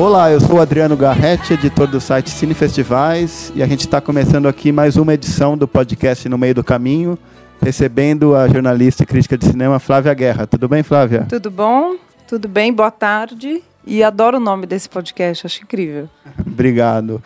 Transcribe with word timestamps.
Olá, 0.00 0.32
eu 0.32 0.40
sou 0.40 0.56
o 0.56 0.60
Adriano 0.62 0.96
Garretti, 0.96 1.52
editor 1.52 1.86
do 1.86 2.00
site 2.00 2.30
Cine 2.30 2.54
Festivais, 2.54 3.52
e 3.54 3.62
a 3.62 3.66
gente 3.66 3.80
está 3.80 4.00
começando 4.00 4.48
aqui 4.48 4.72
mais 4.72 4.96
uma 4.96 5.12
edição 5.12 5.58
do 5.58 5.68
podcast 5.68 6.26
No 6.26 6.38
Meio 6.38 6.54
do 6.54 6.64
Caminho, 6.64 7.18
recebendo 7.60 8.34
a 8.34 8.48
jornalista 8.48 9.02
e 9.02 9.06
crítica 9.06 9.36
de 9.36 9.44
cinema 9.44 9.78
Flávia 9.78 10.14
Guerra. 10.14 10.46
Tudo 10.46 10.66
bem, 10.70 10.82
Flávia? 10.82 11.26
Tudo 11.28 11.50
bom? 11.50 11.96
Tudo 12.26 12.48
bem? 12.48 12.72
Boa 12.72 12.90
tarde. 12.90 13.62
E 13.86 14.02
adoro 14.02 14.38
o 14.38 14.40
nome 14.40 14.66
desse 14.66 14.88
podcast, 14.88 15.44
acho 15.44 15.64
incrível. 15.64 16.08
Obrigado. 16.46 17.22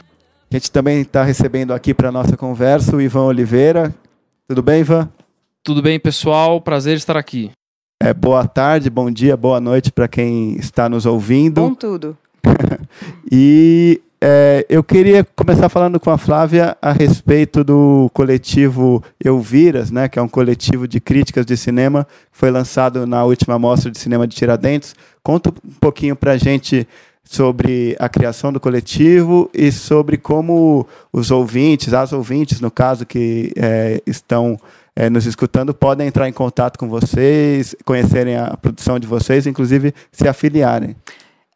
A 0.51 0.57
gente 0.57 0.69
também 0.69 1.01
está 1.01 1.23
recebendo 1.23 1.73
aqui 1.73 1.95
para 1.95 2.11
nossa 2.11 2.37
conversa 2.37 2.97
o 2.97 3.01
Ivan 3.01 3.27
Oliveira. 3.27 3.95
Tudo 4.49 4.65
bem, 4.65 4.81
Ivan? 4.81 5.09
Tudo 5.63 5.81
bem, 5.81 6.01
pessoal? 6.01 6.61
Prazer 6.61 6.97
estar 6.97 7.17
aqui. 7.17 7.53
É, 8.03 8.13
boa 8.13 8.45
tarde, 8.49 8.91
bom 8.91 9.13
dia, 9.13 9.37
boa 9.37 9.61
noite 9.61 9.93
para 9.93 10.09
quem 10.09 10.57
está 10.57 10.89
nos 10.89 11.07
ouvindo. 11.07 11.61
Bom 11.61 11.73
tudo. 11.73 12.19
e 13.31 14.01
é, 14.21 14.65
eu 14.71 14.83
queria 14.83 15.23
começar 15.37 15.69
falando 15.69 16.01
com 16.01 16.11
a 16.11 16.17
Flávia 16.17 16.77
a 16.81 16.93
respeito 16.93 17.63
do 17.63 18.11
coletivo 18.15 19.03
Elviras, 19.23 19.91
né, 19.91 20.09
que 20.09 20.19
é 20.19 20.23
um 20.23 20.29
coletivo 20.29 20.89
de 20.89 20.99
críticas 20.99 21.45
de 21.45 21.57
cinema, 21.57 22.07
que 22.33 22.39
foi 22.39 22.51
lançado 22.51 23.07
na 23.07 23.23
última 23.25 23.59
mostra 23.59 23.91
de 23.91 23.99
cinema 23.99 24.27
de 24.27 24.35
Tiradentes. 24.35 24.95
Conta 25.23 25.51
um 25.51 25.79
pouquinho 25.79 26.17
para 26.17 26.33
a 26.33 26.37
gente 26.39 26.89
sobre 27.23 27.97
a 27.99 28.09
criação 28.09 28.53
do 28.53 28.61
coletivo 28.61 29.51
e 29.53 29.73
sobre 29.73 30.17
como 30.17 30.87
os 31.13 31.31
ouvintes, 31.31 31.93
as 31.93 32.13
ouvintes, 32.13 32.61
no 32.61 32.71
caso, 32.71 33.05
que 33.05 33.53
é, 33.57 34.01
estão 34.07 34.59
é, 34.97 35.11
nos 35.11 35.27
escutando, 35.27 35.75
podem 35.75 36.07
entrar 36.07 36.29
em 36.29 36.33
contato 36.33 36.79
com 36.79 36.89
vocês, 36.89 37.75
conhecerem 37.85 38.37
a 38.37 38.57
produção 38.57 38.99
de 38.99 39.07
vocês, 39.07 39.47
inclusive 39.47 39.93
se 40.13 40.29
afiliarem. 40.29 40.97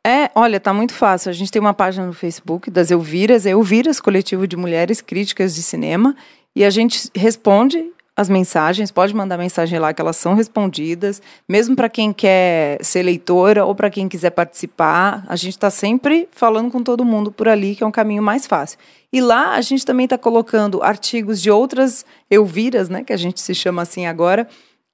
É, 0.06 0.30
olha, 0.34 0.58
tá 0.58 0.72
muito 0.72 0.94
fácil. 0.94 1.30
A 1.30 1.32
gente 1.32 1.50
tem 1.50 1.60
uma 1.60 1.74
página 1.74 2.06
no 2.06 2.12
Facebook 2.12 2.70
das 2.70 2.90
Elviras, 2.90 3.46
é 3.46 3.50
Elviras 3.50 4.00
Coletivo 4.00 4.46
de 4.46 4.56
Mulheres 4.56 5.00
Críticas 5.00 5.54
de 5.54 5.62
Cinema, 5.62 6.16
e 6.54 6.64
a 6.64 6.70
gente 6.70 7.10
responde 7.14 7.92
as 8.18 8.28
mensagens, 8.28 8.90
pode 8.90 9.14
mandar 9.14 9.38
mensagem 9.38 9.78
lá 9.78 9.94
que 9.94 10.02
elas 10.02 10.16
são 10.16 10.34
respondidas, 10.34 11.22
mesmo 11.48 11.76
para 11.76 11.88
quem 11.88 12.12
quer 12.12 12.82
ser 12.84 13.04
leitora 13.04 13.64
ou 13.64 13.76
para 13.76 13.88
quem 13.88 14.08
quiser 14.08 14.30
participar, 14.30 15.24
a 15.28 15.36
gente 15.36 15.52
está 15.52 15.70
sempre 15.70 16.28
falando 16.32 16.68
com 16.68 16.82
todo 16.82 17.04
mundo 17.04 17.30
por 17.30 17.46
ali, 17.46 17.76
que 17.76 17.84
é 17.84 17.86
um 17.86 17.92
caminho 17.92 18.20
mais 18.20 18.44
fácil. 18.44 18.76
E 19.12 19.20
lá 19.20 19.54
a 19.54 19.60
gente 19.60 19.86
também 19.86 20.02
está 20.02 20.18
colocando 20.18 20.82
artigos 20.82 21.40
de 21.40 21.48
outras 21.48 22.04
Elviras, 22.28 22.88
né, 22.88 23.04
que 23.04 23.12
a 23.12 23.16
gente 23.16 23.40
se 23.40 23.54
chama 23.54 23.82
assim 23.82 24.06
agora, 24.06 24.48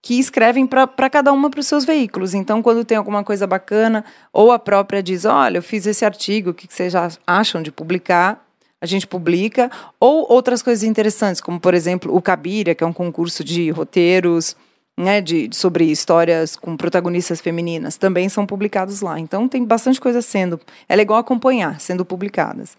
que 0.04 0.20
escrevem 0.20 0.66
para 0.66 1.08
cada 1.08 1.32
uma 1.32 1.48
para 1.48 1.60
os 1.60 1.66
seus 1.66 1.82
veículos. 1.82 2.34
Então, 2.34 2.62
quando 2.62 2.84
tem 2.84 2.94
alguma 2.94 3.24
coisa 3.24 3.46
bacana, 3.46 4.04
ou 4.34 4.52
a 4.52 4.58
própria 4.58 5.02
diz: 5.02 5.24
Olha, 5.24 5.56
eu 5.56 5.62
fiz 5.62 5.86
esse 5.86 6.04
artigo, 6.04 6.50
o 6.50 6.54
que 6.54 6.66
vocês 6.68 6.92
já 6.92 7.08
acham 7.26 7.62
de 7.62 7.72
publicar? 7.72 8.46
A 8.82 8.84
gente 8.84 9.06
publica. 9.06 9.70
Ou 9.98 10.30
outras 10.30 10.62
coisas 10.62 10.84
interessantes, 10.84 11.40
como, 11.40 11.58
por 11.58 11.72
exemplo, 11.72 12.14
o 12.14 12.20
Cabiria, 12.20 12.74
que 12.74 12.84
é 12.84 12.86
um 12.86 12.92
concurso 12.92 13.42
de 13.42 13.70
roteiros. 13.70 14.54
Né, 14.96 15.20
de, 15.20 15.50
sobre 15.52 15.86
histórias 15.86 16.54
com 16.54 16.76
protagonistas 16.76 17.40
femininas, 17.40 17.96
também 17.96 18.28
são 18.28 18.46
publicados 18.46 19.00
lá. 19.00 19.18
Então 19.18 19.48
tem 19.48 19.64
bastante 19.64 20.00
coisa 20.00 20.22
sendo. 20.22 20.60
É 20.88 20.94
legal 20.94 21.16
acompanhar, 21.16 21.80
sendo 21.80 22.04
publicadas. 22.04 22.76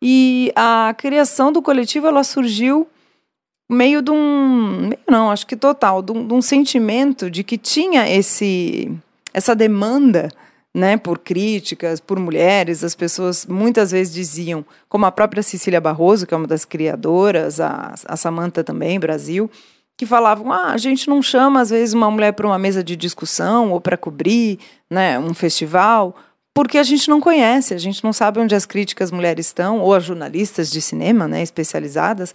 E 0.00 0.52
a 0.54 0.94
criação 0.96 1.50
do 1.50 1.60
coletivo 1.60 2.06
ela 2.06 2.22
surgiu 2.22 2.86
meio 3.68 4.02
de 4.02 4.10
um. 4.10 4.90
Não, 5.08 5.30
acho 5.30 5.46
que 5.46 5.56
total, 5.56 6.02
de 6.02 6.12
um, 6.12 6.26
de 6.26 6.34
um 6.34 6.42
sentimento 6.42 7.30
de 7.30 7.42
que 7.42 7.58
tinha 7.58 8.08
esse, 8.08 8.90
essa 9.32 9.54
demanda. 9.54 10.28
Né, 10.74 10.98
por 10.98 11.20
críticas, 11.20 12.00
por 12.00 12.20
mulheres, 12.20 12.84
as 12.84 12.94
pessoas 12.94 13.46
muitas 13.46 13.92
vezes 13.92 14.12
diziam, 14.12 14.62
como 14.90 15.06
a 15.06 15.10
própria 15.10 15.42
Cecília 15.42 15.80
Barroso, 15.80 16.26
que 16.26 16.34
é 16.34 16.36
uma 16.36 16.46
das 16.46 16.66
criadoras, 16.66 17.60
a, 17.60 17.94
a 18.04 18.14
Samanta 18.14 18.62
também, 18.62 19.00
Brasil, 19.00 19.50
que 19.96 20.04
falavam: 20.04 20.52
ah, 20.52 20.72
a 20.72 20.76
gente 20.76 21.08
não 21.08 21.22
chama 21.22 21.60
às 21.60 21.70
vezes 21.70 21.94
uma 21.94 22.10
mulher 22.10 22.32
para 22.32 22.46
uma 22.46 22.58
mesa 22.58 22.84
de 22.84 22.94
discussão 22.94 23.72
ou 23.72 23.80
para 23.80 23.96
cobrir 23.96 24.58
né, 24.90 25.18
um 25.18 25.32
festival, 25.32 26.14
porque 26.52 26.78
a 26.78 26.82
gente 26.82 27.08
não 27.08 27.20
conhece, 27.20 27.74
a 27.74 27.78
gente 27.78 28.04
não 28.04 28.12
sabe 28.12 28.40
onde 28.40 28.54
as 28.54 28.66
críticas 28.66 29.10
mulheres 29.10 29.46
estão, 29.46 29.80
ou 29.80 29.94
as 29.94 30.04
jornalistas 30.04 30.70
de 30.70 30.80
cinema 30.80 31.26
né, 31.26 31.42
especializadas, 31.42 32.34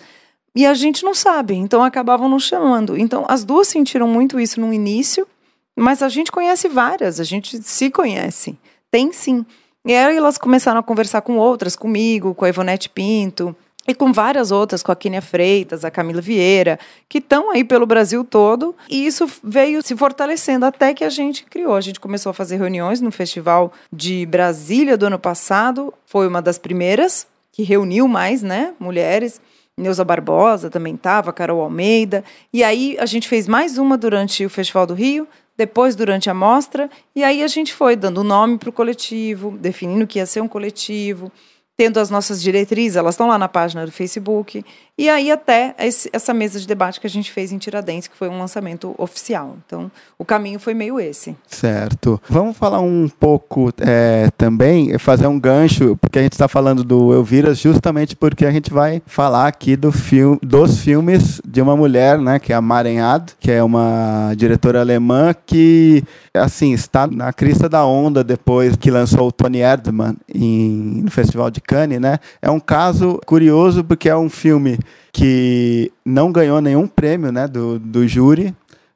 e 0.56 0.66
a 0.66 0.74
gente 0.74 1.04
não 1.04 1.14
sabe, 1.14 1.56
então 1.56 1.84
acabavam 1.84 2.28
nos 2.30 2.44
chamando. 2.44 2.98
Então 2.98 3.26
as 3.28 3.44
duas 3.44 3.68
sentiram 3.68 4.08
muito 4.08 4.40
isso 4.40 4.60
no 4.60 4.74
início, 4.74 5.28
mas 5.76 6.02
a 6.02 6.10
gente 6.10 6.32
conhece 6.32 6.68
várias, 6.68 7.20
a 7.20 7.24
gente 7.24 7.62
se 7.64 7.90
conhece. 7.90 8.58
Tem 8.90 9.12
sim. 9.12 9.46
E 9.86 9.94
aí 9.94 10.16
elas 10.16 10.38
começaram 10.38 10.80
a 10.80 10.84
conversar 10.84 11.22
com 11.22 11.38
outras, 11.38 11.76
comigo, 11.76 12.36
com 12.36 12.46
a 12.46 12.50
Ivonete 12.50 12.90
Pinto, 12.90 13.56
e 13.88 13.96
com 13.96 14.14
várias 14.14 14.52
outras, 14.52 14.84
com 14.84 14.92
a 14.92 14.96
Kínia 14.96 15.22
Freitas, 15.22 15.84
a 15.84 15.90
Camila 15.90 16.22
Vieira, 16.22 16.80
que 17.10 17.18
estão 17.18 17.50
aí 17.50 17.64
pelo 17.64 17.86
Brasil 17.86 18.24
todo, 18.24 18.76
e 18.90 19.06
isso 19.06 19.28
veio 19.44 19.82
se 19.82 19.96
fortalecendo 19.96 20.66
até 20.66 20.94
que 20.94 21.04
a 21.04 21.10
gente 21.10 21.44
criou. 21.46 21.76
A 21.76 21.82
gente 21.82 22.00
começou 22.00 22.30
a 22.30 22.34
fazer 22.34 22.58
reuniões 22.58 23.02
no 23.02 23.12
Festival 23.12 23.74
de 23.92 24.26
Brasília 24.28 24.96
do 24.96 25.08
ano 25.08 25.18
passado, 25.18 25.94
foi 26.06 26.28
uma 26.28 26.42
das 26.42 26.60
primeiras 26.60 27.26
que 27.52 27.64
reuniu 27.64 28.08
mais, 28.08 28.44
né, 28.44 28.74
mulheres. 28.80 29.42
Neuza 29.78 30.04
Barbosa 30.04 30.70
também 30.70 30.96
estava, 30.96 31.34
Carol 31.34 31.62
Almeida. 31.62 32.24
E 32.54 32.64
aí 32.64 32.98
a 33.00 33.06
gente 33.06 33.28
fez 33.28 33.48
mais 33.48 33.78
uma 33.78 33.98
durante 33.98 34.46
o 34.46 34.50
Festival 34.50 34.86
do 34.86 34.94
Rio, 34.94 35.28
depois 35.58 35.96
durante 35.96 36.30
a 36.30 36.34
mostra, 36.34 36.90
e 37.16 37.24
aí 37.24 37.44
a 37.44 37.48
gente 37.48 37.74
foi 37.74 37.96
dando 37.96 38.24
nome 38.24 38.58
para 38.58 38.70
o 38.70 38.74
coletivo, 38.74 39.52
definindo 39.60 40.08
que 40.08 40.18
ia 40.18 40.26
ser 40.26 40.42
um 40.42 40.48
coletivo, 40.48 41.32
tendo 41.78 42.00
as 42.00 42.10
nossas 42.10 42.42
diretrizes, 42.42 42.96
elas 42.96 43.16
estão 43.16 43.28
lá 43.28 43.38
na 43.38 43.48
página 43.48 43.86
do 43.86 43.92
Facebook, 43.92 44.64
e 44.98 45.10
aí 45.10 45.32
até 45.32 45.74
esse, 45.80 46.10
essa 46.14 46.32
mesa 46.34 46.60
de 46.60 46.68
debate 46.68 47.00
que 47.00 47.08
a 47.08 47.10
gente 47.10 47.32
fez 47.32 47.52
em 47.52 47.58
Tiradentes, 47.58 48.08
que 48.08 48.16
foi 48.16 48.30
um 48.30 48.38
lançamento 48.38 48.94
oficial. 49.00 49.58
Então, 49.66 49.90
o 50.18 50.24
caminho 50.24 50.60
foi 50.60 50.76
meio 50.76 51.00
esse. 51.00 51.36
Certo. 51.48 52.22
Vamos 52.30 52.56
falar 52.56 52.82
um 52.82 53.10
pouco 53.10 53.74
é, 53.80 54.30
também, 54.38 54.98
fazer 55.00 55.26
um 55.26 55.40
gancho, 55.40 55.98
porque 55.98 56.20
a 56.20 56.22
gente 56.22 56.34
está 56.34 56.48
falando 56.48 56.84
do 56.84 57.14
Elvira 57.14 57.56
justamente 57.56 58.16
porque 58.16 58.46
a 58.46 58.52
gente 58.52 58.72
vai 58.72 59.02
falar 59.08 59.48
aqui 59.48 59.76
do 59.76 59.92
filme, 59.92 60.38
dos 60.44 60.80
filmes 60.80 61.42
de 61.44 61.62
uma 61.62 61.76
mulher, 61.76 62.20
né, 62.20 62.38
que 62.38 62.54
é 62.54 62.56
a 62.56 62.62
Maren 62.62 63.00
Ad, 63.00 63.34
que 63.40 63.50
é 63.50 63.64
uma 63.64 64.34
diretora 64.36 64.82
alemã 64.82 65.34
que, 65.34 66.04
assim, 66.34 66.74
está 66.74 67.08
na 67.08 67.34
crista 67.34 67.68
da 67.68 67.86
onda 67.86 68.24
depois 68.24 68.76
que 68.76 68.92
lançou 68.92 69.30
o 69.30 69.32
Tony 69.32 69.60
Erdmann 69.60 70.16
em, 70.32 71.02
no 71.04 71.12
Festival 71.12 71.50
de 71.50 71.61
Cannes, 71.62 72.00
né? 72.00 72.20
É 72.42 72.50
um 72.50 72.60
caso 72.60 73.20
curioso 73.26 73.84
porque 73.84 74.10
é 74.10 74.16
um 74.16 74.30
filme 74.30 74.78
que 75.12 75.92
não 76.06 76.32
ganhou 76.32 76.62
nenhum 76.62 76.88
prêmio 76.88 77.32
né, 77.32 77.48
do, 77.48 77.78
do 77.78 78.08
júri, 78.08 78.56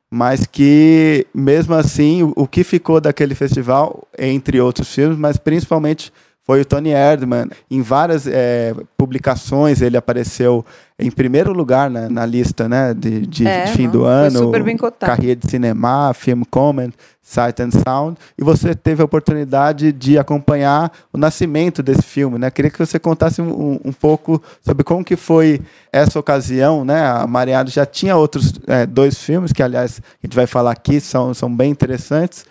mas 0.10 0.46
que, 0.46 1.28
mesmo 1.34 1.74
assim, 1.74 2.24
o, 2.24 2.34
o 2.36 2.48
que 2.48 2.64
ficou 2.64 3.02
daquele 3.02 3.36
festival, 3.36 4.08
entre 4.18 4.62
outros 4.62 4.94
filmes, 4.94 5.18
mas 5.18 5.38
principalmente 5.38 6.12
foi 6.46 6.62
o 6.62 6.66
Tony 6.66 6.92
Erdmann. 6.92 7.50
Em 7.70 7.82
várias 7.82 8.28
é, 8.28 8.74
publicações 8.96 9.82
ele 9.82 9.98
apareceu 9.98 10.64
em 10.98 11.10
primeiro 11.10 11.52
lugar 11.52 11.90
na, 11.90 12.08
na 12.08 12.26
lista 12.26 12.70
né, 12.70 12.94
de, 12.94 13.26
de, 13.26 13.48
é, 13.48 13.66
de 13.66 13.72
fim 13.72 13.86
não, 13.86 13.92
do 13.92 14.06
ano. 14.06 14.40
super 14.40 14.64
bem 14.64 14.78
cotado. 14.78 15.12
Carreira 15.12 15.36
de 15.36 15.50
Cinema, 15.50 16.14
Film 16.14 16.44
Comment, 16.50 16.92
Sight 17.22 17.62
and 17.64 17.72
Sound. 17.72 18.18
E 18.38 18.44
você 18.44 18.76
teve 18.76 19.02
a 19.02 19.06
oportunidade 19.06 19.92
de 19.92 20.20
acompanhar 20.20 20.92
o 21.12 21.18
nascimento 21.18 21.82
desse 21.82 22.04
filme. 22.04 22.38
Né? 22.38 22.52
Queria 22.52 22.70
que 22.70 22.80
você 22.80 23.00
contasse 23.00 23.42
um, 23.42 23.80
um 23.84 23.92
pouco 23.92 24.42
sobre 24.62 24.84
como 24.84 25.04
que 25.04 25.16
foi 25.16 25.60
essa 25.92 26.20
ocasião. 26.20 26.86
Né? 26.86 27.08
A 27.08 27.26
Mariado 27.26 27.72
já 27.72 27.88
tinha 27.88 28.16
outros 28.16 28.54
é, 28.68 28.86
dois 28.86 29.18
filmes, 29.18 29.52
que 29.52 29.64
aliás 29.64 30.00
a 30.00 30.28
gente 30.28 30.36
vai 30.36 30.46
falar 30.46 30.72
aqui, 30.72 31.02
são, 31.02 31.34
são 31.34 31.54
bem 31.54 31.72
interessantes 31.72 32.46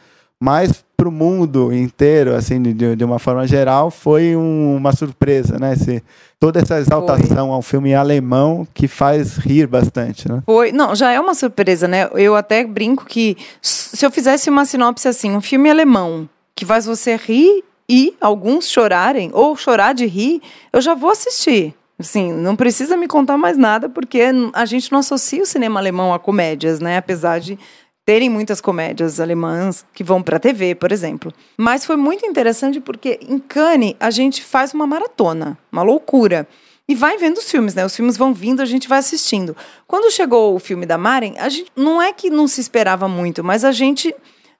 mas 0.44 0.84
para 0.94 1.08
o 1.08 1.10
mundo 1.10 1.72
inteiro, 1.72 2.34
assim, 2.34 2.60
de, 2.60 2.94
de, 2.94 3.02
uma 3.02 3.18
forma 3.18 3.46
geral, 3.46 3.90
foi 3.90 4.36
um, 4.36 4.76
uma 4.76 4.92
surpresa, 4.92 5.58
né? 5.58 5.72
Esse, 5.72 6.04
toda 6.38 6.60
essa 6.60 6.78
exaltação 6.78 7.46
foi. 7.46 7.54
ao 7.54 7.62
filme 7.62 7.94
alemão 7.94 8.68
que 8.74 8.86
faz 8.86 9.38
rir 9.38 9.66
bastante, 9.66 10.30
né? 10.30 10.42
Foi, 10.44 10.70
não, 10.70 10.94
já 10.94 11.10
é 11.10 11.18
uma 11.18 11.32
surpresa, 11.32 11.88
né? 11.88 12.10
Eu 12.12 12.36
até 12.36 12.62
brinco 12.62 13.06
que 13.06 13.38
se 13.62 14.04
eu 14.04 14.10
fizesse 14.10 14.50
uma 14.50 14.66
sinopse 14.66 15.08
assim, 15.08 15.30
um 15.34 15.40
filme 15.40 15.70
alemão 15.70 16.28
que 16.54 16.66
faz 16.66 16.84
você 16.84 17.16
rir 17.16 17.64
e 17.88 18.14
alguns 18.20 18.68
chorarem 18.68 19.30
ou 19.32 19.56
chorar 19.56 19.94
de 19.94 20.04
rir, 20.04 20.42
eu 20.70 20.82
já 20.82 20.94
vou 20.94 21.10
assistir. 21.10 21.74
Assim, 21.98 22.32
não 22.32 22.54
precisa 22.54 22.98
me 22.98 23.08
contar 23.08 23.38
mais 23.38 23.56
nada, 23.56 23.88
porque 23.88 24.20
a 24.52 24.66
gente 24.66 24.92
não 24.92 24.98
associa 24.98 25.42
o 25.42 25.46
cinema 25.46 25.80
alemão 25.80 26.12
a 26.12 26.18
comédias, 26.18 26.80
né? 26.80 26.98
Apesar 26.98 27.38
de 27.38 27.58
terem 28.04 28.28
muitas 28.28 28.60
comédias 28.60 29.18
alemãs 29.18 29.84
que 29.92 30.04
vão 30.04 30.22
para 30.22 30.36
a 30.36 30.40
TV, 30.40 30.74
por 30.74 30.92
exemplo. 30.92 31.32
Mas 31.56 31.86
foi 31.86 31.96
muito 31.96 32.26
interessante 32.26 32.80
porque 32.80 33.18
em 33.22 33.38
Cannes 33.38 33.94
a 33.98 34.10
gente 34.10 34.42
faz 34.42 34.74
uma 34.74 34.86
maratona, 34.86 35.58
uma 35.72 35.82
loucura. 35.82 36.46
E 36.86 36.94
vai 36.94 37.16
vendo 37.16 37.38
os 37.38 37.50
filmes, 37.50 37.74
né? 37.74 37.82
Os 37.82 37.96
filmes 37.96 38.16
vão 38.16 38.34
vindo, 38.34 38.60
a 38.60 38.66
gente 38.66 38.86
vai 38.86 38.98
assistindo. 38.98 39.56
Quando 39.86 40.12
chegou 40.12 40.54
o 40.54 40.58
filme 40.58 40.84
da 40.84 40.98
Maren, 40.98 41.32
a 41.38 41.48
gente 41.48 41.72
não 41.74 42.00
é 42.00 42.12
que 42.12 42.28
não 42.28 42.46
se 42.46 42.60
esperava 42.60 43.08
muito, 43.08 43.42
mas 43.42 43.64
a 43.64 43.72
gente 43.72 44.14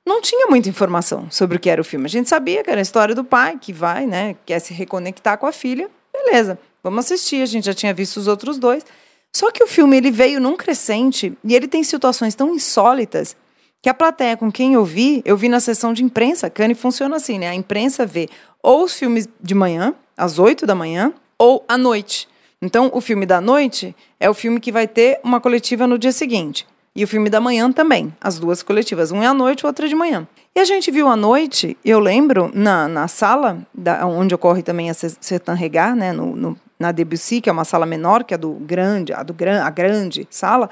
não 0.07 0.23
tinha 0.23 0.47
muita 0.47 0.71
informação 0.71 1.31
sobre 1.31 1.59
o 1.59 1.61
que 1.61 1.69
era 1.69 1.83
o 1.83 1.85
filme. 1.85 2.07
A 2.07 2.09
gente 2.09 2.29
sabia 2.29 2.65
que 2.65 2.71
era 2.71 2.81
a 2.81 2.83
história 2.83 3.15
do 3.15 3.25
pai 3.25 3.59
que 3.61 3.75
vai, 3.75 4.07
né, 4.07 4.37
quer 4.47 4.59
se 4.59 4.73
reconectar 4.73 5.37
com 5.37 5.47
a 5.47 5.53
filha. 5.53 5.91
Beleza, 6.11 6.59
vamos 6.83 7.05
assistir. 7.05 7.43
A 7.43 7.47
gente 7.47 7.67
já 7.67 7.75
tinha 7.75 7.93
visto 7.93 8.17
os 8.17 8.27
outros 8.27 8.57
dois. 8.57 8.87
Só 9.35 9.51
que 9.51 9.65
o 9.65 9.67
filme 9.67 9.97
ele 9.97 10.13
veio 10.13 10.41
num 10.41 10.57
crescente 10.57 11.37
e 11.43 11.57
ele 11.57 11.67
tem 11.67 11.83
situações 11.83 12.37
tão 12.37 12.55
insólitas 12.55 13.37
que 13.83 13.89
a 13.89 13.95
plateia 13.95 14.37
com 14.37 14.51
quem 14.51 14.75
eu 14.75 14.85
vi, 14.85 15.23
eu 15.25 15.37
vi 15.37 15.49
na 15.49 15.59
sessão 15.59 15.93
de 15.93 16.05
imprensa. 16.05 16.49
Cane 16.49 16.73
funciona 16.73 17.17
assim, 17.17 17.37
né? 17.37 17.49
A 17.49 17.55
imprensa 17.55 18.07
vê 18.07 18.29
ou 18.63 18.85
os 18.85 18.97
filmes 18.97 19.29
de 19.41 19.53
manhã, 19.53 19.93
às 20.17 20.39
8 20.39 20.65
da 20.65 20.75
manhã, 20.75 21.13
ou 21.37 21.65
à 21.67 21.77
noite. 21.77 22.29
Então, 22.63 22.89
o 22.95 23.01
filme 23.01 23.27
da 23.27 23.41
noite 23.41 23.95
é 24.21 24.31
o 24.31 24.35
filme 24.35 24.61
que 24.61 24.71
vai 24.71 24.87
ter 24.87 25.19
uma 25.25 25.41
coletiva 25.41 25.85
no 25.85 25.99
dia 25.99 26.13
seguinte. 26.13 26.65
E 26.95 27.03
o 27.03 27.09
filme 27.09 27.29
da 27.29 27.41
manhã 27.41 27.73
também, 27.73 28.15
as 28.21 28.39
duas 28.39 28.63
coletivas. 28.63 29.11
Um 29.11 29.21
é 29.21 29.27
à 29.27 29.35
noite, 29.35 29.65
o 29.65 29.67
outro 29.67 29.85
é 29.85 29.89
de 29.89 29.97
manhã. 29.97 30.29
E 30.55 30.61
a 30.61 30.65
gente 30.65 30.93
viu 30.93 31.09
à 31.09 31.17
noite, 31.17 31.77
eu 31.85 31.99
lembro, 31.99 32.53
na, 32.55 32.87
na 32.87 33.09
sala, 33.09 33.59
da, 33.75 34.07
onde 34.07 34.33
ocorre 34.33 34.63
também 34.63 34.91
a 34.91 34.95
Sertan 34.95 35.55
Regar, 35.55 35.97
né, 35.97 36.13
no, 36.13 36.37
no, 36.37 36.57
na 36.79 36.93
Debussy, 36.93 37.41
que 37.41 37.49
é 37.49 37.53
uma 37.53 37.65
sala 37.65 37.87
menor 37.87 38.25
que 38.25 38.35
a 38.35 38.37
do 38.37 38.53
grande, 38.53 39.13
a, 39.13 39.23
do, 39.23 39.35
a 39.63 39.71
grande 39.71 40.27
sala, 40.31 40.69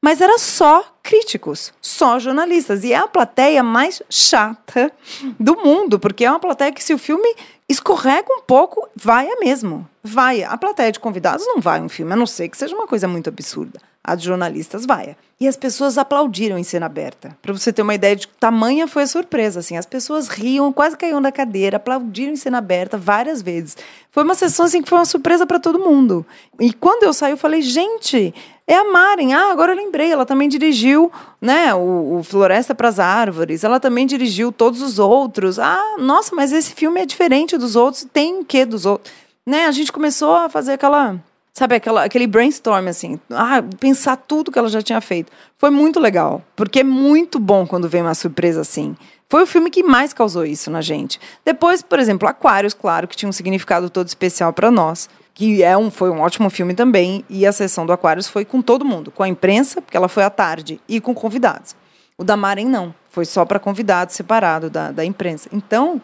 mas 0.00 0.20
era 0.20 0.38
só 0.38 0.84
críticos, 1.02 1.72
só 1.80 2.18
jornalistas. 2.18 2.84
E 2.84 2.92
é 2.92 2.96
a 2.96 3.08
plateia 3.08 3.62
mais 3.62 4.02
chata 4.08 4.92
do 5.40 5.56
mundo, 5.56 5.98
porque 5.98 6.24
é 6.24 6.30
uma 6.30 6.38
plateia 6.38 6.72
que, 6.72 6.84
se 6.84 6.94
o 6.94 6.98
filme 6.98 7.34
escorrega 7.68 8.28
um 8.30 8.42
pouco, 8.42 8.88
vai 8.94 9.26
é 9.26 9.36
mesmo. 9.36 9.88
Vai. 10.04 10.44
A 10.44 10.56
plateia 10.56 10.92
de 10.92 11.00
convidados 11.00 11.46
não 11.46 11.60
vai 11.60 11.80
um 11.80 11.88
filme, 11.88 12.12
a 12.12 12.16
não 12.16 12.26
ser 12.26 12.48
que 12.48 12.56
seja 12.56 12.74
uma 12.76 12.86
coisa 12.86 13.08
muito 13.08 13.28
absurda. 13.28 13.80
A 14.06 14.14
de 14.14 14.24
jornalistas 14.24 14.86
vai. 14.86 15.16
E 15.40 15.48
as 15.48 15.56
pessoas 15.56 15.98
aplaudiram 15.98 16.56
em 16.56 16.62
cena 16.62 16.86
aberta. 16.86 17.36
Para 17.42 17.52
você 17.52 17.72
ter 17.72 17.82
uma 17.82 17.96
ideia 17.96 18.14
de 18.14 18.28
tamanha 18.28 18.86
foi 18.86 19.02
a 19.02 19.06
surpresa. 19.08 19.58
Assim, 19.58 19.76
as 19.76 19.84
pessoas 19.84 20.28
riam, 20.28 20.72
quase 20.72 20.96
caíam 20.96 21.20
da 21.20 21.32
cadeira, 21.32 21.78
aplaudiram 21.78 22.32
em 22.32 22.36
cena 22.36 22.58
aberta 22.58 22.96
várias 22.96 23.42
vezes. 23.42 23.76
Foi 24.12 24.22
uma 24.22 24.36
sessão 24.36 24.64
assim, 24.64 24.80
que 24.80 24.88
foi 24.88 24.96
uma 24.96 25.04
surpresa 25.04 25.44
para 25.44 25.58
todo 25.58 25.80
mundo. 25.80 26.24
E 26.60 26.72
quando 26.72 27.02
eu 27.02 27.12
saí, 27.12 27.32
eu 27.32 27.36
falei, 27.36 27.62
gente, 27.62 28.32
é 28.64 28.76
a 28.76 28.84
Maren. 28.84 29.32
Ah, 29.32 29.50
agora 29.50 29.72
eu 29.72 29.76
lembrei. 29.76 30.12
Ela 30.12 30.24
também 30.24 30.48
dirigiu 30.48 31.10
né, 31.40 31.74
o, 31.74 32.18
o 32.18 32.22
Floresta 32.22 32.76
para 32.76 32.86
as 32.86 33.00
Árvores. 33.00 33.64
Ela 33.64 33.80
também 33.80 34.06
dirigiu 34.06 34.52
todos 34.52 34.80
os 34.80 35.00
outros. 35.00 35.58
Ah, 35.58 35.96
nossa, 35.98 36.32
mas 36.32 36.52
esse 36.52 36.72
filme 36.74 37.00
é 37.00 37.06
diferente 37.06 37.58
dos 37.58 37.74
outros. 37.74 38.06
Tem 38.12 38.38
o 38.38 38.44
quê 38.44 38.64
dos 38.64 38.86
outros? 38.86 39.12
Né, 39.44 39.66
a 39.66 39.72
gente 39.72 39.90
começou 39.90 40.34
a 40.34 40.48
fazer 40.48 40.74
aquela 40.74 41.16
sabe, 41.56 41.74
aquela, 41.74 42.04
aquele 42.04 42.26
brainstorm, 42.26 42.86
assim, 42.86 43.18
ah, 43.30 43.64
pensar 43.80 44.14
tudo 44.18 44.52
que 44.52 44.58
ela 44.58 44.68
já 44.68 44.82
tinha 44.82 45.00
feito. 45.00 45.32
Foi 45.56 45.70
muito 45.70 45.98
legal, 45.98 46.44
porque 46.54 46.80
é 46.80 46.84
muito 46.84 47.38
bom 47.38 47.66
quando 47.66 47.88
vem 47.88 48.02
uma 48.02 48.14
surpresa 48.14 48.60
assim. 48.60 48.94
Foi 49.26 49.42
o 49.42 49.46
filme 49.46 49.70
que 49.70 49.82
mais 49.82 50.12
causou 50.12 50.44
isso 50.44 50.70
na 50.70 50.82
gente. 50.82 51.18
Depois, 51.46 51.80
por 51.80 51.98
exemplo, 51.98 52.28
Aquários, 52.28 52.74
claro, 52.74 53.08
que 53.08 53.16
tinha 53.16 53.26
um 53.26 53.32
significado 53.32 53.88
todo 53.88 54.06
especial 54.06 54.52
para 54.52 54.70
nós, 54.70 55.08
que 55.32 55.62
é 55.62 55.74
um, 55.78 55.90
foi 55.90 56.10
um 56.10 56.20
ótimo 56.20 56.50
filme 56.50 56.74
também, 56.74 57.24
e 57.26 57.46
a 57.46 57.52
sessão 57.52 57.86
do 57.86 57.92
Aquários 57.92 58.28
foi 58.28 58.44
com 58.44 58.60
todo 58.60 58.84
mundo, 58.84 59.10
com 59.10 59.22
a 59.22 59.28
imprensa, 59.28 59.80
porque 59.80 59.96
ela 59.96 60.08
foi 60.08 60.24
à 60.24 60.30
tarde, 60.30 60.78
e 60.86 61.00
com 61.00 61.14
convidados. 61.14 61.74
O 62.18 62.24
da 62.24 62.36
Maren 62.36 62.66
não, 62.66 62.94
foi 63.08 63.24
só 63.24 63.46
para 63.46 63.58
convidados 63.58 64.14
separado 64.14 64.68
da, 64.68 64.92
da 64.92 65.06
imprensa. 65.06 65.48
Então, 65.50 66.02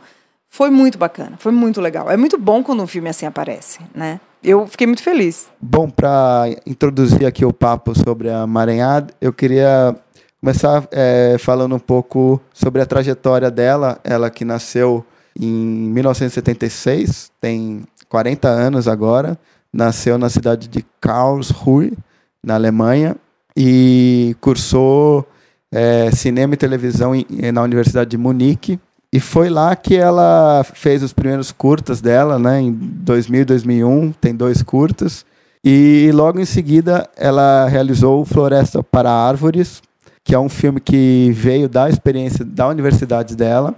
foi 0.48 0.70
muito 0.70 0.96
bacana, 0.96 1.36
foi 1.38 1.52
muito 1.52 1.78
legal. 1.78 2.10
É 2.10 2.16
muito 2.16 2.38
bom 2.38 2.62
quando 2.62 2.82
um 2.82 2.86
filme 2.86 3.10
assim 3.10 3.26
aparece, 3.26 3.80
né? 3.94 4.18
Eu 4.42 4.66
fiquei 4.66 4.86
muito 4.86 5.02
feliz. 5.02 5.48
Bom, 5.60 5.88
para 5.88 6.46
introduzir 6.66 7.26
aqui 7.26 7.44
o 7.44 7.52
papo 7.52 7.96
sobre 7.96 8.28
a 8.28 8.44
Maranhada, 8.46 9.14
eu 9.20 9.32
queria 9.32 9.96
começar 10.40 10.86
é, 10.90 11.36
falando 11.38 11.76
um 11.76 11.78
pouco 11.78 12.40
sobre 12.52 12.82
a 12.82 12.86
trajetória 12.86 13.50
dela. 13.50 14.00
Ela 14.02 14.30
que 14.30 14.44
nasceu 14.44 15.04
em 15.38 15.46
1976, 15.46 17.30
tem 17.40 17.84
40 18.08 18.48
anos 18.48 18.88
agora, 18.88 19.38
nasceu 19.72 20.18
na 20.18 20.28
cidade 20.28 20.66
de 20.66 20.84
Karlsruhe, 21.00 21.96
na 22.42 22.54
Alemanha, 22.54 23.16
e 23.56 24.36
cursou 24.40 25.24
é, 25.70 26.10
cinema 26.10 26.54
e 26.54 26.56
televisão 26.56 27.14
em, 27.14 27.26
na 27.52 27.62
Universidade 27.62 28.10
de 28.10 28.18
Munique 28.18 28.78
e 29.12 29.20
foi 29.20 29.50
lá 29.50 29.76
que 29.76 29.94
ela 29.94 30.64
fez 30.72 31.02
os 31.02 31.12
primeiros 31.12 31.52
curtas 31.52 32.00
dela, 32.00 32.38
né? 32.38 32.62
Em 32.62 32.72
2000 32.72 33.42
e 33.42 33.44
2001, 33.44 34.12
tem 34.12 34.34
dois 34.34 34.62
curtas. 34.62 35.26
E 35.62 36.10
logo 36.14 36.40
em 36.40 36.46
seguida 36.46 37.08
ela 37.14 37.66
realizou 37.68 38.24
Floresta 38.24 38.82
para 38.82 39.12
Árvores, 39.12 39.82
que 40.24 40.34
é 40.34 40.38
um 40.38 40.48
filme 40.48 40.80
que 40.80 41.30
veio 41.34 41.68
da 41.68 41.90
experiência 41.90 42.42
da 42.42 42.66
universidade 42.66 43.36
dela. 43.36 43.74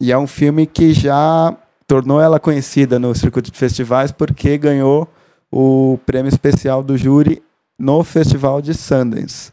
E 0.00 0.10
é 0.10 0.18
um 0.18 0.26
filme 0.26 0.66
que 0.66 0.92
já 0.92 1.56
tornou 1.86 2.20
ela 2.20 2.40
conhecida 2.40 2.98
no 2.98 3.14
circuito 3.14 3.52
de 3.52 3.58
festivais 3.58 4.10
porque 4.10 4.58
ganhou 4.58 5.06
o 5.52 6.00
prêmio 6.04 6.28
especial 6.28 6.82
do 6.82 6.98
júri 6.98 7.40
no 7.78 8.02
Festival 8.02 8.60
de 8.60 8.74
Sundance. 8.74 9.52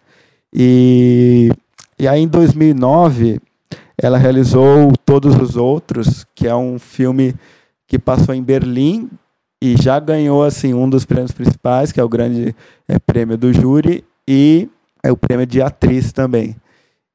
E, 0.52 1.52
e 2.00 2.08
aí 2.08 2.22
em 2.24 2.28
2009 2.28 3.40
ela 4.02 4.18
realizou 4.18 4.92
Todos 5.06 5.36
os 5.36 5.56
Outros, 5.56 6.26
que 6.34 6.48
é 6.48 6.56
um 6.56 6.80
filme 6.80 7.36
que 7.88 8.00
passou 8.00 8.34
em 8.34 8.42
Berlim 8.42 9.10
e 9.62 9.76
já 9.80 10.00
ganhou 10.00 10.44
assim 10.44 10.74
um 10.74 10.90
dos 10.90 11.06
prêmios 11.06 11.32
principais, 11.32 11.92
que 11.92 12.00
é 12.00 12.04
o 12.04 12.10
grande 12.10 12.56
é, 12.88 12.98
prêmio 12.98 13.38
do 13.38 13.54
júri 13.54 14.04
e 14.28 14.68
é 15.04 15.12
o 15.12 15.18
prêmio 15.18 15.46
de 15.46 15.62
atriz 15.62 16.12
também. 16.12 16.56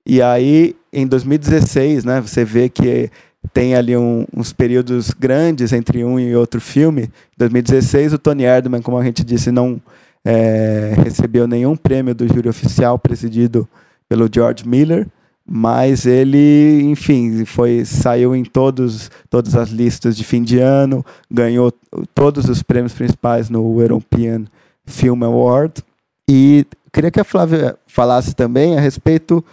E 0.07 0.23
aí, 0.23 0.77
em 0.93 1.07
2016, 1.07 2.05
né, 2.05 2.21
você 2.21 2.45
vê 2.45 2.69
que 2.69 3.11
tem 3.53 3.75
ali 3.75 3.97
um, 3.97 4.25
uns 4.35 4.53
períodos 4.53 5.11
grandes 5.11 5.73
entre 5.73 6.05
um 6.05 6.21
e 6.21 6.37
outro 6.37 6.61
filme. 6.61 7.05
Em 7.05 7.39
2016, 7.39 8.13
o 8.13 8.19
Tony 8.19 8.45
Erdman, 8.45 8.81
como 8.81 8.97
a 8.97 9.05
gente 9.05 9.25
disse, 9.25 9.51
não 9.51 9.81
é, 10.25 10.95
recebeu 11.03 11.49
nenhum 11.49 11.75
prêmio 11.77 12.15
do 12.15 12.29
júri 12.29 12.49
oficial 12.49 12.97
presidido 12.97 13.69
pelo 14.09 14.29
George 14.33 14.69
Miller 14.69 15.09
mas 15.49 16.07
ele, 16.07 16.83
enfim, 16.83 17.45
foi 17.45 17.85
saiu 17.85 18.35
em 18.35 18.45
todos 18.45 19.11
todas 19.31 19.55
as 19.55 19.71
listas 19.71 20.17
de 20.17 20.25
fim 20.25 20.43
de 20.43 20.59
ano, 20.59 21.05
ganhou 21.31 21.73
todos 22.15 22.49
os 22.49 22.63
prêmios 22.63 22.93
principais 22.93 23.49
no 23.49 23.81
European 23.81 24.45
Film 24.85 25.23
Award 25.23 25.83
e 26.29 26.67
queria 26.93 27.11
que 27.11 27.21
a 27.21 27.25
Flávia 27.25 27.77
falasse 27.87 28.35
também 28.35 28.77
a 28.77 28.81
respeito 28.81 29.45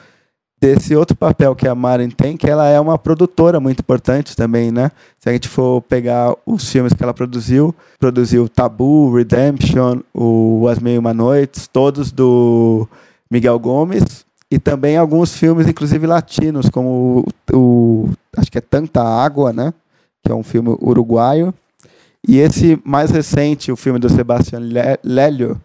desse 0.63 0.95
outro 0.95 1.13
papel 1.13 1.53
que 1.55 1.67
a 1.67 1.75
Maren 1.75 2.09
tem, 2.09 2.37
que 2.37 2.49
ela 2.49 2.69
é 2.69 2.79
uma 2.79 2.97
produtora 2.97 3.59
muito 3.59 3.81
importante 3.81 4.33
também, 4.33 4.71
né? 4.71 4.91
Se 5.19 5.27
a 5.27 5.33
gente 5.33 5.49
for 5.49 5.81
pegar 5.81 6.33
os 6.45 6.71
filmes 6.71 6.93
que 6.93 7.03
ela 7.03 7.13
produziu, 7.13 7.75
produziu 7.99 8.47
Tabu, 8.47 9.13
Redemption, 9.13 9.99
o 10.13 10.65
As 10.69 10.79
Meio 10.79 11.01
Uma 11.01 11.13
Noites, 11.13 11.67
todos 11.67 12.13
do 12.13 12.87
Miguel 13.29 13.59
Gomes, 13.59 14.25
e 14.53 14.59
também 14.59 14.97
alguns 14.97 15.35
filmes, 15.35 15.67
inclusive 15.67 16.05
latinos, 16.05 16.69
como 16.69 17.25
o, 17.51 17.57
o, 17.57 18.09
acho 18.37 18.51
que 18.51 18.59
é 18.59 18.61
Tanta 18.61 19.01
Água, 19.01 19.51
né? 19.51 19.73
Que 20.23 20.31
é 20.31 20.35
um 20.35 20.43
filme 20.43 20.77
uruguaio. 20.79 21.51
E 22.27 22.37
esse 22.37 22.79
mais 22.85 23.09
recente, 23.09 23.71
o 23.71 23.75
filme 23.75 23.97
do 23.97 24.07
Sebastião 24.09 24.61
Lélio, 25.03 25.59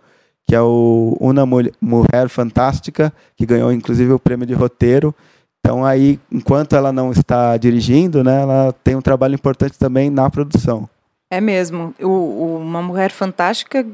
que 0.46 0.54
é 0.54 0.62
o 0.62 1.14
Una 1.20 1.44
Mulher 1.44 2.30
Fantástica, 2.30 3.12
que 3.36 3.44
ganhou 3.44 3.70
inclusive 3.70 4.10
o 4.10 4.18
prêmio 4.18 4.46
de 4.46 4.54
roteiro. 4.54 5.14
Então 5.60 5.84
aí, 5.84 6.18
enquanto 6.32 6.74
ela 6.74 6.90
não 6.90 7.12
está 7.12 7.58
dirigindo, 7.58 8.24
né, 8.24 8.40
ela 8.40 8.74
tem 8.82 8.96
um 8.96 9.02
trabalho 9.02 9.34
importante 9.34 9.78
também 9.78 10.08
na 10.08 10.30
produção. 10.30 10.88
É 11.30 11.42
mesmo. 11.42 11.94
O, 12.00 12.06
o 12.06 12.56
Uma 12.56 12.80
Mulher 12.80 13.10
Fantástica 13.10 13.86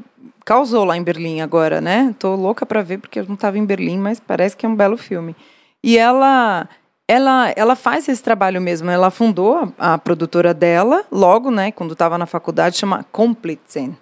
causou 0.45 0.85
lá 0.85 0.95
em 0.95 1.03
Berlim 1.03 1.41
agora, 1.41 1.81
né? 1.81 2.15
Tô 2.19 2.35
louca 2.35 2.65
para 2.65 2.83
ver 2.83 2.99
porque 2.99 3.19
eu 3.19 3.25
não 3.25 3.33
estava 3.33 3.57
em 3.57 3.65
Berlim, 3.65 3.97
mas 3.97 4.19
parece 4.19 4.55
que 4.55 4.65
é 4.65 4.69
um 4.69 4.75
belo 4.75 4.95
filme. 4.95 5.35
E 5.83 5.97
ela 5.97 6.69
ela, 7.07 7.53
ela 7.55 7.75
faz 7.75 8.07
esse 8.07 8.23
trabalho 8.23 8.61
mesmo. 8.61 8.89
Ela 8.89 9.11
fundou 9.11 9.73
a, 9.77 9.93
a 9.93 9.97
produtora 9.97 10.53
dela 10.53 11.03
logo, 11.11 11.51
né, 11.51 11.71
quando 11.71 11.93
estava 11.93 12.17
na 12.17 12.25
faculdade, 12.25 12.77
chama 12.77 13.03
Komplitzen. 13.11 13.97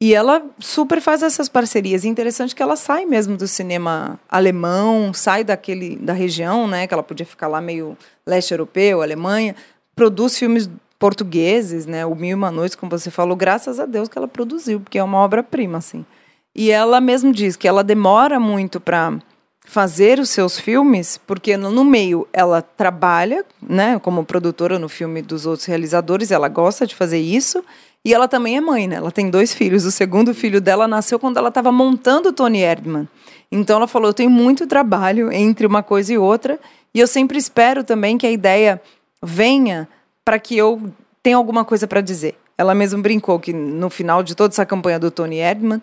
E 0.00 0.14
ela 0.14 0.42
super 0.58 1.00
faz 1.00 1.22
essas 1.22 1.48
parcerias. 1.48 2.04
E 2.04 2.08
interessante 2.08 2.54
que 2.54 2.62
ela 2.62 2.74
sai 2.74 3.06
mesmo 3.06 3.36
do 3.36 3.46
cinema 3.46 4.18
alemão, 4.28 5.14
sai 5.14 5.44
daquele 5.44 5.96
da 5.96 6.12
região, 6.12 6.66
né, 6.66 6.86
que 6.86 6.92
ela 6.92 7.02
podia 7.02 7.24
ficar 7.24 7.46
lá 7.46 7.60
meio 7.60 7.96
leste 8.26 8.52
europeu, 8.52 9.00
Alemanha, 9.00 9.54
produz 9.94 10.38
filmes 10.38 10.68
portugueses, 11.02 11.84
né? 11.84 12.06
O 12.06 12.14
Mil 12.14 12.30
e 12.30 12.34
Uma 12.34 12.52
Noites, 12.52 12.76
como 12.76 12.88
você 12.88 13.10
falou, 13.10 13.34
graças 13.34 13.80
a 13.80 13.86
Deus 13.86 14.08
que 14.08 14.16
ela 14.16 14.28
produziu, 14.28 14.78
porque 14.78 14.98
é 14.98 15.02
uma 15.02 15.18
obra-prima, 15.18 15.78
assim. 15.78 16.06
E 16.54 16.70
ela 16.70 17.00
mesmo 17.00 17.32
diz 17.32 17.56
que 17.56 17.66
ela 17.66 17.82
demora 17.82 18.38
muito 18.38 18.78
para 18.78 19.18
fazer 19.64 20.20
os 20.20 20.30
seus 20.30 20.60
filmes, 20.60 21.18
porque 21.26 21.56
no 21.56 21.84
meio 21.84 22.28
ela 22.32 22.62
trabalha, 22.62 23.44
né, 23.60 23.98
como 23.98 24.24
produtora 24.24 24.78
no 24.78 24.88
filme 24.88 25.22
dos 25.22 25.44
outros 25.44 25.66
realizadores, 25.66 26.30
ela 26.30 26.46
gosta 26.46 26.86
de 26.86 26.94
fazer 26.94 27.18
isso, 27.18 27.64
E 28.04 28.12
ela 28.12 28.26
também 28.26 28.56
é 28.56 28.60
mãe, 28.60 28.88
né? 28.88 28.96
Ela 28.96 29.12
tem 29.12 29.30
dois 29.30 29.54
filhos. 29.54 29.84
O 29.84 29.92
segundo 29.92 30.34
filho 30.34 30.60
dela 30.60 30.88
nasceu 30.88 31.18
quando 31.18 31.36
ela 31.36 31.48
estava 31.48 31.70
montando 31.70 32.30
o 32.30 32.32
Tony 32.32 32.60
Erdmann. 32.60 33.08
Então 33.50 33.76
ela 33.76 33.86
falou: 33.86 34.08
eu 34.08 34.14
tenho 34.14 34.30
muito 34.30 34.66
trabalho 34.66 35.32
entre 35.32 35.66
uma 35.66 35.82
coisa 35.82 36.12
e 36.12 36.18
outra. 36.18 36.58
E 36.92 36.98
eu 36.98 37.06
sempre 37.06 37.38
espero 37.38 37.84
também 37.84 38.18
que 38.18 38.26
a 38.26 38.30
ideia 38.30 38.82
venha 39.22 39.88
para 40.24 40.38
que 40.38 40.56
eu 40.56 40.92
tenha 41.22 41.36
alguma 41.36 41.64
coisa 41.64 41.86
para 41.86 42.00
dizer. 42.00 42.36
Ela 42.56 42.74
mesmo 42.74 43.02
brincou 43.02 43.38
que 43.38 43.52
no 43.52 43.90
final 43.90 44.22
de 44.22 44.34
toda 44.34 44.52
essa 44.52 44.66
campanha 44.66 44.98
do 44.98 45.10
Tony 45.10 45.38
Erdmann, 45.38 45.82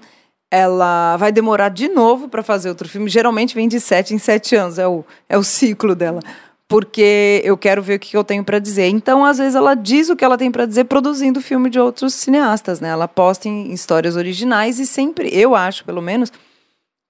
ela 0.52 1.16
vai 1.18 1.32
demorar 1.32 1.70
de 1.70 1.88
novo 1.88 2.28
para 2.28 2.42
fazer 2.42 2.70
outro 2.70 2.88
filme. 2.90 3.10
Geralmente 3.10 3.54
vem 3.54 3.68
de 3.68 3.80
sete 3.80 4.14
em 4.14 4.18
sete 4.18 4.56
anos, 4.56 4.80
é 4.80 4.88
o, 4.88 5.04
é 5.28 5.38
o 5.38 5.44
ciclo 5.44 5.96
dela. 5.96 6.22
Porque 6.68 7.42
eu 7.44 7.58
quero 7.58 7.82
ver 7.82 7.96
o 7.96 8.00
que 8.00 8.16
eu 8.16 8.24
tenho 8.24 8.44
para 8.44 8.60
dizer. 8.60 8.88
Então, 8.88 9.26
às 9.26 9.40
vezes, 9.40 9.56
ela 9.56 9.74
diz 9.74 10.10
o 10.10 10.16
que 10.16 10.24
ela 10.24 10.38
tem 10.38 10.52
para 10.52 10.66
dizer 10.66 10.84
produzindo 10.86 11.42
filme 11.42 11.70
de 11.70 11.80
outros 11.80 12.14
cineastas, 12.14 12.80
né? 12.80 12.90
Ela 12.90 13.08
posta 13.08 13.48
em 13.48 13.72
histórias 13.72 14.16
originais 14.16 14.80
e 14.80 14.86
sempre, 14.86 15.30
eu 15.36 15.56
acho, 15.56 15.84
pelo 15.84 16.02
menos, 16.02 16.32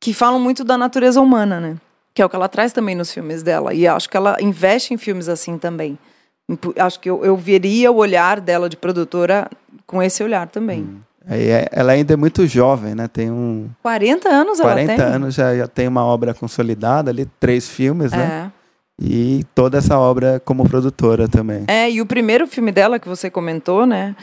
que 0.01 0.13
falam 0.13 0.39
muito 0.39 0.63
da 0.63 0.77
natureza 0.77 1.19
humana, 1.19 1.59
né? 1.59 1.75
Que 2.13 2.21
é 2.21 2.25
o 2.25 2.29
que 2.29 2.37
ela 2.37 2.47
traz 2.47 2.71
também 2.71 2.95
nos 2.95 3.13
filmes 3.13 3.43
dela. 3.43 3.73
E 3.73 3.85
acho 3.85 4.09
que 4.09 4.15
ela 4.15 4.37
investe 4.39 4.93
em 4.93 4.97
filmes 4.97 5.27
assim 5.27 5.57
também. 5.57 5.99
Acho 6.77 6.99
que 6.99 7.09
eu, 7.09 7.23
eu 7.23 7.35
veria 7.35 7.91
o 7.91 7.97
olhar 7.97 8.39
dela 8.39 8.69
de 8.69 8.77
produtora 8.77 9.49
com 9.85 10.01
esse 10.01 10.23
olhar 10.23 10.47
também. 10.47 10.81
Hum. 10.81 10.99
É, 11.27 11.69
ela 11.71 11.91
ainda 11.91 12.13
é 12.13 12.17
muito 12.17 12.47
jovem, 12.47 12.95
né? 12.95 13.07
Tem 13.07 13.29
um. 13.29 13.69
40 13.83 14.27
anos 14.29 14.59
40 14.59 14.79
ela 14.79 14.87
tem? 14.87 14.97
40 14.97 15.15
anos 15.15 15.35
já, 15.35 15.55
já 15.55 15.67
tem 15.67 15.87
uma 15.87 16.03
obra 16.03 16.33
consolidada 16.33 17.11
ali, 17.11 17.27
três 17.39 17.69
filmes, 17.69 18.11
né? 18.11 18.51
É. 18.55 18.59
E 19.01 19.45
toda 19.53 19.77
essa 19.77 19.97
obra 19.97 20.41
como 20.43 20.67
produtora 20.67 21.27
também. 21.27 21.65
É, 21.67 21.89
e 21.89 22.01
o 22.01 22.05
primeiro 22.05 22.47
filme 22.47 22.71
dela 22.71 22.99
que 22.99 23.07
você 23.07 23.29
comentou, 23.29 23.85
né? 23.85 24.15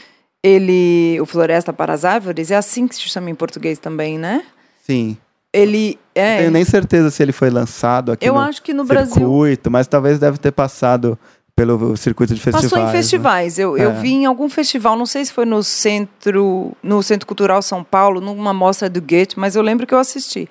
Ele. 0.43 1.17
O 1.21 1.25
Floresta 1.25 1.71
para 1.71 1.93
as 1.93 2.03
Árvores, 2.03 2.51
é 2.51 2.55
assim 2.55 2.87
que 2.87 2.95
se 2.95 3.01
chama 3.01 3.29
em 3.29 3.35
português 3.35 3.79
também, 3.79 4.19
né? 4.19 4.43
Sim. 4.83 5.17
Ele. 5.53 5.97
É... 6.13 6.31
Não 6.31 6.37
tenho 6.39 6.51
nem 6.51 6.65
certeza 6.65 7.09
se 7.09 7.23
ele 7.23 7.31
foi 7.31 7.49
lançado 7.49 8.11
aqui 8.11 8.27
Eu 8.27 8.33
no 8.33 8.39
acho 8.39 8.61
que 8.61 8.73
no 8.73 8.85
circuito, 8.85 9.15
Brasil. 9.15 9.71
mas 9.71 9.87
talvez 9.87 10.19
deve 10.19 10.37
ter 10.37 10.51
passado 10.51 11.17
pelo 11.57 11.97
circuito 11.97 12.35
de 12.35 12.39
festivais. 12.39 12.69
Passou 12.69 12.87
em 12.87 12.91
festivais. 12.91 13.57
Né? 13.57 13.63
Eu, 13.63 13.75
é. 13.75 13.85
eu 13.85 13.95
vi 13.95 14.13
em 14.13 14.25
algum 14.27 14.47
festival, 14.47 14.95
não 14.95 15.07
sei 15.07 15.25
se 15.25 15.33
foi 15.33 15.43
no 15.43 15.63
centro, 15.63 16.71
no 16.83 17.01
Centro 17.01 17.25
Cultural 17.25 17.63
São 17.63 17.83
Paulo, 17.83 18.21
numa 18.21 18.53
mostra 18.53 18.87
do 18.87 19.01
Goethe, 19.01 19.39
mas 19.39 19.55
eu 19.55 19.63
lembro 19.63 19.87
que 19.87 19.93
eu 19.93 19.97
assisti. 19.97 20.47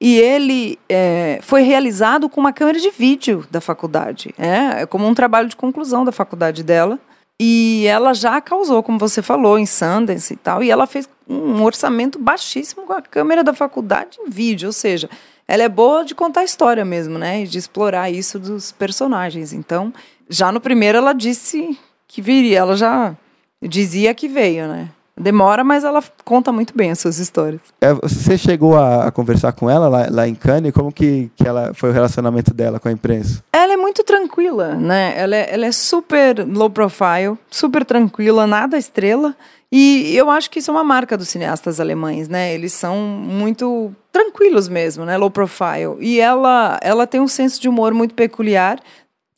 E 0.00 0.18
ele 0.18 0.78
é, 0.88 1.40
foi 1.42 1.60
realizado 1.60 2.26
com 2.30 2.40
uma 2.40 2.54
câmera 2.54 2.80
de 2.80 2.90
vídeo 2.90 3.46
da 3.50 3.60
faculdade, 3.60 4.34
é, 4.38 4.82
é 4.82 4.86
como 4.86 5.06
um 5.06 5.12
trabalho 5.12 5.46
de 5.46 5.56
conclusão 5.56 6.06
da 6.06 6.12
faculdade 6.12 6.62
dela. 6.62 6.98
E 7.38 7.84
ela 7.86 8.14
já 8.14 8.40
causou, 8.40 8.82
como 8.82 8.98
você 8.98 9.20
falou, 9.20 9.58
em 9.58 9.66
Sundance 9.66 10.32
e 10.32 10.36
tal. 10.36 10.64
E 10.64 10.70
ela 10.70 10.86
fez 10.86 11.06
um 11.28 11.62
orçamento 11.62 12.18
baixíssimo 12.18 12.86
com 12.86 12.94
a 12.94 13.02
câmera 13.02 13.44
da 13.44 13.52
faculdade 13.52 14.16
em 14.18 14.30
vídeo, 14.30 14.68
ou 14.68 14.72
seja, 14.72 15.10
ela 15.46 15.62
é 15.62 15.68
boa 15.68 16.02
de 16.02 16.14
contar 16.14 16.44
história 16.44 16.82
mesmo, 16.82 17.18
né? 17.18 17.42
E 17.42 17.46
de 17.46 17.58
explorar 17.58 18.10
isso 18.10 18.38
dos 18.38 18.72
personagens. 18.72 19.52
Então, 19.52 19.92
já 20.28 20.50
no 20.52 20.60
primeiro 20.60 20.98
ela 20.98 21.12
disse 21.12 21.78
que 22.06 22.22
viria, 22.22 22.58
ela 22.58 22.76
já 22.76 23.14
dizia 23.62 24.14
que 24.14 24.28
veio, 24.28 24.68
né? 24.68 24.90
Demora, 25.18 25.64
mas 25.64 25.82
ela 25.82 26.04
conta 26.26 26.52
muito 26.52 26.76
bem 26.76 26.90
as 26.90 26.98
suas 26.98 27.18
histórias. 27.18 27.60
É, 27.80 27.94
você 27.94 28.36
chegou 28.36 28.76
a, 28.76 29.06
a, 29.06 29.10
conversar 29.10 29.50
com 29.52 29.70
ela 29.70 29.88
lá, 29.88 30.06
lá 30.10 30.28
em 30.28 30.34
Cannes? 30.34 30.72
Como 30.72 30.92
que, 30.92 31.30
que 31.34 31.48
ela 31.48 31.72
foi 31.72 31.88
o 31.88 31.92
relacionamento 31.92 32.52
dela 32.52 32.78
com 32.78 32.88
a 32.88 32.92
imprensa? 32.92 33.42
Ela 33.50 33.72
é 33.72 33.76
muito 33.78 34.04
tranquila, 34.04 34.74
né? 34.74 35.14
Ela 35.16 35.36
é, 35.36 35.54
ela 35.54 35.64
é 35.64 35.72
super 35.72 36.46
low 36.46 36.68
profile, 36.68 37.38
super 37.50 37.82
tranquila, 37.82 38.46
nada 38.46 38.76
estrela. 38.76 39.34
E 39.72 40.14
eu 40.14 40.30
acho 40.30 40.50
que 40.50 40.58
isso 40.58 40.70
é 40.70 40.74
uma 40.74 40.84
marca 40.84 41.16
dos 41.16 41.28
cineastas 41.28 41.80
alemães, 41.80 42.28
né? 42.28 42.54
Eles 42.54 42.74
são 42.74 42.98
muito 42.98 43.90
tranquilos 44.12 44.68
mesmo, 44.68 45.06
né? 45.06 45.16
Low 45.16 45.30
profile. 45.30 45.96
E 45.98 46.20
ela, 46.20 46.78
ela 46.82 47.06
tem 47.06 47.22
um 47.22 47.28
senso 47.28 47.58
de 47.58 47.70
humor 47.70 47.94
muito 47.94 48.14
peculiar. 48.14 48.78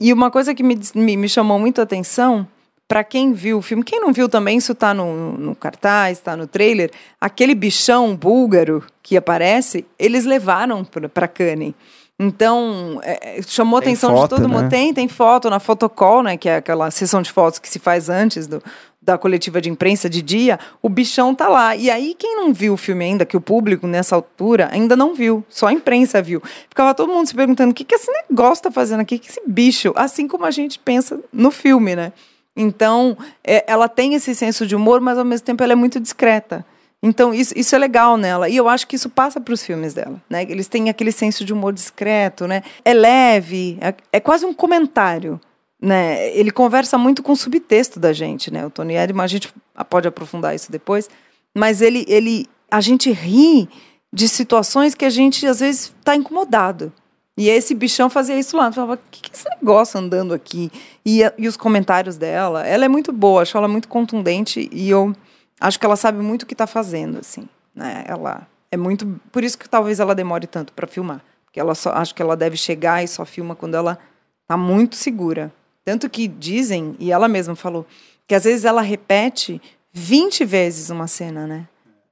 E 0.00 0.12
uma 0.12 0.31
coisa 0.31 0.55
que 0.55 0.62
me, 0.62 0.78
me, 0.95 1.17
me 1.17 1.28
chamou 1.28 1.59
muito 1.59 1.81
a 1.81 1.85
atenção, 1.85 2.47
para 2.87 3.05
quem 3.05 3.33
viu 3.33 3.59
o 3.59 3.62
filme, 3.62 3.85
quem 3.85 4.00
não 4.00 4.12
viu 4.12 4.28
também, 4.28 4.57
isso 4.57 4.73
está 4.73 4.95
no, 4.95 5.33
no 5.37 5.55
cartaz, 5.55 6.19
está 6.19 6.37
no 6.37 6.47
trailer, 6.47 6.90
aquele 7.21 7.55
bichão 7.55 8.17
búlgaro 8.17 8.83
que 9.02 9.17
aparece, 9.17 9.85
eles 9.99 10.25
levaram 10.25 10.85
para 10.85 11.28
Cannes. 11.28 11.75
Então, 12.19 12.99
é, 13.02 13.38
é 13.38 13.43
chamou 13.43 13.76
a 13.76 13.81
atenção 13.81 14.11
foto, 14.11 14.35
de 14.35 14.43
todo 14.43 14.49
mundo. 14.49 14.62
Né? 14.62 14.69
Tem, 14.69 14.95
tem 14.95 15.07
foto 15.07 15.49
na 15.49 15.61
fotocall, 15.61 16.23
né? 16.23 16.37
Que 16.37 16.49
é 16.49 16.57
aquela 16.57 16.90
sessão 16.90 17.23
de 17.23 17.31
fotos 17.31 17.61
que 17.61 17.69
se 17.69 17.78
faz 17.78 18.09
antes 18.09 18.49
do, 18.49 18.61
da 19.09 19.17
coletiva 19.17 19.59
de 19.59 19.71
imprensa 19.71 20.09
de 20.09 20.21
dia, 20.21 20.59
o 20.83 20.88
bichão 20.88 21.35
tá 21.35 21.49
lá. 21.49 21.75
E 21.75 21.91
aí, 21.91 22.15
quem 22.19 22.37
não 22.37 22.53
viu 22.53 22.75
o 22.75 22.77
filme 22.77 23.07
ainda, 23.07 23.25
que 23.25 23.37
o 23.37 23.41
público 23.41 23.87
nessa 23.87 24.15
altura 24.15 24.69
ainda 24.71 24.95
não 24.95 25.15
viu, 25.15 25.43
só 25.49 25.69
a 25.69 25.73
imprensa 25.73 26.21
viu. 26.21 26.43
Ficava 26.69 26.95
todo 26.95 27.11
mundo 27.11 27.27
se 27.27 27.35
perguntando 27.35 27.71
o 27.71 27.75
que, 27.75 27.85
que 27.85 27.95
esse 27.95 28.11
negócio 28.29 28.65
tá 28.65 28.71
fazendo 28.71 29.00
aqui, 29.00 29.17
o 29.17 29.19
que 29.19 29.31
esse 29.31 29.41
bicho? 29.47 29.95
Assim 29.97 30.29
como 30.29 30.45
a 30.45 30.50
gente 30.50 30.79
pensa 30.79 31.19
no 31.33 31.50
filme, 31.50 31.97
né? 31.97 32.12
Então, 32.55 33.17
é, 33.43 33.65
ela 33.67 33.88
tem 33.88 34.12
esse 34.15 34.35
senso 34.35 34.67
de 34.67 34.77
humor, 34.77 35.00
mas 35.00 35.17
ao 35.17 35.25
mesmo 35.25 35.47
tempo 35.47 35.62
ela 35.65 35.73
é 35.73 35.77
muito 35.77 35.99
discreta. 35.99 36.67
Então, 37.03 37.33
isso, 37.33 37.55
isso 37.57 37.75
é 37.75 37.79
legal 37.79 38.19
nela. 38.19 38.49
E 38.49 38.57
eu 38.57 38.69
acho 38.69 38.87
que 38.87 38.97
isso 38.97 39.09
passa 39.09 39.41
para 39.41 39.55
os 39.55 39.65
filmes 39.65 39.95
dela. 39.95 40.21
Né? 40.29 40.43
Eles 40.43 40.69
têm 40.69 40.91
aquele 40.91 41.12
senso 41.12 41.47
de 41.47 41.53
humor 41.53 41.73
discreto, 41.73 42.47
né? 42.47 42.62
É 42.85 42.93
leve, 42.93 43.79
é, 43.81 43.95
é 44.12 44.21
quase 44.21 44.45
um 44.45 44.53
comentário 44.53 45.41
né? 45.80 46.28
Ele 46.37 46.50
conversa 46.50 46.99
muito 46.99 47.23
com 47.23 47.32
o 47.32 47.37
subtexto 47.37 48.00
da 48.00 48.12
gente, 48.12 48.50
né? 48.50 48.66
O 48.66 48.70
Tony 48.70 48.94
Erdmann, 48.94 49.25
a 49.25 49.28
gente 49.28 49.52
pode 49.88 50.08
aprofundar 50.08 50.54
isso 50.54 50.73
depois, 50.73 51.08
mas 51.56 51.80
ele, 51.80 52.04
ele, 52.08 52.47
a 52.70 52.80
gente 52.80 53.11
ri 53.11 53.68
de 54.12 54.28
situações 54.28 54.94
que 54.94 55.04
a 55.04 55.11
gente 55.11 55.47
às 55.47 55.61
vezes 55.61 55.94
está 55.99 56.16
incomodado. 56.16 56.92
E 57.37 57.49
esse 57.49 57.73
bichão 57.73 58.11
fazia 58.11 58.37
isso 58.37 58.56
lá. 58.56 58.73
Falava, 58.73 58.94
o 58.94 58.99
que, 59.11 59.23
que 59.23 59.30
é 59.30 59.35
esse 59.35 59.49
negócio 59.61 60.00
andando 60.00 60.35
aqui? 60.35 60.73
E, 61.06 61.20
e 61.38 61.47
os 61.47 61.56
comentários 61.56 62.16
dela. 62.16 62.66
Ela 62.66 62.85
é 62.85 62.88
muito 62.88 63.12
boa, 63.12 63.42
acho 63.42 63.56
ela 63.56 63.68
muito 63.68 63.87
contundente 63.87 64.68
e 64.73 64.90
eu 64.90 65.14
acho 65.61 65.78
que 65.78 65.87
ela 65.87 65.94
sabe 65.94 66.18
muito 66.18 66.42
o 66.42 66.47
que 66.47 66.54
está 66.54 66.66
fazendo, 66.66 67.18
assim. 67.18 67.49
Né? 67.73 68.04
Ela 68.08 68.44
é 68.73 68.76
muito. 68.76 69.20
Por 69.30 69.44
isso 69.44 69.56
que 69.56 69.68
talvez 69.68 70.00
ela 70.00 70.16
demore 70.16 70.49
tanto 70.49 70.73
para 70.73 70.88
filmar. 70.88 71.23
Porque 71.44 71.61
ela 71.61 71.76
só 71.76 71.92
acho 71.92 72.12
que 72.12 72.20
ela 72.20 72.37
deve 72.37 72.56
chegar 72.56 73.04
e 73.04 73.08
só 73.08 73.25
filma 73.25 73.54
quando 73.54 73.76
ela 73.76 73.97
está 74.42 74.56
muito 74.56 74.97
segura. 74.97 75.52
Tanto 75.88 76.11
que 76.11 76.28
dizem, 76.28 76.95
e 76.99 77.11
ela 77.11 77.26
mesma 77.28 77.57
falou, 77.57 77.87
que 78.26 78.35
às 78.35 78.45
vezes 78.45 78.66
ela 78.66 78.83
repete 78.83 79.59
20 79.90 80.45
vezes 80.45 80.90
uma 80.90 81.07
cena, 81.07 81.47
né? 81.47 81.66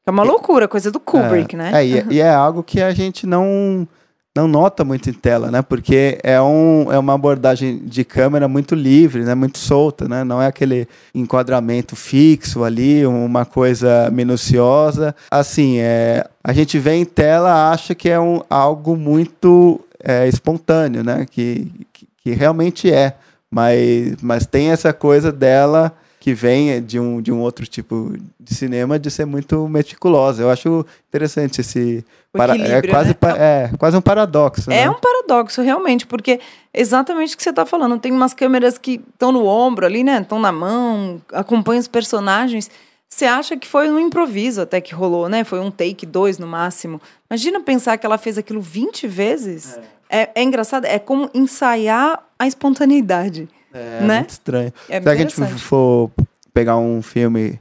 É 0.07 0.11
uma 0.11 0.23
loucura, 0.23 0.67
coisa 0.67 0.91
do 0.91 0.99
Kubrick, 0.99 1.55
é, 1.55 1.59
né? 1.59 1.71
É, 1.75 1.87
e, 1.87 1.99
é, 1.99 2.07
e 2.09 2.21
é 2.23 2.31
algo 2.31 2.63
que 2.63 2.81
a 2.81 2.91
gente 2.93 3.27
não 3.27 3.87
não 4.35 4.49
nota 4.49 4.83
muito 4.83 5.11
em 5.11 5.13
tela, 5.13 5.51
né? 5.51 5.61
Porque 5.61 6.19
é, 6.23 6.41
um, 6.41 6.91
é 6.91 6.99
uma 6.99 7.13
abordagem 7.13 7.83
de 7.85 8.03
câmera 8.03 8.49
muito 8.49 8.75
livre, 8.75 9.25
né? 9.25 9.35
Muito 9.35 9.59
solta, 9.59 10.09
né? 10.09 10.25
Não 10.25 10.41
é 10.41 10.47
aquele 10.47 10.89
enquadramento 11.15 11.95
fixo 11.95 12.65
ali, 12.65 13.05
uma 13.05 13.45
coisa 13.45 14.11
minuciosa. 14.11 15.15
Assim, 15.31 15.81
é, 15.81 16.27
a 16.43 16.55
gente 16.55 16.79
vê 16.79 16.95
em 16.95 17.05
tela, 17.05 17.71
acha 17.71 17.95
que 17.95 18.09
é 18.09 18.19
um, 18.19 18.41
algo 18.49 18.97
muito 18.97 19.79
é, 20.03 20.27
espontâneo, 20.27 21.05
né? 21.05 21.27
Que, 21.31 21.71
que, 21.93 22.09
que 22.23 22.31
realmente 22.31 22.91
é. 22.91 23.17
Mas, 23.51 24.17
mas 24.23 24.47
tem 24.47 24.71
essa 24.71 24.93
coisa 24.93 25.31
dela 25.33 25.97
que 26.27 26.35
vem 26.35 26.83
de 26.83 26.99
um, 26.99 27.23
de 27.23 27.31
um 27.31 27.41
outro 27.41 27.65
tipo 27.67 28.13
de 28.41 28.53
cinema 28.53 28.99
de 28.99 29.09
ser 29.13 29.25
muito 29.25 29.69
meticulosa. 29.69 30.43
Eu 30.43 30.51
acho 30.51 30.85
interessante 31.09 31.61
esse. 31.61 32.05
Para, 32.33 32.57
é, 32.57 32.83
quase, 32.83 33.11
né? 33.11 33.17
é 33.39 33.71
quase 33.79 33.97
um 33.97 34.01
paradoxo. 34.01 34.69
É 34.69 34.87
né? 34.87 34.91
um 34.91 34.95
paradoxo, 34.95 35.63
realmente, 35.63 36.05
porque 36.05 36.41
exatamente 36.75 37.35
o 37.35 37.37
que 37.37 37.45
você 37.45 37.51
está 37.51 37.65
falando. 37.65 38.01
Tem 38.01 38.11
umas 38.11 38.35
câmeras 38.35 38.77
que 38.77 39.01
estão 39.13 39.31
no 39.31 39.47
ombro 39.47 39.87
ali, 39.87 40.03
né? 40.03 40.19
Estão 40.21 40.41
na 40.41 40.51
mão, 40.51 41.23
acompanham 41.33 41.79
os 41.79 41.87
personagens. 41.87 42.69
Você 43.09 43.25
acha 43.25 43.57
que 43.57 43.69
foi 43.69 43.89
um 43.89 44.01
improviso 44.01 44.63
até 44.63 44.81
que 44.81 44.93
rolou, 44.93 45.29
né? 45.29 45.45
Foi 45.45 45.61
um 45.61 45.71
take, 45.71 46.05
dois 46.05 46.39
no 46.39 46.47
máximo. 46.49 47.01
Imagina 47.31 47.61
pensar 47.61 47.97
que 47.99 48.05
ela 48.05 48.19
fez 48.19 48.37
aquilo 48.37 48.61
20 48.61 49.07
vezes. 49.07 49.79
É. 50.11 50.23
É, 50.23 50.31
é 50.35 50.43
engraçado, 50.43 50.87
é 50.87 50.99
como 50.99 51.31
ensaiar 51.33 52.26
a 52.39 52.47
espontaneidade. 52.47 53.49
É, 53.73 54.01
né? 54.01 54.19
muito 54.19 54.31
estranho. 54.31 54.73
É 54.89 55.01
Se 55.01 55.09
a 55.09 55.17
gente 55.17 55.35
for 55.59 56.11
pegar 56.53 56.77
um 56.77 57.03
filme 57.03 57.59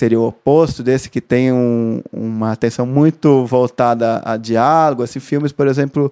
seria 0.00 0.18
o 0.18 0.26
oposto 0.26 0.82
desse 0.82 1.10
que 1.10 1.20
tem 1.20 1.52
um, 1.52 2.00
uma 2.10 2.52
atenção 2.52 2.86
muito 2.86 3.44
voltada 3.44 4.22
a 4.24 4.38
diálogo, 4.38 5.02
assim, 5.02 5.20
filmes, 5.20 5.52
por 5.52 5.66
exemplo, 5.66 6.10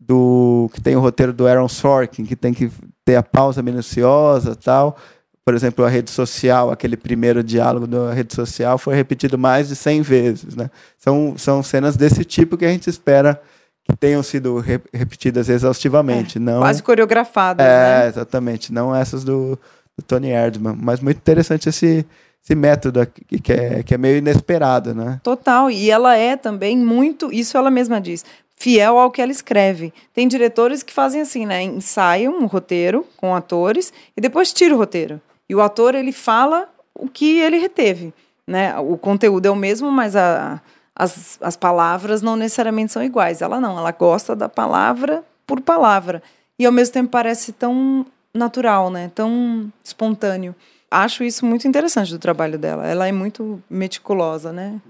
do 0.00 0.70
que 0.72 0.80
tem 0.80 0.96
o 0.96 1.00
roteiro 1.00 1.34
do 1.34 1.46
Aaron 1.46 1.68
Sorkin, 1.68 2.24
que 2.24 2.34
tem 2.34 2.54
que 2.54 2.70
ter 3.04 3.16
a 3.16 3.22
pausa 3.22 3.62
minuciosa, 3.62 4.56
tal. 4.56 4.96
Por 5.44 5.54
exemplo, 5.54 5.84
a 5.84 5.88
rede 5.88 6.10
social, 6.10 6.70
aquele 6.70 6.96
primeiro 6.96 7.44
diálogo 7.44 7.86
da 7.86 8.12
rede 8.14 8.34
social 8.34 8.78
foi 8.78 8.94
repetido 8.94 9.36
mais 9.36 9.68
de 9.68 9.76
100 9.76 10.00
vezes, 10.00 10.56
né? 10.56 10.70
São 10.96 11.34
são 11.36 11.62
cenas 11.62 11.94
desse 11.94 12.24
tipo 12.24 12.56
que 12.56 12.64
a 12.64 12.70
gente 12.70 12.88
espera 12.88 13.40
que 13.88 13.96
tenham 13.96 14.22
sido 14.22 14.58
re 14.58 14.80
repetidas 14.92 15.48
exaustivamente. 15.48 16.38
É, 16.38 16.40
não, 16.40 16.58
quase 16.58 16.82
coreografadas, 16.82 17.64
é, 17.64 18.00
né? 18.00 18.08
exatamente. 18.08 18.72
Não 18.72 18.94
essas 18.94 19.22
do, 19.22 19.58
do 19.96 20.02
Tony 20.04 20.30
Erdman. 20.30 20.76
Mas 20.76 21.00
muito 21.00 21.18
interessante 21.18 21.68
esse, 21.68 22.04
esse 22.44 22.54
método 22.54 23.00
aqui, 23.00 23.40
que 23.40 23.52
é, 23.52 23.82
que 23.84 23.94
é 23.94 23.98
meio 23.98 24.18
inesperado, 24.18 24.92
né? 24.92 25.20
Total. 25.22 25.70
E 25.70 25.88
ela 25.90 26.16
é 26.16 26.36
também 26.36 26.76
muito, 26.76 27.32
isso 27.32 27.56
ela 27.56 27.70
mesma 27.70 28.00
diz, 28.00 28.24
fiel 28.56 28.98
ao 28.98 29.10
que 29.10 29.22
ela 29.22 29.30
escreve. 29.30 29.92
Tem 30.12 30.26
diretores 30.26 30.82
que 30.82 30.92
fazem 30.92 31.20
assim, 31.20 31.46
né? 31.46 31.62
Ensaiam 31.62 32.36
um 32.36 32.46
roteiro 32.46 33.06
com 33.16 33.36
atores 33.36 33.92
e 34.16 34.20
depois 34.20 34.52
tira 34.52 34.74
o 34.74 34.78
roteiro. 34.78 35.20
E 35.48 35.54
o 35.54 35.60
ator, 35.60 35.94
ele 35.94 36.10
fala 36.10 36.68
o 36.92 37.08
que 37.08 37.38
ele 37.38 37.58
reteve, 37.58 38.12
né? 38.44 38.76
O 38.78 38.98
conteúdo 38.98 39.46
é 39.46 39.50
o 39.50 39.54
mesmo, 39.54 39.92
mas 39.92 40.16
a, 40.16 40.60
as, 40.96 41.38
as 41.40 41.56
palavras 41.56 42.22
não 42.22 42.34
necessariamente 42.34 42.92
são 42.92 43.02
iguais. 43.02 43.42
Ela 43.42 43.60
não, 43.60 43.78
ela 43.78 43.92
gosta 43.92 44.34
da 44.34 44.48
palavra 44.48 45.22
por 45.46 45.60
palavra. 45.60 46.22
E 46.58 46.64
ao 46.64 46.72
mesmo 46.72 46.94
tempo 46.94 47.10
parece 47.10 47.52
tão 47.52 48.06
natural, 48.34 48.90
né? 48.90 49.10
Tão 49.14 49.70
espontâneo 49.84 50.54
acho 50.90 51.24
isso 51.24 51.44
muito 51.44 51.66
interessante 51.66 52.10
do 52.10 52.18
trabalho 52.18 52.58
dela. 52.58 52.86
Ela 52.86 53.08
é 53.08 53.12
muito 53.12 53.62
meticulosa, 53.68 54.52
né? 54.52 54.80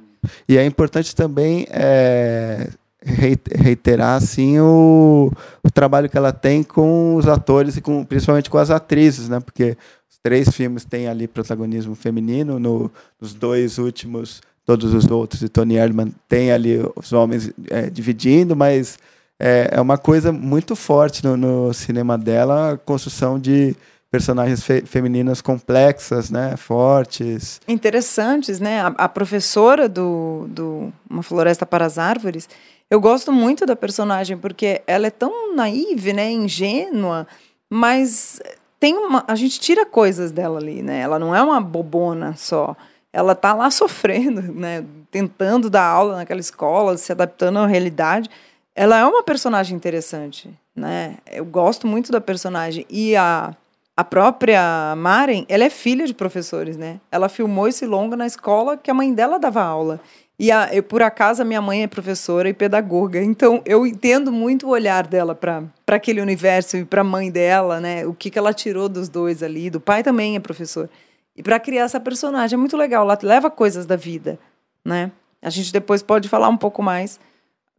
E 0.49 0.57
é 0.57 0.65
importante 0.65 1.15
também 1.15 1.67
é, 1.71 2.69
reiterar 3.03 4.17
assim 4.17 4.59
o, 4.59 5.31
o, 5.63 5.71
trabalho 5.71 6.09
que 6.09 6.17
ela 6.19 6.33
tem 6.33 6.63
com 6.63 7.15
os 7.15 7.29
atores 7.29 7.77
e 7.77 7.81
com, 7.81 8.05
principalmente 8.05 8.51
com 8.51 8.59
as 8.59 8.71
atrizes, 8.71 9.29
né? 9.29 9.41
Porque 9.41 9.77
os 10.11 10.19
três 10.23 10.49
filmes 10.49 10.85
têm 10.85 11.07
ali 11.07 11.29
protagonismo 11.29 11.95
feminino, 11.95 12.59
no, 12.59 12.91
nos 13.21 13.35
dois 13.35 13.79
últimos, 13.79 14.41
todos 14.67 14.93
os 14.93 15.09
outros 15.09 15.43
e 15.43 15.49
Tony 15.49 15.77
Erdmann 15.77 16.13
tem 16.29 16.51
ali 16.51 16.81
os 16.97 17.13
homens 17.13 17.53
é, 17.71 17.89
dividindo, 17.89 18.57
mas 18.57 18.99
é, 19.39 19.69
é 19.73 19.81
uma 19.81 19.97
coisa 19.97 20.33
muito 20.33 20.75
forte 20.75 21.25
no, 21.25 21.37
no 21.37 21.73
cinema 21.73 22.19
dela, 22.19 22.73
a 22.73 22.77
construção 22.77 23.39
de 23.39 23.77
personagens 24.11 24.63
fe 24.65 24.83
femininas 24.83 25.41
complexas, 25.41 26.31
né, 26.31 26.57
fortes. 26.57 27.61
Interessantes, 27.69 28.59
né? 28.59 28.81
A, 28.81 28.87
a, 28.87 29.09
professora 29.09 29.89
do, 29.89 30.47
do 30.49 30.93
Uma 31.09 31.23
Floresta 31.23 31.65
para 31.67 31.85
as 31.85 31.99
Árvores, 31.99 32.49
eu 32.91 33.01
gosto 33.01 33.33
muito 33.33 33.67
da 33.67 33.77
personagem 33.77 34.37
porque 34.37 34.83
ela 34.87 35.07
é 35.07 35.11
tão 35.11 35.55
naive, 35.55 36.13
né, 36.13 36.31
ingênua, 36.31 37.27
mas 37.71 38.41
tem 38.81 38.97
uma, 38.97 39.25
a 39.29 39.35
gente 39.35 39.61
tira 39.61 39.85
coisas 39.85 40.31
dela 40.31 40.59
ali, 40.59 40.83
né? 40.83 41.01
Ela 41.01 41.19
não 41.19 41.35
é 41.35 41.43
uma 41.43 41.61
bobona 41.61 42.35
só. 42.37 42.77
Ela 43.17 43.35
tá 43.35 43.55
lá 43.55 43.71
sofrendo, 43.71 44.43
né, 44.43 44.85
tentando 45.11 45.71
dar 45.71 45.87
aula 45.87 46.17
naquela 46.17 46.39
escola, 46.39 46.99
se 46.99 47.11
adaptando 47.11 47.61
à 47.61 47.67
realidade. 47.67 48.29
Ela 48.75 48.99
é 48.99 49.05
uma 49.07 49.23
personagem 49.23 49.75
interessante, 49.75 50.51
né? 50.75 51.17
Eu 51.33 51.47
gosto 51.47 51.87
muito 51.87 52.13
da 52.13 52.21
personagem 52.21 52.85
e 52.91 53.17
a 53.17 53.57
a 53.99 54.05
própria 54.05 54.95
Maren, 54.95 55.47
ela 55.49 55.65
é 55.65 55.71
filha 55.71 56.07
de 56.07 56.13
professores, 56.13 56.77
né? 56.77 57.01
Ela 57.11 57.31
filmou 57.31 57.67
esse 57.67 57.87
longa 57.87 58.15
na 58.15 58.27
escola 58.27 58.77
que 58.77 58.91
a 58.91 58.95
mãe 58.95 59.15
dela 59.15 59.39
dava 59.39 59.63
aula. 59.63 59.99
E 60.39 60.53
a, 60.53 60.69
eu, 60.71 60.83
por 60.83 61.03
acaso, 61.03 61.41
a 61.41 61.47
minha 61.47 61.63
mãe 61.63 61.83
é 61.83 61.87
professora 61.87 62.47
e 62.47 62.53
pedagoga. 62.53 63.23
Então, 63.23 63.63
eu 63.65 63.87
entendo 63.87 64.31
muito 64.31 64.67
o 64.67 64.71
olhar 64.71 65.07
dela 65.07 65.35
para 65.35 65.65
aquele 65.87 66.21
universo 66.21 66.77
e 66.77 66.85
para 66.85 67.01
a 67.01 67.05
mãe 67.05 67.31
dela, 67.31 67.81
né? 67.81 68.07
O 68.07 68.13
que, 68.13 68.29
que 68.29 68.39
ela 68.39 68.53
tirou 68.53 68.87
dos 68.87 69.09
dois 69.09 69.43
ali. 69.43 69.71
Do 69.71 69.81
pai 69.81 70.03
também 70.03 70.37
é 70.37 70.41
professor. 70.41 70.91
E 71.37 71.43
para 71.43 71.61
criar 71.61 71.85
essa 71.85 72.01
personagem 72.01 72.57
é 72.57 72.59
muito 72.59 72.77
legal. 72.77 73.05
Ela 73.05 73.19
leva 73.23 73.51
coisas 73.51 73.85
da 73.85 73.97
vida, 73.97 74.39
né? 74.85 75.13
A 75.43 75.51
gente 75.51 75.73
depois 75.73 76.03
pode 76.03 76.29
falar 76.29 76.49
um 76.49 76.57
pouco 76.57 76.83
mais 76.83 77.21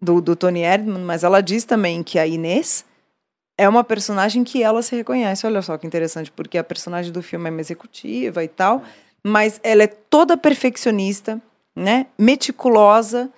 do, 0.02 0.22
do 0.22 0.36
Tony 0.36 0.62
Erdmann, 0.62 1.04
mas 1.04 1.24
ela 1.24 1.42
diz 1.42 1.64
também 1.64 2.04
que 2.04 2.20
a 2.20 2.28
Inês 2.28 2.86
é 3.58 3.68
uma 3.68 3.84
personagem 3.84 4.44
que 4.44 4.62
ela 4.62 4.82
se 4.82 4.96
reconhece. 4.96 5.46
Olha 5.48 5.62
só 5.62 5.78
que 5.78 5.88
interessante, 5.88 6.32
porque 6.32 6.58
a 6.58 6.64
personagem 6.64 7.12
do 7.12 7.24
filme 7.24 7.48
é 7.48 7.52
uma 7.52 7.60
executiva 7.60 8.44
e 8.44 8.48
tal, 8.48 8.84
mas 9.24 9.60
ela 9.64 9.84
é 9.84 9.88
toda 9.88 10.38
perfeccionista, 10.38 11.42
né? 11.76 12.06
Meticulosa, 12.18 13.30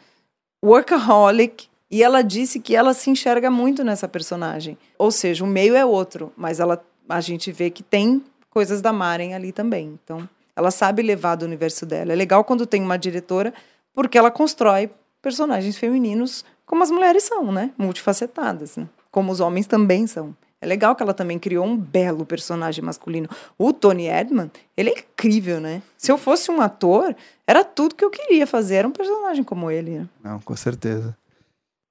workaholic, 0.63 1.69
e 1.89 2.03
ela 2.03 2.21
disse 2.21 2.59
que 2.59 2.75
ela 2.75 2.93
se 2.93 3.09
enxerga 3.09 3.49
muito 3.49 3.83
nessa 3.83 4.07
personagem. 4.07 4.77
Ou 4.97 5.09
seja, 5.09 5.43
o 5.43 5.47
meio 5.47 5.75
é 5.75 5.85
outro, 5.85 6.31
mas 6.35 6.59
ela 6.59 6.83
a 7.07 7.21
gente 7.21 7.51
vê 7.51 7.71
que 7.71 7.81
tem 7.81 8.23
coisas 8.59 8.81
da 8.81 8.91
Maren 8.91 9.33
ali 9.33 9.53
também. 9.53 9.97
Então, 10.03 10.27
ela 10.53 10.69
sabe 10.69 11.01
levar 11.01 11.35
do 11.35 11.45
universo 11.45 11.85
dela. 11.85 12.11
É 12.11 12.15
legal 12.15 12.43
quando 12.43 12.65
tem 12.65 12.83
uma 12.83 12.97
diretora, 12.97 13.53
porque 13.93 14.17
ela 14.17 14.29
constrói 14.29 14.91
personagens 15.21 15.77
femininos 15.77 16.43
como 16.65 16.83
as 16.83 16.91
mulheres 16.91 17.23
são, 17.23 17.53
né? 17.53 17.71
Multifacetadas, 17.77 18.75
né? 18.75 18.85
como 19.09 19.31
os 19.31 19.39
homens 19.39 19.65
também 19.65 20.05
são. 20.07 20.35
É 20.59 20.67
legal 20.67 20.93
que 20.93 21.01
ela 21.01 21.13
também 21.13 21.39
criou 21.39 21.65
um 21.65 21.77
belo 21.77 22.25
personagem 22.25 22.83
masculino. 22.83 23.29
O 23.57 23.71
Tony 23.71 24.09
Edman, 24.09 24.51
ele 24.75 24.89
é 24.89 24.99
incrível, 24.99 25.61
né? 25.61 25.81
Se 25.97 26.11
eu 26.11 26.17
fosse 26.17 26.51
um 26.51 26.59
ator, 26.59 27.15
era 27.47 27.63
tudo 27.63 27.95
que 27.95 28.03
eu 28.03 28.09
queria 28.09 28.45
fazer, 28.45 28.75
era 28.75 28.87
um 28.87 28.91
personagem 28.91 29.41
como 29.41 29.71
ele. 29.71 29.99
Né? 29.99 30.09
Não, 30.21 30.39
com 30.41 30.55
certeza. 30.57 31.15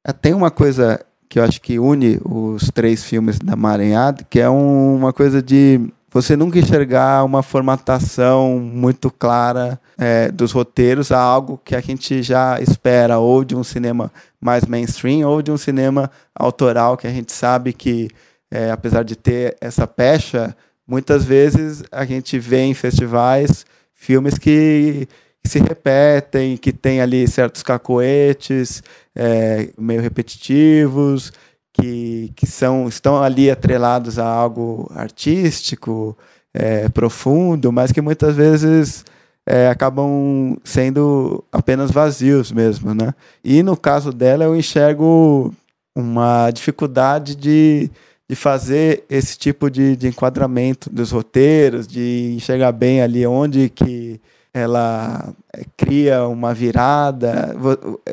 É, 0.06 0.12
tem 0.12 0.34
uma 0.34 0.50
coisa 0.50 1.02
que 1.30 1.38
eu 1.38 1.44
acho 1.44 1.62
que 1.62 1.78
une 1.78 2.20
os 2.22 2.70
três 2.70 3.04
filmes 3.04 3.38
da 3.38 3.56
Maranhada, 3.56 4.22
que 4.28 4.38
é 4.38 4.50
um, 4.50 4.96
uma 4.96 5.14
coisa 5.14 5.42
de 5.42 5.80
você 6.10 6.36
nunca 6.36 6.58
enxergar 6.58 7.22
uma 7.24 7.42
formatação 7.42 8.58
muito 8.58 9.10
clara 9.10 9.78
é, 9.98 10.30
dos 10.30 10.52
roteiros 10.52 11.12
a 11.12 11.18
algo 11.18 11.60
que 11.62 11.74
a 11.74 11.80
gente 11.80 12.22
já 12.22 12.60
espera, 12.60 13.18
ou 13.18 13.44
de 13.44 13.54
um 13.54 13.62
cinema 13.62 14.10
mais 14.40 14.64
mainstream, 14.64 15.28
ou 15.28 15.42
de 15.42 15.50
um 15.50 15.58
cinema 15.58 16.10
autoral, 16.34 16.96
que 16.96 17.06
a 17.06 17.10
gente 17.10 17.32
sabe 17.32 17.72
que, 17.72 18.08
é, 18.50 18.70
apesar 18.70 19.02
de 19.02 19.16
ter 19.16 19.56
essa 19.60 19.86
pecha, 19.86 20.56
muitas 20.86 21.24
vezes 21.24 21.82
a 21.92 22.04
gente 22.06 22.38
vê 22.38 22.62
em 22.62 22.74
festivais 22.74 23.66
filmes 23.92 24.38
que, 24.38 25.06
que 25.42 25.48
se 25.48 25.58
repetem, 25.58 26.56
que 26.56 26.72
tem 26.72 27.02
ali 27.02 27.28
certos 27.28 27.62
cacoetes 27.62 28.82
é, 29.14 29.68
meio 29.76 30.00
repetitivos, 30.00 31.32
que, 31.80 32.32
que 32.34 32.46
são, 32.46 32.88
estão 32.88 33.22
ali 33.22 33.50
atrelados 33.50 34.18
a 34.18 34.26
algo 34.26 34.90
artístico, 34.94 36.16
é, 36.52 36.88
profundo, 36.88 37.70
mas 37.72 37.92
que 37.92 38.00
muitas 38.00 38.34
vezes 38.34 39.04
é, 39.46 39.68
acabam 39.68 40.56
sendo 40.64 41.44
apenas 41.52 41.90
vazios 41.90 42.52
mesmo, 42.52 42.94
né? 42.94 43.14
E 43.44 43.62
no 43.62 43.76
caso 43.76 44.12
dela 44.12 44.44
eu 44.44 44.56
enxergo 44.56 45.54
uma 45.96 46.50
dificuldade 46.50 47.34
de, 47.34 47.90
de 48.28 48.36
fazer 48.36 49.04
esse 49.08 49.38
tipo 49.38 49.70
de, 49.70 49.96
de 49.96 50.08
enquadramento 50.08 50.90
dos 50.90 51.10
roteiros, 51.10 51.86
de 51.86 52.34
enxergar 52.36 52.72
bem 52.72 53.00
ali 53.00 53.26
onde 53.26 53.68
que 53.68 54.20
ela 54.52 55.32
eh, 55.52 55.64
cria 55.76 56.26
uma 56.26 56.54
virada. 56.54 57.54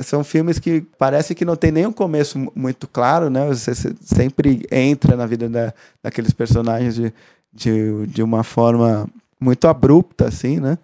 São 0.04 0.24
filmes 0.24 0.60
que 0.60 0.82
parece 0.98 1.34
que 1.34 1.46
não 1.46 1.56
tem 1.56 1.72
nenhum 1.72 1.92
começo 1.92 2.52
muito 2.56 2.88
claro, 2.88 3.30
né? 3.30 3.48
Você 3.48 3.74
sempre 4.02 4.66
entra 4.72 5.16
na 5.16 5.26
vida 5.26 5.50
da, 5.50 5.74
daqueles 6.04 6.34
personagens 6.34 6.96
de, 6.96 7.14
de, 7.54 8.08
de 8.08 8.24
uma 8.24 8.44
forma 8.44 9.08
muito 9.40 9.68
abrupta, 9.68 10.28
assim, 10.28 10.60
né? 10.60 10.78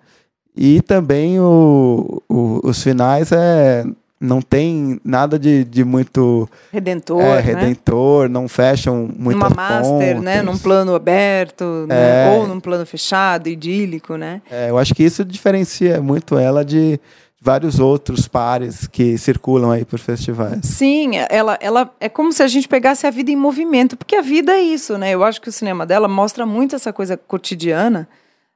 E 0.55 0.81
também 0.81 1.39
o, 1.39 2.21
o, 2.27 2.61
os 2.63 2.83
finais 2.83 3.31
é 3.31 3.85
não 4.21 4.39
tem 4.39 5.01
nada 5.03 5.39
de, 5.39 5.63
de 5.63 5.84
muito 5.84 6.47
redentor, 6.71 7.21
é, 7.21 7.36
né? 7.36 7.39
redentor, 7.41 8.29
não 8.29 8.47
fecham 8.47 9.10
muito 9.17 9.36
uma 9.36 9.49
master, 9.49 10.15
pontas. 10.15 10.21
né, 10.21 10.43
num 10.43 10.57
plano 10.57 10.93
aberto, 10.93 11.88
né? 11.89 12.27
é, 12.27 12.38
ou 12.38 12.47
num 12.47 12.60
plano 12.60 12.86
fechado, 12.86 13.49
idílico, 13.49 14.15
né? 14.15 14.43
É, 14.49 14.69
eu 14.69 14.77
acho 14.77 14.93
que 14.93 15.03
isso 15.03 15.25
diferencia 15.25 15.99
muito 15.99 16.38
ela 16.38 16.63
de 16.63 16.99
vários 17.41 17.79
outros 17.79 18.27
pares 18.27 18.86
que 18.86 19.17
circulam 19.17 19.71
aí 19.71 19.84
por 19.84 19.97
festivais. 19.97 20.60
Sim, 20.62 21.13
ela, 21.27 21.57
ela 21.60 21.91
é 21.99 22.07
como 22.07 22.31
se 22.31 22.43
a 22.43 22.47
gente 22.47 22.67
pegasse 22.67 23.07
a 23.07 23.10
vida 23.10 23.31
em 23.31 23.36
movimento, 23.36 23.97
porque 23.97 24.15
a 24.15 24.21
vida 24.21 24.51
é 24.51 24.62
isso, 24.62 24.95
né? 24.99 25.10
Eu 25.10 25.23
acho 25.23 25.41
que 25.41 25.49
o 25.49 25.51
cinema 25.51 25.84
dela 25.84 26.07
mostra 26.07 26.45
muito 26.45 26.75
essa 26.75 26.93
coisa 26.93 27.17
cotidiana 27.17 28.07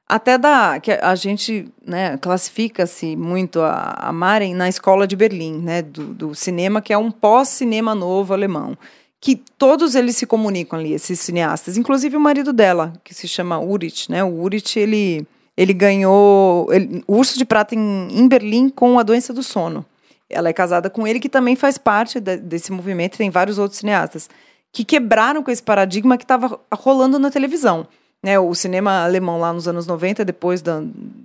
até 0.08 0.38
da 0.38 0.78
que 0.78 0.92
a 0.92 1.14
gente 1.14 1.68
né, 1.84 2.16
classifica-se 2.18 3.16
muito 3.16 3.60
a, 3.60 3.94
a 3.98 4.12
Maren 4.12 4.54
na 4.54 4.68
escola 4.68 5.06
de 5.06 5.16
Berlim, 5.16 5.58
né, 5.58 5.82
do, 5.82 6.14
do 6.14 6.34
cinema 6.34 6.80
que 6.80 6.92
é 6.92 6.98
um 6.98 7.10
pós-cinema 7.10 7.94
novo 7.94 8.32
alemão, 8.32 8.78
que 9.20 9.36
todos 9.58 9.94
eles 9.94 10.16
se 10.16 10.26
comunicam 10.26 10.78
ali, 10.78 10.92
esses 10.92 11.18
cineastas, 11.18 11.76
inclusive 11.76 12.16
o 12.16 12.20
marido 12.20 12.52
dela, 12.52 12.92
que 13.02 13.12
se 13.12 13.26
chama 13.26 13.58
Urit, 13.58 14.10
né? 14.10 14.22
O 14.22 14.40
Urit 14.40 14.78
ele 14.78 15.26
ele 15.56 15.72
ganhou 15.72 16.68
ele, 16.70 17.02
o 17.06 17.16
Urso 17.16 17.38
de 17.38 17.44
Prata 17.44 17.74
em, 17.74 18.08
em 18.10 18.28
Berlim 18.28 18.68
com 18.68 18.98
a 18.98 19.02
doença 19.02 19.32
do 19.32 19.42
sono. 19.42 19.84
Ela 20.28 20.50
é 20.50 20.52
casada 20.52 20.90
com 20.90 21.06
ele, 21.06 21.18
que 21.18 21.28
também 21.28 21.56
faz 21.56 21.78
parte 21.78 22.20
de, 22.20 22.36
desse 22.36 22.70
movimento. 22.70 23.16
Tem 23.16 23.30
vários 23.30 23.58
outros 23.58 23.78
cineastas 23.78 24.28
que 24.72 24.84
quebraram 24.84 25.42
com 25.42 25.50
esse 25.50 25.62
paradigma 25.62 26.18
que 26.18 26.24
estava 26.24 26.60
rolando 26.72 27.18
na 27.18 27.30
televisão. 27.30 27.86
Né, 28.22 28.38
o 28.38 28.54
cinema 28.54 29.04
alemão 29.04 29.38
lá 29.38 29.52
nos 29.52 29.68
anos 29.68 29.86
90, 29.86 30.24
depois 30.24 30.60
da, 30.62 30.82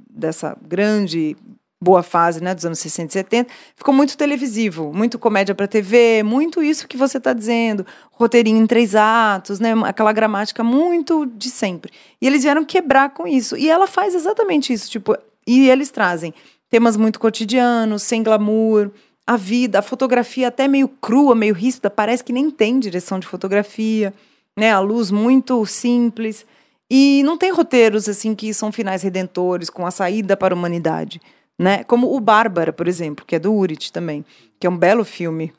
dessa 0.10 0.56
grande 0.62 1.36
boa 1.82 2.04
fase 2.04 2.44
né, 2.44 2.54
dos 2.54 2.64
anos 2.64 2.78
60 2.78 3.10
e 3.10 3.14
70, 3.14 3.52
ficou 3.76 3.92
muito 3.92 4.16
televisivo, 4.16 4.94
muito 4.94 5.18
comédia 5.18 5.56
para 5.56 5.68
TV, 5.68 6.22
muito 6.22 6.62
isso 6.62 6.88
que 6.88 6.96
você 6.96 7.18
está 7.18 7.34
dizendo, 7.34 7.84
roteirinho 8.12 8.62
em 8.62 8.68
três 8.68 8.94
atos, 8.94 9.60
né, 9.60 9.74
aquela 9.86 10.14
gramática 10.14 10.64
muito 10.64 11.26
de 11.26 11.50
sempre. 11.50 11.92
E 12.22 12.28
eles 12.28 12.44
vieram 12.44 12.64
quebrar 12.64 13.10
com 13.10 13.28
isso. 13.28 13.58
E 13.58 13.68
ela 13.68 13.88
faz 13.88 14.14
exatamente 14.14 14.72
isso, 14.72 14.92
tipo, 14.92 15.18
E 15.48 15.70
eles 15.70 15.90
trazem 15.90 16.36
temas 16.70 16.96
muito 16.96 17.20
cotidianos, 17.20 18.04
sem 18.04 18.22
glamour, 18.22 18.92
a 19.26 19.36
vida, 19.36 19.80
a 19.80 19.82
fotografia 19.82 20.48
até 20.48 20.68
meio 20.68 20.88
crua, 20.88 21.34
meio 21.34 21.54
ríspida, 21.54 21.90
parece 21.90 22.24
que 22.24 22.32
nem 22.32 22.52
tem 22.52 22.80
direção 22.80 23.20
de 23.20 23.28
fotografia, 23.28 24.14
né? 24.58 24.72
A 24.72 24.80
luz 24.80 25.10
muito 25.10 25.66
simples. 25.66 26.46
E 26.94 27.24
não 27.24 27.38
tem 27.38 27.54
roteiros 27.54 28.10
assim 28.10 28.36
que 28.36 28.54
são 28.54 28.70
finais 28.70 29.02
redentores 29.02 29.70
com 29.70 29.88
a 29.88 29.92
saída 29.92 30.36
para 30.36 30.54
a 30.54 30.58
humanidade, 30.58 31.22
né? 31.58 31.86
Como 31.86 32.14
o 32.14 32.20
Bárbara, 32.20 32.74
por 32.74 32.86
exemplo, 32.86 33.26
que 33.26 33.34
é 33.34 33.40
do 33.40 33.54
Urit 33.54 33.94
também, 33.94 34.26
que 34.60 34.68
é 34.68 34.70
um 34.70 34.78
belo 34.78 35.06
filme. 35.06 35.54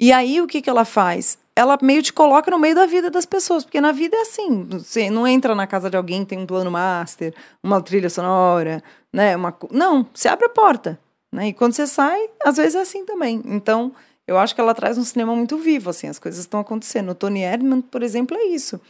E 0.00 0.12
aí 0.12 0.40
o 0.40 0.46
que 0.46 0.62
que 0.62 0.70
ela 0.70 0.84
faz? 0.84 1.36
Ela 1.56 1.76
meio 1.82 2.00
te 2.00 2.12
coloca 2.12 2.48
no 2.48 2.60
meio 2.60 2.76
da 2.76 2.86
vida 2.86 3.10
das 3.10 3.26
pessoas, 3.26 3.64
porque 3.64 3.80
na 3.80 3.90
vida 3.90 4.16
é 4.16 4.20
assim, 4.20 4.62
você 4.70 5.10
não 5.10 5.26
entra 5.26 5.52
na 5.52 5.66
casa 5.66 5.90
de 5.90 5.96
alguém 5.96 6.24
tem 6.24 6.38
um 6.38 6.46
plano 6.46 6.70
master, 6.70 7.34
uma 7.60 7.82
trilha 7.82 8.08
sonora, 8.08 8.80
né? 9.12 9.34
Uma, 9.34 9.52
não, 9.72 10.06
você 10.14 10.28
abre 10.28 10.46
a 10.46 10.50
porta, 10.50 10.96
né? 11.34 11.48
E 11.48 11.52
quando 11.52 11.72
você 11.72 11.88
sai, 11.88 12.30
às 12.44 12.56
vezes 12.56 12.76
é 12.76 12.80
assim 12.82 13.04
também. 13.04 13.42
Então, 13.46 13.92
eu 14.28 14.38
acho 14.38 14.54
que 14.54 14.60
ela 14.60 14.76
traz 14.76 14.96
um 14.96 15.02
cinema 15.02 15.34
muito 15.34 15.58
vivo, 15.58 15.90
assim, 15.90 16.06
as 16.06 16.20
coisas 16.20 16.38
estão 16.38 16.60
acontecendo. 16.60 17.10
O 17.10 17.14
Tony 17.16 17.42
Erdmann, 17.42 17.80
por 17.80 18.00
exemplo, 18.00 18.36
é 18.36 18.44
isso. 18.44 18.80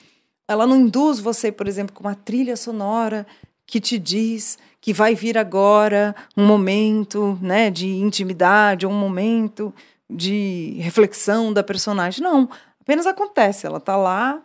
Ela 0.51 0.67
não 0.67 0.77
induz 0.77 1.21
você, 1.21 1.53
por 1.53 1.69
exemplo, 1.69 1.95
com 1.95 2.03
uma 2.03 2.15
trilha 2.15 2.57
sonora 2.57 3.27
que 3.67 3.81
te 3.81 3.99
diz 3.99 4.59
que 4.81 4.93
vai 4.93 5.15
vir 5.15 5.39
agora 5.39 6.15
um 6.37 6.45
momento, 6.45 7.39
né, 7.41 7.71
de 7.71 7.87
intimidade, 7.87 8.87
um 8.87 8.93
momento 8.93 9.73
de 10.09 10.77
reflexão 10.81 11.53
da 11.53 11.63
personagem. 11.63 12.25
Não, 12.25 12.49
apenas 12.81 13.07
acontece. 13.07 13.67
Ela 13.67 13.79
está 13.79 13.97
lá, 13.97 14.41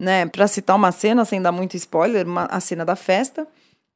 né, 0.00 0.26
para 0.26 0.48
citar 0.48 0.74
uma 0.74 0.90
cena 0.90 1.24
sem 1.24 1.40
dar 1.40 1.52
muito 1.52 1.76
spoiler, 1.76 2.26
uma, 2.26 2.46
a 2.46 2.58
cena 2.58 2.84
da 2.84 2.96
festa 2.96 3.46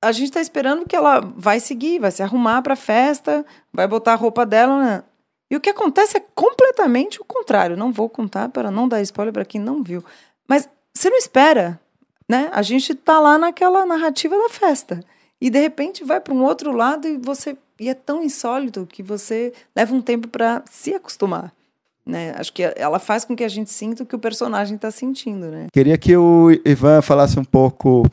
a 0.00 0.12
gente 0.12 0.26
está 0.26 0.40
esperando 0.40 0.86
que 0.86 0.94
ela 0.94 1.20
vai 1.20 1.58
seguir, 1.60 1.98
vai 1.98 2.10
se 2.10 2.22
arrumar 2.22 2.62
para 2.62 2.74
a 2.74 2.76
festa, 2.76 3.44
vai 3.72 3.86
botar 3.86 4.12
a 4.12 4.16
roupa 4.16 4.46
dela. 4.46 4.78
Né? 4.82 5.02
E 5.50 5.56
o 5.56 5.60
que 5.60 5.70
acontece 5.70 6.16
é 6.16 6.24
completamente 6.34 7.20
o 7.20 7.24
contrário. 7.24 7.76
Não 7.76 7.92
vou 7.92 8.08
contar 8.08 8.48
para 8.48 8.70
não 8.70 8.88
dar 8.88 9.02
spoiler 9.02 9.32
para 9.32 9.44
quem 9.44 9.60
não 9.60 9.82
viu. 9.82 10.04
Mas 10.46 10.68
você 10.98 11.11
não 11.11 11.16
espera, 11.16 11.80
né? 12.28 12.50
A 12.52 12.62
gente 12.62 12.92
está 12.92 13.20
lá 13.20 13.38
naquela 13.38 13.87
narrativa 13.87 14.37
da 14.37 14.48
festa. 14.48 15.00
E 15.40 15.48
de 15.48 15.61
repente 15.61 16.04
vai 16.04 16.20
para 16.20 16.34
um 16.34 16.42
outro 16.42 16.72
lado 16.72 17.06
e 17.06 17.16
você 17.16 17.56
e 17.80 17.88
é 17.88 17.94
tão 17.94 18.22
insólito 18.24 18.88
que 18.90 19.04
você 19.04 19.52
leva 19.74 19.94
um 19.94 20.02
tempo 20.02 20.26
para 20.26 20.64
se 20.68 20.92
acostumar. 20.94 21.52
Né? 22.04 22.34
Acho 22.37 22.52
que 22.52 22.62
ela 22.74 22.98
faz 22.98 23.24
com 23.24 23.37
que 23.37 23.44
a 23.44 23.48
gente 23.48 23.70
sinta 23.70 24.02
o 24.02 24.06
que 24.06 24.16
o 24.16 24.18
personagem 24.18 24.74
está 24.74 24.90
sentindo, 24.90 25.46
né? 25.46 25.66
Queria 25.72 25.96
que 25.96 26.16
o 26.16 26.50
Ivan 26.64 27.02
falasse 27.02 27.38
um 27.38 27.44
pouco 27.44 28.04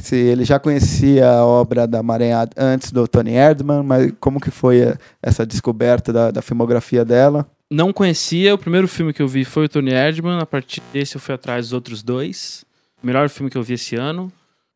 se 0.00 0.14
ele 0.14 0.44
já 0.44 0.60
conhecia 0.60 1.28
a 1.28 1.44
obra 1.44 1.86
da 1.86 2.02
Maranhada 2.02 2.52
antes 2.56 2.92
do 2.92 3.08
Tony 3.08 3.32
Erdmann, 3.32 3.82
mas 3.82 4.12
como 4.20 4.38
que 4.38 4.50
foi 4.50 4.96
essa 5.20 5.44
descoberta 5.44 6.12
da, 6.12 6.30
da, 6.30 6.42
filmografia 6.42 7.04
dela? 7.04 7.44
Não 7.70 7.92
conhecia, 7.92 8.54
o 8.54 8.58
primeiro 8.58 8.88
filme 8.88 9.12
que 9.12 9.20
eu 9.20 9.28
vi 9.28 9.44
foi 9.44 9.66
o 9.66 9.68
Tony 9.68 9.92
Erdmann, 9.92 10.40
a 10.40 10.46
partir 10.46 10.82
desse 10.92 11.16
eu 11.16 11.20
fui 11.20 11.34
atrás 11.34 11.66
dos 11.66 11.72
outros 11.74 12.02
dois. 12.02 12.64
O 13.02 13.06
melhor 13.06 13.28
filme 13.28 13.50
que 13.50 13.58
eu 13.58 13.62
vi 13.62 13.74
esse 13.74 13.94
ano. 13.94 14.32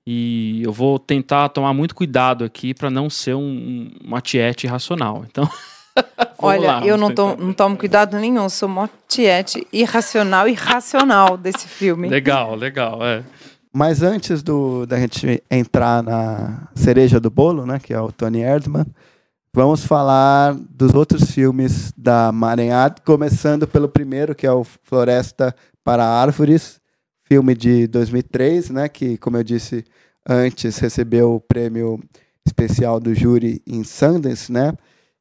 E 0.06 0.62
eu 0.62 0.72
vou 0.72 0.98
tentar 0.98 1.48
tomar 1.48 1.72
muito 1.72 1.94
cuidado 1.94 2.44
aqui 2.44 2.74
para 2.74 2.90
não 2.90 3.08
ser 3.08 3.34
um, 3.34 3.90
uma 4.04 4.20
tiete 4.20 4.64
irracional. 4.64 5.24
Então. 5.28 5.48
Olha, 6.38 6.72
lá, 6.72 6.86
eu 6.86 6.96
não, 6.96 7.14
to, 7.14 7.36
não 7.38 7.52
tomo 7.52 7.76
cuidado 7.76 8.18
nenhum, 8.18 8.48
sou 8.48 8.68
uma 8.68 8.90
tiete 9.06 9.66
irracional 9.72 10.48
e 10.48 10.54
racional 10.54 11.36
desse 11.36 11.68
filme. 11.68 12.08
Legal, 12.08 12.56
legal, 12.56 13.04
é. 13.04 13.22
Mas 13.72 14.02
antes 14.02 14.42
do, 14.42 14.84
da 14.86 14.98
gente 14.98 15.42
entrar 15.50 16.02
na 16.02 16.68
cereja 16.74 17.20
do 17.20 17.30
bolo, 17.30 17.64
né, 17.64 17.78
que 17.78 17.94
é 17.94 18.00
o 18.00 18.10
Tony 18.10 18.40
Erdmann, 18.40 18.86
vamos 19.54 19.84
falar 19.84 20.54
dos 20.70 20.94
outros 20.94 21.30
filmes 21.30 21.92
da 21.96 22.32
Maranhado, 22.32 23.02
começando 23.02 23.68
pelo 23.68 23.88
primeiro, 23.88 24.34
que 24.34 24.46
é 24.46 24.52
o 24.52 24.64
Floresta 24.64 25.54
para 25.84 26.04
Árvores, 26.04 26.80
filme 27.24 27.54
de 27.54 27.86
2003, 27.86 28.70
né, 28.70 28.88
que, 28.88 29.18
como 29.18 29.36
eu 29.36 29.44
disse 29.44 29.84
antes, 30.26 30.78
recebeu 30.78 31.34
o 31.34 31.40
prêmio 31.40 32.00
especial 32.46 32.98
do 32.98 33.14
júri 33.14 33.62
em 33.66 33.84
Sundance, 33.84 34.50
né? 34.50 34.72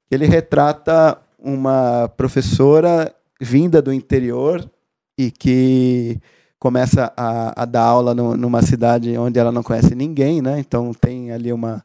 Ele 0.10 0.26
retrata 0.26 1.18
uma 1.38 2.10
professora 2.16 3.14
vinda 3.40 3.82
do 3.82 3.94
interior 3.94 4.70
e 5.18 5.30
que 5.30 6.20
começa 6.60 7.12
a, 7.18 7.64
a 7.64 7.66
dar 7.66 7.84
aula 7.84 8.14
no, 8.14 8.38
numa 8.38 8.62
cidade 8.62 9.18
onde 9.18 9.40
ela 9.40 9.52
não 9.52 9.64
conhece 9.64 9.96
ninguém, 9.96 10.42
né? 10.42 10.60
Então 10.60 10.94
tem 10.94 11.32
ali 11.32 11.52
uma 11.52 11.84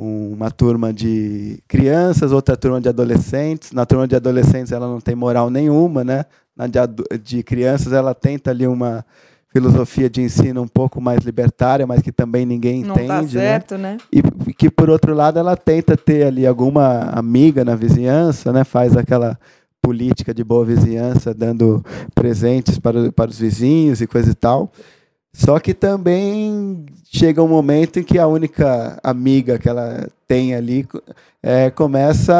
uma 0.00 0.50
turma 0.50 0.92
de 0.92 1.62
crianças, 1.68 2.32
outra 2.32 2.56
turma 2.56 2.80
de 2.80 2.88
adolescentes. 2.88 3.72
Na 3.72 3.84
turma 3.84 4.08
de 4.08 4.16
adolescentes 4.16 4.72
ela 4.72 4.86
não 4.86 5.00
tem 5.00 5.14
moral 5.14 5.50
nenhuma, 5.50 6.02
né? 6.02 6.24
Na 6.56 6.66
de, 6.66 6.78
de 7.22 7.42
crianças 7.42 7.92
ela 7.92 8.14
tenta 8.14 8.50
ali 8.50 8.66
uma 8.66 9.04
filosofia 9.52 10.08
de 10.08 10.22
ensino 10.22 10.62
um 10.62 10.68
pouco 10.68 11.00
mais 11.00 11.20
libertária, 11.20 11.86
mas 11.86 12.00
que 12.00 12.12
também 12.12 12.46
ninguém 12.46 12.82
não 12.82 12.94
entende. 12.94 13.08
Não 13.08 13.22
tá 13.22 13.28
certo, 13.28 13.76
né? 13.76 13.92
né? 13.92 13.98
E 14.10 14.54
que 14.54 14.70
por 14.70 14.88
outro 14.88 15.12
lado 15.12 15.38
ela 15.38 15.56
tenta 15.56 15.96
ter 15.96 16.24
ali 16.24 16.46
alguma 16.46 17.10
amiga 17.12 17.64
na 17.64 17.74
vizinhança, 17.74 18.52
né? 18.52 18.64
Faz 18.64 18.96
aquela 18.96 19.38
política 19.82 20.32
de 20.32 20.44
boa 20.44 20.64
vizinhança, 20.64 21.34
dando 21.34 21.84
presentes 22.14 22.78
para, 22.78 23.12
para 23.12 23.30
os 23.30 23.38
vizinhos 23.38 24.00
e 24.00 24.06
coisa 24.06 24.30
e 24.30 24.34
tal. 24.34 24.72
Só 25.32 25.58
que 25.60 25.72
também 25.72 26.86
chega 27.04 27.42
um 27.42 27.48
momento 27.48 27.98
em 27.98 28.02
que 28.02 28.18
a 28.18 28.26
única 28.26 28.98
amiga 29.02 29.58
que 29.58 29.68
ela 29.68 30.08
tem 30.26 30.54
ali 30.54 30.86
é, 31.42 31.70
começa 31.70 32.34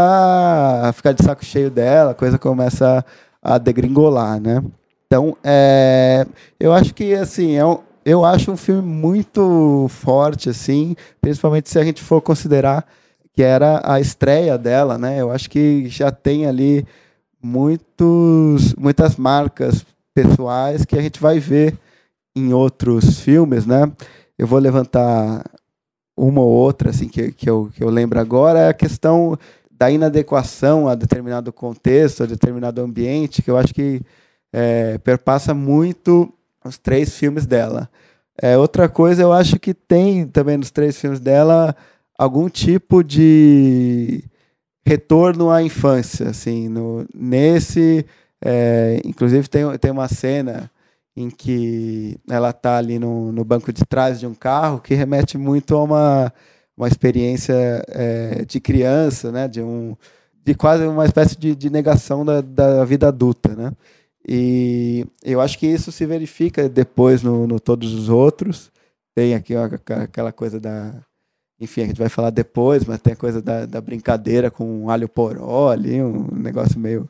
a 0.85 0.93
ficar 0.93 1.13
de 1.13 1.25
saco 1.25 1.45
cheio 1.45 1.71
dela, 1.71 2.11
a 2.11 2.15
coisa 2.15 2.39
começa 2.39 3.05
a 3.43 3.59
degringolar, 3.59 4.41
né? 4.41 4.63
Então, 5.07 5.37
é, 5.43 6.27
eu 6.59 6.73
acho 6.73 6.95
que 6.95 7.15
assim 7.15 7.55
é 7.57 7.65
um, 7.65 7.79
eu 8.05 8.25
acho 8.25 8.51
um 8.51 8.57
filme 8.57 8.83
muito 8.83 9.87
forte, 9.89 10.49
assim, 10.49 10.95
principalmente 11.21 11.69
se 11.69 11.79
a 11.79 11.85
gente 11.85 12.03
for 12.03 12.21
considerar 12.21 12.87
que 13.33 13.43
era 13.43 13.81
a 13.85 14.01
estreia 14.01 14.59
dela, 14.59 14.99
né? 14.99 15.21
Eu 15.21 15.31
acho 15.31 15.49
que 15.49 15.89
já 15.89 16.11
tem 16.11 16.47
ali 16.47 16.87
muitos, 17.43 18.75
muitas 18.75 19.17
marcas 19.17 19.85
pessoais 20.15 20.85
que 20.85 20.99
a 20.99 21.03
gente 21.03 21.21
vai 21.21 21.39
ver 21.39 21.77
em 22.35 22.53
outros 22.53 23.21
filmes, 23.21 23.67
né? 23.67 23.91
Eu 24.39 24.47
vou 24.47 24.59
levantar 24.59 25.45
uma 26.17 26.41
ou 26.41 26.51
outra, 26.51 26.91
assim, 26.91 27.09
que, 27.09 27.33
que, 27.33 27.49
eu, 27.49 27.71
que 27.75 27.83
eu 27.83 27.89
lembro 27.89 28.21
agora, 28.21 28.61
é 28.61 28.69
a 28.69 28.75
questão 28.75 29.39
da 29.71 29.91
inadequação 29.91 30.87
a 30.87 30.95
determinado 30.95 31.53
contexto, 31.53 32.23
a 32.23 32.27
determinado 32.27 32.83
ambiente, 32.83 33.43
que 33.43 33.51
eu 33.51 33.57
acho 33.57 33.73
que 33.73 34.03
é, 34.53 34.99
perpassa 34.99 35.55
muito 35.55 36.33
os 36.65 36.77
três 36.77 37.17
filmes 37.17 37.47
dela. 37.47 37.89
É, 38.41 38.59
outra 38.59 38.89
coisa, 38.89 39.23
eu 39.23 39.33
acho 39.33 39.59
que 39.59 39.73
tem 39.73 40.27
também 40.27 40.57
nos 40.57 40.71
três 40.71 41.01
filmes 41.01 41.21
dela 41.21 41.75
algum 42.19 42.49
tipo 42.51 43.03
de 43.03 44.23
retorno 44.85 45.51
à 45.51 45.63
infância, 45.63 46.29
assim, 46.29 46.69
no, 46.69 47.07
nesse, 47.15 48.05
é, 48.45 49.01
inclusive 49.05 49.49
tem, 49.49 49.65
tem 49.79 49.91
uma 49.91 50.09
cena 50.09 50.71
em 51.17 51.31
que 51.31 52.17
ela 52.29 52.51
está 52.51 52.79
ali 52.79 52.99
no, 52.99 53.33
no 53.33 53.45
banco 53.45 53.73
de 53.73 53.85
trás 53.85 54.21
de 54.21 54.27
um 54.27 54.35
carro 54.35 54.81
que 54.81 54.95
remete 54.95 55.37
muito 55.37 55.77
a 55.77 55.83
uma, 55.83 56.33
uma 56.77 56.89
experiência 56.89 57.55
é, 57.89 58.45
de 58.45 58.61
criança, 58.61 59.31
né, 59.33 59.49
de 59.49 59.63
um 59.63 59.97
de 60.43 60.55
quase 60.55 60.87
uma 60.87 61.05
espécie 61.05 61.39
de, 61.39 61.55
de 61.55 61.69
negação 61.71 62.25
da, 62.25 62.41
da 62.41 62.85
vida 62.85 63.09
adulta, 63.09 63.55
né? 63.55 63.73
E 64.27 65.07
eu 65.23 65.41
acho 65.41 65.59
que 65.59 65.67
isso 65.67 65.93
se 65.93 66.07
verifica 66.07 66.69
depois 66.69 67.23
no, 67.23 67.47
no 67.47 67.61
todos 67.61 67.93
os 67.95 68.09
outros. 68.09 68.71
Tem 69.15 69.35
aqui 69.35 69.55
aquela 69.57 70.33
coisa 70.33 70.59
da 70.59 70.95
enfim, 71.61 71.83
a 71.83 71.87
gente 71.87 71.99
vai 71.99 72.09
falar 72.09 72.31
depois, 72.31 72.85
mas 72.87 73.01
tem 73.01 73.13
a 73.13 73.17
coisa 73.17 73.43
da, 73.43 73.67
da 73.67 73.81
brincadeira 73.83 74.51
com 74.51 74.89
alho 74.89 75.09
poró 75.09 75.71
ali, 75.71 76.03
um 76.03 76.27
negócio 76.33 76.81
meio 76.81 77.07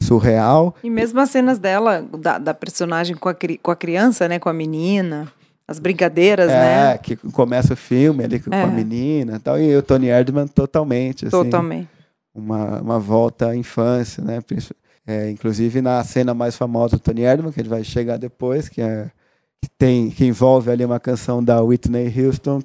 surreal. 0.00 0.74
E 0.82 0.90
mesmo 0.90 1.20
as 1.20 1.30
cenas 1.30 1.58
dela, 1.58 2.02
da, 2.02 2.38
da 2.38 2.54
personagem 2.54 3.16
com 3.16 3.28
a, 3.28 3.36
com 3.62 3.70
a 3.70 3.76
criança, 3.76 4.28
né, 4.28 4.38
com 4.38 4.48
a 4.48 4.52
menina, 4.52 5.32
as 5.66 5.78
brincadeiras, 5.78 6.50
é, 6.50 6.54
né? 6.54 6.92
É, 6.92 6.98
que 6.98 7.16
começa 7.16 7.72
o 7.72 7.76
filme 7.76 8.24
ali 8.24 8.38
com 8.38 8.54
é. 8.54 8.62
a 8.62 8.66
menina 8.66 9.36
e 9.36 9.38
tal, 9.38 9.58
e 9.58 9.74
o 9.74 9.82
Tony 9.82 10.08
Erdmann 10.08 10.46
totalmente, 10.46 11.26
assim. 11.26 11.30
Totalmente. 11.30 11.88
Uma, 12.34 12.80
uma 12.80 12.98
volta 12.98 13.50
à 13.50 13.56
infância, 13.56 14.22
né? 14.22 14.40
É, 15.06 15.30
inclusive 15.30 15.80
na 15.80 16.02
cena 16.02 16.34
mais 16.34 16.56
famosa 16.56 16.96
do 16.96 17.00
Tony 17.00 17.22
Erdmann, 17.22 17.52
que 17.52 17.60
gente 17.60 17.68
vai 17.70 17.84
chegar 17.84 18.18
depois, 18.18 18.68
que 18.68 18.80
é 18.80 19.10
que 19.62 19.70
tem 19.78 20.10
que 20.10 20.26
envolve 20.26 20.70
ali 20.70 20.84
uma 20.84 21.00
canção 21.00 21.42
da 21.42 21.62
Whitney 21.62 22.12
Houston, 22.20 22.62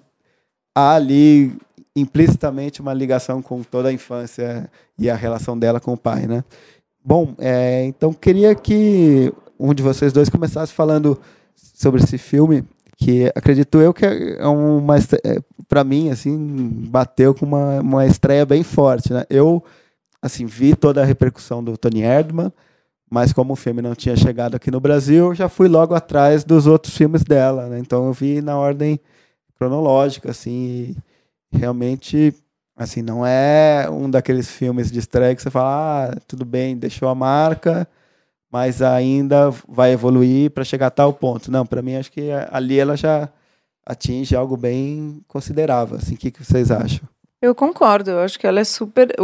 há 0.76 0.96
ali 0.96 1.56
implicitamente 1.96 2.82
uma 2.82 2.94
ligação 2.94 3.42
com 3.42 3.63
toda 3.63 3.89
a 3.89 3.94
infância 3.94 4.70
e 4.98 5.10
a 5.10 5.15
relação 5.15 5.58
dela 5.58 5.80
com 5.80 5.94
o 5.94 5.98
pai, 5.98 6.28
né? 6.28 6.44
Bom, 7.03 7.33
é, 7.38 7.85
então 7.85 8.13
queria 8.13 8.53
que 8.53 9.33
um 9.59 9.73
de 9.73 9.83
vocês 9.83 10.13
dois 10.13 10.29
começasse 10.29 10.73
falando 10.73 11.19
sobre 11.55 12.01
esse 12.01 12.17
filme, 12.17 12.63
que 12.99 13.31
acredito 13.33 13.79
eu 13.79 13.93
que 13.93 14.05
é 14.05 14.45
uma 14.45 14.95
para 15.67 15.83
mim 15.85 16.09
assim 16.09 16.38
bateu 16.89 17.33
com 17.33 17.45
uma, 17.45 17.79
uma 17.79 18.05
estreia 18.05 18.45
bem 18.45 18.62
forte 18.62 19.13
né 19.13 19.23
eu 19.29 19.63
assim 20.21 20.45
vi 20.45 20.75
toda 20.75 21.01
a 21.01 21.05
repercussão 21.05 21.63
do 21.63 21.77
Tony 21.77 22.01
Erdmann 22.01 22.51
mas 23.09 23.31
como 23.31 23.53
o 23.53 23.55
filme 23.55 23.81
não 23.81 23.95
tinha 23.95 24.17
chegado 24.17 24.55
aqui 24.55 24.69
no 24.69 24.81
Brasil 24.81 25.33
já 25.33 25.47
fui 25.47 25.69
logo 25.69 25.95
atrás 25.95 26.43
dos 26.43 26.67
outros 26.67 26.95
filmes 26.95 27.23
dela 27.23 27.67
né? 27.67 27.79
então 27.79 28.05
eu 28.07 28.13
vi 28.13 28.41
na 28.41 28.57
ordem 28.57 28.99
cronológica 29.57 30.31
assim 30.31 30.93
realmente 31.49 32.33
assim 32.80 33.02
não 33.02 33.26
é 33.26 33.88
um 33.89 34.10
daqueles 34.10 34.50
filmes 34.50 34.92
de 34.92 35.00
estreia 35.00 35.36
que 35.36 35.42
você 35.42 35.52
fala 35.52 36.12
ah, 36.12 36.18
tudo 36.28 36.46
bem 36.46 36.78
deixou 36.78 37.10
a 37.10 37.15
marca 37.15 37.88
mas 38.52 38.82
ainda 38.82 39.52
vai 39.68 39.92
evoluir 39.92 40.52
para 40.52 40.63
chegar 40.63 40.88
a 40.88 40.92
tal 40.92 41.13
ponto. 41.13 41.52
Não, 41.52 41.65
para 41.65 41.82
mim 41.82 41.96
acho 41.96 42.12
que 42.12 42.30
ali 42.52 42.80
ela 42.80 42.98
já 42.98 43.30
atinge 43.86 44.36
algo 44.36 44.58
bem 44.58 45.22
considerável. 45.28 45.98
Assim, 45.98 46.15
o 46.15 46.18
que, 46.18 46.32
que 46.32 46.44
vocês 46.44 46.72
acham? 46.72 47.08
Eu 47.42 47.54
concordo. 47.54 48.12
Eu 48.12 48.20
acho 48.20 48.39
que 48.39 48.48
ela 48.48 48.60
é 48.60 48.63
super. 48.63 49.15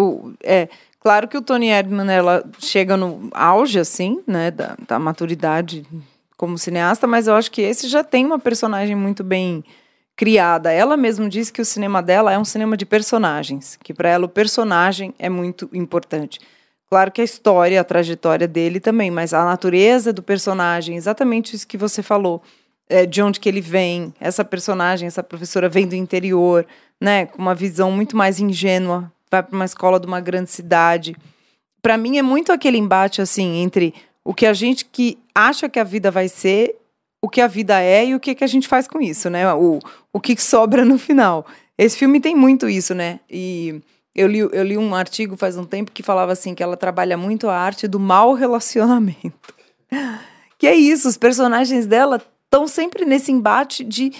É 0.44 0.70
claro 1.00 1.28
que 1.28 1.38
o 1.38 1.42
Tony 1.42 1.70
Erdmann 1.70 2.12
ela 2.12 2.44
chega 2.60 2.96
no 2.96 3.30
auge 3.34 3.80
assim, 3.80 4.22
né, 4.28 4.52
da, 4.52 4.78
da 4.88 5.00
maturidade 5.00 5.86
como 6.38 6.58
cineasta, 6.58 7.08
mas 7.08 7.28
eu 7.28 7.36
acho 7.36 7.50
que 7.50 7.62
esse 7.62 7.88
já 7.88 8.04
tem 8.04 8.26
uma 8.26 8.38
personagem 8.38 8.96
muito 8.96 9.24
bem 9.24 9.64
criada. 10.16 10.72
Ela 10.72 10.96
mesma 10.96 11.28
diz 11.28 11.52
que 11.52 11.62
o 11.62 11.66
cinema 11.66 12.02
dela 12.02 12.32
é 12.32 12.38
um 12.38 12.46
cinema 12.46 12.78
de 12.78 12.86
personagens, 12.86 13.78
que 13.84 13.94
para 13.94 14.10
ela 14.10 14.26
o 14.26 14.30
personagem 14.30 15.14
é 15.20 15.30
muito 15.30 15.70
importante. 15.74 16.40
Claro 16.90 17.12
que 17.12 17.22
a 17.22 17.26
história, 17.26 17.82
a 17.82 17.84
trajetória 17.84 18.48
dele 18.48 18.80
também, 18.80 19.12
mas 19.12 19.34
a 19.34 19.44
natureza 19.44 20.14
do 20.14 20.24
personagem, 20.24 20.96
exatamente 20.96 21.56
isso 21.56 21.68
que 21.68 21.78
você 21.78 22.02
falou, 22.02 22.42
é, 22.88 23.06
de 23.06 23.22
onde 23.22 23.40
que 23.40 23.50
ele 23.50 23.62
vem, 23.62 24.14
essa 24.20 24.46
personagem, 24.46 25.08
essa 25.08 25.24
professora 25.24 25.68
vem 25.68 25.88
do 25.88 25.96
interior, 25.96 26.66
né, 27.02 27.26
com 27.26 27.42
uma 27.42 27.56
visão 27.56 27.92
muito 27.92 28.16
mais 28.16 28.40
ingênua, 28.40 29.12
vai 29.30 29.42
para 29.42 29.56
uma 29.56 29.66
escola 29.66 30.00
de 30.00 30.06
uma 30.06 30.22
grande 30.22 30.52
cidade. 30.52 31.16
Para 31.82 31.98
mim 31.98 32.18
é 32.18 32.22
muito 32.22 32.52
aquele 32.52 32.78
embate 32.78 33.22
assim 33.22 33.58
entre 33.58 33.94
o 34.24 34.34
que 34.34 34.46
a 34.46 34.54
gente 34.54 34.86
que 34.86 35.18
acha 35.34 35.68
que 35.68 35.80
a 35.80 35.84
vida 35.84 36.10
vai 36.12 36.28
ser, 36.28 36.76
o 37.26 37.30
que 37.30 37.42
a 37.42 37.48
vida 37.48 37.82
é 37.82 38.06
e 38.06 38.14
o 38.14 38.20
que, 38.20 38.36
que 38.36 38.44
a 38.44 38.48
gente 38.48 38.68
faz 38.68 38.88
com 38.88 39.02
isso, 39.02 39.32
né? 39.32 39.52
O, 39.56 39.80
o 40.14 40.20
que 40.20 40.40
sobra 40.40 40.86
no 40.86 41.00
final. 41.00 41.44
Esse 41.76 41.98
filme 41.98 42.20
tem 42.20 42.36
muito 42.36 42.70
isso, 42.70 42.94
né? 42.94 43.20
E 43.28 43.82
eu 44.14 44.28
li, 44.28 44.38
eu 44.38 44.64
li 44.64 44.78
um 44.78 44.94
artigo 44.94 45.36
faz 45.36 45.58
um 45.58 45.66
tempo 45.66 45.92
que 45.92 46.04
falava 46.04 46.32
assim 46.34 46.54
que 46.54 46.62
ela 46.62 46.78
trabalha 46.78 47.18
muito 47.18 47.50
a 47.50 47.58
arte 47.58 47.88
do 47.88 48.00
mau 48.00 48.34
relacionamento. 48.34 49.54
Que 50.58 50.68
é 50.68 50.74
isso, 50.74 51.10
os 51.10 51.18
personagens 51.18 51.86
dela 51.86 52.16
estão 52.46 52.66
sempre 52.66 53.04
nesse 53.04 53.30
embate 53.30 53.84
de 53.84 54.14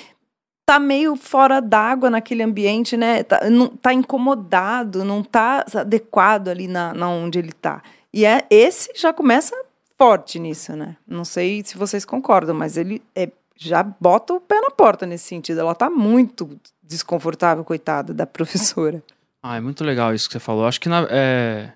tá 0.66 0.78
meio 0.78 1.16
fora 1.16 1.62
d'água 1.62 2.10
naquele 2.10 2.44
ambiente, 2.44 2.98
né? 2.98 3.24
Tá, 3.24 3.50
não, 3.50 3.70
tá 3.70 3.94
incomodado, 3.94 5.06
não 5.06 5.24
tá 5.24 5.66
adequado 5.74 6.50
ali 6.50 6.68
na, 6.68 6.94
na 6.94 7.08
onde 7.08 7.40
ele 7.40 7.54
tá. 7.54 7.82
E 8.14 8.26
é 8.26 8.46
esse 8.50 8.92
já 8.96 9.14
começa 9.14 9.56
forte 9.98 10.40
nisso, 10.40 10.76
né? 10.76 10.98
Não 11.08 11.26
sei 11.26 11.64
se 11.64 11.78
vocês 11.78 12.06
concordam, 12.06 12.56
mas 12.56 12.78
ele 12.78 13.02
é, 13.16 13.30
já 13.56 13.84
bota 13.84 14.34
o 14.34 14.42
pé 14.42 14.60
na 14.62 14.70
porta 14.70 15.06
nesse 15.06 15.26
sentido. 15.26 15.60
Ela 15.60 15.76
tá 15.76 15.90
muito 15.90 16.60
desconfortável, 16.82 17.64
coitada 17.64 18.14
da 18.14 18.26
professora. 18.28 19.04
Ah, 19.42 19.58
é 19.58 19.62
muito 19.62 19.84
legal 19.84 20.14
isso 20.14 20.28
que 20.28 20.34
você 20.34 20.40
falou. 20.40 20.66
Acho 20.66 20.82
que 20.82 20.90
na, 20.90 21.08
é... 21.10 21.72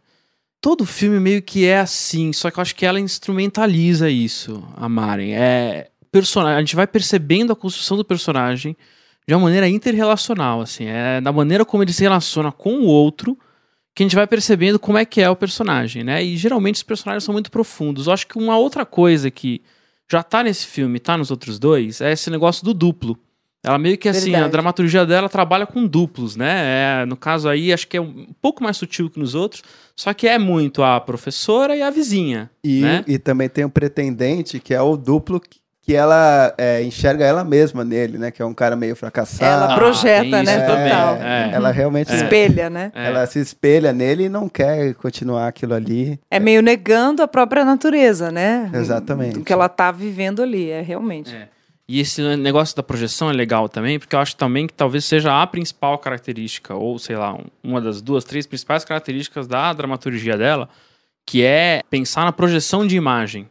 todo 0.59 0.85
filme 0.85 1.19
meio 1.19 1.41
que 1.41 1.65
é 1.65 1.79
assim, 1.79 2.33
só 2.33 2.49
que 2.49 2.59
eu 2.59 2.61
acho 2.61 2.75
que 2.75 2.85
ela 2.85 2.99
instrumentaliza 2.99 4.09
isso, 4.09 4.63
a 4.75 4.89
Maren. 4.89 5.31
É 5.33 5.89
personagem, 6.11 6.57
a 6.57 6.59
gente 6.59 6.75
vai 6.75 6.87
percebendo 6.87 7.53
a 7.53 7.55
construção 7.55 7.95
do 7.95 8.03
personagem 8.03 8.75
de 9.27 9.35
uma 9.35 9.43
maneira 9.43 9.69
interrelacional, 9.69 10.61
assim, 10.61 10.85
é 10.85 11.21
da 11.21 11.31
maneira 11.31 11.63
como 11.63 11.83
ele 11.83 11.93
se 11.93 12.01
relaciona 12.01 12.51
com 12.51 12.79
o 12.79 12.85
outro 12.85 13.37
que 13.95 14.03
a 14.03 14.05
gente 14.05 14.15
vai 14.15 14.27
percebendo 14.27 14.79
como 14.79 14.97
é 14.97 15.05
que 15.05 15.21
é 15.21 15.29
o 15.29 15.35
personagem, 15.35 16.03
né? 16.03 16.23
E 16.23 16.37
geralmente 16.37 16.75
os 16.75 16.83
personagens 16.83 17.23
são 17.23 17.33
muito 17.33 17.51
profundos. 17.51 18.07
Eu 18.07 18.13
acho 18.13 18.27
que 18.27 18.37
uma 18.37 18.57
outra 18.57 18.85
coisa 18.85 19.29
que 19.29 19.61
já 20.09 20.23
tá 20.23 20.43
nesse 20.43 20.65
filme, 20.65 20.99
tá 20.99 21.17
nos 21.17 21.31
outros 21.31 21.59
dois, 21.59 22.01
é 22.01 22.11
esse 22.11 22.29
negócio 22.29 22.63
do 22.63 22.73
duplo. 22.73 23.17
Ela 23.61 23.77
meio 23.77 23.97
que 23.97 24.07
assim, 24.07 24.31
Verdade. 24.31 24.45
a 24.45 24.47
dramaturgia 24.47 25.05
dela 25.05 25.27
trabalha 25.27 25.67
com 25.67 25.85
duplos, 25.85 26.37
né? 26.37 27.01
É, 27.01 27.05
no 27.05 27.17
caso 27.17 27.49
aí, 27.49 27.73
acho 27.73 27.87
que 27.87 27.97
é 27.97 28.01
um 28.01 28.27
pouco 28.41 28.63
mais 28.63 28.77
sutil 28.77 29.09
que 29.09 29.19
nos 29.19 29.35
outros, 29.35 29.61
só 29.95 30.13
que 30.13 30.27
é 30.27 30.39
muito 30.39 30.81
a 30.81 30.99
professora 30.99 31.75
e 31.75 31.81
a 31.81 31.89
vizinha. 31.89 32.49
E, 32.63 32.79
né? 32.79 33.03
e 33.05 33.19
também 33.19 33.49
tem 33.49 33.65
o 33.65 33.69
pretendente, 33.69 34.59
que 34.61 34.73
é 34.73 34.81
o 34.81 34.95
duplo 34.95 35.41
que 35.89 35.95
ela 35.95 36.53
é, 36.55 36.83
enxerga 36.83 37.25
ela 37.25 37.43
mesma 37.43 37.83
nele, 37.83 38.19
né? 38.19 38.29
Que 38.29 38.43
é 38.43 38.45
um 38.45 38.53
cara 38.53 38.75
meio 38.75 38.95
fracassado. 38.95 39.63
Ela 39.63 39.75
projeta, 39.75 40.37
ah, 40.37 40.43
né? 40.43 40.59
Total. 40.59 41.15
É, 41.15 41.49
ela 41.51 41.71
realmente 41.71 42.13
espelha, 42.13 42.69
né? 42.69 42.91
Ela 42.93 43.25
se 43.25 43.39
espelha 43.39 43.91
nele 43.91 44.25
e 44.25 44.29
não 44.29 44.47
quer 44.47 44.93
continuar 44.93 45.47
aquilo 45.47 45.73
ali. 45.73 46.19
É 46.29 46.39
meio 46.39 46.61
negando 46.61 47.23
a 47.23 47.27
própria 47.27 47.65
natureza, 47.65 48.29
né? 48.29 48.69
Exatamente. 48.71 49.39
O 49.39 49.43
que 49.43 49.51
ela 49.51 49.67
tá 49.67 49.91
vivendo 49.91 50.43
ali, 50.43 50.69
é 50.69 50.79
realmente. 50.79 51.35
É. 51.35 51.47
E 51.87 51.99
esse 51.99 52.21
negócio 52.35 52.75
da 52.75 52.83
projeção 52.83 53.31
é 53.31 53.33
legal 53.33 53.67
também, 53.67 53.97
porque 53.97 54.15
eu 54.15 54.19
acho 54.19 54.35
também 54.35 54.67
que 54.67 54.73
talvez 54.75 55.05
seja 55.05 55.41
a 55.41 55.47
principal 55.47 55.97
característica, 55.97 56.75
ou 56.75 56.99
sei 56.99 57.17
lá, 57.17 57.35
uma 57.63 57.81
das 57.81 57.99
duas, 57.99 58.23
três 58.23 58.45
principais 58.45 58.85
características 58.85 59.47
da 59.47 59.73
dramaturgia 59.73 60.37
dela, 60.37 60.69
que 61.25 61.43
é 61.43 61.81
pensar 61.89 62.25
na 62.25 62.31
projeção 62.31 62.85
de 62.85 62.95
imagem. 62.95 63.49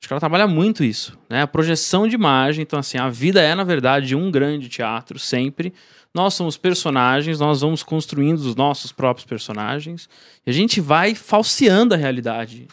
Acho 0.00 0.08
que 0.08 0.12
ela 0.12 0.20
trabalha 0.20 0.46
muito 0.46 0.84
isso, 0.84 1.18
né? 1.28 1.42
A 1.42 1.46
projeção 1.46 2.06
de 2.06 2.14
imagem. 2.14 2.62
Então, 2.62 2.78
assim, 2.78 2.98
a 2.98 3.08
vida 3.08 3.40
é, 3.40 3.54
na 3.54 3.64
verdade, 3.64 4.14
um 4.14 4.30
grande 4.30 4.68
teatro, 4.68 5.18
sempre. 5.18 5.72
Nós 6.14 6.34
somos 6.34 6.56
personagens, 6.56 7.40
nós 7.40 7.60
vamos 7.60 7.82
construindo 7.82 8.38
os 8.38 8.54
nossos 8.54 8.92
próprios 8.92 9.26
personagens. 9.26 10.08
E 10.46 10.50
a 10.50 10.52
gente 10.52 10.80
vai 10.80 11.14
falseando 11.14 11.94
a 11.94 11.96
realidade 11.96 12.68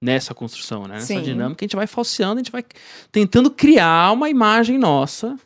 nessa 0.00 0.32
construção, 0.32 0.86
né? 0.86 0.94
Nessa 0.94 1.06
Sim. 1.06 1.22
dinâmica, 1.22 1.64
a 1.64 1.66
gente 1.66 1.76
vai 1.76 1.86
falseando, 1.86 2.34
a 2.34 2.42
gente 2.42 2.52
vai 2.52 2.64
tentando 3.10 3.50
criar 3.50 4.12
uma 4.12 4.30
imagem 4.30 4.78
nossa. 4.78 5.36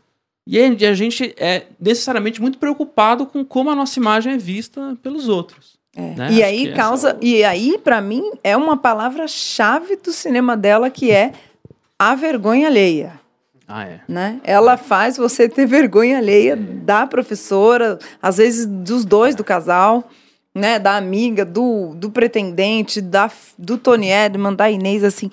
E 0.46 0.58
a 0.58 0.94
gente 0.94 1.34
é 1.38 1.66
necessariamente 1.80 2.42
muito 2.42 2.58
preocupado 2.58 3.24
com 3.26 3.44
como 3.44 3.70
a 3.70 3.76
nossa 3.76 3.98
imagem 3.98 4.34
é 4.34 4.38
vista 4.38 4.98
pelos 5.02 5.28
outros. 5.28 5.71
É. 5.94 6.00
Né? 6.00 6.32
E, 6.32 6.42
aí 6.42 6.72
causa, 6.72 7.10
essa... 7.10 7.18
e 7.20 7.44
aí 7.44 7.78
para 7.78 8.00
mim 8.00 8.30
é 8.42 8.56
uma 8.56 8.76
palavra-chave 8.76 9.96
do 9.96 10.12
cinema 10.12 10.56
dela 10.56 10.88
que 10.90 11.10
é 11.10 11.32
a 11.98 12.14
vergonha 12.14 12.66
alheia. 12.66 13.20
Ah, 13.68 13.86
é. 13.86 14.00
Né? 14.08 14.40
Ela 14.44 14.76
faz 14.76 15.16
você 15.16 15.48
ter 15.48 15.66
vergonha 15.66 16.18
alheia 16.18 16.52
é. 16.52 16.56
da 16.56 17.06
professora, 17.06 17.98
às 18.20 18.38
vezes 18.38 18.66
dos 18.66 19.04
dois 19.04 19.34
do 19.34 19.44
casal 19.44 20.08
né, 20.54 20.78
da 20.78 20.96
amiga, 20.96 21.44
do, 21.44 21.94
do 21.94 22.10
pretendente, 22.10 23.00
da, 23.00 23.30
do 23.58 23.78
Tony 23.78 24.10
Edman, 24.10 24.54
da 24.54 24.70
Inês, 24.70 25.02
assim. 25.02 25.30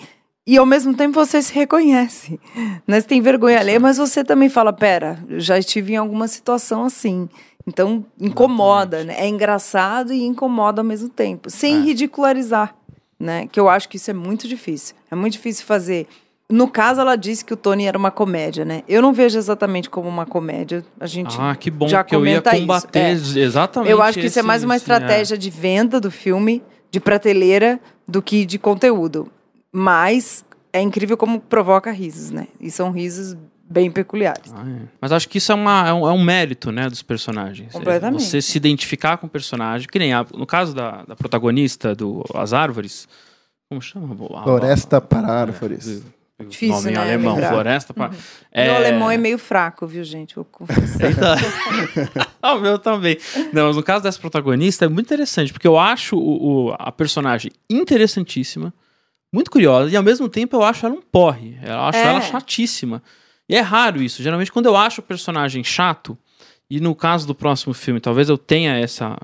E 0.48 0.58
ao 0.58 0.65
mesmo 0.65 0.95
tempo 0.95 1.13
você 1.13 1.41
se 1.41 1.54
reconhece. 1.54 2.39
Né? 2.88 3.00
Você 3.00 3.08
tem 3.08 3.22
vergonha 3.22 3.60
alheia, 3.60 3.80
mas 3.80 3.98
você 3.98 4.24
também 4.24 4.50
fala: 4.50 4.74
pera, 4.74 5.19
já 5.38 5.60
estive 5.60 5.93
em 5.93 5.98
alguma 5.98 6.28
situação 6.28 6.86
assim. 6.86 7.30
Então 7.69 8.03
incomoda, 8.19 9.03
né? 9.03 9.15
É 9.17 9.27
engraçado 9.27 10.12
e 10.12 10.23
incomoda 10.23 10.82
ao 10.82 10.86
mesmo 10.86 11.08
tempo, 11.08 11.49
sem 11.49 11.75
é. 11.75 11.79
ridicularizar, 11.82 12.75
né? 13.19 13.47
Que 13.47 13.60
eu 13.60 13.69
acho 13.69 13.88
que 13.88 13.97
isso 13.97 14.10
é 14.10 14.13
muito 14.13 14.47
difícil. 14.47 14.95
É 15.10 15.15
muito 15.15 15.34
difícil 15.34 15.65
fazer 15.65 16.08
no 16.51 16.67
caso, 16.67 16.99
ela 16.99 17.15
disse 17.15 17.45
que 17.45 17.53
o 17.53 17.58
Tony 17.58 17.86
era 17.86 17.95
uma 17.95 18.10
comédia, 18.10 18.65
né? 18.65 18.82
Eu 18.88 19.03
não 19.03 19.13
vejo 19.13 19.38
exatamente 19.38 19.88
como 19.88 20.10
uma 20.10 20.25
comédia. 20.25 20.84
A 20.99 21.05
gente 21.05 21.38
ah, 21.39 21.55
que 21.55 21.69
bom 21.69 21.88
já 21.88 22.03
que 22.03 22.15
eu 22.15 22.25
ia 22.25 22.41
combater 22.41 23.13
isso. 23.13 23.38
É. 23.38 23.41
exatamente. 23.41 23.91
Eu 23.91 24.01
acho 24.01 24.19
que 24.19 24.25
isso 24.25 24.39
é 24.39 24.41
mais 24.41 24.63
uma 24.63 24.75
estratégia 24.75 25.36
é. 25.36 25.38
de 25.38 25.49
venda 25.51 26.01
do 26.01 26.10
filme, 26.10 26.63
de 26.89 26.99
prateleira, 26.99 27.79
do 28.08 28.19
que 28.19 28.45
de 28.45 28.58
conteúdo. 28.58 29.32
Mas 29.71 30.43
é 30.73 30.82
incrível 30.82 31.15
como 31.15 31.39
provoca 31.39 31.91
risos, 31.91 32.32
né? 32.32 32.47
E 32.60 32.71
são 32.71 32.89
risos 32.91 33.38
bem 33.69 33.91
peculiares. 33.91 34.51
Ah, 34.53 34.65
é. 34.67 34.88
Mas 34.99 35.12
acho 35.12 35.29
que 35.29 35.38
isso 35.38 35.51
é, 35.51 35.55
uma, 35.55 35.88
é, 35.88 35.93
um, 35.93 36.08
é 36.08 36.12
um 36.12 36.21
mérito, 36.21 36.71
né, 36.71 36.89
dos 36.89 37.03
personagens. 37.03 37.71
Completamente. 37.71 38.23
É 38.23 38.25
você 38.25 38.41
se 38.41 38.58
identificar 38.58 39.17
com 39.17 39.27
o 39.27 39.29
personagem, 39.29 39.88
que 39.88 39.99
nem 39.99 40.13
a, 40.13 40.25
no 40.34 40.47
caso 40.47 40.73
da, 40.73 41.03
da 41.03 41.15
protagonista 41.15 41.93
do 41.93 42.23
As 42.34 42.51
Árvores, 42.51 43.08
como 43.69 43.82
chama? 43.82 44.15
Floresta 44.43 44.99
para 44.99 45.27
Árvores. 45.27 46.03
Difícil, 46.47 46.75
nome 46.75 46.91
né? 46.91 46.93
em 46.93 46.97
alemão, 46.97 47.34
lembrar. 47.36 47.49
floresta. 47.49 47.93
Pra... 47.93 48.08
Uhum. 48.08 48.15
É... 48.51 48.65
Meu 48.65 48.75
alemão 48.75 49.12
é 49.12 49.17
meio 49.17 49.38
fraco, 49.38 49.86
viu, 49.86 50.03
gente? 50.03 50.36
Vou 50.36 50.45
confessar. 50.45 51.10
Então... 51.12 52.25
ah, 52.41 52.55
o 52.55 52.62
meu 52.62 52.79
também. 52.79 53.17
Não, 53.51 53.67
mas 53.67 53.75
no 53.75 53.84
caso 53.84 54.03
dessa 54.03 54.19
protagonista 54.19 54.86
é 54.86 54.88
muito 54.88 55.08
interessante, 55.08 55.51
porque 55.51 55.67
eu 55.67 55.77
acho 55.77 56.17
o, 56.17 56.69
o, 56.69 56.75
a 56.79 56.91
personagem 56.91 57.51
interessantíssima, 57.69 58.73
muito 59.34 59.51
curiosa, 59.51 59.91
e 59.91 59.97
ao 59.97 60.03
mesmo 60.03 60.29
tempo 60.29 60.55
eu 60.55 60.63
acho 60.63 60.86
ela 60.86 60.95
um 60.95 61.01
porre. 61.01 61.60
Eu 61.62 61.79
acho 61.82 61.97
é. 61.97 62.08
ela 62.08 62.21
chatíssima. 62.21 63.03
E 63.49 63.55
é 63.55 63.62
raro 63.62 64.01
isso. 64.01 64.21
Geralmente, 64.21 64.51
quando 64.51 64.67
eu 64.67 64.77
acho 64.77 65.01
o 65.01 65.03
personagem 65.03 65.63
chato, 65.63 66.15
e 66.69 66.79
no 66.79 66.93
caso 66.93 67.25
do 67.25 67.33
próximo 67.33 67.73
filme, 67.73 67.99
talvez 67.99 68.29
eu 68.29 68.38
tenha 68.38 68.77
essa 68.77 69.17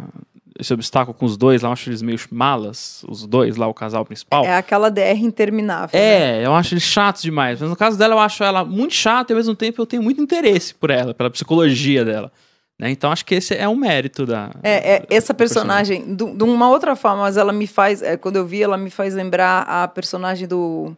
esse 0.57 0.73
obstáculo 0.73 1.13
com 1.13 1.25
os 1.25 1.35
dois 1.35 1.61
lá, 1.61 1.67
eu 1.67 1.73
acho 1.73 1.89
eles 1.89 2.01
meio 2.01 2.17
malas, 2.31 3.03
os 3.09 3.27
dois 3.27 3.57
lá, 3.57 3.67
o 3.67 3.73
casal 3.73 4.05
principal. 4.05 4.45
É 4.45 4.55
aquela 4.55 4.89
DR 4.89 5.17
interminável. 5.19 5.99
né? 5.99 6.39
É, 6.41 6.45
eu 6.45 6.53
acho 6.55 6.73
eles 6.73 6.83
chatos 6.83 7.21
demais. 7.23 7.59
Mas 7.59 7.69
no 7.69 7.75
caso 7.75 7.97
dela, 7.97 8.15
eu 8.15 8.19
acho 8.19 8.41
ela 8.41 8.63
muito 8.63 8.93
chata 8.93 9.31
e 9.31 9.33
ao 9.33 9.37
mesmo 9.37 9.53
tempo 9.53 9.81
eu 9.81 9.85
tenho 9.85 10.01
muito 10.01 10.21
interesse 10.21 10.73
por 10.73 10.89
ela, 10.89 11.13
pela 11.13 11.29
psicologia 11.29 12.05
dela. 12.05 12.31
né? 12.79 12.89
Então 12.89 13.11
acho 13.11 13.25
que 13.25 13.35
esse 13.35 13.53
é 13.53 13.67
um 13.67 13.75
mérito 13.75 14.25
da. 14.25 14.49
É, 14.63 14.95
é, 14.95 15.05
essa 15.09 15.33
personagem, 15.33 16.15
de 16.15 16.25
de 16.25 16.43
uma 16.43 16.69
outra 16.69 16.95
forma, 16.95 17.23
mas 17.23 17.35
ela 17.35 17.51
me 17.51 17.67
faz, 17.67 18.01
é, 18.01 18.15
quando 18.15 18.37
eu 18.37 18.45
vi, 18.45 18.63
ela 18.63 18.77
me 18.77 18.89
faz 18.89 19.13
lembrar 19.13 19.63
a 19.63 19.87
personagem 19.89 20.47
do 20.47 20.95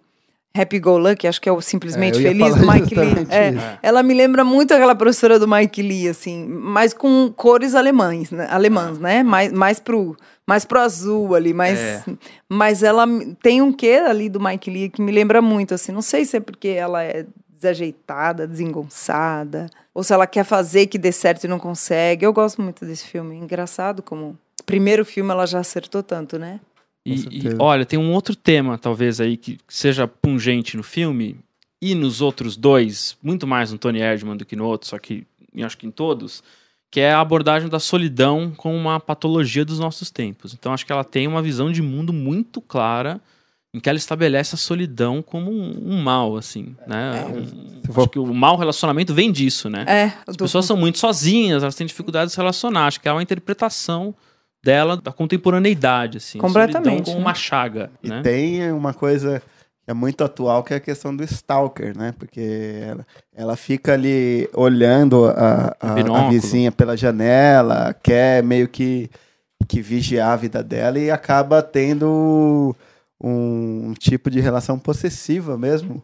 Happy 0.59 0.79
Go 0.79 0.97
Lucky, 0.97 1.27
acho 1.27 1.39
que 1.41 1.47
é 1.47 1.51
o 1.51 1.61
Simplesmente 1.61 2.17
É, 2.19 2.21
Feliz, 2.21 2.55
do 2.55 2.65
Mike 2.65 2.95
Lee. 2.95 3.27
É, 3.29 3.77
ela 3.83 4.01
me 4.01 4.13
lembra 4.13 4.43
muito 4.43 4.73
aquela 4.73 4.95
professora 4.95 5.37
do 5.37 5.47
Mike 5.47 5.81
Lee, 5.81 6.09
assim, 6.09 6.45
mas 6.47 6.93
com 6.93 7.31
cores 7.35 7.75
alemães, 7.75 8.31
né? 8.31 8.47
alemãs, 8.49 8.99
né? 8.99 9.23
Mais, 9.23 9.51
mais, 9.51 9.79
pro, 9.79 10.15
mais 10.45 10.65
pro 10.65 10.79
azul 10.79 11.35
ali, 11.35 11.53
mas, 11.53 11.79
É. 11.79 12.03
mas 12.49 12.83
ela 12.83 13.05
tem 13.41 13.61
um 13.61 13.71
quê 13.71 14.01
ali 14.07 14.29
do 14.29 14.39
Mike 14.39 14.69
Lee 14.69 14.89
que 14.89 15.01
me 15.01 15.11
lembra 15.11 15.41
muito, 15.41 15.73
assim, 15.73 15.91
não 15.91 16.01
sei 16.01 16.25
se 16.25 16.37
é 16.37 16.39
porque 16.39 16.69
ela 16.69 17.03
é 17.03 17.25
desajeitada, 17.49 18.47
desengonçada, 18.47 19.67
ou 19.93 20.03
se 20.03 20.13
ela 20.13 20.27
quer 20.27 20.43
fazer 20.43 20.87
que 20.87 20.97
dê 20.97 21.11
certo 21.11 21.43
e 21.45 21.47
não 21.47 21.57
consegue. 21.59 22.25
Eu 22.25 22.31
gosto 22.31 22.61
muito 22.61 22.85
desse 22.85 23.05
filme. 23.05 23.35
Engraçado 23.35 24.03
como. 24.03 24.37
Primeiro 24.65 25.03
filme 25.03 25.31
ela 25.31 25.45
já 25.47 25.59
acertou 25.59 26.03
tanto, 26.03 26.37
né? 26.37 26.59
E, 27.13 27.37
e, 27.37 27.55
olha, 27.59 27.85
tem 27.85 27.97
um 27.97 28.11
outro 28.13 28.35
tema, 28.35 28.77
talvez, 28.77 29.19
aí, 29.21 29.37
que 29.37 29.57
seja 29.67 30.07
pungente 30.07 30.75
no 30.75 30.83
filme, 30.83 31.37
e 31.81 31.93
nos 31.95 32.21
outros 32.21 32.57
dois, 32.57 33.15
muito 33.21 33.45
mais 33.47 33.71
no 33.71 33.77
Tony 33.77 33.99
Erdman 33.99 34.35
do 34.35 34.45
que 34.45 34.55
no 34.55 34.65
outro, 34.65 34.87
só 34.89 34.97
que 34.97 35.25
eu 35.55 35.65
acho 35.65 35.77
que 35.77 35.85
em 35.87 35.91
todos, 35.91 36.43
que 36.91 36.99
é 36.99 37.11
a 37.13 37.19
abordagem 37.21 37.69
da 37.69 37.79
solidão 37.79 38.51
como 38.57 38.75
uma 38.75 38.99
patologia 38.99 39.63
dos 39.63 39.79
nossos 39.79 40.09
tempos. 40.09 40.53
Então 40.53 40.73
acho 40.73 40.85
que 40.85 40.91
ela 40.91 41.03
tem 41.03 41.27
uma 41.27 41.41
visão 41.41 41.71
de 41.71 41.81
mundo 41.81 42.11
muito 42.11 42.59
clara, 42.61 43.21
em 43.73 43.79
que 43.79 43.89
ela 43.89 43.97
estabelece 43.97 44.55
a 44.55 44.57
solidão 44.57 45.21
como 45.21 45.51
um, 45.51 45.93
um 45.93 46.01
mal, 46.01 46.35
assim, 46.37 46.75
né? 46.87 47.25
Um- 47.25 47.81
Se 47.85 47.93
for- 47.93 48.01
acho 48.01 48.09
que 48.09 48.17
o 48.19 48.33
mau 48.33 48.55
relacionamento 48.57 49.13
vem 49.13 49.31
disso, 49.31 49.69
né? 49.69 49.85
É, 49.87 50.13
As 50.25 50.35
do- 50.35 50.45
pessoas 50.45 50.65
são 50.65 50.75
muito 50.77 50.97
sozinhas, 50.97 51.61
elas 51.61 51.75
têm 51.75 51.85
dificuldade 51.85 52.27
de 52.27 52.31
se 52.31 52.37
relacionar. 52.37 52.87
Acho 52.87 52.99
que 53.01 53.07
é 53.07 53.11
uma 53.11 53.21
interpretação 53.21 54.15
dela 54.63 54.97
da 54.97 55.11
contemporaneidade, 55.11 56.17
assim. 56.17 56.39
Completamente, 56.39 56.85
solidão 56.87 57.03
como 57.05 57.17
né? 57.19 57.25
uma 57.25 57.33
chaga, 57.33 57.89
E 58.03 58.09
né? 58.09 58.21
tem 58.21 58.71
uma 58.71 58.93
coisa 58.93 59.39
que 59.85 59.91
é 59.91 59.93
muito 59.93 60.23
atual, 60.23 60.63
que 60.63 60.73
é 60.73 60.77
a 60.77 60.81
questão 60.81 61.15
do 61.15 61.23
stalker, 61.23 61.97
né? 61.97 62.13
Porque 62.19 62.81
ela, 62.83 63.07
ela 63.33 63.55
fica 63.55 63.93
ali 63.93 64.49
olhando 64.53 65.25
a, 65.25 65.75
a- 65.79 65.95
a 66.25 66.29
vizinha 66.29 66.71
pela 66.71 66.97
janela, 66.97 67.93
quer 68.03 68.43
meio 68.43 68.67
que, 68.67 69.09
que 69.67 69.81
vigiar 69.81 70.31
a 70.31 70.35
vida 70.35 70.61
dela 70.61 70.99
e 70.99 71.09
acaba 71.09 71.61
tendo 71.61 72.75
um, 73.23 73.93
tipo 73.97 74.29
de 74.29 74.39
relação 74.41 74.77
possessiva 74.77 75.57
mesmo. 75.57 76.03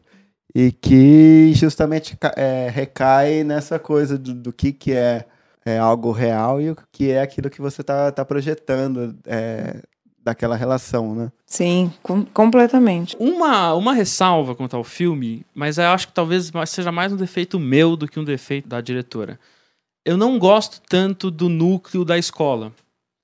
E 0.55 0.71
que 0.71 1.51
justamente 1.55 2.15
é, 2.37 2.69
recai 2.71 3.43
nessa 3.43 3.79
coisa 3.79 4.17
do, 4.19 4.33
do 4.35 4.53
que, 4.53 4.71
que 4.71 4.91
é, 4.93 5.25
é 5.65 5.77
algo 5.77 6.11
real 6.11 6.59
e 6.61 6.71
o 6.71 6.77
que 6.91 7.11
é 7.11 7.21
aquilo 7.21 7.49
que 7.49 7.61
você 7.61 7.81
está 7.81 8.11
tá 8.11 8.23
projetando 8.25 9.15
é, 9.25 9.81
daquela 10.23 10.55
relação, 10.55 11.13
né? 11.15 11.31
Sim, 11.45 11.91
com- 12.01 12.25
completamente. 12.25 13.15
Uma, 13.19 13.73
uma 13.73 13.93
ressalva 13.93 14.55
quanto 14.55 14.75
ao 14.75 14.83
filme, 14.83 15.45
mas 15.53 15.77
eu 15.77 15.85
acho 15.87 16.07
que 16.07 16.13
talvez 16.13 16.51
seja 16.67 16.91
mais 16.91 17.11
um 17.11 17.17
defeito 17.17 17.59
meu 17.59 17.95
do 17.95 18.07
que 18.07 18.19
um 18.19 18.23
defeito 18.23 18.67
da 18.67 18.81
diretora. 18.81 19.39
Eu 20.05 20.17
não 20.17 20.37
gosto 20.37 20.81
tanto 20.89 21.31
do 21.31 21.47
núcleo 21.47 22.03
da 22.03 22.17
escola. 22.17 22.71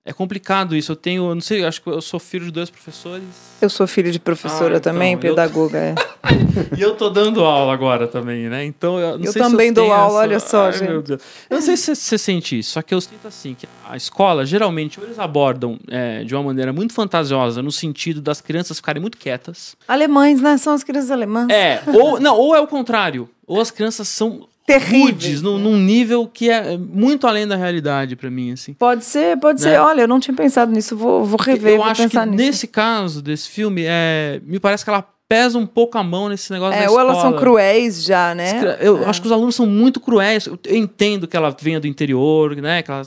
É 0.05 0.13
complicado 0.13 0.75
isso. 0.75 0.93
Eu 0.93 0.95
tenho, 0.95 1.29
eu 1.29 1.35
não 1.35 1.41
sei, 1.41 1.61
eu 1.63 1.67
acho 1.67 1.81
que 1.81 1.89
eu 1.89 2.01
sou 2.01 2.19
filho 2.19 2.45
de 2.45 2.51
dois 2.51 2.69
professores. 2.69 3.23
Eu 3.61 3.69
sou 3.69 3.85
filho 3.85 4.11
de 4.11 4.19
professora 4.19 4.75
Ah, 4.75 4.77
então, 4.77 4.93
também, 4.93 5.13
eu- 5.13 5.19
pedagoga. 5.19 5.77
é. 5.77 5.95
E 6.77 6.81
eu 6.81 6.95
tô 6.95 7.09
dando 7.09 7.43
aula 7.43 7.73
agora 7.73 8.07
também, 8.07 8.49
né? 8.49 8.63
Então 8.65 8.99
eu 8.99 9.17
não 9.17 9.25
Eu 9.25 9.31
sei 9.31 9.43
se 9.43 9.49
também 9.51 9.71
dou 9.71 9.85
tenho 9.85 9.95
aula, 9.95 10.19
olha 10.19 10.39
só, 10.39 10.65
Ai, 10.67 10.73
gente. 10.73 11.11
Eu 11.11 11.19
não 11.51 11.61
sei 11.61 11.77
se 11.77 11.95
você 11.95 12.17
sente 12.17 12.59
isso, 12.59 12.71
só 12.71 12.81
que 12.81 12.93
eu 12.93 12.99
sinto 13.01 13.27
assim, 13.27 13.53
que 13.53 13.67
a 13.87 13.95
escola, 13.95 14.45
geralmente, 14.45 14.99
eles 15.01 15.17
abordam 15.19 15.77
é, 15.87 16.23
de 16.23 16.33
uma 16.35 16.43
maneira 16.43 16.73
muito 16.73 16.93
fantasiosa, 16.93 17.61
no 17.61 17.71
sentido 17.71 18.21
das 18.21 18.41
crianças 18.41 18.77
ficarem 18.77 19.01
muito 19.01 19.17
quietas. 19.17 19.75
Alemães, 19.87 20.41
né? 20.41 20.57
São 20.57 20.73
as 20.73 20.83
crianças 20.83 21.11
alemãs. 21.11 21.49
É, 21.49 21.81
ou, 21.87 22.19
não, 22.19 22.35
ou 22.37 22.55
é 22.55 22.59
o 22.59 22.67
contrário. 22.67 23.29
Ou 23.47 23.59
as 23.61 23.71
crianças 23.71 24.07
são 24.07 24.47
Terríveis, 24.73 25.41
num, 25.41 25.57
num 25.57 25.77
nível 25.77 26.27
que 26.31 26.49
é 26.49 26.77
muito 26.77 27.25
além 27.27 27.47
da 27.47 27.55
realidade 27.55 28.15
pra 28.15 28.29
mim, 28.29 28.51
assim. 28.51 28.73
Pode 28.73 29.03
ser, 29.05 29.37
pode 29.37 29.63
Né? 29.63 29.71
ser. 29.71 29.79
Olha, 29.79 30.01
eu 30.01 30.07
não 30.07 30.19
tinha 30.19 30.35
pensado 30.35 30.71
nisso, 30.71 30.95
vou, 30.95 31.23
vou 31.25 31.39
rever, 31.39 31.73
eu 31.73 31.77
vou 31.77 31.85
acho 31.85 32.01
que 32.03 32.07
pensar 32.09 32.25
nisso. 32.25 32.37
nesse 32.43 32.67
caso 32.67 33.21
desse 33.21 33.49
filme, 33.49 33.83
é, 33.85 34.39
me 34.45 34.59
parece 34.59 34.83
que 34.83 34.89
ela 34.89 35.05
pesa 35.27 35.57
um 35.59 35.65
pouco 35.67 35.97
a 35.97 36.03
mão 36.03 36.27
nesse 36.29 36.51
negócio 36.51 36.77
da 36.79 36.85
É, 36.85 36.89
ou 36.89 36.99
elas 36.99 37.17
são 37.17 37.25
escola. 37.29 37.39
cruéis 37.39 38.03
já, 38.03 38.33
né? 38.33 38.77
Eu 38.81 39.03
É. 39.03 39.05
acho 39.05 39.21
que 39.21 39.27
os 39.27 39.31
alunos 39.31 39.55
são 39.55 39.65
muito 39.65 39.99
cruéis. 39.99 40.45
Eu 40.47 40.57
eu 40.65 40.75
entendo 40.75 41.27
que 41.27 41.37
ela 41.37 41.55
venha 41.61 41.79
do 41.79 41.85
interior, 41.87 42.55
né? 42.55 42.81
Que 42.81 42.89
ela 42.89 43.03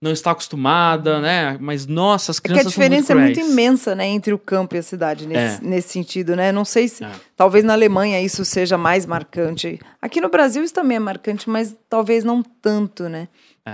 não 0.00 0.12
está 0.12 0.30
acostumada, 0.30 1.20
né? 1.20 1.56
Mas, 1.60 1.86
nossa, 1.86 2.30
as 2.30 2.38
É 2.38 2.40
que 2.40 2.46
a 2.46 2.50
crianças 2.52 2.72
diferença 2.72 3.12
é 3.12 3.14
muito 3.16 3.24
muito 3.26 3.34
cruéis. 3.40 3.52
imensa, 3.52 3.94
né, 3.94 4.06
entre 4.06 4.32
o 4.32 4.38
campo 4.38 4.76
e 4.76 4.78
a 4.78 4.82
cidade 4.82 5.26
nesse, 5.26 5.56
É. 5.56 5.66
nesse 5.68 5.88
sentido, 5.88 6.36
né? 6.36 6.52
Não 6.52 6.64
sei 6.64 6.86
se 6.88 7.02
É. 7.04 7.10
talvez 7.36 7.64
na 7.64 7.72
Alemanha 7.72 8.20
isso 8.20 8.44
seja 8.44 8.78
mais 8.78 9.04
marcante. 9.04 9.80
Aqui 10.00 10.20
no 10.20 10.28
Brasil 10.28 10.62
isso 10.62 10.72
também 10.74 10.96
é 10.96 11.00
marcante, 11.00 11.50
mas 11.50 11.74
talvez 11.88 12.22
não 12.22 12.42
tanto, 12.42 13.08
né? 13.08 13.26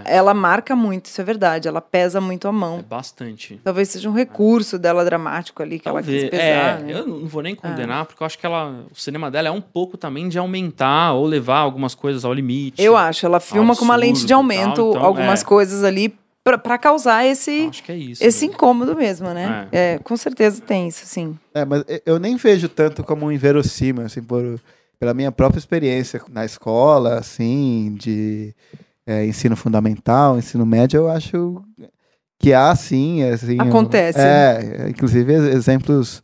É. 0.05 0.17
Ela 0.17 0.33
marca 0.35 0.75
muito, 0.75 1.07
isso 1.07 1.21
é 1.21 1.25
verdade. 1.25 1.69
Ela 1.69 1.81
pesa 1.81 2.21
muito 2.21 2.47
a 2.47 2.51
É 2.51 2.53
mão. 2.53 2.83
bastante. 2.89 3.61
Talvez 3.63 3.89
seja 3.91 4.09
um 4.09 4.13
recurso 4.13 4.79
dela 4.79 5.05
dramático 5.05 5.63
ali 5.63 5.79
que 5.79 5.85
Talvez. 5.85 6.09
ela 6.09 6.19
quis 6.21 6.31
pesar. 6.31 6.81
é, 6.81 6.83
né? 6.83 6.93
eu 6.93 7.07
não 7.07 7.27
vou 7.27 7.43
nem 7.43 7.55
condenar, 7.55 8.07
porque 8.07 8.23
eu 8.23 8.27
acho 8.27 8.39
que 8.39 8.47
ela, 8.47 8.85
o 8.91 8.95
cinema 8.99 9.31
dela 9.31 9.49
é 9.49 9.51
um 9.51 9.61
pouco 9.61 9.97
também 9.97 10.29
de 10.29 10.39
aumentar 10.39 11.13
ou 11.13 11.27
levar 11.27 11.59
algumas 11.59 11.95
coisas 11.95 12.25
ao 12.25 12.33
limite. 12.33 12.83
Eu 12.83 12.97
acho, 12.97 13.25
ela 13.27 13.41
filma 13.41 13.75
com 13.77 13.85
uma 13.85 13.97
lente 13.97 14.25
de 14.25 14.33
aumento 14.33 14.75
tal, 14.77 14.91
então, 14.91 15.05
algumas 15.05 15.43
é. 15.43 15.45
coisas 15.45 15.85
ali 15.85 16.15
pra- 16.43 16.59
pra 16.59 16.77
causar 16.77 17.25
esse, 17.25 17.51
Eu 17.63 17.69
acho 17.71 17.83
que 17.83 17.93
é 17.93 17.97
isso. 17.97 18.23
esse 18.23 18.41
mesmo. 18.47 18.55
incômodo 18.55 18.95
mesmo, 18.95 19.29
né? 19.31 19.67
É, 19.73 19.99
com 20.05 20.17
certeza 20.17 20.61
tem 20.61 20.89
isso, 20.89 21.07
sim. 21.07 21.39
É, 21.55 21.65
mas 21.65 21.85
eu 22.05 22.19
nem 22.19 22.37
vejo 22.37 22.69
tanto 22.69 23.03
como 23.03 23.27
um 23.27 23.33
inverossímil, 23.33 24.05
assim, 24.05 24.23
por, 24.23 24.61
pela 25.01 25.15
minha 25.15 25.33
própria 25.33 25.59
experiência 25.59 26.21
na 26.29 26.45
escola, 26.45 27.15
assim, 27.19 27.95
de 27.99 28.55
é, 29.07 29.27
ensino 29.27 29.57
fundamental, 29.57 30.39
ensino 30.39 30.65
médio, 30.65 30.99
eu 30.99 31.09
acho 31.11 31.63
que 32.39 32.53
há, 32.53 32.75
sim, 32.75 33.23
assim... 33.25 33.61
Acontece, 33.61 34.19
É, 34.19 34.87
inclusive 34.89 35.33
ex- 35.33 35.55
exemplos 35.55 36.23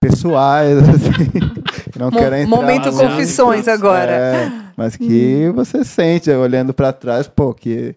pessoais, 0.00 0.78
assim, 0.88 1.90
que 1.92 1.98
não 1.98 2.10
Mo- 2.10 2.18
quero 2.18 2.36
entrar... 2.36 2.56
momento 2.56 2.84
mas- 2.92 2.96
confissões 3.00 3.68
agora. 3.68 4.12
É, 4.12 4.52
mas 4.76 4.96
que 4.96 5.50
você 5.54 5.84
sente, 5.84 6.30
olhando 6.30 6.72
pra 6.74 6.92
trás, 6.92 7.26
pô, 7.26 7.52
que 7.54 7.94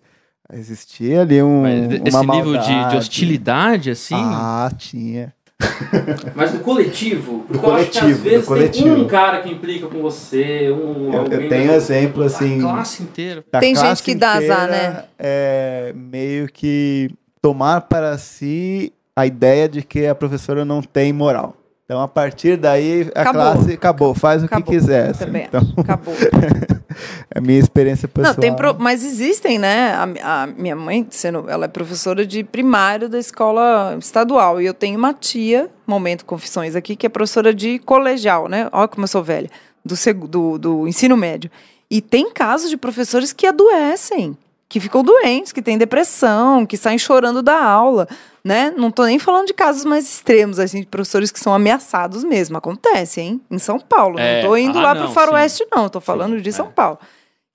existia 0.51 1.21
ali 1.21 1.41
um, 1.43 1.61
Mas 1.61 1.91
esse 2.05 2.15
uma 2.17 2.35
nível 2.35 2.57
de, 2.57 2.89
de 2.89 2.95
hostilidade, 2.97 3.91
assim. 3.91 4.15
Ah, 4.17 4.71
tinha. 4.75 5.33
Mas 6.35 6.53
no 6.53 6.59
coletivo, 6.61 7.45
porque 7.47 7.65
eu 7.65 7.73
acho 7.73 7.85
que 7.91 7.99
coletivo, 7.99 8.17
às 8.17 8.23
vezes 8.23 8.45
coletivo. 8.45 8.83
tem 8.95 9.03
um 9.03 9.07
cara 9.07 9.41
que 9.41 9.49
implica 9.51 9.87
com 9.87 10.01
você, 10.01 10.71
um 10.71 11.11
Eu, 11.13 11.19
alguém 11.21 11.41
eu 11.43 11.49
tenho 11.49 11.67
da- 11.67 11.75
exemplo, 11.75 12.21
da 12.21 12.25
assim... 12.27 12.61
classe 12.61 13.03
inteira. 13.03 13.43
da 13.51 13.59
Tem 13.59 13.75
gente 13.75 13.83
classe 13.83 14.03
que 14.03 14.15
dá 14.15 14.33
azar, 14.33 14.67
né? 14.69 15.03
É 15.17 15.93
meio 15.95 16.47
que 16.47 17.11
tomar 17.41 17.81
para 17.81 18.17
si 18.17 18.93
a 19.15 19.25
ideia 19.25 19.67
de 19.67 19.81
que 19.83 20.05
a 20.07 20.15
professora 20.15 20.63
não 20.63 20.81
tem 20.81 21.11
moral. 21.11 21.55
Então, 21.89 21.99
a 22.01 22.07
partir 22.07 22.55
daí, 22.55 23.09
a 23.15 23.21
Acabou. 23.21 23.41
classe 23.41 23.73
acabou, 23.73 24.13
faz 24.13 24.43
o 24.43 24.45
Acabou. 24.45 24.63
que 24.63 24.71
quiser. 24.77 25.09
assim. 25.09 25.25
Também 25.25 25.45
Então, 25.47 25.59
acho. 25.61 25.79
Acabou. 25.81 26.13
é 27.33 27.39
a 27.39 27.41
minha 27.41 27.57
experiência 27.57 28.07
pessoal. 28.07 28.35
Não, 28.35 28.39
tem 28.39 28.55
pro- 28.55 28.75
mas 28.77 29.03
existem, 29.03 29.57
né? 29.57 29.93
A, 30.21 30.43
a 30.43 30.45
minha 30.47 30.75
mãe, 30.75 31.07
sendo, 31.09 31.49
ela 31.49 31.65
é 31.65 31.67
professora 31.67 32.23
de 32.27 32.43
primário 32.43 33.09
da 33.09 33.17
escola 33.17 33.97
estadual. 33.99 34.61
E 34.61 34.67
eu 34.67 34.73
tenho 34.75 34.99
uma 34.99 35.15
tia, 35.15 35.67
momento 35.87 36.25
confissões 36.25 36.75
aqui, 36.75 36.95
que 36.95 37.07
é 37.07 37.09
professora 37.09 37.51
de 37.51 37.79
colegial, 37.79 38.47
né? 38.47 38.69
Olha 38.71 38.87
como 38.87 39.05
eu 39.05 39.07
sou 39.07 39.23
velha, 39.23 39.49
do, 39.83 39.95
do, 40.27 40.57
do 40.59 40.87
ensino 40.87 41.17
médio. 41.17 41.49
E 41.89 42.01
tem 42.01 42.29
casos 42.31 42.69
de 42.69 42.77
professores 42.77 43.33
que 43.33 43.47
adoecem, 43.47 44.37
que 44.69 44.79
ficam 44.79 45.03
doentes, 45.03 45.51
que 45.51 45.63
têm 45.63 45.79
depressão, 45.79 46.63
que 46.63 46.77
saem 46.77 46.99
chorando 46.99 47.41
da 47.41 47.59
aula, 47.59 48.07
né? 48.43 48.71
Não 48.77 48.91
tô 48.91 49.03
nem 49.03 49.17
falando 49.17 49.47
de 49.47 49.53
casos 49.53 49.83
mais 49.83 50.05
extremos, 50.05 50.59
assim, 50.59 50.81
de 50.81 50.85
professores 50.85 51.31
que 51.31 51.39
são 51.39 51.51
ameaçados 51.51 52.23
mesmo. 52.23 52.55
Acontece, 52.55 53.19
hein? 53.19 53.41
Em 53.49 53.57
São 53.57 53.79
Paulo. 53.79 54.19
É, 54.19 54.43
Não 54.43 54.49
tô 54.49 54.55
indo 54.55 54.77
ah, 54.77 54.83
lá 54.83 54.93
não, 54.93 55.05
pro 55.05 55.11
faroeste, 55.11 55.65
não. 55.71 55.89
Tô 55.89 55.99
falando 55.99 56.35
Sim, 56.35 56.43
de 56.43 56.49
é. 56.49 56.51
São 56.51 56.67
Paulo. 56.71 56.99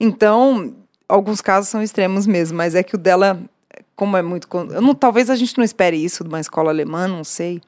Então, 0.01 0.75
alguns 1.09 1.41
casos 1.41 1.71
são 1.71 1.81
extremos 1.81 2.27
mesmo, 2.27 2.59
mas 2.59 2.75
é 2.75 2.83
que 2.83 2.97
o 2.97 2.99
dela, 2.99 3.41
como 3.95 4.17
é 4.17 4.23
muito. 4.23 4.49
não, 4.83 4.93
talvez 4.93 5.31
a 5.31 5.37
gente 5.37 5.57
não 5.57 5.65
espere 5.65 5.97
isso 5.97 6.25
de 6.25 6.29
uma 6.29 6.41
escola 6.41 6.71
alemã, 6.71 7.07
não 7.07 7.23
sei. 7.23 7.63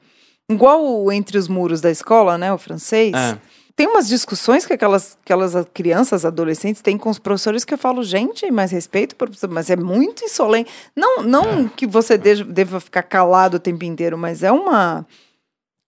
Igual 0.49 0.85
o 0.85 1.09
Entre 1.09 1.37
os 1.37 1.47
Muros 1.47 1.79
da 1.79 1.89
escola, 1.89 2.37
né? 2.37 2.51
O 2.51 2.57
francês. 2.57 3.13
É. 3.15 3.37
tem 3.77 3.85
umas 3.85 4.07
discussões 4.07 4.65
que 4.65 4.73
aquelas, 4.73 5.19
aquelas 5.23 5.53
crianças, 5.71 6.25
adolescentes 6.25 6.81
têm 6.81 6.97
com 6.97 7.11
os 7.11 7.19
professores 7.19 7.63
que 7.63 7.75
eu 7.75 7.77
falo, 7.77 8.03
gente, 8.03 8.49
mais 8.49 8.71
respeito, 8.71 9.15
professor, 9.15 9.47
mas 9.51 9.69
é 9.69 9.75
muito 9.75 10.25
insolente. 10.25 10.71
Não, 10.95 11.21
não 11.21 11.43
é. 11.43 11.69
que 11.75 11.85
você 11.85 12.17
deva, 12.17 12.43
deva 12.43 12.79
ficar 12.79 13.03
calado 13.03 13.57
o 13.57 13.59
tempo 13.59 13.85
inteiro, 13.85 14.17
mas 14.17 14.41
é 14.41 14.51
uma, 14.51 15.05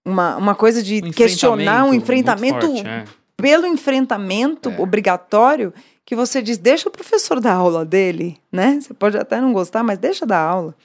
uma, 0.05 0.37
uma 0.37 0.53
coisa 0.53 0.83
de 0.83 1.01
um 1.03 1.09
questionar 1.09 1.83
um 1.85 1.91
enfrentamento 1.91 2.67
forte, 2.67 2.87
é. 2.87 3.05
pelo 3.35 3.65
enfrentamento 3.65 4.69
é. 4.69 4.79
obrigatório 4.79 5.73
que 6.05 6.15
você 6.15 6.43
diz, 6.43 6.59
deixa 6.59 6.87
o 6.87 6.91
professor 6.91 7.39
dar 7.39 7.53
aula 7.53 7.83
dele, 7.83 8.37
né? 8.51 8.79
Você 8.79 8.93
pode 8.93 9.17
até 9.17 9.41
não 9.41 9.51
gostar, 9.51 9.81
mas 9.81 9.97
deixa 9.97 10.27
dar 10.27 10.41
aula. 10.41 10.75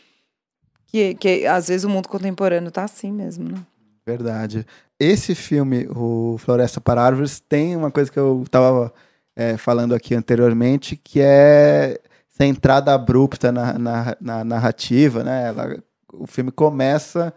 Que, 0.87 1.15
que 1.17 1.47
às 1.47 1.69
vezes 1.69 1.85
o 1.85 1.89
mundo 1.91 2.09
contemporâneo 2.09 2.71
tá 2.71 2.85
assim 2.85 3.13
mesmo, 3.13 3.51
né? 3.51 3.59
Verdade. 4.07 4.67
Esse 4.99 5.35
filme, 5.35 5.89
o 5.95 6.37
Floresta 6.39 6.81
para 6.81 7.03
Árvores, 7.03 7.41
tem 7.41 7.75
uma 7.77 7.91
coisa 7.91 8.11
que 8.11 8.19
eu 8.19 8.43
estava 8.45 8.93
é, 9.35 9.57
falando 9.57 9.95
aqui 9.95 10.15
anteriormente, 10.15 10.97
que 10.97 11.21
é 11.21 12.01
essa 12.33 12.47
entrada 12.47 12.93
abrupta 12.95 13.51
na, 13.51 13.79
na, 13.79 14.17
na 14.21 14.45
narrativa, 14.45 15.23
né? 15.25 15.49
Ela, 15.49 15.79
o 16.13 16.27
filme 16.27 16.51
começa 16.51 17.33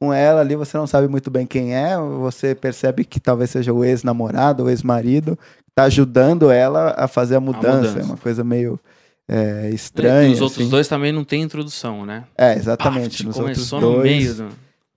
com 0.00 0.12
ela 0.12 0.40
ali, 0.40 0.56
você 0.56 0.76
não 0.76 0.86
sabe 0.86 1.06
muito 1.06 1.30
bem 1.30 1.46
quem 1.46 1.74
é, 1.74 1.96
você 1.96 2.54
percebe 2.54 3.04
que 3.04 3.20
talvez 3.20 3.50
seja 3.50 3.72
o 3.72 3.84
ex-namorado, 3.84 4.64
o 4.64 4.68
ex-marido, 4.68 5.38
está 5.68 5.84
ajudando 5.84 6.50
ela 6.50 6.94
a 6.98 7.06
fazer 7.06 7.36
a 7.36 7.40
mudança. 7.40 7.68
a 7.68 7.76
mudança. 7.76 8.00
É 8.00 8.02
uma 8.02 8.16
coisa 8.16 8.42
meio 8.42 8.80
é, 9.28 9.70
estranha. 9.70 10.28
E 10.28 10.32
os 10.32 10.40
outros 10.40 10.60
assim. 10.60 10.70
dois 10.70 10.88
também 10.88 11.12
não 11.12 11.24
tem 11.24 11.42
introdução, 11.42 12.04
né? 12.04 12.24
É, 12.36 12.54
exatamente. 12.54 13.24
Pá, 13.24 13.32
começou 13.32 13.80
no 13.80 13.92
dois... 13.92 14.02
meio 14.02 14.34
do... 14.34 14.48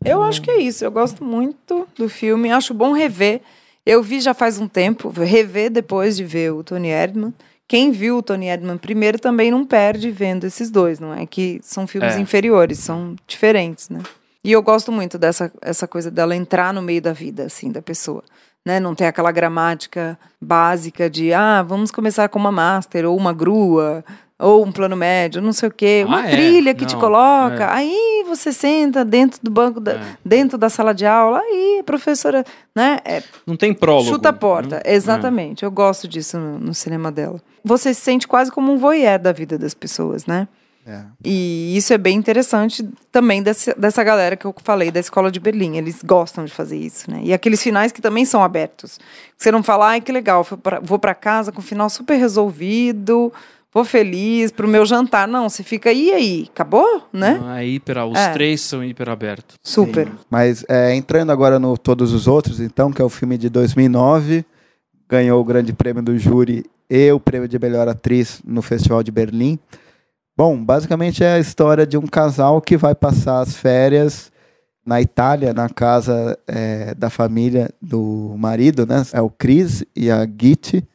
Eu 0.06 0.24
acho 0.24 0.42
que 0.42 0.52
é 0.52 0.58
isso. 0.58 0.86
Eu 0.86 0.92
gosto 0.92 1.24
muito 1.24 1.88
do 1.98 2.08
filme. 2.08 2.52
Acho 2.52 2.74
bom 2.74 2.94
rever. 2.94 3.42
Eu 3.86 4.02
vi 4.02 4.20
já 4.20 4.34
faz 4.34 4.60
um 4.60 4.68
tempo, 4.68 5.10
rever 5.10 5.70
depois 5.70 6.16
de 6.16 6.24
ver 6.24 6.52
o 6.54 6.64
Tony 6.64 6.90
Erdman. 6.90 7.34
Quem 7.68 7.92
viu 7.92 8.18
o 8.18 8.24
Tony 8.24 8.48
Erdman 8.48 8.78
primeiro 8.78 9.20
também 9.20 9.50
não 9.50 9.66
perde 9.66 10.12
vendo 10.12 10.46
esses 10.46 10.70
dois, 10.70 11.00
não 11.00 11.14
é 11.14 11.26
que 11.26 11.60
são 11.64 11.88
filmes 11.88 12.16
é. 12.16 12.20
inferiores, 12.20 12.78
são 12.78 13.16
diferentes, 13.28 13.90
né? 13.90 14.02
E 14.44 14.52
eu 14.52 14.62
gosto 14.62 14.92
muito 14.92 15.18
dessa 15.18 15.52
essa 15.62 15.88
coisa 15.88 16.12
dela 16.12 16.36
entrar 16.36 16.72
no 16.72 16.82
meio 16.82 17.02
da 17.02 17.12
vida, 17.12 17.46
assim, 17.46 17.72
da 17.72 17.82
pessoa. 17.82 18.24
Né? 18.64 18.80
Não 18.80 18.94
tem 18.94 19.08
aquela 19.08 19.32
gramática 19.32 20.18
básica 20.40 21.10
de, 21.10 21.34
ah, 21.34 21.64
vamos 21.64 21.90
começar 21.90 22.30
com 22.30 22.38
uma 22.38 22.52
master 22.52 23.06
ou 23.06 23.18
uma 23.18 23.34
grua, 23.34 24.04
ou 24.38 24.66
um 24.66 24.72
plano 24.72 24.96
médio, 24.96 25.42
não 25.42 25.54
sei 25.54 25.70
o 25.70 25.72
quê, 25.72 26.04
uma 26.06 26.22
ah, 26.22 26.28
é? 26.28 26.32
trilha 26.32 26.74
que 26.74 26.82
não, 26.82 26.90
te 26.90 26.96
coloca. 26.98 27.64
É. 27.64 27.70
Aí 27.70 28.24
você 28.28 28.52
senta 28.52 29.06
dentro 29.06 29.40
do 29.42 29.50
banco, 29.50 29.80
da, 29.80 29.94
é. 29.94 30.18
dentro 30.24 30.58
da 30.58 30.70
sala 30.70 30.94
de 30.94 31.06
aula, 31.06 31.40
aí 31.40 31.82
professora, 31.86 32.44
né? 32.76 33.00
É, 33.06 33.24
não 33.48 33.56
tem 33.56 33.74
prólogo. 33.74 34.10
Chuta 34.10 34.30
a 34.30 34.34
porta, 34.34 34.82
não, 34.84 34.92
exatamente. 34.92 35.64
Eu 35.64 35.72
gosto 35.72 36.08
disso 36.08 36.38
no, 36.38 36.60
no, 36.60 36.74
cinema 36.74 37.12
dela. 37.12 37.42
Você 37.64 37.94
se 37.94 38.02
sente 38.02 38.28
quase 38.28 38.52
como 38.52 38.74
um 38.74 38.78
voyeur 38.78 39.20
da 39.20 39.32
vida 39.32 39.58
das 39.58 39.74
pessoas, 39.74 40.26
né? 40.26 40.48
É. 40.88 41.02
E 41.24 41.76
isso 41.76 41.92
é 41.94 41.98
bem 41.98 42.16
interessante 42.16 42.88
também 43.12 43.42
dessa, 43.42 43.74
dessa 43.74 44.04
galera 44.04 44.36
que 44.36 44.46
eu 44.46 44.54
falei, 44.64 44.92
da 44.92 45.00
escola 45.00 45.32
de 45.32 45.40
Berlim. 45.40 45.78
Eles 45.78 46.04
gostam 46.04 46.46
de 46.46 46.54
fazer 46.54 46.78
isso, 46.78 47.10
né? 47.10 47.22
E 47.24 47.34
aqueles 47.34 47.64
finais 47.64 47.92
que 47.92 48.02
também 48.02 48.24
são 48.24 48.44
abertos. 48.44 49.00
Você 49.36 49.52
não 49.52 49.64
fala, 49.64 49.88
ai, 49.88 50.02
que 50.02 50.12
legal, 50.12 50.46
vou 50.84 51.00
para 51.00 51.16
casa 51.16 51.52
com 51.52 51.60
o 51.60 51.64
final 51.64 51.90
super 51.90 52.16
resolvido, 52.18 53.34
vou 53.76 53.84
feliz 53.84 54.54
pro 54.54 54.70
meu 54.70 54.86
jantar. 54.86 55.28
Não, 55.28 55.50
você 55.50 55.62
fica, 55.62 55.92
e 55.92 56.10
aí? 56.14 56.48
Acabou, 56.50 57.04
né? 57.12 57.42
Ah, 57.44 57.62
é 57.62 57.68
hiper, 57.68 57.98
os 58.08 58.18
é. 58.18 58.32
três 58.32 58.62
são 58.62 58.82
hiper 58.82 59.10
abertos. 59.10 59.58
Super. 59.62 60.08
Sim. 60.08 60.14
Mas 60.30 60.64
é, 60.70 60.96
entrando 60.96 61.34
agora 61.34 61.60
no 61.60 61.78
Todos 61.78 62.14
os 62.14 62.26
Outros, 62.26 62.62
então, 62.62 62.90
que 62.90 63.02
é 63.02 63.06
o 63.06 63.10
filme 63.10 63.38
de 63.38 63.50
2009, 63.50 64.46
ganhou 65.10 65.42
o 65.42 65.44
grande 65.44 65.74
prêmio 65.74 66.02
do 66.02 66.18
júri 66.18 66.66
e 66.90 67.12
o 67.12 67.20
prêmio 67.20 67.50
de 67.50 67.60
melhor 67.60 67.90
atriz 67.90 68.42
no 68.46 68.62
Festival 68.62 69.04
de 69.04 69.12
Berlim. 69.12 69.60
Bom, 70.38 70.58
basicamente 70.64 71.22
é 71.22 71.34
a 71.34 71.40
história 71.40 71.86
de 71.86 71.98
um 71.98 72.08
casal 72.08 72.62
que 72.62 72.78
vai 72.78 72.96
passar 72.96 73.42
as 73.42 73.58
férias 73.58 74.32
na 74.86 75.02
Itália, 75.02 75.54
na 75.54 75.68
casa 75.68 76.38
é, 76.48 76.94
da 76.96 77.10
família 77.10 77.70
do 77.82 78.36
marido, 78.38 78.86
né? 78.86 79.04
É 79.12 79.20
o 79.20 79.30
Chris 79.30 79.84
e 79.94 80.10
a 80.10 80.26
Gitti. 80.26 80.88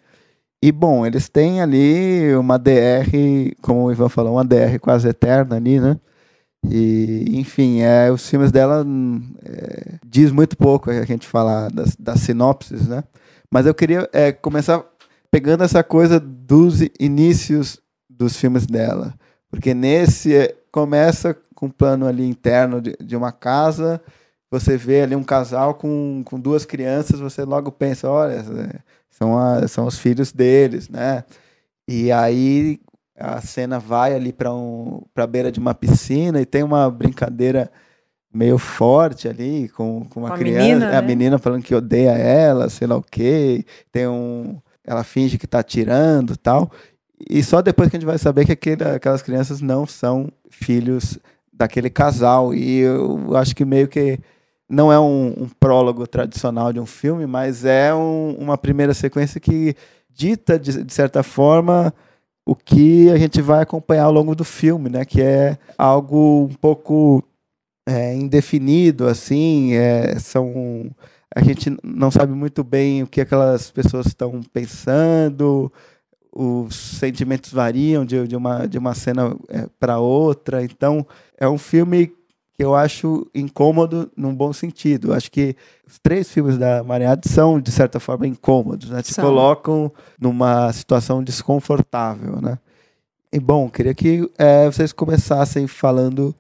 E, 0.62 0.70
bom, 0.70 1.06
eles 1.06 1.28
têm 1.28 1.62
ali 1.62 2.34
uma 2.34 2.58
DR, 2.58 3.11
como 3.62 3.84
o 3.84 3.92
Ivan 3.92 4.08
falou, 4.11 4.34
uma 4.34 4.44
DR 4.44 4.78
quase 4.80 5.08
eterna 5.08 5.56
ali, 5.56 5.80
né? 5.80 5.98
E, 6.68 7.38
enfim, 7.38 7.80
é, 7.80 8.11
os 8.11 8.28
filmes 8.28 8.52
dela 8.52 8.84
é, 9.42 9.94
diz 10.04 10.30
muito 10.30 10.58
pouco 10.58 10.90
a 10.90 11.04
gente 11.04 11.26
falar 11.26 11.70
das, 11.70 11.96
das 11.96 12.20
sinopses, 12.20 12.86
né? 12.86 13.02
Mas 13.50 13.64
eu 13.64 13.74
queria 13.74 14.08
é, 14.12 14.32
começar 14.32 14.84
pegando 15.30 15.64
essa 15.64 15.82
coisa 15.82 16.20
dos 16.20 16.80
inícios 16.98 17.80
dos 18.08 18.36
filmes 18.36 18.66
dela. 18.66 19.14
Porque 19.50 19.72
nesse 19.72 20.34
é, 20.34 20.54
começa 20.70 21.34
com 21.54 21.66
um 21.66 21.70
plano 21.70 22.06
ali 22.06 22.28
interno 22.28 22.80
de, 22.82 22.96
de 23.00 23.16
uma 23.16 23.32
casa, 23.32 24.00
você 24.50 24.76
vê 24.76 25.02
ali 25.02 25.16
um 25.16 25.24
casal 25.24 25.74
com, 25.74 26.22
com 26.24 26.38
duas 26.38 26.66
crianças, 26.66 27.20
você 27.20 27.44
logo 27.44 27.72
pensa, 27.72 28.11
olha, 28.11 28.44
são, 29.20 29.38
a, 29.38 29.68
são 29.68 29.86
os 29.86 29.98
filhos 29.98 30.32
deles, 30.32 30.88
né? 30.88 31.24
E 31.86 32.10
aí 32.10 32.80
a 33.16 33.40
cena 33.40 33.78
vai 33.78 34.14
ali 34.14 34.32
para 34.32 34.52
um, 34.54 35.02
a 35.14 35.26
beira 35.26 35.52
de 35.52 35.60
uma 35.60 35.74
piscina 35.74 36.40
e 36.40 36.46
tem 36.46 36.62
uma 36.62 36.90
brincadeira 36.90 37.70
meio 38.32 38.56
forte 38.56 39.28
ali 39.28 39.68
com, 39.70 40.06
com 40.08 40.20
uma, 40.20 40.36
criança, 40.38 40.62
menina, 40.62 40.86
é, 40.86 40.90
né? 40.92 40.96
a 40.96 41.02
menina 41.02 41.38
falando 41.38 41.64
que 41.64 41.74
odeia 41.74 42.12
ela, 42.12 42.70
sei 42.70 42.86
lá 42.86 42.96
o 42.96 43.02
quê, 43.02 43.64
tem 43.92 44.06
um 44.06 44.58
ela 44.84 45.04
finge 45.04 45.38
que 45.38 45.44
está 45.44 45.60
atirando 45.60 46.36
tal. 46.36 46.70
E 47.28 47.42
só 47.42 47.60
depois 47.60 47.90
que 47.90 47.96
a 47.96 48.00
gente 48.00 48.06
vai 48.06 48.18
saber 48.18 48.46
que 48.46 48.52
aquele, 48.52 48.82
aquelas 48.82 49.22
crianças 49.22 49.60
não 49.60 49.86
são 49.86 50.32
filhos 50.48 51.18
daquele 51.52 51.90
casal. 51.90 52.54
E 52.54 52.78
eu 52.78 53.36
acho 53.36 53.54
que 53.54 53.64
meio 53.64 53.86
que 53.86 54.18
não 54.70 54.92
é 54.92 54.98
um, 55.00 55.34
um 55.36 55.48
prólogo 55.48 56.06
tradicional 56.06 56.72
de 56.72 56.78
um 56.78 56.86
filme, 56.86 57.26
mas 57.26 57.64
é 57.64 57.92
um, 57.92 58.36
uma 58.38 58.56
primeira 58.56 58.94
sequência 58.94 59.40
que 59.40 59.74
dita, 60.08 60.58
de, 60.58 60.84
de, 60.84 60.92
certa 60.92 61.22
forma, 61.22 61.92
o 62.46 62.54
que 62.54 63.10
a 63.10 63.18
gente 63.18 63.42
vai 63.42 63.62
acompanhar 63.62 64.04
ao 64.04 64.12
longo 64.12 64.34
do 64.34 64.44
filme, 64.44 64.88
né? 64.88 65.04
Que 65.04 65.20
é 65.22 65.58
algo 65.76 66.48
um 66.50 66.54
pouco 66.54 67.22
é, 67.86 68.14
indefinido, 68.14 69.08
assim, 69.08 69.74
é, 69.74 70.18
são 70.18 70.90
a 71.34 71.42
gente 71.42 71.76
não 71.82 72.10
sabe 72.10 72.32
muito 72.32 72.64
bem 72.64 73.02
o 73.02 73.06
que 73.06 73.20
aquelas 73.20 73.70
pessoas 73.70 74.06
estão 74.06 74.40
pensando, 74.52 75.72
os 76.32 76.74
sentimentos 76.74 77.52
variam 77.52 78.04
de, 78.04 78.26
de, 78.26 78.36
uma, 78.36 78.66
de 78.66 78.78
uma 78.78 78.94
cena 78.94 79.36
é, 79.48 79.66
para 79.78 79.98
outra. 79.98 80.62
Então, 80.64 81.06
é 81.38 81.48
um 81.48 81.58
filme 81.58 82.12
que 82.61 82.64
eu 82.64 82.74
acho 82.74 83.26
incômodo 83.34 84.12
num 84.14 84.34
bom 84.34 84.52
sentido. 84.52 85.08
Eu 85.08 85.14
acho 85.14 85.30
que 85.30 85.56
os 85.88 85.98
três 85.98 86.30
filmes 86.30 86.58
da 86.58 86.84
Mariade 86.84 87.26
são, 87.26 87.58
de 87.58 87.72
certa 87.72 87.98
forma, 87.98 88.26
incômodos, 88.26 88.90
né? 88.90 89.00
Te 89.00 89.14
são. 89.14 89.24
colocam 89.24 89.90
numa 90.20 90.70
situação 90.70 91.24
desconfortável, 91.24 92.38
né? 92.38 92.58
E, 93.32 93.40
bom, 93.40 93.70
queria 93.70 93.94
que 93.94 94.30
é, 94.36 94.66
vocês 94.66 94.92
começassem 94.92 95.66
falando 95.66 96.34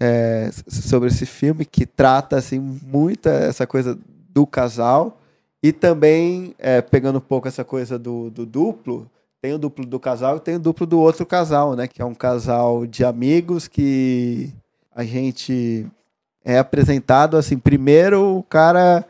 é, 0.00 0.48
sobre 0.66 1.10
esse 1.10 1.26
filme 1.26 1.66
que 1.66 1.84
trata, 1.84 2.38
assim, 2.38 2.58
muito 2.58 3.28
essa 3.28 3.66
coisa 3.66 3.98
do 4.30 4.46
casal 4.46 5.20
e 5.62 5.70
também, 5.70 6.54
é, 6.58 6.80
pegando 6.80 7.18
um 7.18 7.20
pouco 7.20 7.46
essa 7.46 7.62
coisa 7.62 7.98
do, 7.98 8.30
do 8.30 8.46
duplo, 8.46 9.06
tem 9.42 9.52
o 9.52 9.58
duplo 9.58 9.84
do 9.84 10.00
casal 10.00 10.38
e 10.38 10.40
tem 10.40 10.56
o 10.56 10.60
duplo 10.60 10.86
do 10.86 10.98
outro 10.98 11.26
casal, 11.26 11.76
né? 11.76 11.86
Que 11.86 12.00
é 12.00 12.06
um 12.06 12.14
casal 12.14 12.86
de 12.86 13.04
amigos 13.04 13.68
que 13.68 14.50
a 14.98 15.04
gente 15.04 15.86
é 16.44 16.58
apresentado 16.58 17.36
assim. 17.36 17.56
Primeiro 17.56 18.38
o 18.38 18.42
cara 18.42 19.06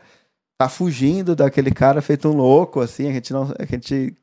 tá 0.55 0.69
fugindo 0.69 1.35
daquele 1.35 1.71
cara 1.71 1.99
feito 1.99 2.29
um 2.29 2.35
louco, 2.35 2.79
assim. 2.79 3.09
A 3.09 3.11
gente 3.11 3.33
não, 3.33 3.51
a 3.57 3.65
gente 3.65 4.15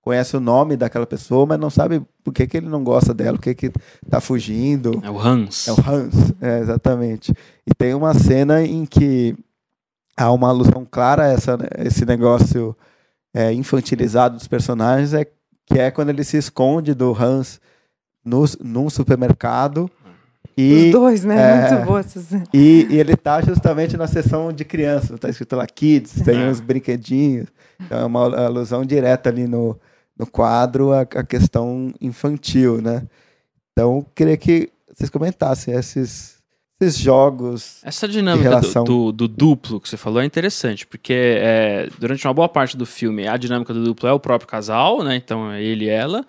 conhece 0.00 0.36
o 0.36 0.40
nome 0.40 0.76
daquela 0.76 1.04
pessoa, 1.04 1.44
mas 1.44 1.58
não 1.58 1.70
sabe 1.70 2.00
por 2.22 2.32
que, 2.32 2.46
que 2.46 2.56
ele 2.56 2.68
não 2.68 2.84
gosta 2.84 3.12
dela, 3.12 3.36
por 3.36 3.42
que, 3.42 3.54
que 3.54 3.72
tá 4.08 4.20
fugindo. 4.20 5.02
É 5.02 5.10
o 5.10 5.18
Hans. 5.18 5.66
É 5.66 5.72
o 5.72 5.74
Hans, 5.74 6.14
é, 6.40 6.60
exatamente. 6.60 7.34
E 7.66 7.74
tem 7.74 7.94
uma 7.94 8.14
cena 8.14 8.62
em 8.62 8.86
que 8.86 9.36
há 10.16 10.30
uma 10.30 10.50
alusão 10.50 10.86
clara 10.88 11.24
a 11.24 11.32
essa, 11.32 11.58
esse 11.78 12.04
negócio 12.04 12.76
é, 13.34 13.52
infantilizado 13.52 14.36
dos 14.36 14.46
personagens 14.46 15.14
é 15.14 15.24
que 15.66 15.80
é 15.80 15.90
quando 15.90 16.10
ele 16.10 16.22
se 16.22 16.36
esconde 16.36 16.94
do 16.94 17.12
Hans 17.12 17.60
no, 18.24 18.44
num 18.60 18.88
supermercado. 18.88 19.90
E, 20.56 20.86
Os 20.86 20.92
dois, 20.92 21.24
né? 21.24 21.66
É, 21.66 21.70
Muito 21.72 21.86
boa 21.86 22.04
e, 22.52 22.86
e, 22.90 22.98
ele 22.98 23.16
tá 23.16 23.40
justamente 23.40 23.96
na 23.96 24.06
seção 24.06 24.52
de 24.52 24.64
crianças, 24.64 25.18
tá 25.18 25.28
escrito 25.28 25.56
lá 25.56 25.66
Kids, 25.66 26.20
tem 26.24 26.46
uns 26.46 26.60
brinquedinhos. 26.60 27.48
Então 27.80 27.98
é 27.98 28.04
uma 28.04 28.44
alusão 28.44 28.84
direta 28.84 29.30
ali 29.30 29.46
no, 29.46 29.78
no 30.18 30.26
quadro 30.26 30.92
à, 30.92 31.04
questão 31.06 31.92
infantil, 32.00 32.82
né? 32.82 33.02
Então, 33.72 34.04
queria 34.14 34.36
que 34.36 34.70
vocês 34.94 35.08
comentassem 35.08 35.74
esses, 35.74 36.36
esses 36.78 36.98
jogos. 36.98 37.80
Essa 37.82 38.06
dinâmica 38.06 38.60
do, 38.60 38.84
do, 38.84 39.12
do, 39.12 39.28
duplo 39.28 39.80
que 39.80 39.88
você 39.88 39.96
falou 39.96 40.20
é 40.20 40.26
interessante, 40.26 40.86
porque 40.86 41.14
é, 41.14 41.88
durante 41.98 42.26
uma 42.26 42.34
boa 42.34 42.48
parte 42.48 42.76
do 42.76 42.84
filme 42.84 43.26
a 43.26 43.38
dinâmica 43.38 43.72
do 43.72 43.82
duplo 43.82 44.08
é 44.08 44.12
o 44.12 44.20
próprio 44.20 44.48
casal, 44.48 45.02
né? 45.02 45.16
Então 45.16 45.50
é 45.50 45.62
ele 45.62 45.86
e 45.86 45.88
ela. 45.88 46.24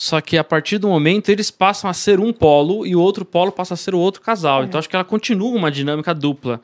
Só 0.00 0.20
que 0.20 0.38
a 0.38 0.44
partir 0.44 0.78
do 0.78 0.88
momento 0.88 1.28
eles 1.28 1.50
passam 1.50 1.90
a 1.90 1.92
ser 1.92 2.20
um 2.20 2.32
polo 2.32 2.86
e 2.86 2.94
o 2.94 3.00
outro 3.00 3.24
polo 3.24 3.50
passa 3.50 3.74
a 3.74 3.76
ser 3.76 3.94
o 3.94 3.98
outro 3.98 4.22
casal. 4.22 4.62
É. 4.62 4.64
Então 4.64 4.78
acho 4.78 4.88
que 4.88 4.94
ela 4.94 5.04
continua 5.04 5.50
uma 5.50 5.70
dinâmica 5.70 6.14
dupla. 6.14 6.60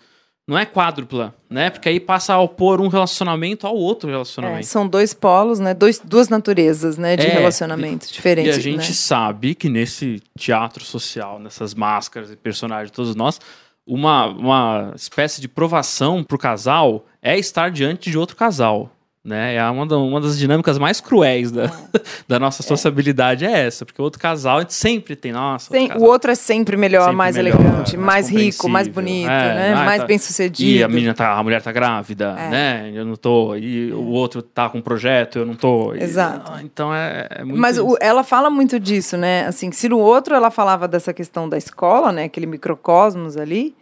Não 0.47 0.59
é 0.59 0.67
quádrupla, 0.67 1.35
né? 1.49 1.71
Porque 1.71 1.89
aí 1.89 1.99
passa 1.99 2.35
a 2.35 2.41
opor 2.41 2.79
um 2.79 2.89
relacionamento 2.89 3.67
ao 3.67 3.75
outro 3.75 4.11
relacionamento. 4.11 4.61
É, 4.61 4.63
são 4.63 4.87
dois 4.87 5.15
polos, 5.15 5.59
né? 5.59 5.73
Dois, 5.73 5.99
duas 6.05 6.29
naturezas, 6.29 6.99
né? 6.99 7.17
De 7.17 7.27
é, 7.27 7.31
relacionamento 7.31 8.13
diferentes. 8.13 8.55
E 8.55 8.59
a 8.59 8.63
gente 8.63 8.89
né? 8.89 8.95
sabe 8.95 9.55
que 9.55 9.71
nesse 9.71 10.23
teatro 10.39 10.85
social, 10.85 11.41
nessas 11.41 11.73
máscaras 11.75 12.31
e 12.31 12.37
personagens, 12.37 12.91
todos 12.91 13.17
nós, 13.17 13.41
uma, 13.87 14.27
uma 14.27 14.93
espécie 14.95 15.41
de 15.41 15.49
provação 15.49 16.23
pro 16.23 16.37
casal 16.37 17.07
é 17.23 17.39
estar 17.39 17.71
diante 17.71 18.11
de 18.11 18.19
outro 18.19 18.37
casal. 18.37 18.94
Né? 19.25 19.55
É 19.55 19.71
uma, 19.71 19.85
uma 19.97 20.21
das 20.21 20.39
dinâmicas 20.39 20.77
mais 20.77 21.01
cruéis 21.01 21.51
da, 21.51 21.65
é. 21.65 21.71
da 22.29 22.39
nossa 22.39 22.63
é. 22.63 22.67
sociabilidade 22.67 23.47
é 23.47 23.67
essa, 23.67 23.87
porque 23.87 23.99
o 23.99 24.05
outro 24.05 24.21
casal 24.21 24.59
a 24.59 24.61
gente 24.61 24.75
sempre 24.75 25.17
tem, 25.17 25.33
nossa. 25.33 25.71
Tem, 25.71 25.85
outro 25.85 26.01
o 26.01 26.05
outro 26.05 26.31
é 26.31 26.35
sempre 26.35 26.77
melhor, 26.77 27.05
sempre 27.05 27.17
mais 27.17 27.37
melhor, 27.37 27.59
elegante, 27.59 27.97
mais, 27.97 28.07
mais 28.07 28.29
rico, 28.29 28.69
mais 28.69 28.87
bonito, 28.87 29.31
é, 29.31 29.55
né? 29.55 29.75
mais 29.77 30.03
tá, 30.03 30.07
bem 30.07 30.19
sucedido. 30.19 30.71
E 30.71 30.83
a 30.83 30.89
menina 30.89 31.15
tá, 31.15 31.33
a 31.33 31.43
mulher 31.43 31.63
tá 31.63 31.73
grávida, 31.73 32.37
é. 32.39 32.49
né? 32.51 32.93
Eu 32.95 33.07
não 33.07 33.17
tô. 33.17 33.57
E 33.57 33.91
o 33.95 34.09
outro 34.09 34.43
tá 34.43 34.69
com 34.69 34.77
um 34.77 34.83
projeto, 34.83 35.39
eu 35.39 35.47
não 35.47 35.55
tô. 35.55 35.95
Exato. 35.95 36.61
E, 36.61 36.65
então 36.65 36.95
é, 36.95 37.27
é 37.31 37.45
muito. 37.45 37.59
Mas 37.59 37.79
o, 37.79 37.97
ela 38.03 38.23
fala 38.23 38.51
muito 38.51 38.79
disso, 38.79 39.17
né? 39.17 39.47
Assim, 39.47 39.73
se 39.73 39.89
no 39.89 40.01
outro 40.01 40.35
ela 40.35 40.51
falava 40.51 40.87
dessa 40.87 41.15
questão 41.15 41.49
da 41.49 41.57
escola, 41.57 42.13
né? 42.13 42.25
Aquele 42.25 42.47
microcosmos 42.47 43.39
ali. 43.39 43.75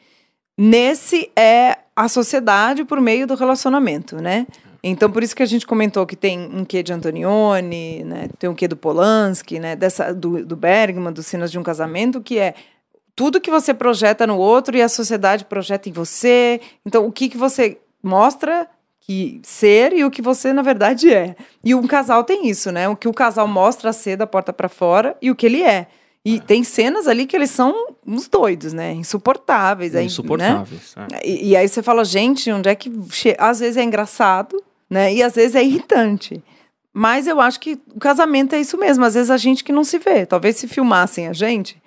Nesse 0.57 1.32
é 1.34 1.78
a 1.97 2.09
sociedade 2.09 2.84
por 2.84 3.01
meio 3.01 3.26
do 3.26 3.34
relacionamento, 3.34 4.16
né? 4.16 4.47
Então, 4.83 5.11
por 5.11 5.22
isso 5.22 5.37
que 5.37 5.43
a 5.43 5.47
gente 5.47 5.66
comentou 5.66 6.05
que 6.05 6.16
tem 6.16 6.41
um 6.41 6.64
quê 6.64 6.83
de 6.83 6.93
Antonioni, 6.93 8.03
né? 8.03 8.28
tem 8.39 8.51
um 8.51 8.55
quê 8.55 8.66
do 8.66 8.76
Polanski, 8.76 9.61
né? 9.61 9.76
Dessa, 9.76 10.12
do, 10.12 10.45
do 10.45 10.57
Bergman, 10.57 11.12
dos 11.12 11.26
Sinos 11.26 11.53
de 11.53 11.59
um 11.59 11.62
Casamento, 11.62 12.20
que 12.20 12.39
é 12.39 12.55
tudo 13.14 13.41
que 13.41 13.51
você 13.51 13.72
projeta 13.72 14.26
no 14.26 14.37
outro 14.37 14.76
e 14.76 14.83
a 14.83 14.89
sociedade 14.89 15.45
projeta 15.45 15.89
em 15.89 15.93
você. 15.93 16.61
Então, 16.85 17.07
o 17.07 17.12
que, 17.12 17.28
que 17.28 17.37
você 17.37 17.78
mostra 18.03 18.68
que 19.03 19.41
ser 19.43 19.93
e 19.93 20.05
o 20.05 20.11
que 20.11 20.22
você 20.22 20.53
na 20.53 20.62
verdade 20.62 21.12
é. 21.12 21.37
E 21.62 21.74
um 21.74 21.87
casal 21.87 22.24
tem 22.24 22.49
isso, 22.49 22.70
né? 22.70 22.89
O 22.89 22.97
que 22.97 23.09
o 23.09 23.12
casal 23.12 23.47
mostra 23.47 23.93
ser 23.93 24.16
da 24.16 24.26
porta 24.26 24.53
para 24.53 24.68
fora 24.68 25.16
e 25.20 25.30
o 25.30 25.37
que 25.37 25.47
ele 25.47 25.62
é. 25.62 25.87
E 26.24 26.37
é. 26.37 26.41
tem 26.41 26.62
cenas 26.62 27.09
ali 27.09 27.26
que 27.26 27.35
eles 27.35 27.51
são 27.51 27.74
uns 28.07 28.28
doidos, 28.28 28.72
né? 28.72 28.93
Insuportáveis. 28.93 29.95
Insuportáveis. 29.95 30.95
Né? 30.97 31.07
É. 31.14 31.28
E, 31.28 31.51
e, 31.51 31.57
aí 31.57 31.68
você 31.68 31.83
fala, 31.83 32.05
gente, 32.05 32.51
onde 32.53 32.68
é 32.68 32.74
que. 32.74 32.93
Às 33.39 33.61
vezes 33.61 33.76
é 33.76 33.83
engraçado, 33.83 34.62
né? 34.93 35.11
E 35.14 35.22
às 35.22 35.34
vezes 35.34 35.55
é 35.55 35.64
irritante. 35.64 36.45
Mas 36.93 37.26
eu 37.26 37.40
acho 37.40 37.59
que 37.59 37.80
o 37.95 37.99
casamento 37.99 38.55
é 38.55 38.61
isso 38.61 38.76
mesmo. 38.76 39.03
Às 39.07 39.14
vezes 39.14 39.30
a 39.30 39.38
gente 39.38 39.64
que 39.64 39.72
não 39.72 39.84
se 39.84 39.99
vê. 39.99 40.26
Talvez 40.26 40.57
se 40.57 40.68
filmassem 40.68 41.28
a 41.28 41.32
gente, 41.32 41.80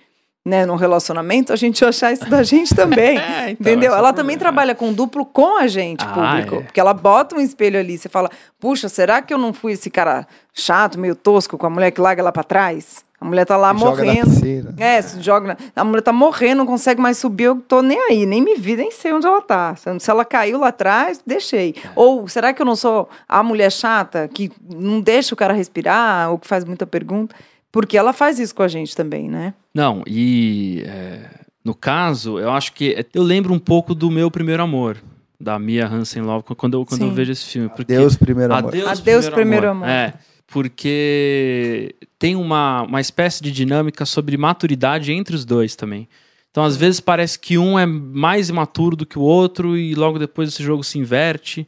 né, 0.44 0.66
num 0.66 0.76
relacionamento, 0.76 1.54
a 1.54 1.56
gente 1.56 1.82
ia 1.82 1.90
achar 1.90 2.12
isso 2.12 2.28
da 2.28 2.42
gente 2.42 2.74
também. 2.74 3.20
é, 3.22 3.52
então, 3.52 3.72
entendeu? 3.72 3.94
Ela 3.94 4.12
também 4.12 4.40
trabalha 4.40 4.74
com 4.74 4.92
duplo 4.92 5.24
com 5.24 5.56
a 5.56 5.68
gente, 5.68 6.04
ah, 6.04 6.08
público. 6.08 6.56
É. 6.56 6.62
Porque 6.62 6.80
ela 6.80 6.96
bota 6.96 7.36
um 7.36 7.40
espelho 7.40 7.80
ali. 7.80 7.96
Você 7.96 8.10
fala, 8.10 8.32
puxa, 8.60 8.90
será 8.90 9.22
que 9.22 9.32
eu 9.32 9.38
não 9.38 9.54
fui 9.54 9.74
esse 9.74 9.92
cara 9.92 10.28
chato, 10.52 11.00
meio 11.00 11.16
tosco, 11.16 11.60
com 11.60 11.68
a 11.68 11.70
mulher 11.70 11.92
que 11.92 12.02
larga 12.02 12.24
lá 12.24 12.32
para 12.32 12.44
trás? 12.44 13.05
A 13.20 13.26
mulher 13.26 13.46
tá 13.46 13.56
lá 13.56 13.74
morrendo. 13.74 14.30
é, 14.78 15.02
se 15.02 15.22
joga. 15.22 15.48
Na... 15.48 15.82
A 15.82 15.84
mulher 15.86 16.02
tá 16.02 16.12
morrendo, 16.12 16.60
não 16.60 16.66
consegue 16.66 17.02
mais 17.02 17.18
subir, 17.18 17.46
eu 17.46 17.56
tô 17.68 17.82
nem 17.82 17.98
aí, 18.10 18.26
nem 18.26 18.42
me 18.42 18.56
vi, 18.56 18.76
nem 18.76 18.92
sei 18.92 19.14
onde 19.14 19.26
ela 19.26 19.42
tá. 19.42 19.76
Se 19.76 20.12
ela 20.12 20.26
caiu 20.26 20.60
lá 20.60 20.68
atrás, 20.68 21.22
deixei. 21.26 21.76
É. 21.84 21.90
Ou 21.96 22.28
será 22.28 22.54
que 22.54 22.62
eu 22.62 22.66
não 22.66 22.76
sou 22.76 23.10
a 23.28 23.42
mulher 23.42 23.72
chata 23.72 24.28
que 24.28 24.52
não 24.70 25.00
deixa 25.00 25.34
o 25.34 25.38
cara 25.38 25.54
respirar, 25.54 26.30
ou 26.32 26.38
que 26.38 26.48
faz 26.48 26.66
muita 26.66 26.86
pergunta? 26.86 27.36
Porque 27.72 27.98
ela 27.98 28.14
faz 28.14 28.40
isso 28.40 28.56
com 28.56 28.64
a 28.64 28.68
gente 28.68 28.96
também, 28.96 29.30
né? 29.30 29.54
Não, 29.74 30.04
e 30.08 30.84
é, 30.86 31.30
no 31.64 31.74
caso, 31.74 32.40
eu 32.40 32.52
acho 32.52 32.74
que 32.74 33.06
eu 33.14 33.24
lembro 33.24 33.54
um 33.54 33.60
pouco 33.60 33.96
do 33.96 34.12
meu 34.12 34.30
primeiro 34.30 34.62
amor 34.64 34.98
da 35.40 35.60
Mia 35.60 35.88
Hansen 35.88 36.22
Love 36.22 36.44
quando 36.56 36.76
eu, 36.76 36.86
quando 36.86 37.02
eu 37.02 37.12
vejo 37.12 37.32
esse 37.32 37.46
filme. 37.46 37.70
Porque 37.70 37.94
Adeus, 37.94 38.16
primeiro 38.16 38.54
amor. 38.54 38.70
Adeus, 38.70 38.88
Adeus 38.88 39.30
primeiro, 39.30 39.36
primeiro 39.36 39.70
amor. 39.70 39.84
amor. 39.84 39.90
É, 39.90 40.14
porque 40.48 41.96
tem 42.18 42.36
uma, 42.36 42.84
uma 42.84 43.02
espécie 43.02 43.42
de 43.42 43.52
dinâmica 43.52 44.06
sobre 44.06 44.38
maturidade 44.38 45.12
entre 45.12 45.36
os 45.36 45.46
dois 45.46 45.76
também. 45.76 46.08
Então, 46.52 46.64
às 46.64 46.78
vezes, 46.78 47.00
parece 47.00 47.38
que 47.38 47.58
um 47.58 47.78
é 47.78 47.86
mais 47.86 48.48
imaturo 48.48 48.96
do 48.96 49.06
que 49.06 49.20
o 49.20 49.22
outro 49.22 49.78
e 49.78 49.94
logo 49.94 50.18
depois 50.18 50.50
esse 50.50 50.64
jogo 50.64 50.84
se 50.84 50.98
inverte. 50.98 51.68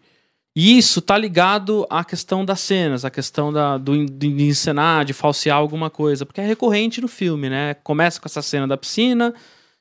E 0.55 0.77
isso 0.77 1.01
tá 1.01 1.17
ligado 1.17 1.85
à 1.89 2.03
questão 2.03 2.43
das 2.43 2.61
cenas, 2.61 3.05
à 3.05 3.11
questão 3.11 3.53
da, 3.53 3.77
do, 3.77 4.05
de 4.05 4.27
encenar, 4.27 5.05
de 5.05 5.13
falsear 5.13 5.57
alguma 5.57 5.89
coisa, 5.89 6.25
porque 6.25 6.41
é 6.41 6.45
recorrente 6.47 6.99
no 6.99 7.07
filme, 7.07 7.49
né? 7.49 7.75
Começa 7.83 8.19
com 8.19 8.27
essa 8.27 8.41
cena 8.41 8.67
da 8.67 8.75
piscina, 8.75 9.35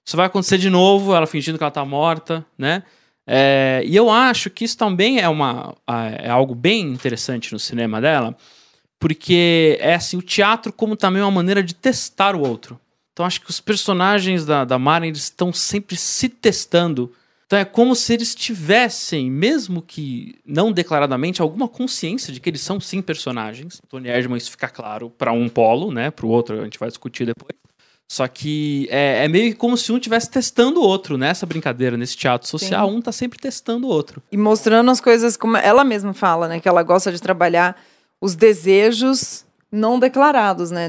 isso 0.04 0.16
vai 0.16 0.26
acontecer 0.26 0.58
de 0.58 0.68
novo, 0.68 1.14
ela 1.14 1.26
fingindo 1.26 1.56
que 1.56 1.64
ela 1.64 1.70
tá 1.70 1.84
morta, 1.84 2.44
né? 2.58 2.82
É, 3.26 3.82
e 3.86 3.96
eu 3.96 4.10
acho 4.10 4.50
que 4.50 4.64
isso 4.64 4.76
também 4.76 5.18
é, 5.18 5.28
uma, 5.28 5.74
é 6.18 6.28
algo 6.28 6.54
bem 6.54 6.82
interessante 6.82 7.52
no 7.52 7.58
cinema 7.58 8.00
dela, 8.00 8.36
porque 8.98 9.78
é 9.80 9.94
assim, 9.94 10.16
o 10.16 10.22
teatro 10.22 10.72
como 10.72 10.96
também 10.96 11.22
uma 11.22 11.30
maneira 11.30 11.62
de 11.62 11.74
testar 11.74 12.34
o 12.34 12.40
outro. 12.40 12.78
Então 13.12 13.24
acho 13.24 13.40
que 13.40 13.50
os 13.50 13.60
personagens 13.60 14.44
da, 14.44 14.64
da 14.64 14.78
Maren 14.78 15.08
eles 15.08 15.22
estão 15.22 15.52
sempre 15.52 15.96
se 15.96 16.28
testando. 16.28 17.12
Então 17.46 17.58
é 17.58 17.64
como 17.64 17.94
se 17.94 18.12
eles 18.12 18.34
tivessem, 18.34 19.30
mesmo 19.30 19.80
que 19.80 20.34
não 20.44 20.72
declaradamente, 20.72 21.40
alguma 21.40 21.68
consciência 21.68 22.32
de 22.32 22.40
que 22.40 22.50
eles 22.50 22.60
são 22.60 22.80
sim 22.80 23.00
personagens. 23.00 23.80
Tony 23.88 24.08
Erdmann 24.08 24.36
isso 24.36 24.50
fica 24.50 24.68
claro 24.68 25.08
para 25.08 25.32
um 25.32 25.48
polo, 25.48 25.92
né? 25.92 26.10
Para 26.10 26.26
o 26.26 26.28
outro 26.28 26.60
a 26.60 26.64
gente 26.64 26.78
vai 26.78 26.88
discutir 26.88 27.24
depois. 27.24 27.56
Só 28.08 28.28
que 28.28 28.86
é, 28.90 29.24
é, 29.24 29.28
meio 29.28 29.56
como 29.56 29.76
se 29.76 29.90
um 29.90 29.96
estivesse 29.96 30.30
testando 30.30 30.80
o 30.80 30.84
outro 30.84 31.18
nessa 31.18 31.44
brincadeira, 31.44 31.96
nesse 31.96 32.16
teatro 32.16 32.48
social. 32.48 32.88
Sim. 32.88 32.96
Um 32.96 33.00
tá 33.00 33.10
sempre 33.10 33.38
testando 33.38 33.86
o 33.86 33.90
outro. 33.90 34.22
E 34.30 34.36
mostrando 34.36 34.90
as 34.90 35.00
coisas 35.00 35.36
como 35.36 35.56
ela 35.56 35.84
mesma 35.84 36.12
fala, 36.12 36.46
né? 36.48 36.60
Que 36.60 36.68
ela 36.68 36.82
gosta 36.82 37.10
de 37.10 37.20
trabalhar 37.20 37.80
os 38.20 38.34
desejos 38.34 39.46
não 39.70 39.98
declarados, 39.98 40.70
né? 40.70 40.88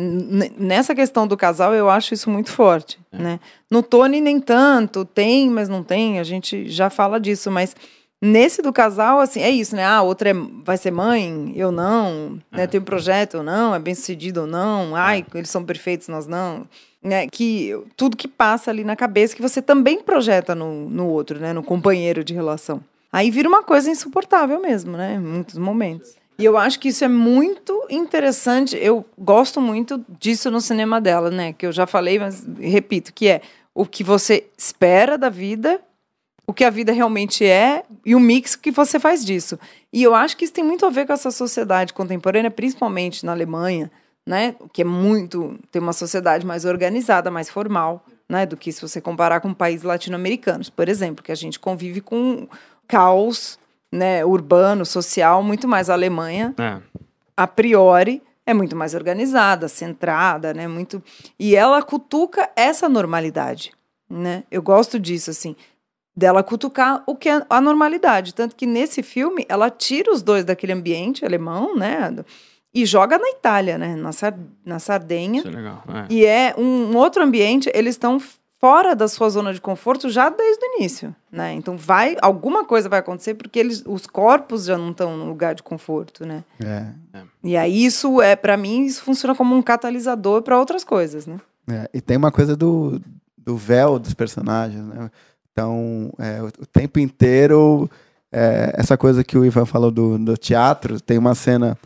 Nessa 0.58 0.94
questão 0.94 1.28
do 1.28 1.36
casal, 1.36 1.74
eu 1.74 1.90
acho 1.90 2.14
isso 2.14 2.30
muito 2.30 2.52
forte, 2.52 3.00
é. 3.12 3.18
né? 3.18 3.40
No 3.70 3.82
Tony, 3.82 4.22
nem 4.22 4.40
tanto, 4.40 5.04
tem, 5.04 5.50
mas 5.50 5.68
não 5.68 5.84
tem, 5.84 6.20
a 6.20 6.24
gente 6.24 6.70
já 6.70 6.90
fala 6.90 7.20
disso, 7.20 7.52
mas 7.52 7.76
nesse 8.22 8.62
do 8.62 8.72
casal, 8.72 9.20
assim, 9.20 9.42
é 9.42 9.50
isso, 9.50 9.76
né? 9.76 9.84
Ah, 9.84 9.98
a 9.98 10.02
outra 10.04 10.30
é, 10.30 10.34
vai 10.64 10.78
ser 10.78 10.92
mãe, 10.92 11.54
eu 11.56 11.72
não, 11.72 12.40
é. 12.52 12.58
né? 12.58 12.68
Tem 12.68 12.80
um 12.80 12.84
projeto, 12.84 13.40
ou 13.40 13.44
não, 13.44 13.74
é 13.74 13.80
bem 13.80 13.96
sucedido 13.96 14.42
ou 14.42 14.48
não, 14.48 14.96
ai, 14.96 15.26
é. 15.34 15.38
eles 15.38 15.50
são 15.50 15.64
perfeitos, 15.64 16.08
nós 16.08 16.28
não. 16.28 16.68
Né? 17.04 17.28
Que 17.28 17.74
tudo 17.96 18.18
que 18.18 18.28
passa 18.28 18.72
ali 18.72 18.84
na 18.84 18.96
cabeça 18.96 19.36
que 19.36 19.42
você 19.42 19.62
também 19.62 20.02
projeta 20.02 20.54
no, 20.56 20.90
no 20.90 21.08
outro, 21.08 21.40
né? 21.40 21.54
No 21.54 21.64
companheiro 21.64 22.24
de 22.24 22.34
relação. 22.34 22.82
Aí 23.12 23.32
vira 23.32 23.48
uma 23.48 23.64
coisa 23.64 23.90
insuportável 23.90 24.60
mesmo, 24.60 24.98
né? 24.98 25.14
Em 25.16 25.20
muitos 25.20 25.58
momentos. 25.58 26.16
E 26.40 26.46
eu 26.46 26.56
acho 26.56 26.80
que 26.80 26.90
isso 26.90 27.04
é 27.04 27.08
muito 27.08 27.86
interessante. 27.90 28.78
Eu 28.78 29.04
gosto 29.18 29.60
muito 29.60 30.06
disso 30.20 30.52
no 30.52 30.62
cinema 30.62 31.02
dela, 31.02 31.32
né? 31.32 31.52
Que 31.54 31.66
eu 31.66 31.72
já 31.72 31.88
falei, 31.88 32.20
mas 32.20 32.46
repito, 32.60 33.12
que 33.12 33.28
é 33.28 33.42
o 33.74 33.86
que 33.86 34.04
você 34.04 34.48
espera 34.58 35.18
da 35.18 35.30
vida, 35.30 35.82
o 36.46 36.54
que 36.54 36.64
a 36.64 36.70
vida 36.70 36.92
realmente 36.92 37.44
é 37.44 37.84
e 38.06 38.16
o 38.16 38.20
mix 38.20 38.56
que 38.56 38.72
você 38.72 39.00
faz 39.00 39.26
disso. 39.26 39.60
E 39.92 40.04
eu 40.04 40.14
acho 40.14 40.38
que 40.38 40.46
isso 40.46 40.54
tem 40.54 40.64
muito 40.64 40.86
a 40.86 40.90
ver 40.90 41.08
com 41.08 41.14
essa 41.14 41.32
sociedade 41.32 41.94
contemporânea, 41.94 42.52
principalmente 42.52 43.26
na 43.26 43.32
Alemanha, 43.32 43.92
né? 44.26 44.56
Que 44.72 44.84
é 44.84 44.86
muito 44.86 45.60
tem 45.72 45.82
uma 45.82 45.94
sociedade 45.94 46.46
mais 46.46 46.66
organizada, 46.66 47.32
mais 47.32 47.50
formal, 47.50 48.06
né? 48.30 48.46
Do 48.46 48.56
que 48.56 48.72
se 48.72 48.82
você 48.82 49.02
comparar 49.02 49.42
com 49.42 49.54
países 49.56 49.84
latino-americanos, 49.84 50.70
por 50.70 50.88
exemplo, 50.88 51.24
que 51.24 51.32
a 51.32 51.36
gente 51.36 51.60
convive 51.60 52.00
com 52.00 52.48
caos 52.88 53.58
né, 53.92 54.26
urbano, 54.26 54.86
social, 54.86 55.42
muito 55.42 55.68
mais 55.68 55.90
a 55.90 55.94
Alemanha. 55.94 56.54
É. 56.58 56.82
A 57.36 57.48
priori 57.48 58.22
é 58.46 58.54
muito 58.54 58.76
mais 58.76 58.94
organizada, 58.94 59.68
centrada, 59.68 60.54
né, 60.54 60.68
muito 60.68 61.04
e 61.40 61.56
ela 61.56 61.82
cutuca 61.82 62.50
essa 62.56 62.88
normalidade, 62.88 63.72
né? 64.10 64.44
Eu 64.50 64.62
gosto 64.62 64.98
disso 64.98 65.30
assim, 65.30 65.56
dela 66.16 66.42
cutucar 66.42 67.04
o 67.06 67.16
que 67.16 67.30
é 67.30 67.46
a 67.50 67.62
normalidade, 67.62 68.34
tanto 68.34 68.56
que 68.56 68.66
nesse 68.66 69.04
filme 69.04 69.46
ela 69.48 69.70
tira 69.70 70.12
os 70.12 70.24
dois 70.24 70.44
daquele 70.44 70.74
ambiente 70.74 71.26
alemão, 71.26 71.76
né? 71.76 72.16
E 72.74 72.86
joga 72.86 73.18
na 73.18 73.30
Itália, 73.30 73.78
né? 73.78 73.96
Na, 73.96 74.10
na 74.66 74.80
Sardenha. 74.80 75.40
Isso 75.40 75.48
é 75.48 75.52
legal. 75.52 75.84
É. 75.88 76.06
E 76.10 76.26
é 76.26 76.56
um, 76.58 76.92
um 76.92 76.98
outro 76.98 77.24
ambiente, 77.24 77.72
eles 77.74 77.96
estão 77.96 78.20
fora 78.60 78.96
da 78.96 79.08
sua 79.08 79.30
zona 79.30 79.54
de 79.54 79.62
conforto 79.62 80.10
já 80.10 80.30
desde 80.30 80.66
o 80.66 80.76
início, 80.78 81.16
né? 81.32 81.54
Então 81.54 81.78
vai, 81.78 82.16
alguma 82.22 82.66
coisa 82.66 82.90
vai 82.90 83.00
acontecer 83.00 83.36
porque 83.36 83.60
eles, 83.60 83.84
os 83.86 84.08
corpos 84.08 84.66
já 84.66 84.78
não 84.78 84.92
estão 84.92 85.16
no 85.16 85.26
lugar 85.26 85.54
de 85.54 85.64
conforto, 85.64 86.26
né? 86.26 86.44
É. 86.64 86.88
E 87.44 87.56
aí 87.56 87.86
isso 87.86 88.22
é, 88.22 88.36
para 88.36 88.58
mim, 88.58 88.86
isso 88.86 89.04
funciona 89.04 89.36
como 89.36 89.56
um 89.56 89.62
catalisador 89.62 90.42
para 90.42 90.58
outras 90.58 90.84
coisas, 90.84 91.28
né? 91.28 91.40
É, 91.70 91.90
e 91.94 92.02
tem 92.02 92.18
uma 92.18 92.32
coisa 92.32 92.56
do, 92.56 93.00
do 93.38 93.56
véu 93.56 94.00
dos 94.00 94.14
personagens, 94.14 94.84
né? 94.84 95.12
Então, 95.52 96.12
é, 96.20 96.42
o, 96.42 96.48
o 96.48 96.66
tempo 96.66 97.00
inteiro, 97.00 97.90
é, 98.32 98.74
essa 98.76 98.98
coisa 98.98 99.24
que 99.24 99.38
o 99.38 99.46
Ivan 99.46 99.66
falou 99.66 99.92
do, 99.92 100.18
do 100.18 100.38
teatro, 100.38 101.02
tem 101.02 101.18
uma 101.18 101.34
cena, 101.34 101.78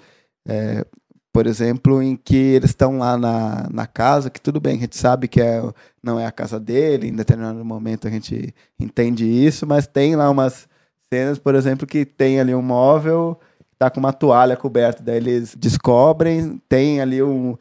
é, 0.45 0.85
por 1.33 1.47
exemplo, 1.47 2.01
em 2.01 2.15
que 2.15 2.35
eles 2.35 2.71
estão 2.71 2.97
lá 2.97 3.17
na, 3.17 3.67
na 3.71 3.87
casa, 3.87 4.29
que 4.29 4.41
tudo 4.41 4.59
bem, 4.59 4.77
a 4.77 4.81
gente 4.81 4.97
sabe 4.97 5.27
que 5.27 5.41
é, 5.41 5.61
não 6.03 6.19
é 6.19 6.25
a 6.25 6.31
casa 6.31 6.59
dele, 6.59 7.07
em 7.07 7.15
determinado 7.15 7.63
momento 7.63 8.07
a 8.07 8.11
gente 8.11 8.53
entende 8.79 9.25
isso, 9.25 9.65
mas 9.65 9.87
tem 9.87 10.15
lá 10.15 10.29
umas 10.29 10.67
cenas, 11.13 11.39
por 11.39 11.55
exemplo, 11.55 11.87
que 11.87 12.05
tem 12.05 12.39
ali 12.39 12.53
um 12.53 12.61
móvel, 12.61 13.39
tá 13.79 13.89
com 13.89 13.99
uma 13.99 14.13
toalha 14.13 14.57
coberta, 14.57 15.01
daí 15.03 15.17
eles 15.17 15.55
descobrem, 15.55 16.61
tem 16.69 17.01
ali 17.01 17.21
um 17.23 17.57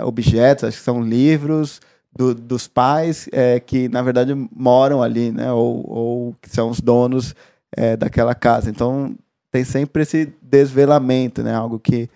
objetos, 0.00 0.64
acho 0.64 0.78
que 0.78 0.84
são 0.84 1.02
livros, 1.02 1.80
do, 2.16 2.34
dos 2.34 2.66
pais 2.66 3.28
é, 3.32 3.60
que, 3.60 3.88
na 3.88 4.02
verdade, 4.02 4.34
moram 4.54 5.02
ali, 5.02 5.30
né? 5.30 5.52
Ou, 5.52 5.84
ou 5.88 6.36
que 6.40 6.50
são 6.50 6.70
os 6.70 6.80
donos 6.80 7.34
é, 7.76 7.96
daquela 7.96 8.34
casa. 8.34 8.68
Então, 8.70 9.14
tem 9.50 9.64
sempre 9.64 10.02
esse 10.02 10.32
desvelamento, 10.42 11.42
né? 11.42 11.54
Algo 11.54 11.78
que 11.78 12.08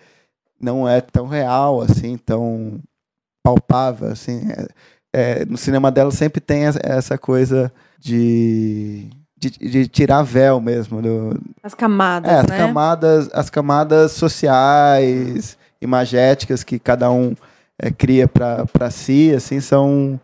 não 0.59 0.87
é 0.87 1.01
tão 1.01 1.27
real, 1.27 1.81
assim, 1.81 2.17
tão 2.17 2.79
palpável, 3.43 4.09
assim. 4.09 4.47
É, 4.51 5.41
é 5.41 5.45
no 5.45 5.57
cinema 5.57 5.91
dela 5.91 6.11
sempre 6.11 6.41
tem 6.41 6.63
essa 6.83 7.17
coisa 7.17 7.71
de, 7.99 9.09
de, 9.37 9.49
de 9.49 9.87
tirar 9.87 10.23
véu 10.23 10.59
mesmo. 10.59 11.01
Do, 11.01 11.39
as 11.63 11.73
camadas, 11.73 12.31
é, 12.31 12.39
as 12.39 12.47
né? 12.47 12.57
Camadas, 12.57 13.29
as 13.33 13.49
camadas 13.49 14.11
sociais, 14.13 15.57
imagéticas 15.81 16.63
que 16.63 16.79
cada 16.79 17.11
um 17.11 17.35
é, 17.77 17.91
cria 17.91 18.27
para 18.27 18.91
si, 18.91 19.33
assim, 19.33 19.59
são 19.59 20.19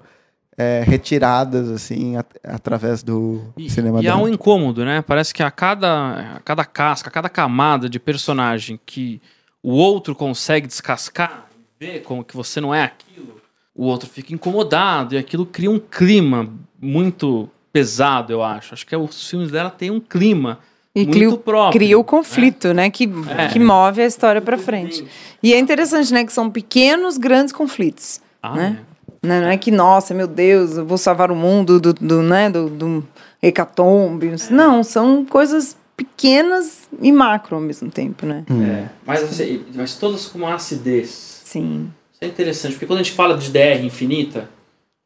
é, 0.57 0.83
retiradas 0.85 1.69
assim 1.69 2.17
at 2.17 2.27
através 2.43 3.01
do 3.01 3.53
e, 3.57 3.69
cinema. 3.69 4.01
E 4.01 4.07
há 4.07 4.15
um 4.17 4.27
incômodo, 4.27 4.85
né? 4.85 5.01
Parece 5.01 5.33
que 5.33 5.41
a 5.41 5.49
cada, 5.49 6.35
a 6.35 6.39
cada 6.41 6.65
casca, 6.65 7.09
a 7.09 7.11
cada 7.11 7.29
camada 7.29 7.89
de 7.89 7.99
personagem 7.99 8.79
que 8.85 9.21
o 9.63 9.71
outro 9.71 10.15
consegue 10.15 10.67
descascar, 10.67 11.47
ver 11.79 12.01
como 12.01 12.23
que 12.23 12.35
você 12.35 12.59
não 12.59 12.73
é 12.73 12.83
aquilo, 12.83 13.41
o 13.75 13.85
outro 13.85 14.09
fica 14.09 14.33
incomodado 14.33 15.15
e 15.15 15.17
aquilo 15.17 15.45
cria 15.45 15.71
um 15.71 15.79
clima 15.79 16.49
muito 16.79 17.49
pesado, 17.71 18.33
eu 18.33 18.43
acho. 18.43 18.73
Acho 18.73 18.85
que 18.85 18.95
os 18.95 19.29
filmes 19.29 19.51
dela 19.51 19.69
têm 19.69 19.91
um 19.91 19.99
clima 19.99 20.59
e 20.93 21.05
muito 21.05 21.13
cria, 21.13 21.37
próprio, 21.37 21.79
cria 21.79 21.99
o 21.99 22.03
conflito, 22.03 22.67
né? 22.69 22.83
né 22.83 22.89
que, 22.89 23.09
é. 23.37 23.47
que 23.47 23.59
move 23.59 24.01
a 24.01 24.05
história 24.05 24.41
para 24.41 24.57
frente. 24.57 25.05
E 25.41 25.53
é 25.53 25.59
interessante, 25.59 26.13
né? 26.13 26.25
Que 26.25 26.33
são 26.33 26.49
pequenos, 26.49 27.17
grandes 27.17 27.53
conflitos. 27.53 28.19
Ah, 28.43 28.55
né? 28.55 28.79
É. 28.87 28.91
Não 29.23 29.49
é 29.49 29.57
que, 29.57 29.69
nossa, 29.69 30.13
meu 30.13 30.27
Deus, 30.27 30.77
eu 30.77 30.85
vou 30.85 30.97
salvar 30.97 31.31
o 31.31 31.35
mundo 31.35 31.79
do, 31.79 31.93
do, 31.93 32.21
né, 32.23 32.49
do, 32.49 32.69
do 32.69 33.07
hecatombe. 33.41 34.33
Não, 34.49 34.83
são 34.83 35.23
coisas 35.23 35.77
pequenas 36.21 36.87
e 37.01 37.11
macro 37.11 37.55
ao 37.55 37.61
mesmo 37.61 37.89
tempo, 37.89 38.25
né? 38.25 38.45
É, 38.49 38.89
mas, 39.05 39.23
assim, 39.23 39.65
mas 39.73 39.95
todas 39.95 40.27
com 40.27 40.37
uma 40.37 40.53
acidez. 40.53 41.41
Sim. 41.43 41.91
Isso 42.13 42.21
é 42.21 42.27
interessante, 42.27 42.73
porque 42.73 42.85
quando 42.85 42.99
a 42.99 43.03
gente 43.03 43.15
fala 43.15 43.35
de 43.37 43.49
DR 43.49 43.83
infinita, 43.83 44.47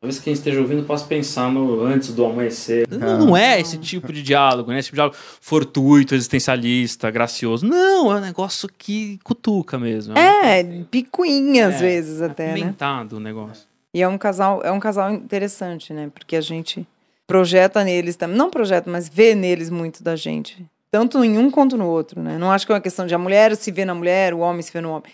Talvez 0.02 0.20
quem 0.20 0.34
esteja 0.34 0.60
ouvindo 0.60 0.84
possa 0.84 1.04
pensar 1.08 1.52
no 1.52 1.82
antes 1.82 2.14
do 2.14 2.24
amanhecer. 2.26 2.88
Não, 2.92 3.26
não 3.26 3.38
é 3.38 3.60
esse 3.60 3.76
tipo 3.80 4.14
de 4.14 4.22
diálogo, 4.22 4.70
né? 4.70 4.78
Esse 4.78 4.90
tipo 4.90 4.98
de 4.98 4.98
diálogo 4.98 5.18
fortuito, 5.42 6.14
existencialista, 6.14 7.10
gracioso. 7.10 7.66
Não, 7.66 8.12
é 8.12 8.18
um 8.18 8.20
negócio 8.20 8.70
que 8.78 9.18
cutuca 9.24 9.80
mesmo. 9.80 10.16
É, 10.16 10.64
picuinha 10.92 11.70
às 11.70 11.76
é, 11.76 11.80
vezes 11.80 12.22
até, 12.22 12.54
né? 12.54 12.76
o 13.12 13.20
negócio. 13.20 13.66
E 13.96 14.02
é 14.04 14.08
um 14.08 14.18
casal, 14.18 14.62
é 14.64 14.72
um 14.72 14.80
casal 14.80 15.12
interessante, 15.12 15.92
né? 15.92 16.12
Porque 16.14 16.36
a 16.36 16.42
gente 16.42 16.86
projeta 17.26 17.84
neles 17.84 18.16
também, 18.16 18.38
não 18.38 18.52
projeta, 18.52 18.92
mas 18.92 19.10
vê 19.10 19.34
neles 19.34 19.72
muito 19.72 20.04
da 20.04 20.16
gente, 20.16 20.64
tanto 20.96 21.22
em 21.26 21.38
um 21.38 21.52
quanto 21.52 21.76
no 21.76 21.88
outro, 21.88 22.22
né? 22.22 22.38
Não 22.38 22.50
acho 22.50 22.66
que 22.66 22.72
é 22.72 22.76
uma 22.76 22.80
questão 22.80 23.06
de 23.06 23.14
a 23.14 23.18
mulher 23.18 23.54
se 23.58 23.70
vê 23.70 23.84
na 23.84 23.94
mulher, 23.94 24.34
o 24.34 24.40
homem 24.40 24.62
se 24.62 24.72
vê 24.72 24.80
no 24.80 24.92
homem 24.92 25.12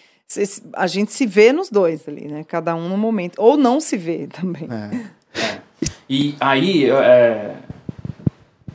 a 0.73 0.87
gente 0.87 1.11
se 1.11 1.25
vê 1.25 1.51
nos 1.51 1.69
dois 1.69 2.07
ali, 2.07 2.27
né? 2.27 2.45
Cada 2.45 2.73
um 2.75 2.87
no 2.87 2.95
momento. 2.97 3.35
Ou 3.37 3.57
não 3.57 3.81
se 3.81 3.97
vê 3.97 4.27
também. 4.31 4.67
É. 4.71 5.39
É. 5.41 5.61
E 6.07 6.35
aí, 6.39 6.89
é, 6.89 7.57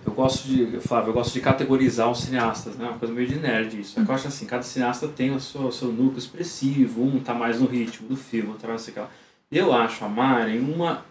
eu 0.05 0.13
gosto 0.13 0.47
de, 0.47 0.81
Flávio, 0.81 1.11
eu 1.11 1.15
gosto 1.15 1.33
de 1.33 1.41
categorizar 1.41 2.11
os 2.11 2.21
cineastas, 2.21 2.77
né? 2.77 2.89
Uma 2.89 2.99
coisa 2.99 3.15
meio 3.15 3.29
de 3.29 3.37
nerd 3.37 3.81
isso. 3.81 3.99
Eu 3.99 4.15
acho 4.15 4.29
assim, 4.29 4.45
cada 4.45 4.63
cineasta 4.65 5.09
tem 5.09 5.31
o 5.31 5.41
seu, 5.41 5.63
o 5.63 5.73
seu 5.73 5.89
núcleo 5.89 6.19
expressivo, 6.19 7.03
um 7.03 7.21
tá 7.21 7.33
mais 7.33 7.61
no 7.61 7.67
ritmo 7.67 8.07
do 8.09 8.17
filme, 8.17 8.49
outro 8.49 8.63
tá 8.63 8.69
mais 8.69 8.87
aquela. 8.87 9.09
Eu 9.51 9.73
acho 9.73 10.05
a 10.05 10.09
Maren 10.09 10.61
uma 10.61 11.05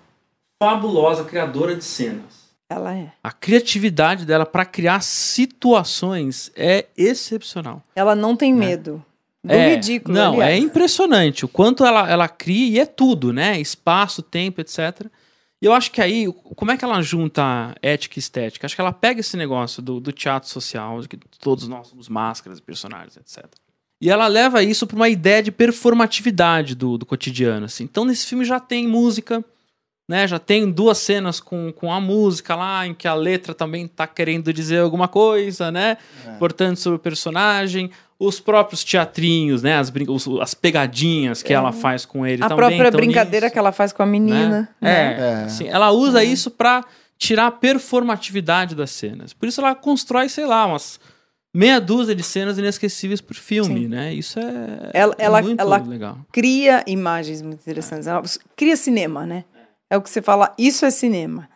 fabulosa 0.61 1.23
criadora 1.23 1.75
de 1.75 1.83
cenas. 1.83 2.44
Ela 2.69 2.95
é. 2.95 3.11
A 3.23 3.31
criatividade 3.31 4.25
dela 4.25 4.45
para 4.45 4.65
criar 4.65 5.01
situações 5.01 6.51
é 6.55 6.87
excepcional. 6.97 7.83
Ela 7.95 8.15
não 8.15 8.35
tem 8.35 8.53
né? 8.53 8.65
medo. 8.65 9.05
Do 9.43 9.53
é, 9.53 9.75
ridículo. 9.75 10.15
Não, 10.15 10.33
aliás. 10.33 10.53
é 10.53 10.57
impressionante 10.57 11.45
o 11.45 11.47
quanto 11.47 11.85
ela, 11.85 12.09
ela 12.09 12.27
cria 12.27 12.67
e 12.67 12.79
é 12.79 12.85
tudo, 12.85 13.31
né? 13.31 13.59
Espaço, 13.59 14.23
tempo, 14.23 14.59
etc. 14.59 15.05
E 15.61 15.65
eu 15.65 15.73
acho 15.73 15.91
que 15.91 16.01
aí, 16.01 16.25
como 16.55 16.71
é 16.71 16.77
que 16.77 16.83
ela 16.83 17.01
junta 17.01 17.75
ética 17.81 18.17
e 18.17 18.19
estética? 18.19 18.65
Acho 18.65 18.75
que 18.75 18.81
ela 18.81 18.91
pega 18.91 19.19
esse 19.19 19.37
negócio 19.37 19.83
do, 19.83 19.99
do 19.99 20.11
teatro 20.11 20.49
social, 20.49 20.99
que 21.07 21.17
todos 21.39 21.67
nós 21.67 21.87
somos 21.87 22.09
máscaras, 22.09 22.59
personagens, 22.59 23.17
etc. 23.17 23.45
E 24.01 24.09
ela 24.09 24.27
leva 24.27 24.63
isso 24.63 24.85
para 24.85 24.95
uma 24.95 25.09
ideia 25.09 25.41
de 25.41 25.51
performatividade 25.51 26.75
do, 26.75 26.97
do 26.97 27.05
cotidiano. 27.05 27.65
Assim. 27.65 27.83
Então, 27.83 28.03
nesse 28.03 28.25
filme 28.25 28.43
já 28.43 28.59
tem 28.59 28.87
música, 28.87 29.43
né? 30.07 30.27
Já 30.27 30.39
tem 30.39 30.69
duas 30.69 30.97
cenas 30.97 31.39
com, 31.39 31.71
com 31.71 31.91
a 31.91 31.99
música 31.99 32.55
lá, 32.55 32.85
em 32.85 32.93
que 32.93 33.07
a 33.07 33.13
letra 33.13 33.53
também 33.53 33.85
está 33.85 34.05
querendo 34.05 34.53
dizer 34.53 34.79
alguma 34.79 35.07
coisa, 35.07 35.71
né? 35.71 35.97
É. 36.25 36.31
Importante 36.31 36.79
sobre 36.79 36.97
o 36.97 36.99
personagem 36.99 37.91
os 38.17 38.39
próprios 38.39 38.83
teatrinhos, 38.83 39.61
né? 39.61 39.77
As, 39.77 39.91
as 40.41 40.53
pegadinhas 40.53 41.43
que 41.43 41.51
é. 41.51 41.55
ela 41.55 41.71
faz 41.71 42.05
com 42.05 42.25
ele 42.25 42.43
a 42.43 42.47
também. 42.47 42.65
A 42.65 42.69
própria 42.69 42.91
brincadeira 42.91 43.47
nisso, 43.47 43.53
que 43.53 43.59
ela 43.59 43.71
faz 43.71 43.91
com 43.91 44.01
a 44.01 44.05
menina. 44.05 44.69
Né? 44.79 44.89
né? 44.89 44.91
É, 44.91 45.19
é. 45.19 45.43
Assim, 45.43 45.67
ela 45.67 45.91
usa 45.91 46.21
é. 46.21 46.25
isso 46.25 46.49
para 46.49 46.83
tirar 47.17 47.47
a 47.47 47.51
performatividade 47.51 48.75
das 48.75 48.91
cenas. 48.91 49.33
Por 49.33 49.47
isso 49.47 49.61
ela 49.61 49.75
constrói, 49.75 50.29
sei 50.29 50.45
lá, 50.45 50.65
umas 50.65 50.99
meia 51.53 51.79
dúzia 51.79 52.13
de 52.13 52.23
cenas 52.23 52.57
inesquecíveis 52.57 53.21
por 53.21 53.35
filme, 53.35 53.81
Sim. 53.81 53.87
né? 53.87 54.13
Isso 54.13 54.39
é, 54.39 54.91
ela, 54.93 55.15
ela, 55.17 55.41
muito 55.41 55.59
ela 55.59 55.77
legal. 55.77 56.17
cria 56.31 56.83
imagens 56.87 57.41
muito 57.41 57.61
interessantes. 57.61 58.07
Ela 58.07 58.21
cria 58.55 58.75
cinema, 58.75 59.25
né? 59.25 59.45
É 59.89 59.97
o 59.97 60.01
que 60.01 60.09
você 60.09 60.21
fala, 60.21 60.53
isso 60.57 60.85
é 60.85 60.91
cinema. 60.91 61.47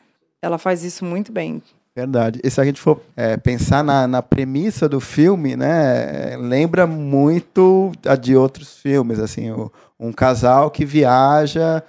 Ela 0.41 0.57
faz 0.57 0.83
isso 0.83 1.03
muito 1.03 1.31
bem. 1.31 1.61
Verdade. 1.95 2.39
E 2.43 2.49
se 2.49 2.61
a 2.61 2.63
gente 2.63 2.79
for 2.79 3.01
é, 3.15 3.35
pensar 3.35 3.83
na, 3.83 4.07
na 4.07 4.21
premissa 4.21 4.87
do 4.87 4.99
filme, 4.99 5.55
né, 5.55 6.37
lembra 6.37 6.87
muito 6.87 7.91
a 8.05 8.15
de 8.15 8.35
outros 8.35 8.77
filmes, 8.77 9.19
assim, 9.19 9.51
o, 9.51 9.71
um 9.99 10.13
casal 10.13 10.71
que 10.71 10.85
viaja 10.85 11.83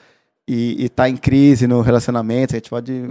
e 0.48 0.84
está 0.84 1.08
em 1.08 1.16
crise 1.16 1.66
no 1.68 1.80
relacionamento. 1.80 2.54
A 2.54 2.58
gente 2.58 2.70
pode 2.70 3.10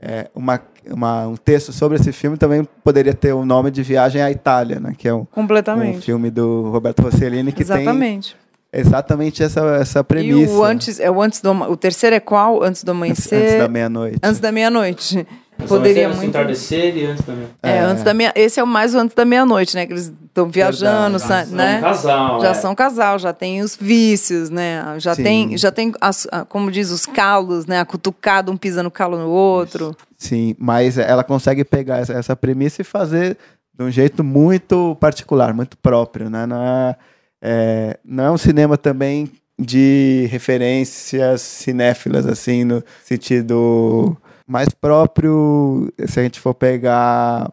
é, 0.00 0.30
uma, 0.34 0.60
uma, 0.86 1.26
um 1.26 1.36
texto 1.36 1.72
sobre 1.72 1.98
esse 1.98 2.12
filme 2.12 2.38
também 2.38 2.66
poderia 2.84 3.12
ter 3.12 3.32
o 3.32 3.44
nome 3.44 3.70
de 3.70 3.82
Viagem 3.82 4.22
à 4.22 4.30
Itália, 4.30 4.78
né, 4.80 4.94
que 4.96 5.08
é 5.08 5.12
um, 5.12 5.24
Completamente. 5.24 5.98
um 5.98 6.02
filme 6.02 6.30
do 6.30 6.70
Roberto 6.70 7.02
Rossellini 7.02 7.52
que 7.52 7.62
Exatamente. 7.62 8.34
tem 8.34 8.47
exatamente 8.80 9.42
essa, 9.42 9.60
essa 9.76 10.04
premissa. 10.04 10.52
E 10.52 10.56
o 10.56 10.64
antes 10.64 11.00
é 11.00 11.10
o 11.10 11.20
antes 11.20 11.40
do 11.40 11.50
o 11.50 11.76
terceiro 11.76 12.16
é 12.16 12.20
qual? 12.20 12.62
Antes 12.62 12.82
do 12.82 12.90
amanhecer. 12.90 13.36
Antes, 13.36 13.52
antes 13.52 13.58
da 13.58 13.68
meia-noite. 13.68 14.18
Antes 14.22 14.40
da 14.40 14.52
meia-noite. 14.52 15.26
Poderia 15.66 16.08
muito. 16.08 16.24
entardecer 16.24 16.96
e 16.96 17.04
antes 17.04 17.24
da 17.24 17.32
meia 17.34 17.48
é, 17.64 17.70
é, 17.70 17.80
antes 17.80 18.04
da 18.04 18.14
meia 18.14 18.32
Esse 18.36 18.60
é 18.60 18.62
o 18.62 18.66
mais 18.66 18.94
antes 18.94 19.16
da 19.16 19.24
meia-noite, 19.24 19.74
né? 19.74 19.86
Que 19.86 19.92
eles 19.92 20.12
estão 20.24 20.48
viajando, 20.48 21.18
já 21.18 21.44
né? 21.46 21.80
São 21.80 21.90
casal, 21.90 22.40
já 22.40 22.48
é. 22.48 22.54
são 22.54 22.74
casal, 22.74 23.18
já 23.18 23.32
tem 23.32 23.60
os 23.60 23.74
vícios, 23.74 24.50
né? 24.50 24.94
Já 24.98 25.16
Sim. 25.16 25.22
tem, 25.24 25.58
já 25.58 25.72
tem 25.72 25.92
as, 26.00 26.28
como 26.48 26.70
diz, 26.70 26.90
os 26.90 27.06
calos, 27.06 27.66
né? 27.66 27.80
A 27.80 27.84
cutucada, 27.84 28.52
um 28.52 28.56
pisa 28.56 28.84
no 28.84 28.90
calo 28.90 29.18
no 29.18 29.28
outro. 29.28 29.96
Sim, 30.16 30.54
mas 30.58 30.96
ela 30.96 31.24
consegue 31.24 31.64
pegar 31.64 31.98
essa, 31.98 32.12
essa 32.12 32.36
premissa 32.36 32.82
e 32.82 32.84
fazer 32.84 33.36
de 33.76 33.84
um 33.84 33.90
jeito 33.90 34.22
muito 34.22 34.96
particular, 35.00 35.52
muito 35.52 35.76
próprio, 35.76 36.30
né? 36.30 36.46
Não 36.46 36.94
é, 37.42 37.96
é, 37.96 38.00
não 38.04 38.24
é 38.24 38.30
um 38.30 38.38
cinema 38.38 38.76
também 38.76 39.30
de 39.58 40.28
referências 40.30 41.42
cinéfilas, 41.42 42.26
assim, 42.26 42.64
no 42.64 42.82
sentido 43.04 44.16
mais 44.46 44.68
próprio, 44.68 45.92
se 46.06 46.20
a 46.20 46.22
gente 46.22 46.40
for 46.40 46.54
pegar. 46.54 47.50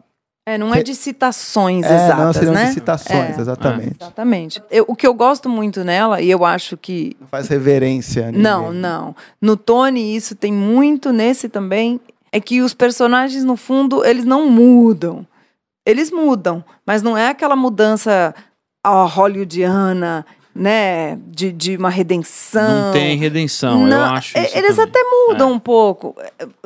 É, 0.48 0.56
não 0.56 0.72
é 0.72 0.80
de 0.80 0.94
citações 0.94 1.84
é, 1.84 1.94
exatas, 1.94 2.24
não 2.24 2.32
seriam 2.32 2.54
né? 2.54 2.66
de 2.66 2.74
citações, 2.74 3.36
é. 3.36 3.40
exatamente. 3.40 3.96
É. 4.00 4.04
Exatamente. 4.04 4.62
Eu, 4.70 4.84
o 4.86 4.94
que 4.94 5.06
eu 5.06 5.12
gosto 5.12 5.48
muito 5.48 5.82
nela, 5.82 6.20
e 6.20 6.30
eu 6.30 6.44
acho 6.44 6.76
que... 6.76 7.16
Não 7.20 7.26
faz 7.26 7.48
reverência. 7.48 8.30
Não, 8.30 8.72
não. 8.72 9.14
No 9.42 9.56
Tony, 9.56 10.14
isso 10.14 10.36
tem 10.36 10.52
muito 10.52 11.12
nesse 11.12 11.48
também, 11.48 12.00
é 12.30 12.40
que 12.40 12.62
os 12.62 12.72
personagens, 12.72 13.42
no 13.42 13.56
fundo, 13.56 14.04
eles 14.04 14.24
não 14.24 14.48
mudam. 14.48 15.26
Eles 15.84 16.12
mudam, 16.12 16.64
mas 16.86 17.02
não 17.02 17.18
é 17.18 17.28
aquela 17.28 17.56
mudança 17.56 18.32
ó, 18.90 19.06
hollywoodiana, 19.06 20.24
né, 20.54 21.18
de, 21.26 21.52
de 21.52 21.76
uma 21.76 21.90
redenção. 21.90 22.86
Não 22.86 22.92
tem 22.92 23.16
redenção, 23.16 23.86
Não, 23.86 23.96
eu 24.08 24.14
acho. 24.14 24.38
isso 24.38 24.56
Eles 24.56 24.76
também. 24.76 24.90
até 24.90 25.00
mudam 25.28 25.50
É. 25.50 25.52
um 25.52 25.58
pouco. 25.58 26.16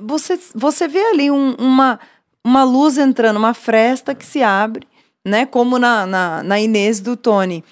Você, 0.00 0.38
você 0.54 0.86
vê 0.86 1.00
ali 1.06 1.30
um- 1.30 1.54
uma, 1.58 1.98
uma 2.44 2.62
luz 2.64 2.96
entrando, 2.98 3.36
uma 3.36 3.52
fresta 3.54 4.14
que 4.14 4.24
se 4.24 4.42
abre, 4.42 4.86
né? 5.26 5.44
Como 5.44 5.78
na, 5.78 6.06
na, 6.06 6.42
na 6.42 6.60
Inês 6.60 7.00
do 7.00 7.16
Tony. 7.16 7.64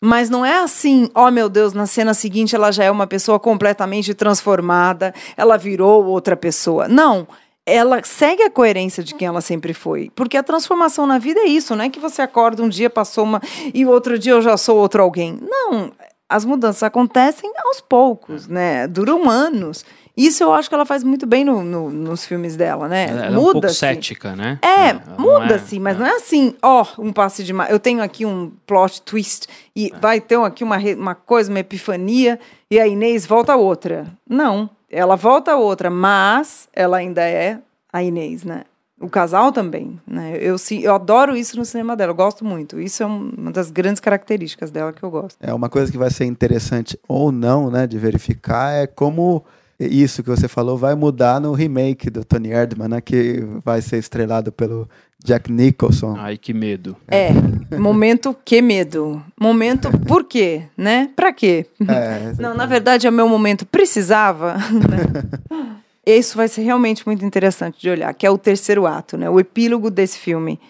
Mas 0.00 0.28
não 0.30 0.44
é 0.44 0.58
assim, 0.62 1.10
ó 1.14 1.30
meu 1.30 1.48
Deus, 1.48 1.72
na 1.72 1.86
cena 1.86 2.12
seguinte 2.14 2.54
ela 2.54 2.70
já 2.70 2.84
é 2.84 2.90
uma 2.90 3.06
pessoa 3.06 3.40
completamente 3.40 4.12
transformada, 4.14 5.12
ela 5.36 5.56
virou 5.56 6.04
outra 6.04 6.36
pessoa. 6.36 6.86
Não, 6.86 7.26
ela 7.66 8.00
segue 8.04 8.42
a 8.44 8.50
coerência 8.50 9.02
de 9.02 9.14
quem 9.14 9.26
ela 9.26 9.40
sempre 9.40 9.74
foi. 9.74 10.08
Porque 10.14 10.36
a 10.36 10.42
transformação 10.42 11.06
na 11.06 11.18
vida 11.18 11.40
é 11.40 11.46
isso, 11.46 11.74
não 11.74 11.84
é 11.84 11.90
que 11.90 11.98
você 12.00 12.22
acorda 12.22 12.62
um 12.62 12.68
dia, 12.68 12.88
passou 12.88 13.24
uma. 13.24 13.42
e 13.74 13.84
o 13.84 13.90
outro 13.90 14.18
dia 14.18 14.32
eu 14.32 14.40
já 14.40 14.56
sou 14.56 14.76
outro 14.78 15.02
alguém. 15.02 15.38
Não, 15.42 15.90
as 16.28 16.44
mudanças 16.44 16.82
acontecem 16.82 17.50
aos 17.64 17.80
poucos, 17.80 18.46
né? 18.48 18.86
Duram 18.86 19.28
anos. 19.28 19.84
Isso 20.16 20.42
eu 20.42 20.50
acho 20.54 20.66
que 20.70 20.74
ela 20.74 20.86
faz 20.86 21.04
muito 21.04 21.26
bem 21.26 21.44
no- 21.44 21.62
no- 21.62 21.90
nos 21.90 22.24
filmes 22.24 22.56
dela, 22.56 22.88
né? 22.88 23.06
Ela, 23.10 23.26
ela 23.26 23.36
é 23.36 23.38
um 23.38 23.52
pouco 23.52 23.68
cética, 23.68 24.34
né? 24.34 24.58
É, 24.62 24.94
não 24.94 25.18
muda-se, 25.18 25.78
mas 25.78 25.98
não 25.98 26.06
é 26.06 26.16
assim, 26.16 26.54
ó, 26.62 26.86
um 26.98 27.12
passe 27.12 27.44
de 27.44 27.52
ma- 27.52 27.68
Eu 27.68 27.78
tenho 27.78 28.02
aqui 28.02 28.24
um 28.24 28.50
plot 28.66 29.02
twist 29.02 29.46
e 29.76 29.92
É. 29.94 29.98
vai 30.00 30.18
ter 30.18 30.38
aqui 30.40 30.64
uma, 30.64 30.78
uma 30.96 31.14
coisa, 31.14 31.50
uma 31.50 31.60
epifania, 31.60 32.40
e 32.70 32.80
a 32.80 32.86
Inês 32.86 33.26
volta 33.26 33.52
a 33.52 33.56
outra. 33.56 34.06
Não, 34.26 34.70
ela 34.90 35.16
volta 35.16 35.52
a 35.52 35.56
outra, 35.56 35.90
mas 35.90 36.68
ela 36.72 36.98
ainda 36.98 37.22
é 37.22 37.58
a 37.92 38.02
Inês, 38.02 38.44
né? 38.44 38.64
O 38.98 39.10
casal 39.10 39.52
também, 39.52 40.00
né? 40.06 40.38
Eu, 40.40 40.56
sim, 40.56 40.80
eu 40.80 40.94
adoro 40.94 41.36
isso 41.36 41.56
no 41.58 41.64
cinema 41.66 41.94
dela, 41.94 42.12
eu 42.12 42.16
gosto 42.16 42.44
muito. 42.44 42.80
Isso 42.80 43.02
é 43.02 43.06
um- 43.06 43.30
uma 43.36 43.52
das 43.52 43.70
grandes 43.70 44.00
características 44.00 44.70
dela 44.70 44.90
que 44.92 45.02
eu 45.02 45.10
gosto. 45.10 45.36
É 45.40 45.52
uma 45.52 45.68
coisa 45.68 45.92
que 45.92 45.98
vai 45.98 46.08
ser 46.10 46.24
interessante 46.24 46.98
ou 47.06 47.30
não, 47.30 47.70
né, 47.70 47.86
de 47.86 47.98
verificar 47.98 48.72
é 48.72 48.86
como 48.86 49.44
isso 49.78 50.22
que 50.22 50.30
você 50.30 50.48
falou 50.48 50.78
vai 50.78 50.94
mudar 50.94 51.38
no 51.38 51.52
remake 51.52 52.08
do 52.08 52.24
Tony 52.24 52.50
Erdmann, 52.50 52.88
né, 52.88 53.00
que 53.02 53.44
vai 53.62 53.82
ser 53.82 53.98
estrelado 53.98 54.50
pelo 54.50 54.88
Jack 55.24 55.50
Nicholson. 55.50 56.14
Ai, 56.18 56.36
que 56.36 56.52
medo. 56.52 56.96
É, 57.08 57.30
momento 57.78 58.36
que 58.44 58.62
medo. 58.62 59.22
Momento 59.38 59.90
por 60.06 60.24
quê, 60.24 60.62
né? 60.76 61.10
Pra 61.16 61.32
quê? 61.32 61.66
É, 61.88 62.32
Não, 62.40 62.54
na 62.54 62.66
verdade 62.66 63.06
é 63.06 63.10
o 63.10 63.12
meu 63.12 63.28
momento 63.28 63.66
precisava. 63.66 64.54
né? 64.70 65.66
Isso 66.06 66.36
vai 66.36 66.46
ser 66.46 66.62
realmente 66.62 67.04
muito 67.06 67.24
interessante 67.24 67.80
de 67.80 67.90
olhar, 67.90 68.14
que 68.14 68.24
é 68.26 68.30
o 68.30 68.38
terceiro 68.38 68.86
ato, 68.86 69.16
né? 69.16 69.28
O 69.28 69.40
epílogo 69.40 69.90
desse 69.90 70.18
filme 70.18 70.60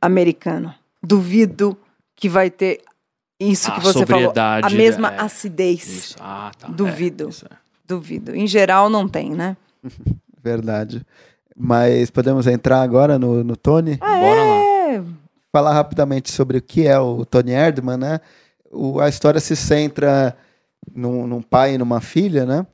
americano. 0.00 0.74
Duvido 1.02 1.76
que 2.16 2.28
vai 2.28 2.50
ter 2.50 2.80
isso 3.38 3.70
A 3.70 3.74
que 3.74 3.80
você 3.80 4.04
falou, 4.04 4.32
a 4.36 4.68
mesma 4.70 5.12
é. 5.14 5.20
acidez. 5.20 5.86
Isso. 5.86 6.16
Ah, 6.20 6.50
tá. 6.58 6.68
Duvido. 6.68 7.26
É, 7.26 7.28
isso 7.30 7.46
é. 7.46 7.56
Duvido. 7.86 8.34
Em 8.34 8.46
geral 8.46 8.90
não 8.90 9.08
tem, 9.08 9.30
né? 9.30 9.56
verdade. 10.42 11.04
Mas 11.62 12.10
podemos 12.10 12.46
entrar 12.46 12.80
agora 12.80 13.18
no, 13.18 13.44
no 13.44 13.54
Tony? 13.56 13.96
Bora 13.96 14.42
lá. 14.42 14.60
É, 14.94 15.02
falar 15.52 15.74
rapidamente 15.74 16.32
sobre 16.32 16.56
o 16.58 16.62
que 16.62 16.86
é 16.86 16.98
o 16.98 17.24
Tony 17.26 17.52
Erdmann, 17.52 17.98
né? 17.98 18.20
O- 18.72 18.98
a 18.98 19.08
história 19.08 19.38
se 19.40 19.54
centra 19.54 20.34
num, 20.94 21.26
num 21.26 21.42
pai 21.42 21.74
e 21.74 21.78
numa 21.78 22.00
filha, 22.00 22.46
né? 22.46 22.66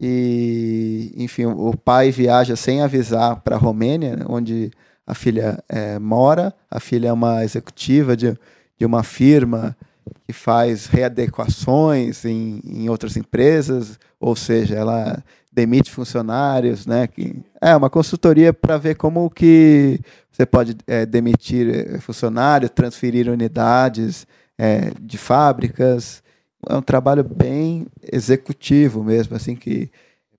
E, 0.00 1.12
enfim, 1.16 1.46
o, 1.46 1.76
pai 1.76 2.12
viaja 2.12 2.54
sem 2.54 2.80
avisar 2.82 3.40
para 3.40 3.56
a 3.56 3.58
Romênia, 3.58 4.14
né? 4.14 4.24
onde 4.28 4.70
a 5.04 5.12
filha 5.12 5.58
eh, 5.68 5.98
mora. 5.98 6.54
A 6.70 6.78
filha 6.78 7.08
é 7.08 7.12
uma 7.12 7.42
executiva 7.42 8.16
de, 8.16 8.38
de 8.78 8.86
uma 8.86 9.02
firma 9.02 9.76
que 10.24 10.32
faz 10.32 10.86
readequações 10.86 12.24
em, 12.24 12.60
em 12.64 12.88
outras 12.88 13.16
empresas, 13.16 13.98
ou 14.20 14.36
seja, 14.36 14.76
ela 14.76 15.22
demite 15.58 15.90
funcionários, 15.90 16.86
né? 16.86 17.08
Que 17.08 17.42
é 17.60 17.74
uma 17.74 17.90
consultoria 17.90 18.52
para 18.52 18.78
ver 18.78 18.94
como 18.94 19.28
que 19.28 19.98
você 20.30 20.46
pode 20.46 20.76
eh, 20.86 21.04
demitir 21.04 21.68
eh, 21.68 21.98
funcionários, 21.98 22.70
transferir 22.70 23.28
unidades 23.28 24.24
eh, 24.56 24.92
de 25.00 25.18
fábricas. 25.18 26.22
É 26.68 26.76
um 26.76 26.82
trabalho 26.82 27.24
bem 27.24 27.88
executivo 28.12 29.02
mesmo, 29.02 29.34
assim 29.34 29.56
que 29.56 29.90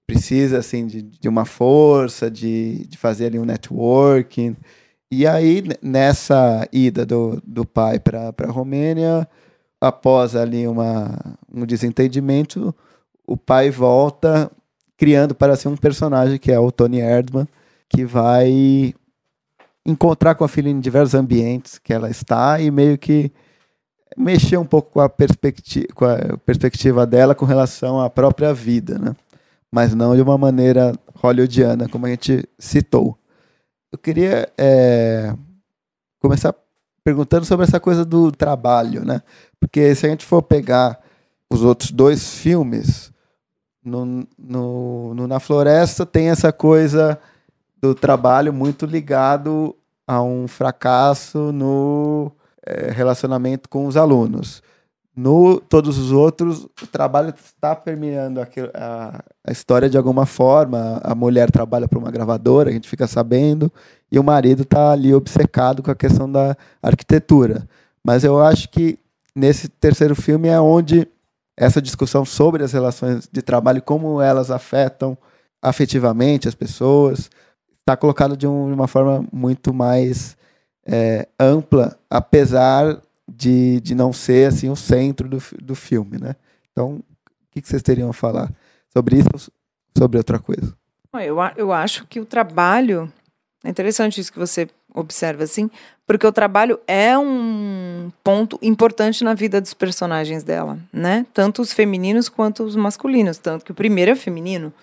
precisa 0.07 0.59
assim 0.59 0.87
de, 0.87 1.01
de 1.01 1.27
uma 1.27 1.43
força, 1.43 2.31
de, 2.31 2.85
de 2.87 2.97
fazer 2.97 3.25
ali 3.25 3.39
um 3.39 3.45
networking. 3.45 4.55
E 5.11 5.27
aí 5.27 5.61
nessa 5.81 6.65
ida 6.71 7.05
do, 7.05 7.41
do 7.45 7.65
pai 7.65 7.99
para 7.99 8.33
a 8.37 8.51
Romênia, 8.51 9.27
após 9.81 10.33
ali 10.33 10.65
uma, 10.65 11.19
um 11.53 11.65
desentendimento, 11.65 12.73
o 13.27 13.35
pai 13.35 13.69
volta 13.69 14.49
criando 14.99 15.33
para 15.33 15.55
si 15.55 15.65
um 15.65 15.77
personagem 15.77 16.37
que 16.37 16.51
é 16.51 16.59
o 16.59 16.73
Tony 16.73 16.99
Erdmann, 16.99 17.47
que 17.87 18.03
vai 18.03 18.93
encontrar 19.85 20.35
com 20.35 20.43
a 20.43 20.47
filha 20.49 20.69
em 20.69 20.77
diversos 20.77 21.15
ambientes 21.15 21.79
que 21.79 21.93
ela 21.93 22.09
está 22.09 22.59
e 22.59 22.69
meio 22.69 22.97
que 22.97 23.31
mexer 24.17 24.57
um 24.57 24.65
pouco 24.65 24.91
com 24.91 24.99
a, 24.99 25.07
perspecti 25.07 25.87
com 25.95 26.03
a 26.03 26.37
perspectiva 26.45 27.07
dela 27.07 27.33
com 27.33 27.45
relação 27.45 28.01
à 28.01 28.09
própria 28.09 28.53
vida, 28.53 28.99
né? 28.99 29.15
Mas 29.71 29.95
não 29.95 30.15
de 30.15 30.21
uma 30.21 30.37
maneira 30.37 30.93
hollywoodiana, 31.15 31.87
como 31.87 32.05
a 32.05 32.09
gente 32.09 32.43
citou. 32.57 33.17
Eu 33.91 33.97
queria 33.97 34.51
é, 34.57 35.33
começar 36.19 36.53
perguntando 37.05 37.45
sobre 37.45 37.65
essa 37.65 37.79
coisa 37.79 38.03
do 38.03 38.33
trabalho, 38.33 39.05
né? 39.05 39.21
Porque 39.61 39.95
se 39.95 40.05
a 40.05 40.09
gente 40.09 40.25
for 40.25 40.41
pegar 40.41 40.99
os 41.49 41.63
outros 41.63 41.91
dois 41.91 42.33
filmes, 42.33 43.13
no, 43.89 44.27
no, 44.37 45.13
no 45.15 45.27
Na 45.27 45.39
Floresta 45.39 46.05
tem 46.05 46.29
essa 46.29 46.53
coisa 46.53 47.19
do 47.81 47.95
trabalho 47.95 48.53
muito 48.53 48.85
ligado 48.85 49.75
a 50.07 50.21
um 50.21 50.47
fracasso 50.47 51.51
no 51.51 52.31
eh, 52.65 52.91
relacionamento 52.91 53.67
com 53.69 53.85
os 53.87 53.97
alunos. 53.97 54.61
No 55.15 55.59
todos 55.59 55.97
os 55.97 56.11
outros, 56.11 56.63
o 56.81 56.87
trabalho 56.87 57.33
está 57.35 57.75
permeando 57.75 58.39
aquilo- 58.39 58.71
a, 58.73 59.21
a 59.45 59.51
história 59.51 59.89
de 59.89 59.97
alguma 59.97 60.25
forma. 60.25 61.01
A 61.03 61.13
mulher 61.13 61.51
trabalha 61.51 61.87
para 61.87 61.99
uma 61.99 62.11
gravadora, 62.11 62.69
a 62.69 62.73
gente 62.73 62.87
fica 62.87 63.05
sabendo, 63.07 63.71
e 64.11 64.17
o 64.17 64.23
marido 64.23 64.63
está 64.63 64.91
ali 64.91 65.13
obcecado 65.13 65.83
com 65.83 65.91
a 65.91 65.95
questão 65.95 66.31
da 66.31 66.55
arquitetura. 66.81 67.67
Mas 68.03 68.23
eu 68.23 68.41
acho 68.41 68.69
que 68.69 68.97
nesse 69.35 69.67
terceiro 69.67 70.15
filme 70.15 70.47
é 70.47 70.59
onde 70.59 71.07
essa 71.59 71.81
discussão 71.81 72.23
sobre 72.23 72.63
as 72.63 72.71
relações 72.71 73.27
de 73.29 73.41
trabalho, 73.41 73.81
como 73.81 74.21
elas 74.21 74.49
afetam 74.49 75.17
afetivamente 75.61 76.47
as 76.47 76.55
pessoas, 76.55 77.29
está 77.81 77.97
colocado 77.97 78.37
de, 78.37 78.47
um- 78.47 78.73
uma 78.73 78.87
forma 78.87 79.25
muito 79.31 79.73
mais 79.73 80.37
é, 80.85 81.27
ampla, 81.37 81.99
apesar 82.09 83.01
de, 83.27 83.81
de 83.81 83.93
não 83.93 84.13
ser 84.13 84.47
assim 84.47 84.69
o 84.69 84.75
centro 84.75 85.27
do, 85.27 85.43
do 85.61 85.75
filme, 85.75 86.17
né? 86.17 86.35
Então, 86.71 86.93
o 86.95 87.03
que, 87.51 87.61
vocês 87.67 87.83
teriam 87.83 88.09
a 88.09 88.13
falar 88.13 88.51
sobre 88.93 89.17
isso 89.17 89.27
ou 89.33 89.39
sobre 89.97 90.17
outra 90.17 90.39
coisa? 90.39 90.73
Eu, 91.13 91.37
eu 91.57 91.71
acho 91.73 92.07
que 92.07 92.19
o 92.21 92.25
trabalho. 92.25 93.11
É 93.63 93.69
interessante 93.69 94.21
isso 94.21 94.31
que 94.31 94.39
você 94.39 94.69
observa 94.95 95.43
assim, 95.43 95.69
porque 96.09 96.25
o 96.25 96.31
trabalho 96.31 96.79
é 96.87 97.15
um 97.15 98.11
ponto 98.23 98.57
importante 98.63 99.23
na 99.23 99.35
vida 99.35 99.61
dos 99.61 99.75
personagens 99.75 100.41
dela, 100.43 100.79
né? 100.91 101.23
Tanto 101.35 101.61
os 101.61 101.71
femininos 101.71 102.27
quanto 102.27 102.63
os 102.63 102.75
masculinos. 102.75 103.37
Tanto 103.37 103.63
que 103.63 103.71
o 103.71 103.75
primeiro 103.75 104.09
é 104.09 104.15
feminino, 104.15 104.73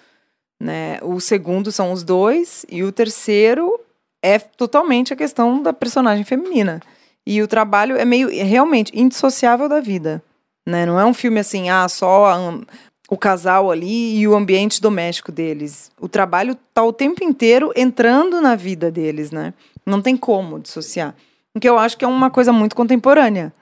né? 0.62 1.00
O 1.02 1.18
segundo 1.18 1.72
são 1.72 1.90
os 1.90 2.04
dois, 2.04 2.64
e 2.70 2.84
o 2.84 2.92
terceiro 2.92 3.80
é 4.22 4.38
totalmente 4.38 5.12
a 5.12 5.16
questão 5.16 5.60
da 5.60 5.72
personagem 5.72 6.24
feminina. 6.24 6.80
E 7.26 7.42
o 7.42 7.48
trabalho 7.48 7.96
é 7.96 8.04
meio 8.04 8.30
é 8.30 8.44
realmente 8.44 8.96
indissociável 8.96 9.68
da 9.68 9.80
vida. 9.80 10.22
Né? 10.64 10.86
Não 10.86 10.98
é 10.98 11.04
um 11.04 11.14
filme 11.14 11.40
assim, 11.40 11.68
ah, 11.68 11.88
só 11.88 12.26
a- 12.26 12.60
o 13.10 13.16
casal 13.16 13.68
ali 13.72 14.16
e 14.16 14.28
o 14.28 14.36
ambiente 14.36 14.80
doméstico 14.80 15.32
deles. 15.32 15.90
O 16.00 16.08
trabalho 16.08 16.56
tá 16.72 16.84
o 16.84 16.92
tempo 16.92 17.24
inteiro 17.24 17.72
entrando 17.74 18.40
na 18.40 18.54
vida 18.54 18.92
deles, 18.92 19.32
né? 19.32 19.52
Não 19.86 20.02
tem 20.02 20.16
como 20.16 20.58
dissociar. 20.58 21.14
O 21.54 21.60
que 21.60 21.68
eu 21.68 21.78
acho 21.78 21.96
que 21.96 22.04
é 22.04 22.08
uma 22.08 22.30
coisa 22.30 22.52
muito 22.52 22.74
contemporânea. 22.74 23.52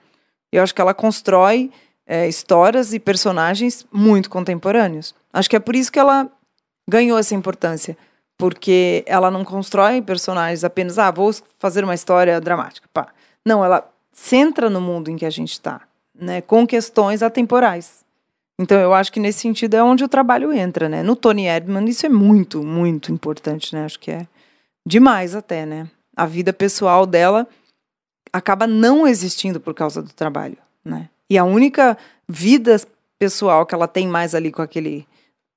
Eu 0.51 0.63
acho 0.63 0.73
que 0.73 0.81
ela 0.81 0.93
constrói 0.93 1.71
é, 2.05 2.27
histórias 2.27 2.93
e 2.93 2.99
personagens 2.99 3.85
muito 3.91 4.29
contemporâneos. 4.29 5.15
Acho 5.31 5.49
que 5.49 5.55
é 5.55 5.59
por 5.59 5.75
isso 5.75 5.91
que 5.91 5.99
ela 5.99 6.29
ganhou 6.89 7.17
essa 7.17 7.35
importância. 7.35 7.97
Porque 8.37 9.03
ela 9.07 9.31
não 9.31 9.45
constrói 9.45 10.01
personagens 10.01 10.63
apenas, 10.63 10.99
ah, 10.99 11.09
vou 11.09 11.33
fazer 11.57 11.83
uma 11.83 11.95
história 11.95 12.41
dramática. 12.41 12.87
Pá. 12.93 13.07
Não, 13.45 13.63
ela 13.63 13.89
centra 14.11 14.69
no 14.69 14.81
mundo 14.81 15.09
em 15.09 15.15
que 15.15 15.25
a 15.25 15.29
gente 15.29 15.51
está, 15.51 15.81
né? 16.13 16.41
com 16.41 16.65
questões 16.67 17.23
atemporais. 17.23 18.03
Então, 18.59 18.79
eu 18.79 18.93
acho 18.93 19.11
que 19.11 19.19
nesse 19.19 19.39
sentido 19.39 19.75
é 19.75 19.83
onde 19.83 20.03
o 20.03 20.07
trabalho 20.07 20.53
entra, 20.53 20.87
né? 20.87 21.03
No 21.03 21.15
Tony 21.15 21.45
Erdmann, 21.45 21.85
isso 21.89 22.05
é 22.05 22.09
muito, 22.09 22.63
muito 22.63 23.11
importante, 23.11 23.75
né? 23.75 23.83
Acho 23.83 23.99
que 23.99 24.11
é 24.11 24.27
demais 24.87 25.35
até, 25.35 25.65
né? 25.65 25.89
A 26.15 26.25
vida 26.25 26.53
pessoal 26.53 27.05
dela 27.05 27.47
acaba 28.31 28.67
não 28.67 29.07
existindo 29.07 29.59
por 29.59 29.73
causa 29.73 30.01
do 30.01 30.11
trabalho, 30.13 30.57
né? 30.83 31.09
E 31.29 31.37
a 31.37 31.43
única 31.43 31.97
vida 32.27 32.79
pessoal 33.17 33.65
que 33.65 33.73
ela 33.73 33.87
tem 33.87 34.07
mais 34.07 34.35
ali 34.35 34.51
com 34.51 34.61
aquele 34.61 35.07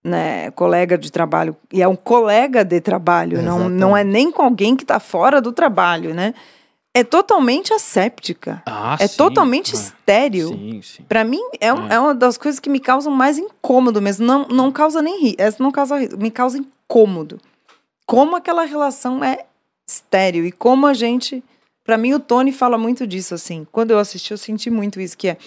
né, 0.05 0.51
colega 0.53 0.97
de 0.97 1.11
trabalho, 1.11 1.57
e 1.73 1.83
é 1.83 1.89
um 1.89 1.97
colega 1.97 2.65
de 2.65 2.81
trabalho, 2.81 3.43
não, 3.43 3.69
não 3.69 3.97
é 3.97 4.05
nem 4.05 4.31
com 4.31 4.43
alguém 4.43 4.77
que 4.77 4.85
está 4.85 5.01
fora 5.01 5.41
do 5.41 5.53
trabalho, 5.53 6.15
né? 6.15 6.33
É 6.95 7.05
totalmente 7.05 7.73
asséptica. 7.75 8.63
Ah, 8.65 8.97
é 8.99 9.07
sim. 9.07 9.17
totalmente 9.17 9.75
É. 9.75 9.79
sim. 9.79 11.03
Pra 11.09 11.25
mim, 11.25 11.41
é, 11.61 11.73
um- 11.75 11.87
É. 11.89 11.95
é 11.95 12.01
uma 12.01 12.15
das 12.15 12.39
coisas 12.39 12.59
que 12.59 12.71
me 12.71 12.81
causam 12.81 13.13
mais 13.13 13.39
incômodo 13.39 14.01
mesmo. 14.01 14.25
Não, 14.27 14.47
não 14.49 14.73
causa 14.73 15.03
nem 15.03 15.21
rir. 15.23 15.35
Essa 15.37 15.63
não 15.63 15.71
causa 15.71 15.99
rir. 15.99 16.17
Me 16.17 16.31
causa 16.31 16.59
incômodo. 16.59 17.39
Como 18.07 18.35
aquela 18.35 18.65
relação 18.65 19.23
é 19.23 19.45
estéril. 19.89 20.45
E 20.47 20.53
como 20.53 20.87
a 20.87 20.93
gente. 20.95 21.43
Pra 21.83 21.97
mim, 21.97 22.13
o 22.13 22.21
Tony 22.21 22.53
fala 22.53 22.77
muito 22.77 23.07
disso, 23.07 23.35
assim. 23.35 23.67
Quando 23.73 23.91
eu 23.93 23.99
assisti, 23.99 24.31
eu 24.31 24.39
senti 24.39 24.69
muito 24.69 25.01
isso, 25.01 25.17
que 25.17 25.29
é 25.29 25.39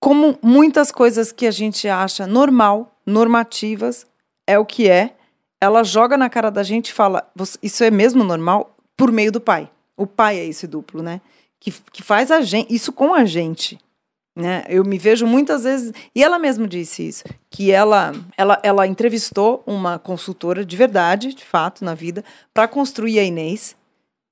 como 0.00 0.38
muitas 0.40 0.92
coisas 0.92 1.32
que 1.32 1.44
a 1.46 1.50
gente 1.50 1.88
acha 1.88 2.26
normal, 2.26 2.96
normativas, 3.04 4.06
é 4.46 4.56
o 4.58 4.64
que 4.64 4.88
é. 4.88 5.14
Ela 5.60 5.82
joga 5.82 6.16
na 6.16 6.30
cara 6.30 6.50
da 6.50 6.62
gente 6.62 6.90
e 6.90 6.92
fala: 6.92 7.28
"Você- 7.34 7.58
Isso 7.60 7.82
é 7.82 7.90
mesmo 7.90 8.22
normal? 8.22 8.76
Por 8.96 9.10
meio 9.10 9.32
do 9.32 9.40
pai. 9.40 9.68
O 9.96 10.06
pai 10.06 10.38
é 10.38 10.44
esse 10.46 10.66
duplo, 10.68 11.02
né? 11.02 11.20
Que, 11.58 11.72
que 11.92 12.02
faz 12.04 12.30
a 12.30 12.40
gente, 12.40 12.72
isso 12.72 12.92
com 12.92 13.12
a 13.12 13.24
gente. 13.24 13.76
Né? 14.38 14.64
Eu 14.68 14.84
me 14.84 14.96
vejo 14.98 15.26
muitas 15.26 15.64
vezes. 15.64 15.92
E 16.14 16.22
ela 16.22 16.38
mesma 16.38 16.68
disse 16.68 17.08
isso: 17.08 17.24
que 17.50 17.72
ela, 17.72 18.12
ela, 18.36 18.60
ela 18.62 18.86
entrevistou 18.86 19.64
uma 19.66 19.98
consultora 19.98 20.64
de 20.64 20.76
verdade, 20.76 21.34
de 21.34 21.44
fato, 21.44 21.84
na 21.84 21.92
vida, 21.92 22.24
para 22.54 22.68
construir 22.68 23.18
a 23.18 23.24
Inês 23.24 23.74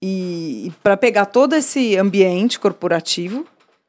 e, 0.00 0.70
para 0.80 0.96
pegar 0.96 1.26
todo 1.26 1.54
esse 1.54 1.96
ambiente 1.96 2.61
corporativo 2.61 3.44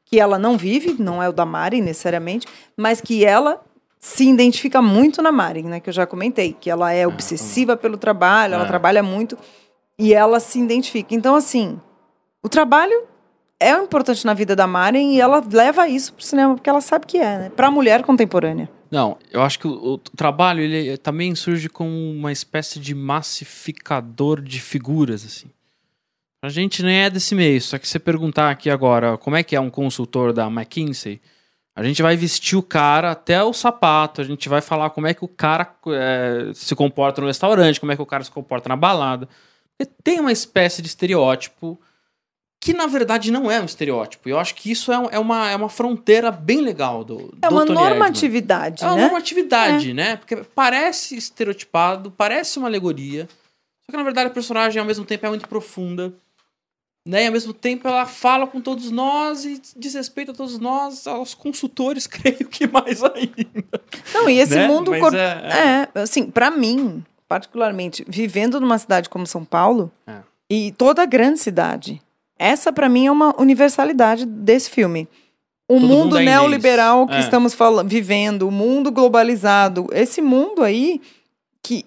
que 0.05 0.19
ela 0.19 0.39
não 0.39 0.57
vive, 0.57 0.95
não 0.97 1.21
é 1.21 1.29
o 1.29 1.33
da 1.33 1.45
Mari 1.45 1.81
necessariamente, 1.81 2.47
mas 2.75 2.99
que 2.99 3.23
ela 3.23 3.61
se 3.99 4.27
identifica 4.27 4.81
muito 4.81 5.21
na 5.21 5.31
Mari, 5.31 5.63
né? 5.63 5.79
Que 5.79 5.89
eu 5.89 5.93
já 5.93 6.07
comentei, 6.07 6.53
que 6.59 6.69
ela 6.69 6.91
é 6.93 7.05
obsessiva 7.05 7.75
pelo 7.77 7.97
trabalho, 7.97 8.53
ela 8.55 8.63
É. 8.63 8.67
trabalha 8.67 9.03
muito 9.03 9.37
e 9.99 10.13
ela 10.13 10.39
se 10.39 10.59
identifica. 10.59 11.13
Então, 11.13 11.35
assim, 11.35 11.79
o 12.41 12.47
trabalho 12.49 13.03
é 13.59 13.71
importante 13.71 14.25
na 14.25 14.33
vida 14.33 14.55
da 14.55 14.67
Mari 14.67 14.99
e 14.99 15.21
ela 15.21 15.43
leva 15.51 15.87
isso 15.87 16.13
pro 16.13 16.23
cinema 16.23 16.55
porque 16.55 16.69
ela 16.69 16.81
sabe 16.81 17.05
que 17.05 17.17
é, 17.17 17.37
né? 17.39 17.49
Pra 17.49 17.71
mulher 17.71 18.03
contemporânea. 18.03 18.69
Não, 18.89 19.17
eu 19.31 19.41
acho 19.41 19.59
que 19.59 19.67
o, 19.67 19.93
o 19.93 19.97
trabalho 19.97 20.61
ele 20.61 20.97
também 20.97 21.35
surge 21.35 21.67
como 21.67 21.89
uma 21.89 22.31
espécie 22.31 22.79
de 22.79 22.95
massificador 22.95 24.41
de 24.41 24.61
figuras, 24.61 25.25
assim. 25.25 25.49
A 26.41 26.49
gente 26.49 26.83
nem 26.83 27.03
é 27.03 27.09
desse 27.09 27.33
meio, 27.33 27.59
só 27.61 27.77
que 27.77 27.87
você 27.87 27.99
perguntar 27.99 28.49
aqui 28.49 28.69
agora 28.69 29.17
como 29.17 29.35
é 29.35 29.43
que 29.43 29.55
é 29.55 29.59
um 29.59 29.69
consultor 29.69 30.31
da 30.31 30.45
McKinsey, 30.47 31.19
a 31.75 31.83
gente 31.83 32.01
vai 32.01 32.15
vestir 32.15 32.57
o 32.57 32.63
cara 32.63 33.11
até 33.11 33.43
o 33.43 33.53
sapato, 33.53 34.21
a 34.21 34.23
gente 34.23 34.47
vai 34.47 34.61
falar 34.61 34.89
como 34.91 35.07
é 35.07 35.13
que 35.13 35.25
o 35.25 35.27
cara 35.27 35.75
é, 35.89 36.51
se 36.53 36.75
comporta 36.75 37.21
no 37.21 37.27
restaurante, 37.27 37.79
como 37.79 37.91
é 37.91 37.95
que 37.95 38.01
o 38.01 38.05
cara 38.05 38.23
se 38.23 38.31
comporta 38.31 38.69
na 38.69 38.75
balada. 38.75 39.27
Porque 39.77 39.91
tem 40.03 40.19
uma 40.19 40.31
espécie 40.31 40.81
de 40.81 40.87
estereótipo 40.87 41.79
que 42.59 42.73
na 42.73 42.87
verdade 42.87 43.31
não 43.31 43.49
é 43.51 43.61
um 43.61 43.65
estereótipo. 43.65 44.27
Eu 44.27 44.39
acho 44.39 44.55
que 44.55 44.71
isso 44.71 44.91
é, 44.91 44.97
um- 44.99 45.09
é 45.11 45.19
uma, 45.19 45.49
é 45.49 45.55
uma 45.55 45.69
fronteira 45.69 46.31
bem 46.31 46.59
legal 46.61 47.03
do 47.03 47.33
É 47.41 47.47
do 47.47 47.53
uma 47.55 47.65
Tony 47.65 47.79
Erdmann. 47.79 47.89
normatividade, 47.89 48.83
É 48.83 48.87
uma 48.87 48.95
né? 48.95 49.01
normatividade, 49.03 49.93
né? 49.93 50.15
Porque 50.17 50.37
parece 50.55 51.15
estereotipado, 51.15 52.11
parece 52.11 52.57
uma 52.59 52.67
alegoria. 52.67 53.27
Só 53.85 53.91
que 53.91 53.97
na 53.97 54.03
verdade 54.03 54.27
a 54.27 54.33
personagem 54.33 54.79
ao 54.79 54.85
mesmo 54.85 55.05
tempo 55.05 55.25
é 55.25 55.29
muito 55.29 55.47
profunda. 55.47 56.13
Né? 57.07 57.23
E 57.23 57.27
ao 57.27 57.31
mesmo 57.31 57.53
tempo 57.53 57.87
ela 57.87 58.05
fala 58.05 58.45
com 58.45 58.59
todos 58.59 58.91
nós 58.91 59.45
e 59.45 59.61
diz 59.77 59.93
respeito 59.93 60.31
a 60.31 60.33
todos 60.33 60.59
nós, 60.59 61.07
aos 61.07 61.33
consultores, 61.33 62.05
creio 62.07 62.49
que 62.49 62.67
mais 62.67 63.01
ainda. 63.01 63.79
Não, 64.13 64.29
e 64.29 64.39
esse 64.39 64.55
né? 64.55 64.67
mundo 64.67 64.91
cor- 64.99 65.15
é- 65.15 65.87
é, 65.95 65.99
assim, 66.01 66.29
pra 66.29 66.51
mim, 66.51 67.01
particularmente, 67.25 68.03
vivendo 68.09 68.59
numa 68.59 68.77
cidade 68.77 69.07
como 69.07 69.25
São 69.25 69.45
Paulo 69.45 69.89
É. 70.05 70.17
e 70.49 70.73
toda 70.73 71.05
grande 71.05 71.39
cidade, 71.39 72.01
essa 72.39 72.71
pra 72.71 72.87
mim 72.89 73.07
é 73.07 73.11
uma 73.11 73.33
universalidade 73.39 74.25
desse 74.25 74.69
filme. 74.69 75.07
O 75.69 75.79
mundo 75.79 75.87
mundo 75.87 76.17
é 76.19 76.23
neoliberal 76.23 77.05
que 77.07 77.15
É. 77.15 77.19
estamos 77.19 77.53
falando, 77.53 77.89
vivendo, 77.89 78.47
o 78.47 78.51
mundo 78.51 78.91
globalizado, 78.91 79.87
esse 79.91 80.21
mundo 80.21 80.63
aí 80.63 81.01
que 81.61 81.85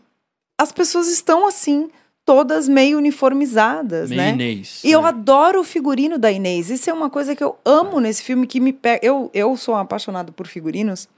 as 0.59 0.71
pessoas 0.71 1.09
estão 1.09 1.47
assim, 1.47 1.89
todas 2.27 2.69
meio 2.69 2.99
uniformizadas, 2.99 4.11
Meio 4.11 4.21
né? 4.23 4.31
Inês. 4.33 4.83
E 4.85 4.91
eu 4.93 5.01
né? 5.03 5.09
adoro 5.09 5.61
o 5.61 5.65
figurino 5.65 6.19
da 6.19 6.31
Inês. 6.31 6.69
Isso 6.69 6.91
é 6.91 6.93
uma 6.93 7.09
coisa 7.09 7.35
que 7.35 7.43
eu 7.43 7.57
amo 7.65 7.99
nesse 8.01 8.23
filme, 8.23 8.47
que 8.47 8.61
me 8.61 8.73
pega. 8.73 9.05
Eu, 9.05 9.31
eu 9.33 9.57
sou 9.57 9.75
apaixonada 9.75 10.31
por 10.31 10.47
figurinos. 10.47 11.09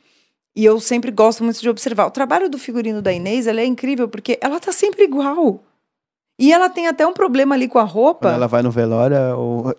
E 0.55 0.65
eu 0.65 0.79
sempre 0.79 1.11
gosto 1.11 1.43
muito 1.43 1.61
de 1.61 1.69
observar. 1.69 2.07
O 2.07 2.11
trabalho 2.11 2.49
do 2.49 2.59
figurino 2.59 3.03
da 3.03 3.13
Inês 3.13 3.47
ela 3.49 3.61
é 3.61 3.65
incrível, 3.65 4.09
porque 4.09 4.39
ela 4.41 4.61
tá 4.61 4.71
sempre 4.71 5.03
igual. 5.05 5.61
E 6.39 6.53
ela 6.53 6.69
tem 6.69 6.89
até 6.89 7.07
um 7.07 7.13
problema 7.13 7.55
ali 7.55 7.69
com 7.69 7.79
a 7.79 7.85
roupa. 7.85 8.29
Quando 8.29 8.35
ela 8.35 8.49
vai 8.49 8.63
no 8.63 8.71
velório, 8.71 9.17
é 9.17 9.35
o, 9.35 9.71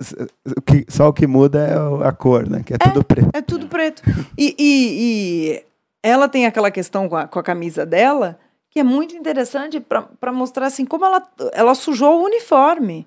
o 0.57 0.61
que, 0.61 0.85
só 0.87 1.09
o 1.09 1.13
que 1.13 1.27
muda 1.27 1.59
é 2.01 2.07
a 2.07 2.11
cor, 2.11 2.47
né? 2.49 2.61
Que 2.65 2.73
é 2.73 2.77
tudo 2.77 3.03
preto. 3.03 3.29
É 3.33 3.41
tudo 3.41 3.67
preto. 3.67 4.01
E, 4.37 4.55
e- 4.57 5.53
e 5.57 5.63
ela 6.01 6.29
tem 6.29 6.45
aquela 6.45 6.69
questão 6.71 7.09
com 7.09 7.15
a, 7.17 7.27
com 7.27 7.39
a 7.39 7.43
camisa 7.43 7.85
dela, 7.85 8.39
que 8.69 8.79
é 8.79 8.83
muito 8.83 9.15
interessante 9.15 9.79
para 9.79 10.31
mostrar 10.31 10.67
assim 10.67 10.85
como 10.85 11.03
ela, 11.05 11.27
ela 11.53 11.75
sujou 11.75 12.21
o 12.21 12.25
uniforme. 12.25 13.05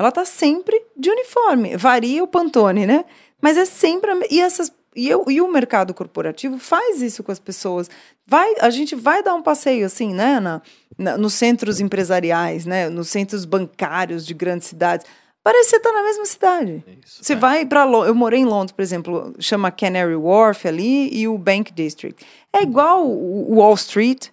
Ela 0.00 0.12
tá 0.12 0.24
sempre 0.24 0.80
de 0.96 1.10
uniforme. 1.10 1.76
Varia 1.76 2.22
o 2.22 2.26
Pantone, 2.28 2.86
né? 2.86 3.04
Mas 3.40 3.56
é 3.56 3.64
sempre. 3.64 4.10
E, 4.30 4.40
essas, 4.40 4.72
e, 4.94 5.08
eu, 5.08 5.24
e 5.28 5.40
o 5.40 5.50
mercado 5.50 5.94
corporativo 5.94 6.58
faz 6.58 7.00
isso 7.02 7.22
com 7.22 7.32
as 7.32 7.38
pessoas. 7.38 7.88
Vai, 8.26 8.52
a 8.60 8.70
gente 8.70 8.94
vai 8.94 9.22
dar 9.22 9.34
um 9.34 9.42
passeio 9.42 9.86
assim, 9.86 10.12
né? 10.14 10.38
Na, 10.40 10.60
na- 10.98 11.16
nos 11.16 11.34
centros 11.34 11.80
empresariais, 11.80 12.66
né? 12.66 12.88
Nos 12.88 13.08
centros 13.08 13.44
bancários 13.44 14.24
de 14.26 14.34
grandes 14.34 14.68
cidades. 14.68 15.06
Parece 15.44 15.70
que 15.70 15.76
você 15.76 15.80
tá 15.82 15.92
na 15.92 16.02
mesma 16.04 16.24
cidade. 16.24 16.84
Isso, 17.04 17.24
Você 17.24 17.32
é. 17.32 17.36
vai 17.36 17.66
para 17.66 17.84
eu 17.84 18.14
morei 18.14 18.40
em 18.40 18.44
Londres, 18.44 18.70
por 18.70 18.82
exemplo, 18.82 19.34
chama 19.40 19.70
Canary 19.72 20.14
Wharf 20.14 20.66
ali 20.68 21.08
e 21.12 21.26
o 21.26 21.36
Bank 21.36 21.72
District. 21.72 22.24
É 22.52 22.62
igual 22.62 23.04
o 23.06 23.56
Wall 23.56 23.74
Street, 23.74 24.28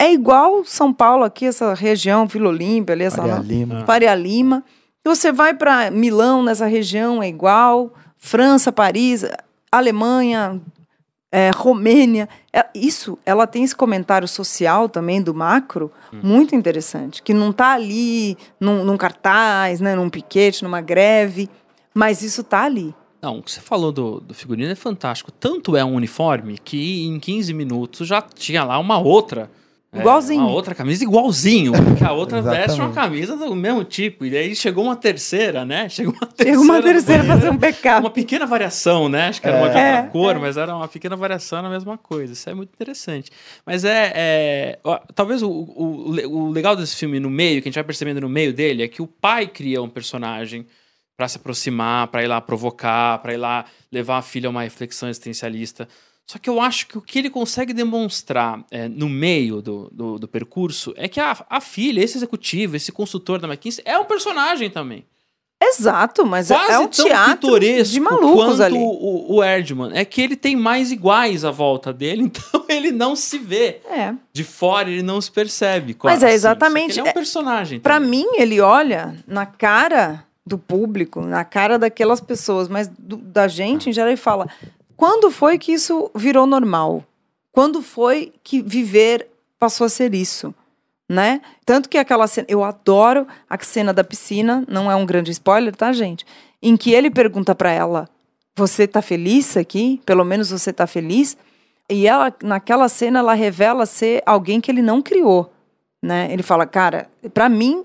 é 0.00 0.12
igual 0.12 0.64
São 0.64 0.92
Paulo 0.92 1.22
aqui 1.22 1.46
essa 1.46 1.74
região 1.74 2.26
Vila 2.26 2.48
Olímpia 2.48 2.92
ali 2.92 3.04
essa 3.04 3.18
Faria 3.18 3.36
não- 3.36 3.42
Lima. 3.42 3.84
Faria 3.86 4.14
Lima. 4.16 4.64
Você 5.04 5.30
vai 5.30 5.54
para 5.54 5.90
Milão 5.92 6.42
nessa 6.42 6.66
região 6.66 7.22
é 7.22 7.28
igual, 7.28 7.92
França, 8.18 8.72
Paris, 8.72 9.24
Alemanha, 9.70 10.60
é, 11.32 11.50
Romênia. 11.54 12.28
É, 12.52 12.66
isso, 12.74 13.18
ela 13.24 13.46
tem 13.46 13.64
esse 13.64 13.74
comentário 13.74 14.28
social 14.28 14.86
também 14.86 15.22
do 15.22 15.34
macro 15.34 15.90
muito 16.22 16.54
interessante, 16.54 17.22
que 17.22 17.32
não 17.32 17.50
está 17.50 17.72
ali 17.72 18.36
num, 18.60 18.84
num 18.84 18.98
cartaz, 18.98 19.80
né, 19.80 19.96
num 19.96 20.10
piquete, 20.10 20.62
numa 20.62 20.82
greve, 20.82 21.48
mas 21.94 22.20
isso 22.20 22.42
está 22.42 22.64
ali. 22.64 22.94
Não, 23.22 23.38
o 23.38 23.42
que 23.42 23.50
você 23.50 23.60
falou 23.60 23.90
do, 23.90 24.20
do 24.20 24.34
figurino 24.34 24.70
é 24.70 24.74
fantástico. 24.74 25.30
Tanto 25.30 25.76
é 25.76 25.84
um 25.84 25.94
uniforme 25.94 26.58
que 26.58 27.06
em 27.06 27.18
15 27.18 27.54
minutos 27.54 28.06
já 28.06 28.20
tinha 28.20 28.64
lá 28.64 28.78
uma 28.78 28.98
outra. 28.98 29.48
É, 29.94 30.00
Igualzinho. 30.00 30.40
uma 30.40 30.50
outra 30.52 30.74
camisa 30.74 31.04
igualzinho. 31.04 31.72
Porque 31.72 32.02
a 32.02 32.12
outra 32.12 32.40
veste 32.42 32.80
uma 32.80 32.92
camisa 32.92 33.36
do 33.36 33.54
mesmo 33.54 33.84
tipo. 33.84 34.24
E 34.24 34.34
aí 34.36 34.56
chegou 34.56 34.84
uma 34.84 34.96
terceira, 34.96 35.64
né? 35.66 35.88
Chegou 35.88 36.14
uma 36.14 36.26
terceira. 36.26 36.50
Chega 36.58 36.60
uma 36.72 36.82
terceira 36.82 37.24
fazer 37.24 37.50
um 37.50 37.56
backup. 37.58 38.00
Uma 38.00 38.10
pequena 38.10 38.46
variação, 38.46 39.08
né? 39.08 39.28
Acho 39.28 39.40
que 39.42 39.46
era 39.48 39.58
uma 39.58 39.68
de 39.68 39.76
É. 39.76 39.96
outra 39.96 40.10
cor, 40.10 40.38
mas 40.40 40.56
era 40.56 40.74
uma 40.74 40.88
pequena 40.88 41.14
variação 41.14 41.60
na 41.60 41.68
mesma 41.68 41.98
coisa. 41.98 42.32
Isso 42.32 42.48
é 42.48 42.54
muito 42.54 42.70
interessante. 42.72 43.30
Mas 43.66 43.84
é. 43.84 44.12
é- 44.14 44.78
ó, 44.82 44.98
talvez 45.14 45.42
o, 45.42 45.50
o, 45.50 46.10
o 46.26 46.50
legal 46.50 46.74
desse 46.74 46.96
filme 46.96 47.20
no 47.20 47.28
meio, 47.28 47.60
que 47.60 47.68
a 47.68 47.70
gente 47.70 47.74
vai 47.76 47.84
percebendo 47.84 48.20
no 48.22 48.28
meio 48.30 48.52
dele, 48.52 48.82
é 48.82 48.88
que 48.88 49.02
o 49.02 49.06
pai 49.06 49.46
cria 49.46 49.82
um 49.82 49.88
personagem 49.90 50.66
pra 51.18 51.28
se 51.28 51.36
aproximar, 51.36 52.08
pra 52.08 52.22
ir 52.24 52.26
lá 52.28 52.40
provocar, 52.40 53.18
pra 53.18 53.34
ir 53.34 53.36
lá 53.36 53.66
levar 53.92 54.16
a 54.16 54.22
filha 54.22 54.48
a 54.48 54.50
uma 54.50 54.62
reflexão 54.62 55.08
existencialista. 55.10 55.86
Só 56.26 56.38
que 56.38 56.48
eu 56.48 56.60
acho 56.60 56.86
que 56.86 56.96
o 56.96 57.02
que 57.02 57.18
ele 57.18 57.28
consegue 57.30 57.72
demonstrar 57.72 58.64
é, 58.70 58.88
no 58.88 59.08
meio 59.08 59.60
do, 59.60 59.90
do, 59.92 60.18
do 60.18 60.28
percurso 60.28 60.94
é 60.96 61.08
que 61.08 61.20
a, 61.20 61.36
a 61.50 61.60
filha, 61.60 62.02
esse 62.02 62.16
executivo, 62.16 62.76
esse 62.76 62.90
consultor 62.92 63.38
da 63.38 63.46
McKinsey, 63.48 63.82
é 63.86 63.98
um 63.98 64.04
personagem 64.04 64.70
também 64.70 65.04
Exato, 65.64 66.26
mas 66.26 66.50
é- 66.50 66.54
quase 66.56 66.72
é 66.72 66.78
um 66.78 66.88
tão 66.88 67.04
teatro 67.06 67.36
pitoresco 67.36 67.92
de 67.94 68.00
malucos 68.00 68.44
quanto 68.44 68.62
ali. 68.62 68.78
O, 68.78 69.36
o 69.36 69.44
Erdman. 69.44 69.92
É 69.94 70.04
que 70.04 70.20
ele 70.20 70.34
tem 70.34 70.56
mais 70.56 70.90
iguais 70.90 71.44
à 71.44 71.50
volta 71.52 71.92
dele, 71.92 72.22
então 72.34 72.64
ele 72.68 72.90
não 72.90 73.14
se 73.14 73.38
vê. 73.38 73.80
É. 73.88 74.12
De 74.32 74.42
fora 74.42 74.90
ele 74.90 75.02
não 75.02 75.20
se 75.20 75.30
percebe. 75.30 75.92
Mas 76.02 76.18
quase, 76.18 76.24
é 76.24 76.28
assim. 76.28 76.34
exatamente- 76.34 76.98
ele 76.98 77.06
é 77.06 77.08
é- 77.08 77.10
um 77.10 77.14
personagem. 77.14 77.78
Para 77.78 77.94
também. 78.00 78.10
mim, 78.10 78.26
ele 78.38 78.60
olha 78.60 79.14
na 79.26 79.46
cara 79.46 80.24
do 80.44 80.58
público, 80.58 81.20
na 81.20 81.44
cara 81.44 81.78
daquelas 81.78 82.20
pessoas, 82.20 82.66
mas 82.68 82.88
do- 82.98 83.16
da 83.18 83.46
gente 83.46 83.88
em 83.88 83.92
geral, 83.92 84.10
e 84.12 84.16
fala: 84.16 84.48
quando 84.96 85.30
foi 85.30 85.58
que 85.58 85.72
isso 85.72 86.10
virou 86.14 86.46
normal? 86.46 87.04
Quando 87.50 87.82
foi 87.82 88.32
que 88.42 88.62
viver 88.62 89.28
passou 89.58 89.86
a 89.86 89.90
ser 89.90 90.14
isso? 90.14 90.54
Né? 91.08 91.42
Tanto 91.66 91.88
que 91.88 91.98
aquela 91.98 92.26
cena, 92.26 92.46
eu 92.48 92.64
adoro 92.64 93.26
a 93.48 93.62
cena 93.62 93.92
da 93.92 94.02
piscina, 94.02 94.64
não 94.68 94.90
é 94.90 94.96
um 94.96 95.04
grande 95.04 95.30
spoiler, 95.30 95.74
tá, 95.74 95.92
gente? 95.92 96.24
Em 96.62 96.76
que 96.76 96.92
ele 96.92 97.10
pergunta 97.10 97.54
para 97.54 97.70
ela: 97.70 98.08
Você 98.56 98.86
tá 98.86 99.02
feliz 99.02 99.56
aqui? 99.56 100.00
Pelo 100.06 100.24
menos 100.24 100.50
você 100.50 100.72
tá 100.72 100.86
feliz? 100.86 101.36
E 101.90 102.06
ela, 102.06 102.34
naquela 102.42 102.88
cena, 102.88 103.18
ela 103.18 103.34
revela 103.34 103.84
ser 103.84 104.22
alguém 104.24 104.60
que 104.60 104.70
ele 104.70 104.80
não 104.80 105.02
criou, 105.02 105.52
né? 106.02 106.28
Ele 106.32 106.42
fala, 106.42 106.64
cara, 106.66 107.10
para 107.34 107.48
mim, 107.48 107.84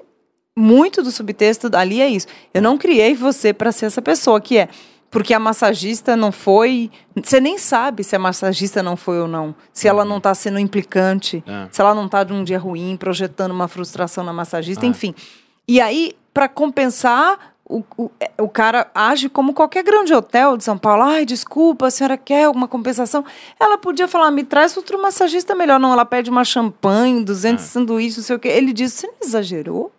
muito 0.55 1.03
do 1.03 1.11
subtexto 1.11 1.69
ali 1.75 2.01
é 2.01 2.07
isso. 2.07 2.27
Eu 2.53 2.61
não 2.61 2.77
criei 2.77 3.13
você 3.13 3.53
para 3.53 3.71
ser 3.71 3.87
essa 3.87 4.01
pessoa 4.01 4.39
que 4.39 4.57
é 4.57 4.69
porque 5.09 5.33
a 5.33 5.39
massagista 5.39 6.15
não 6.15 6.31
foi. 6.31 6.91
Você 7.15 7.39
nem 7.39 7.57
sabe 7.57 8.03
se 8.03 8.15
a 8.15 8.19
massagista 8.19 8.83
não 8.83 8.97
foi 8.97 9.19
ou 9.21 9.27
não. 9.27 9.55
Se 9.71 9.87
ela 9.87 10.03
não 10.03 10.17
está 10.17 10.33
sendo 10.35 10.59
implicante, 10.59 11.43
é. 11.47 11.67
se 11.71 11.81
ela 11.81 11.93
não 11.93 12.05
está 12.05 12.23
de 12.23 12.33
um 12.33 12.43
dia 12.43 12.59
ruim, 12.59 12.97
projetando 12.97 13.51
uma 13.51 13.67
frustração 13.67 14.23
na 14.23 14.33
massagista, 14.33 14.85
é. 14.85 14.89
enfim. 14.89 15.15
E 15.67 15.79
aí, 15.79 16.15
para 16.33 16.47
compensar, 16.47 17.55
o, 17.69 17.83
o, 17.97 18.09
o, 18.39 18.49
cara 18.49 18.89
age 18.95 19.27
como 19.27 19.53
qualquer 19.53 19.83
grande 19.83 20.13
hotel 20.13 20.55
de 20.55 20.63
São 20.63 20.77
Paulo. 20.77 21.03
Ai, 21.03 21.25
desculpa, 21.25 21.87
a 21.87 21.91
senhora 21.91 22.17
quer 22.17 22.45
alguma 22.45 22.67
compensação? 22.67 23.25
Ela 23.59 23.77
podia 23.77 24.07
falar, 24.07 24.31
me 24.31 24.43
traz 24.43 24.75
outro 24.77 25.01
massagista 25.01 25.53
melhor. 25.53 25.79
Não, 25.79 25.91
ela 25.91 26.05
pede 26.05 26.29
uma 26.29 26.45
champanhe, 26.45 27.23
200 27.23 27.63
é. 27.63 27.67
sanduíches, 27.67 28.17
não 28.17 28.23
sei 28.23 28.35
o 28.35 28.39
quê. 28.39 28.47
Ele 28.49 28.71
diz, 28.71 28.93
você 28.93 29.07
não 29.07 29.15
exagerou? 29.21 29.91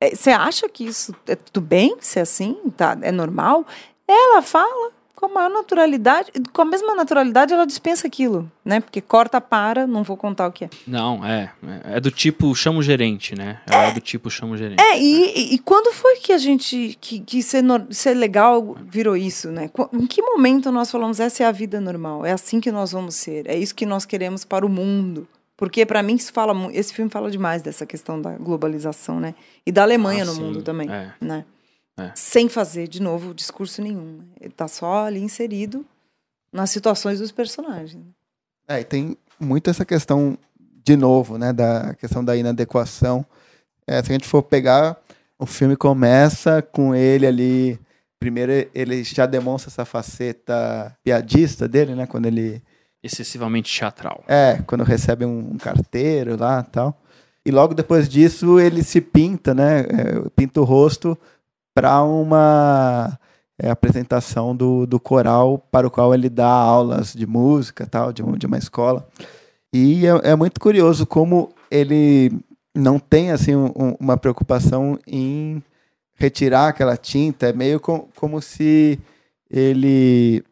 É, 0.00 0.14
você 0.14 0.30
acha 0.30 0.68
que 0.68 0.84
isso 0.84 1.14
é 1.26 1.34
tudo 1.34 1.60
bem 1.60 1.96
ser 2.00 2.20
assim? 2.20 2.56
Tá, 2.76 2.96
é 3.02 3.12
normal? 3.12 3.66
Ela 4.10 4.42
fala 4.42 4.92
com 5.20 5.26
a 5.26 5.28
maior 5.28 5.50
naturalidade, 5.50 6.32
com 6.50 6.62
a 6.62 6.64
mesma 6.64 6.94
naturalidade 6.94 7.52
ela 7.52 7.66
dispensa 7.66 8.06
aquilo, 8.06 8.50
né? 8.64 8.80
Porque 8.80 9.02
corta 9.02 9.38
para, 9.38 9.86
não 9.86 10.02
vou 10.02 10.16
contar 10.16 10.48
o 10.48 10.52
que 10.52 10.64
é. 10.64 10.70
Não, 10.86 11.22
é. 11.24 11.52
É 11.84 12.00
do 12.00 12.10
tipo 12.10 12.54
chama 12.54 12.78
o 12.78 12.82
gerente, 12.82 13.34
né? 13.34 13.60
Ela 13.66 13.84
é, 13.84 13.88
é 13.90 13.92
do 13.92 14.00
tipo 14.00 14.30
chama 14.30 14.54
o 14.54 14.56
gerente. 14.56 14.80
É, 14.80 14.98
e, 14.98 15.54
e, 15.54 15.58
quando 15.58 15.92
foi 15.92 16.16
que 16.16 16.32
a 16.32 16.38
gente, 16.38 16.96
que, 16.98 17.20
que 17.20 17.42
ser, 17.42 17.62
ser 17.90 18.14
legal 18.14 18.78
virou 18.82 19.14
isso, 19.14 19.50
né? 19.50 19.70
Em 19.92 20.06
que 20.06 20.22
momento 20.22 20.72
nós 20.72 20.90
falamos, 20.90 21.20
essa 21.20 21.42
é 21.42 21.46
a 21.46 21.52
vida 21.52 21.78
normal, 21.80 22.24
é 22.24 22.32
assim 22.32 22.58
que 22.58 22.72
nós 22.72 22.92
vamos 22.92 23.14
ser, 23.14 23.46
é 23.46 23.58
isso 23.58 23.74
que 23.74 23.84
nós 23.84 24.06
queremos 24.06 24.46
para 24.46 24.64
o 24.64 24.70
mundo? 24.70 25.28
Porque 25.54 25.84
para 25.84 26.02
mim 26.02 26.14
isso 26.14 26.32
fala, 26.32 26.54
esse 26.72 26.94
filme 26.94 27.10
fala 27.10 27.30
demais 27.30 27.60
dessa 27.60 27.84
questão 27.84 28.18
da 28.18 28.30
globalização, 28.38 29.20
né? 29.20 29.34
E 29.66 29.70
da 29.70 29.82
Alemanha 29.82 30.22
ah, 30.22 30.26
no 30.26 30.32
sim, 30.32 30.40
mundo 30.40 30.62
também, 30.62 30.90
é. 30.90 31.12
né? 31.20 31.44
É. 32.00 32.12
Sem 32.14 32.48
fazer, 32.48 32.88
de 32.88 33.00
novo, 33.00 33.34
discurso 33.34 33.82
nenhum. 33.82 34.20
Ele 34.40 34.50
está 34.50 34.66
só 34.68 35.06
ali 35.06 35.20
inserido 35.20 35.84
nas 36.52 36.70
situações 36.70 37.18
dos 37.18 37.30
personagens. 37.30 38.04
É, 38.66 38.80
e 38.80 38.84
tem 38.84 39.16
muito 39.38 39.70
essa 39.70 39.84
questão, 39.84 40.38
de 40.84 40.96
novo, 40.96 41.36
né, 41.38 41.52
da 41.52 41.94
questão 41.94 42.24
da 42.24 42.36
inadequação. 42.36 43.24
É, 43.86 44.02
se 44.02 44.10
a 44.10 44.12
gente 44.12 44.28
for 44.28 44.42
pegar, 44.42 44.96
o 45.38 45.46
filme 45.46 45.74
começa 45.76 46.62
com 46.62 46.94
ele 46.94 47.26
ali. 47.26 47.80
Primeiro, 48.18 48.52
ele 48.74 49.02
já 49.02 49.24
demonstra 49.24 49.70
essa 49.70 49.84
faceta 49.84 50.94
piadista 51.02 51.66
dele, 51.66 51.94
né? 51.94 52.06
Quando 52.06 52.26
ele. 52.26 52.62
Excessivamente 53.02 53.74
teatral. 53.74 54.22
É, 54.28 54.62
quando 54.66 54.84
recebe 54.84 55.24
um, 55.24 55.52
um 55.52 55.56
carteiro 55.56 56.36
lá 56.38 56.62
tal. 56.62 57.00
E 57.44 57.50
logo 57.50 57.72
depois 57.72 58.06
disso, 58.06 58.60
ele 58.60 58.82
se 58.82 59.00
pinta, 59.00 59.54
né? 59.54 59.80
É, 59.80 60.28
pinta 60.36 60.60
o 60.60 60.64
rosto 60.64 61.16
para 61.74 62.02
uma 62.02 63.18
é, 63.58 63.70
apresentação 63.70 64.54
do, 64.54 64.86
do 64.86 64.98
coral 64.98 65.58
para 65.70 65.86
o 65.86 65.90
qual 65.90 66.14
ele 66.14 66.28
dá 66.28 66.48
aulas 66.48 67.12
de 67.12 67.26
música 67.26 67.86
tal 67.86 68.12
de, 68.12 68.22
de 68.22 68.46
uma 68.46 68.58
escola 68.58 69.06
e 69.72 70.06
é, 70.06 70.30
é 70.30 70.36
muito 70.36 70.60
curioso 70.60 71.06
como 71.06 71.50
ele 71.70 72.32
não 72.74 72.98
tem 72.98 73.30
assim 73.30 73.54
um, 73.54 73.96
uma 73.98 74.16
preocupação 74.16 74.98
em 75.06 75.62
retirar 76.14 76.68
aquela 76.68 76.96
tinta 76.96 77.48
é 77.48 77.52
meio 77.52 77.80
com, 77.80 78.08
como 78.16 78.40
se 78.42 78.98
ele 79.50 80.44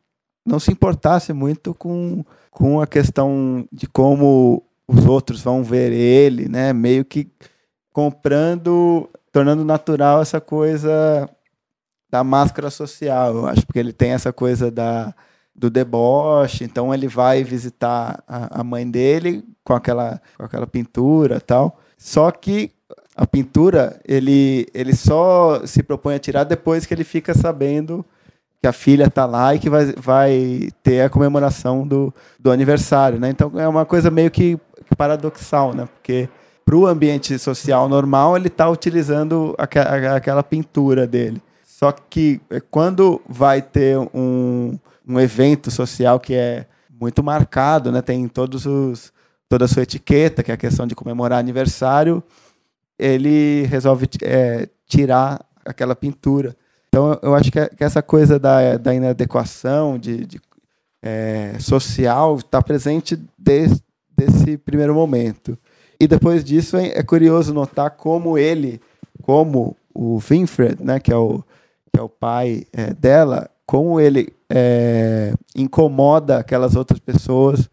não 0.49 0.59
se 0.59 0.73
importasse 0.73 1.33
muito 1.33 1.75
com, 1.75 2.25
com 2.51 2.81
a 2.81 2.87
questão 2.87 3.69
de 3.71 3.87
como 3.87 4.63
os 4.89 5.05
outros 5.05 5.43
vão 5.43 5.63
ver 5.63 5.93
ele, 5.93 6.49
né? 6.49 6.73
Meio 6.73 7.05
que 7.05 7.29
comprando 7.93 9.09
tornando 9.33 9.65
natural 9.65 10.23
essa 10.23 10.41
coisa 10.41 11.29
da 12.11 12.25
máscara 12.25 12.71
social, 12.71 13.35
eu 13.35 13.47
acho, 13.47 13.67
porque 13.67 13.79
ele 13.79 13.93
tem 13.93 14.13
essa 14.13 14.33
coisa 14.33 14.71
da, 14.71 15.15
do 15.55 15.69
deboche, 15.69 16.65
então 16.65 16.95
ele 16.95 17.07
vai 17.07 17.45
visitar 17.45 18.23
a, 18.27 18.61
a 18.61 18.65
mãe 18.65 18.89
dele 18.91 19.45
com 19.63 19.75
aquela, 19.75 20.21
com 20.37 20.45
aquela 20.45 20.67
pintura 20.67 21.41
tal. 21.41 21.79
Só 21.99 22.31
que 22.31 22.73
a 23.15 23.27
pintura 23.27 24.01
ele, 24.07 24.67
ele 24.73 24.95
só 24.95 25.67
se 25.67 25.83
propõe 25.83 26.15
a 26.15 26.19
tirar 26.19 26.45
depois 26.45 26.87
que 26.87 26.95
ele 26.95 27.05
fica 27.05 27.35
sabendo 27.35 28.05
que 28.63 28.67
a 28.67 28.73
filha 28.73 29.05
está 29.05 29.27
lá 29.27 29.55
e 29.55 29.59
que 29.59 29.69
vai, 29.69 29.93
vai 29.97 30.69
ter 30.83 31.03
a 31.03 31.11
comemoração 31.11 31.87
do, 31.87 32.15
do 32.39 32.51
aniversário, 32.51 33.19
né? 33.19 33.31
Então 33.31 33.53
é 33.59 33.69
uma 33.69 33.85
coisa 33.85 34.11
meio 34.11 34.31
que 34.31 34.59
paradoxal, 34.97 35.75
né? 35.75 35.87
Porque 35.95 36.29
para 36.69 36.77
o 36.77 36.87
ambiente 36.87 37.39
social 37.39 37.89
normal, 37.89 38.37
ele 38.37 38.49
está 38.49 38.69
utilizando 38.69 39.55
aqua, 39.57 40.17
aquela 40.17 40.43
pintura 40.43 41.07
dele. 41.07 41.41
Só 41.65 41.91
que 41.91 42.43
é, 42.51 42.61
quando 42.61 43.23
vai 43.27 43.63
ter 43.63 43.97
um, 44.13 44.79
um 45.09 45.19
evento 45.19 45.71
social 45.71 46.21
que 46.21 46.35
é 46.35 46.67
muito 46.91 47.25
marcado, 47.25 47.91
né, 47.91 48.03
tem 48.03 48.29
todos 48.29 48.67
os, 48.67 49.11
toda 49.49 49.65
a 49.65 49.69
sua 49.69 49.83
etiqueta, 49.83 50.43
que 50.43 50.51
é 50.51 50.55
a 50.55 50.59
questão 50.59 50.87
de 50.87 50.95
comemorar 50.95 51.39
aniversário, 51.39 52.23
ele 52.99 53.63
resolve 53.63 54.07
é, 54.21 54.69
tirar 54.87 55.43
aquela 55.65 55.97
pintura. 55.97 56.55
Então, 56.89 57.19
eu 57.23 57.35
acho 57.35 57.51
que, 57.51 57.67
que 57.67 57.83
essa 57.83 58.03
coisa 58.03 58.39
da, 58.39 58.77
da 58.77 58.95
inadequação 58.95 59.99
de, 59.99 60.27
de 60.27 60.39
é, 61.03 61.57
social 61.61 62.37
está 62.37 62.61
presente 62.61 63.19
desde 63.39 63.83
esse 64.19 64.59
primeiro 64.59 64.95
momento. 64.95 65.57
E 66.01 66.07
depois 66.07 66.45
disso 66.45 66.77
é, 66.77 67.03
curioso 67.03 67.53
notar 67.53 67.91
como 67.91 68.39
ele, 68.39 68.81
como 69.23 69.77
o 69.93 70.19
Winfred, 70.19 70.83
né, 70.83 71.01
que 71.01 71.13
é 71.13 71.17
o, 71.17 71.43
que 71.93 71.99
é 71.99 72.03
o 72.03 72.09
pai 72.09 72.67
é, 72.73 72.95
dela, 72.95 73.51
como 73.67 74.01
ele 74.01 74.33
é, 74.49 75.35
incomoda 75.57 76.39
aquelas 76.39 76.77
outras 76.77 77.01
pessoas 77.01 77.69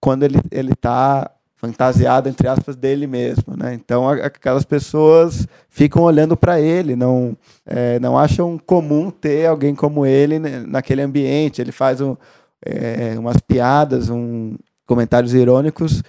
quando 0.00 0.24
ele 0.24 0.38
ele 0.50 0.72
está 0.72 1.30
fantasiado 1.62 2.28
entre 2.28 2.48
aspas 2.48 2.74
dele 2.74 3.06
mesmo, 3.06 3.56
né? 3.56 3.72
Então 3.72 4.08
aquelas 4.08 4.64
pessoas 4.64 5.46
ficam 5.70 6.02
olhando 6.02 6.36
para 6.36 6.60
ele, 6.60 6.96
não 6.96 7.36
é, 7.64 8.00
não 8.00 8.18
acham 8.18 8.58
comum 8.58 9.12
ter 9.12 9.46
alguém 9.46 9.72
como 9.72 10.04
ele 10.04 10.40
naquele 10.40 11.02
ambiente. 11.02 11.62
Ele 11.62 11.70
faz 11.70 12.00
um, 12.00 12.16
é, 12.66 13.14
umas 13.16 13.36
piadas, 13.36 14.10
um, 14.10 14.56
comentários 14.84 15.32
irônicos 15.32 16.02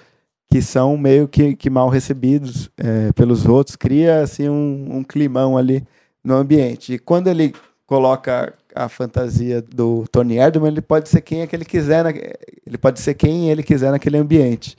que 0.53 0.61
são 0.61 0.95
meio 0.95 1.27
que, 1.27 1.55
que 1.55 1.67
mal 1.67 1.89
recebidos 1.89 2.69
é, 2.77 3.11
pelos 3.13 3.43
outros, 3.43 3.75
cria 3.75 4.21
assim 4.21 4.47
um, 4.47 4.97
um 4.97 5.03
climão 5.03 5.57
ali 5.57 5.83
no 6.23 6.35
ambiente. 6.35 6.93
E 6.93 6.99
quando 6.99 7.27
ele 7.27 7.55
coloca 7.87 8.53
a 8.75 8.87
fantasia 8.87 9.63
do 9.63 10.05
Tony 10.11 10.37
Erdman, 10.37 10.71
ele 10.71 10.79
pode 10.79 11.09
ser 11.09 11.21
quem 11.21 11.41
é 11.41 11.47
que 11.47 11.55
ele 11.55 11.65
quiser, 11.65 12.03
na, 12.03 12.11
ele 12.11 12.77
pode 12.77 12.99
ser 12.99 13.15
quem 13.15 13.49
ele 13.49 13.63
quiser 13.63 13.89
naquele 13.89 14.15
ambiente. 14.15 14.77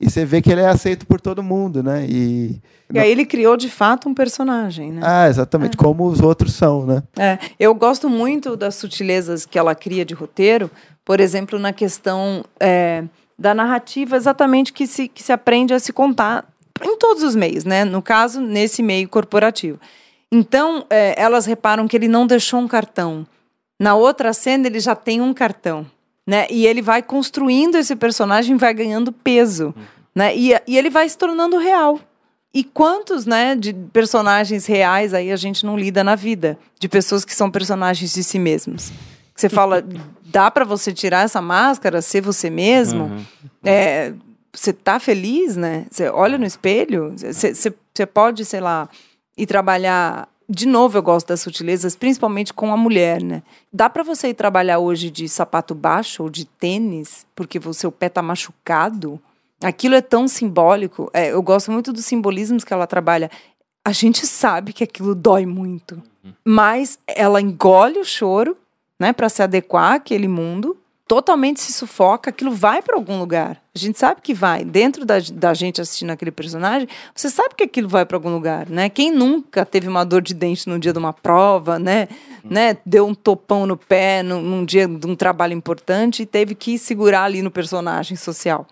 E 0.00 0.08
você 0.08 0.24
vê 0.24 0.40
que 0.40 0.52
ele 0.52 0.60
é 0.60 0.68
aceito 0.68 1.04
por 1.04 1.20
todo 1.20 1.42
mundo, 1.42 1.82
né? 1.82 2.06
E, 2.08 2.62
e 2.94 2.96
aí 2.96 3.10
ele 3.10 3.26
criou 3.26 3.56
de 3.56 3.68
fato 3.68 4.08
um 4.08 4.14
personagem, 4.14 4.92
né? 4.92 5.00
Ah, 5.02 5.28
exatamente, 5.28 5.74
é. 5.74 5.82
como 5.82 6.06
os 6.06 6.20
outros 6.20 6.54
são, 6.54 6.86
né? 6.86 7.02
É, 7.18 7.40
eu 7.58 7.74
gosto 7.74 8.08
muito 8.08 8.56
das 8.56 8.76
sutilezas 8.76 9.44
que 9.44 9.58
ela 9.58 9.74
cria 9.74 10.04
de 10.04 10.14
roteiro, 10.14 10.70
por 11.04 11.18
exemplo, 11.18 11.58
na 11.58 11.72
questão 11.72 12.44
é, 12.60 13.02
da 13.38 13.54
narrativa 13.54 14.16
exatamente 14.16 14.72
que 14.72 14.86
se, 14.86 15.08
que 15.08 15.22
se 15.22 15.32
aprende 15.32 15.72
a 15.72 15.78
se 15.78 15.92
contar 15.92 16.46
em 16.82 16.96
todos 16.96 17.22
os 17.22 17.34
meios, 17.34 17.64
né? 17.64 17.84
No 17.84 18.02
caso, 18.02 18.40
nesse 18.40 18.82
meio 18.82 19.08
corporativo. 19.08 19.78
Então, 20.30 20.84
é, 20.90 21.14
elas 21.20 21.46
reparam 21.46 21.88
que 21.88 21.96
ele 21.96 22.08
não 22.08 22.26
deixou 22.26 22.60
um 22.60 22.68
cartão. 22.68 23.26
Na 23.80 23.94
outra 23.94 24.32
cena, 24.32 24.66
ele 24.66 24.80
já 24.80 24.94
tem 24.94 25.20
um 25.20 25.32
cartão. 25.32 25.86
Né? 26.26 26.46
E 26.50 26.66
ele 26.66 26.82
vai 26.82 27.02
construindo 27.02 27.76
esse 27.76 27.96
personagem, 27.96 28.56
vai 28.56 28.74
ganhando 28.74 29.10
peso. 29.10 29.74
Né? 30.14 30.36
E, 30.36 30.50
e 30.66 30.76
ele 30.76 30.90
vai 30.90 31.08
se 31.08 31.16
tornando 31.16 31.56
real. 31.56 31.98
E 32.52 32.64
quantos 32.64 33.24
né, 33.24 33.54
de 33.54 33.72
personagens 33.72 34.66
reais 34.66 35.14
aí 35.14 35.30
a 35.30 35.36
gente 35.36 35.64
não 35.64 35.76
lida 35.76 36.04
na 36.04 36.14
vida? 36.14 36.58
De 36.78 36.88
pessoas 36.88 37.24
que 37.24 37.34
são 37.34 37.50
personagens 37.50 38.12
de 38.12 38.22
si 38.22 38.38
mesmos. 38.38 38.90
Você 39.34 39.48
fala, 39.48 39.82
dá 40.30 40.50
para 40.50 40.64
você 40.64 40.92
tirar 40.92 41.24
essa 41.24 41.40
máscara, 41.40 42.02
ser 42.02 42.20
você 42.20 42.50
mesmo? 42.50 43.04
Uhum. 43.04 43.24
É, 43.64 44.12
você 44.52 44.72
tá 44.72 44.98
feliz, 44.98 45.56
né? 45.56 45.86
Você 45.90 46.08
olha 46.08 46.38
no 46.38 46.46
espelho, 46.46 47.14
você, 47.16 48.06
pode, 48.06 48.44
sei 48.44 48.60
lá, 48.60 48.88
ir 49.36 49.46
trabalhar 49.46 50.28
de 50.48 50.66
novo 50.66 50.96
eu 50.96 51.02
gosto 51.02 51.28
das 51.28 51.42
sutilezas, 51.42 51.94
principalmente 51.94 52.54
com 52.54 52.72
a 52.72 52.76
mulher, 52.76 53.22
né? 53.22 53.42
Dá 53.70 53.90
para 53.90 54.02
você 54.02 54.28
ir 54.28 54.34
trabalhar 54.34 54.78
hoje 54.78 55.10
de 55.10 55.28
sapato 55.28 55.74
baixo 55.74 56.22
ou 56.22 56.30
de 56.30 56.46
tênis, 56.46 57.26
porque 57.36 57.58
o 57.58 57.74
seu 57.74 57.92
pé 57.92 58.08
tá 58.08 58.22
machucado? 58.22 59.20
Aquilo 59.62 59.94
é 59.94 60.00
tão 60.00 60.26
simbólico. 60.26 61.10
É, 61.12 61.32
eu 61.32 61.42
gosto 61.42 61.70
muito 61.70 61.92
dos 61.92 62.06
simbolismos 62.06 62.64
que 62.64 62.72
ela 62.72 62.86
trabalha. 62.86 63.30
A 63.84 63.92
gente 63.92 64.26
sabe 64.26 64.72
que 64.72 64.82
aquilo 64.82 65.14
dói 65.14 65.44
muito, 65.44 66.02
uhum. 66.24 66.32
mas 66.44 66.98
ela 67.06 67.42
engole 67.42 67.98
o 67.98 68.04
choro 68.04 68.56
né, 68.98 69.12
para 69.12 69.28
se 69.28 69.42
adequar 69.42 69.94
àquele 69.94 70.28
mundo, 70.28 70.76
totalmente 71.08 71.60
se 71.62 71.72
sufoca, 71.72 72.28
aquilo 72.28 72.52
vai 72.52 72.82
para 72.82 72.94
algum 72.94 73.18
lugar. 73.18 73.62
A 73.74 73.78
gente 73.78 73.98
sabe 73.98 74.20
que 74.20 74.34
vai. 74.34 74.62
Dentro 74.62 75.06
da, 75.06 75.14
da 75.32 75.54
gente 75.54 75.80
assistindo 75.80 76.10
aquele 76.10 76.30
personagem, 76.30 76.86
você 77.14 77.30
sabe 77.30 77.54
que 77.56 77.64
aquilo 77.64 77.88
vai 77.88 78.04
para 78.04 78.16
algum 78.16 78.30
lugar, 78.30 78.68
né? 78.68 78.90
Quem 78.90 79.10
nunca 79.10 79.64
teve 79.64 79.88
uma 79.88 80.04
dor 80.04 80.20
de 80.20 80.34
dente 80.34 80.68
no 80.68 80.78
dia 80.78 80.92
de 80.92 80.98
uma 80.98 81.12
prova, 81.12 81.78
né? 81.78 82.08
Hum. 82.44 82.48
né? 82.50 82.76
Deu 82.84 83.06
um 83.06 83.14
topão 83.14 83.66
no 83.66 83.76
pé 83.76 84.22
num, 84.22 84.42
num 84.42 84.64
dia 84.64 84.86
de 84.86 85.06
um 85.06 85.16
trabalho 85.16 85.54
importante 85.54 86.22
e 86.22 86.26
teve 86.26 86.54
que 86.54 86.78
segurar 86.78 87.24
ali 87.24 87.40
no 87.40 87.50
personagem 87.50 88.16
social. 88.16 88.66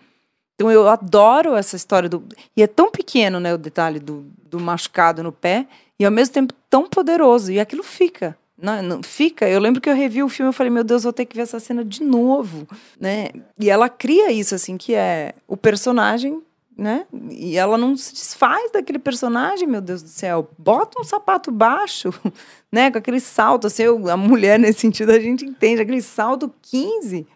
Então 0.53 0.71
eu 0.71 0.87
adoro 0.87 1.55
essa 1.55 1.75
história 1.75 2.07
do. 2.07 2.23
E 2.55 2.61
é 2.61 2.67
tão 2.67 2.91
pequeno, 2.91 3.39
né, 3.39 3.53
o 3.53 3.57
detalhe 3.57 3.99
do, 3.99 4.25
do 4.43 4.59
machucado 4.59 5.23
no 5.23 5.31
pé, 5.31 5.67
e 5.99 6.05
ao 6.05 6.11
mesmo 6.11 6.33
tempo 6.33 6.53
tão 6.69 6.87
poderoso. 6.87 7.51
E 7.51 7.59
aquilo 7.59 7.83
fica. 7.83 8.37
Não, 8.59 8.81
não, 8.81 9.03
fica. 9.03 9.47
Eu 9.47 9.59
lembro 9.59 9.79
que 9.79 9.89
eu 9.89 9.95
revi 9.95 10.23
o 10.23 10.29
filme 10.29 10.51
e 10.51 10.53
falei, 10.53 10.71
meu 10.71 10.83
Deus, 10.83 11.03
vou 11.03 11.13
ter 11.13 11.25
que 11.25 11.35
ver 11.35 11.43
essa 11.43 11.59
cena 11.59 11.85
de 11.85 12.03
novo, 12.03 12.67
né? 12.99 13.29
E 13.59 13.69
ela 13.69 13.87
cria 13.87 14.31
isso, 14.31 14.55
assim, 14.55 14.77
que 14.77 14.95
é 14.95 15.35
o 15.47 15.55
personagem, 15.55 16.41
né? 16.75 17.05
E 17.29 17.55
ela 17.55 17.77
não 17.77 17.95
se 17.95 18.13
desfaz 18.13 18.71
daquele 18.71 18.97
personagem, 18.97 19.67
meu 19.67 19.81
Deus 19.81 20.01
do 20.01 20.09
céu. 20.09 20.49
Bota 20.57 20.99
um 20.99 21.03
sapato 21.03 21.51
baixo, 21.51 22.11
né? 22.71 22.89
Com 22.89 22.97
aquele 22.97 23.19
salto, 23.19 23.67
assim, 23.67 23.83
eu, 23.83 24.09
a 24.09 24.17
mulher 24.17 24.57
nesse 24.57 24.79
sentido 24.79 25.11
a 25.11 25.19
gente 25.19 25.45
entende, 25.45 25.81
aquele 25.81 26.01
salto 26.01 26.51
15. 26.63 27.27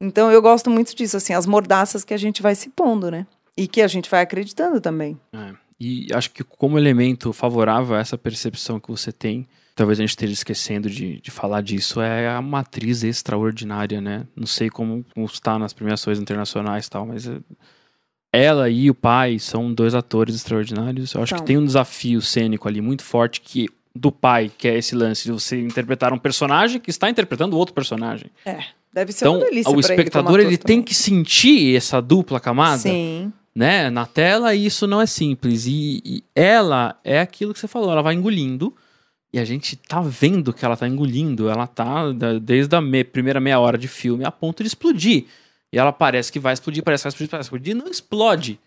Então 0.00 0.30
eu 0.30 0.40
gosto 0.40 0.70
muito 0.70 0.94
disso, 0.94 1.16
assim, 1.16 1.32
as 1.32 1.46
mordaças 1.46 2.04
que 2.04 2.14
a 2.14 2.18
gente 2.18 2.42
vai 2.42 2.54
se 2.54 2.68
pondo, 2.68 3.10
né? 3.10 3.26
E 3.56 3.66
que 3.66 3.82
a 3.82 3.88
gente 3.88 4.08
vai 4.08 4.22
acreditando 4.22 4.80
também. 4.80 5.18
É. 5.32 5.52
E 5.80 6.08
acho 6.12 6.30
que 6.30 6.42
como 6.42 6.78
elemento 6.78 7.32
favorável 7.32 7.96
a 7.96 8.00
essa 8.00 8.18
percepção 8.18 8.80
que 8.80 8.90
você 8.90 9.12
tem, 9.12 9.46
talvez 9.78 10.00
a 10.00 10.02
gente 10.02 10.10
esteja 10.10 10.32
esquecendo 10.32 10.90
de, 10.90 11.20
de 11.20 11.30
falar 11.30 11.60
disso, 11.60 12.00
é 12.00 12.28
a 12.28 12.42
matriz 12.42 13.04
extraordinária, 13.04 14.00
né? 14.00 14.26
Não 14.34 14.46
sei 14.46 14.68
como, 14.68 15.06
como 15.14 15.24
está 15.26 15.56
nas 15.56 15.72
premiações 15.72 16.18
internacionais 16.18 16.86
e 16.86 16.90
tal, 16.90 17.06
mas 17.06 17.28
é, 17.28 17.38
ela 18.32 18.68
e 18.68 18.90
o 18.90 18.94
pai 18.94 19.38
são 19.38 19.72
dois 19.72 19.94
atores 19.94 20.34
extraordinários. 20.34 21.14
Eu 21.14 21.22
acho 21.22 21.32
então. 21.32 21.44
que 21.44 21.46
tem 21.46 21.56
um 21.56 21.64
desafio 21.64 22.20
cênico 22.20 22.66
ali 22.66 22.80
muito 22.80 23.04
forte 23.04 23.40
que 23.40 23.68
do 23.94 24.10
pai, 24.10 24.50
que 24.56 24.66
é 24.66 24.76
esse 24.76 24.96
lance 24.96 25.24
de 25.24 25.30
você 25.30 25.60
interpretar 25.60 26.12
um 26.12 26.18
personagem 26.18 26.80
que 26.80 26.90
está 26.90 27.08
interpretando 27.08 27.56
outro 27.56 27.72
personagem. 27.72 28.30
É. 28.44 28.58
Deve 28.92 29.12
ser 29.12 29.26
então, 29.26 29.36
uma 29.36 29.44
delícia 29.44 29.70
o 29.70 29.78
espectador 29.78 30.40
ele, 30.40 30.48
ele 30.48 30.56
tem 30.56 30.82
que 30.82 30.94
sentir 30.94 31.76
essa 31.76 32.02
dupla 32.02 32.40
camada. 32.40 32.78
Sim. 32.78 33.32
Né, 33.54 33.90
na 33.90 34.06
tela, 34.06 34.54
e 34.54 34.66
isso 34.66 34.86
não 34.86 35.00
é 35.00 35.06
simples. 35.06 35.66
E, 35.66 36.00
e, 36.04 36.24
ela 36.34 36.96
é 37.02 37.20
aquilo 37.20 37.52
que 37.52 37.58
você 37.58 37.66
falou, 37.66 37.90
ela 37.90 38.02
vai 38.02 38.14
engolindo. 38.14 38.72
E 39.32 39.38
a 39.38 39.44
gente 39.44 39.76
tá 39.76 40.00
vendo 40.00 40.52
que 40.52 40.64
ela 40.64 40.76
tá 40.76 40.88
engolindo. 40.88 41.48
Ela 41.48 41.66
tá, 41.66 42.04
desde 42.40 42.74
a 42.74 42.80
me, 42.80 43.04
primeira 43.04 43.40
meia 43.40 43.60
hora 43.60 43.76
de 43.76 43.88
filme, 43.88 44.24
a 44.24 44.30
ponto 44.30 44.62
de 44.62 44.68
explodir. 44.68 45.26
E 45.72 45.78
ela 45.78 45.92
parece 45.92 46.32
que 46.32 46.38
vai 46.38 46.54
explodir, 46.54 46.82
parece 46.82 47.02
que 47.02 47.04
vai 47.04 47.10
explodir, 47.10 47.30
parece 47.30 47.48
que 47.48 47.54
vai 47.54 47.58
explodir, 47.58 47.76
e 47.76 47.78
não 47.78 47.90
explode. 47.90 48.58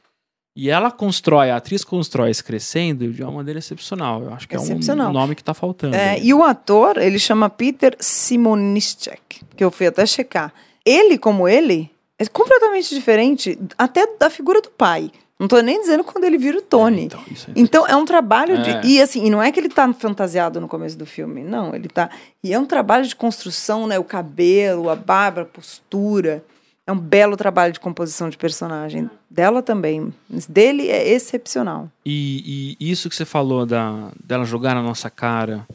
E 0.55 0.69
ela 0.69 0.91
constrói, 0.91 1.49
a 1.49 1.55
atriz 1.55 1.83
constrói 1.83 2.29
esse 2.29 2.43
crescendo 2.43 3.11
de 3.11 3.23
uma 3.23 3.31
maneira 3.31 3.59
excepcional. 3.59 4.21
Eu 4.21 4.33
acho 4.33 4.47
que 4.47 4.55
é 4.55 4.59
um 4.59 5.11
nome 5.11 5.33
que 5.33 5.41
está 5.41 5.53
faltando. 5.53 5.95
É, 5.95 6.19
e 6.19 6.33
o 6.33 6.43
ator, 6.43 6.97
ele 6.97 7.17
chama 7.17 7.49
Peter 7.49 7.95
Simonischek, 7.99 9.45
que 9.55 9.63
eu 9.63 9.71
fui 9.71 9.87
até 9.87 10.05
checar. 10.05 10.53
Ele, 10.85 11.17
como 11.17 11.47
ele, 11.47 11.89
é 12.19 12.25
completamente 12.25 12.93
diferente 12.93 13.57
até 13.77 14.05
da 14.19 14.29
figura 14.29 14.61
do 14.61 14.69
pai. 14.69 15.09
Não 15.41 15.47
estou 15.47 15.63
nem 15.63 15.81
dizendo 15.81 16.03
quando 16.03 16.23
ele 16.23 16.37
vira 16.37 16.59
o 16.59 16.61
Tony. 16.61 17.01
É, 17.01 17.05
então, 17.05 17.23
é, 17.27 17.51
então, 17.55 17.87
é 17.87 17.95
um 17.95 18.05
trabalho 18.05 18.61
de. 18.61 18.69
É. 18.69 18.81
E 18.85 19.01
assim, 19.01 19.25
e 19.25 19.29
não 19.31 19.41
é 19.41 19.51
que 19.51 19.59
ele 19.59 19.69
está 19.69 19.91
fantasiado 19.91 20.61
no 20.61 20.67
começo 20.67 20.95
do 20.95 21.03
filme. 21.03 21.43
Não, 21.43 21.73
ele 21.73 21.87
está 21.87 22.11
E 22.43 22.53
é 22.53 22.59
um 22.59 22.65
trabalho 22.67 23.07
de 23.07 23.15
construção, 23.15 23.87
né? 23.87 23.97
O 23.97 24.03
cabelo, 24.03 24.87
a 24.87 24.95
barba, 24.95 25.41
a 25.41 25.45
postura. 25.45 26.45
É 26.85 26.91
um 26.91 26.97
belo 26.99 27.35
trabalho 27.35 27.73
de 27.73 27.79
composição 27.79 28.29
de 28.29 28.37
personagem. 28.37 29.09
Dela 29.27 29.63
também. 29.63 30.13
Mas 30.29 30.45
dele 30.45 30.89
é 30.89 31.09
excepcional. 31.09 31.89
E, 32.05 32.77
e 32.79 32.91
isso 32.91 33.09
que 33.09 33.15
você 33.15 33.25
falou 33.25 33.65
da, 33.65 34.11
dela 34.23 34.45
jogar 34.45 34.75
na 34.75 34.83
nossa 34.83 35.09
cara, 35.09 35.65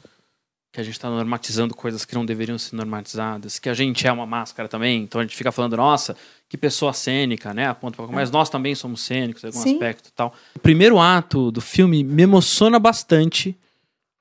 que 0.73 0.81
a 0.81 0.85
gente 0.85 0.95
está 0.95 1.11
normatizando 1.11 1.75
coisas 1.75 2.05
que 2.05 2.15
não 2.15 2.25
deveriam 2.25 2.57
ser 2.57 2.77
normatizadas, 2.77 3.59
que 3.59 3.69
a 3.69 3.75
gente 3.75 4.07
é 4.07 4.13
uma 4.13 4.27
máscara 4.27 4.69
também, 4.69 5.03
então 5.03 5.21
a 5.21 5.25
gente 5.25 5.35
fica 5.35 5.51
falando, 5.51 5.77
nossa, 5.77 6.17
que 6.49 6.57
pessoa 6.57 6.93
cênica, 6.93 7.53
né? 7.53 7.67
Aponta 7.67 7.97
pra... 7.97 8.07
Mas 8.07 8.31
nós 8.31 8.49
também 8.49 8.75
somos 8.75 9.01
cênicos 9.01 9.43
em 9.43 9.49
algum 9.49 9.61
Sim. 9.61 9.75
aspecto 9.75 10.13
tal. 10.15 10.35
O 10.55 10.61
primeiro 10.61 10.99
ato 10.99 11.51
do 11.51 11.61
filme 11.61 12.05
me 12.05 12.23
emociona 12.23 12.79
bastante, 12.79 13.57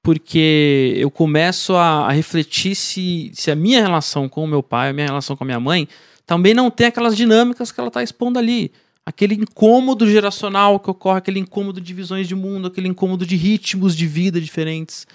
porque 0.01 0.95
eu 0.97 1.11
começo 1.11 1.75
a, 1.75 2.07
a 2.07 2.11
refletir 2.11 2.75
se, 2.75 3.31
se 3.33 3.51
a 3.51 3.55
minha 3.55 3.81
relação 3.81 4.27
com 4.27 4.43
o 4.43 4.47
meu 4.47 4.63
pai, 4.63 4.89
a 4.89 4.93
minha 4.93 5.07
relação 5.07 5.35
com 5.35 5.43
a 5.43 5.47
minha 5.47 5.59
mãe 5.59 5.87
também 6.25 6.53
não 6.53 6.71
tem 6.71 6.87
aquelas 6.87 7.15
dinâmicas 7.15 7.71
que 7.71 7.79
ela 7.79 7.89
está 7.89 8.01
expondo 8.01 8.39
ali. 8.39 8.71
Aquele 9.05 9.35
incômodo 9.35 10.09
geracional 10.09 10.79
que 10.79 10.89
ocorre, 10.89 11.19
aquele 11.19 11.39
incômodo 11.39 11.79
de 11.79 11.93
visões 11.93 12.27
de 12.27 12.33
mundo, 12.33 12.67
aquele 12.67 12.87
incômodo 12.87 13.23
de 13.23 13.35
ritmos 13.35 13.95
de 13.95 14.07
vida 14.07 14.41
diferentes. 14.41 15.05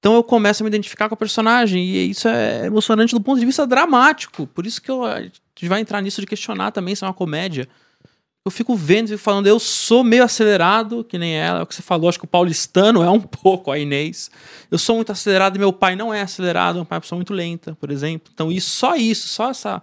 Então 0.00 0.14
eu 0.14 0.24
começo 0.24 0.62
a 0.62 0.64
me 0.64 0.68
identificar 0.68 1.08
com 1.08 1.14
a 1.14 1.16
personagem 1.16 1.84
e 1.84 2.10
isso 2.10 2.26
é 2.28 2.66
emocionante 2.66 3.14
do 3.14 3.20
ponto 3.20 3.38
de 3.38 3.46
vista 3.46 3.64
dramático. 3.64 4.46
Por 4.48 4.66
isso 4.66 4.82
que 4.82 4.90
eu, 4.90 5.02
gente 5.60 5.68
vai 5.68 5.80
entrar 5.80 6.00
nisso 6.00 6.20
de 6.20 6.26
questionar 6.26 6.70
também 6.70 6.94
se 6.94 7.04
é 7.04 7.06
uma 7.06 7.14
comédia. 7.14 7.68
Eu 8.44 8.50
fico 8.50 8.74
vendo 8.74 9.12
e 9.12 9.18
falando, 9.18 9.46
eu 9.46 9.58
sou 9.58 10.02
meio 10.02 10.24
acelerado, 10.24 11.04
que 11.04 11.18
nem 11.18 11.34
ela, 11.34 11.60
é 11.60 11.62
o 11.62 11.66
que 11.66 11.74
você 11.74 11.82
falou, 11.82 12.08
acho 12.08 12.18
que 12.18 12.24
o 12.24 12.28
paulistano 12.28 13.02
é 13.02 13.10
um 13.10 13.20
pouco, 13.20 13.70
a 13.70 13.78
Inês. 13.78 14.30
Eu 14.70 14.78
sou 14.78 14.96
muito 14.96 15.12
acelerado 15.12 15.56
e 15.56 15.58
meu 15.58 15.72
pai 15.72 15.96
não 15.96 16.14
é 16.14 16.22
acelerado, 16.22 16.76
meu 16.76 16.84
pai 16.84 16.96
é 16.96 16.98
uma 16.98 17.02
pessoa 17.02 17.18
muito 17.18 17.34
lenta, 17.34 17.74
por 17.74 17.90
exemplo. 17.90 18.30
Então, 18.32 18.50
isso, 18.50 18.70
só 18.70 18.96
isso, 18.96 19.28
só 19.28 19.50
essa 19.50 19.82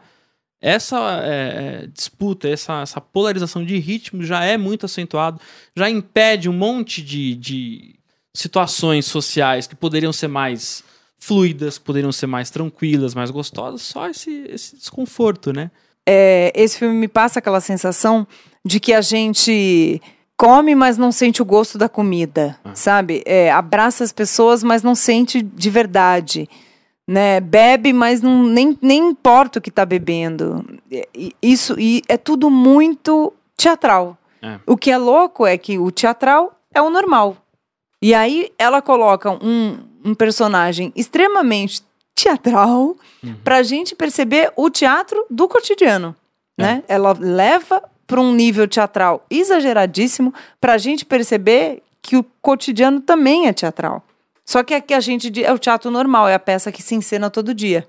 essa 0.61 1.21
é, 1.23 1.83
é, 1.83 1.87
disputa, 1.87 2.49
essa, 2.49 2.81
essa 2.81 2.99
polarização 2.99 3.63
de 3.63 3.77
ritmo 3.77 4.23
já 4.23 4.43
é 4.43 4.57
muito 4.57 4.85
acentuado, 4.87 5.39
já 5.75 5.87
impede 5.87 6.49
um 6.49 6.53
monte 6.53 7.03
de, 7.03 7.35
de 7.35 7.95
situações 8.33 9.05
sociais 9.05 9.67
que 9.67 9.75
poderiam 9.75 10.11
ser 10.11 10.27
mais 10.27 10.83
fluidas, 11.19 11.77
poderiam 11.77 12.11
ser 12.11 12.27
mais 12.27 12.49
tranquilas, 12.49 13.15
mais 13.15 13.31
gostosas, 13.31 13.81
só 13.81 14.07
esse, 14.07 14.45
esse 14.49 14.75
desconforto, 14.75 15.51
né? 15.51 15.71
É, 16.05 16.51
esse 16.55 16.77
filme 16.77 16.95
me 16.95 17.07
passa 17.07 17.39
aquela 17.39 17.59
sensação 17.59 18.27
de 18.63 18.79
que 18.79 18.93
a 18.93 19.01
gente 19.01 20.01
come, 20.37 20.75
mas 20.75 20.97
não 20.97 21.11
sente 21.11 21.41
o 21.41 21.45
gosto 21.45 21.77
da 21.77 21.89
comida, 21.89 22.59
ah. 22.63 22.75
sabe? 22.75 23.23
É, 23.25 23.51
abraça 23.51 24.03
as 24.03 24.11
pessoas, 24.11 24.63
mas 24.63 24.83
não 24.83 24.93
sente 24.93 25.41
de 25.41 25.69
verdade 25.69 26.47
né? 27.07 27.39
Bebe, 27.39 27.93
mas 27.93 28.21
não, 28.21 28.43
nem, 28.43 28.77
nem 28.81 29.09
importa 29.09 29.59
o 29.59 29.61
que 29.61 29.69
está 29.69 29.85
bebendo. 29.85 30.65
Isso 31.41 31.79
e 31.79 32.01
é 32.07 32.17
tudo 32.17 32.49
muito 32.49 33.33
teatral. 33.55 34.17
É. 34.41 34.59
O 34.65 34.75
que 34.75 34.91
é 34.91 34.97
louco 34.97 35.45
é 35.45 35.57
que 35.57 35.77
o 35.77 35.91
teatral 35.91 36.59
é 36.73 36.81
o 36.81 36.89
normal. 36.89 37.37
E 38.01 38.13
aí 38.13 38.51
ela 38.57 38.81
coloca 38.81 39.31
um, 39.31 39.77
um 40.05 40.13
personagem 40.13 40.93
extremamente 40.95 41.81
teatral 42.13 42.95
uhum. 43.23 43.35
para 43.43 43.57
a 43.57 43.63
gente 43.63 43.95
perceber 43.95 44.53
o 44.55 44.69
teatro 44.69 45.25
do 45.29 45.47
cotidiano. 45.47 46.15
É. 46.57 46.61
Né? 46.61 46.83
Ela 46.87 47.13
leva 47.19 47.83
para 48.07 48.21
um 48.21 48.33
nível 48.33 48.67
teatral 48.67 49.25
exageradíssimo 49.29 50.33
para 50.61 50.73
a 50.73 50.77
gente 50.77 51.03
perceber 51.03 51.81
que 52.01 52.15
o 52.15 52.23
cotidiano 52.41 53.01
também 53.01 53.47
é 53.47 53.53
teatral. 53.53 54.03
Só 54.45 54.63
que 54.63 54.75
aqui 54.75 54.93
a 54.93 54.99
gente 54.99 55.43
é 55.43 55.51
o 55.51 55.57
teatro 55.57 55.89
normal, 55.89 56.27
é 56.27 56.35
a 56.35 56.39
peça 56.39 56.71
que 56.71 56.83
se 56.83 56.93
encena 56.93 57.31
todo 57.31 57.53
dia. 57.53 57.87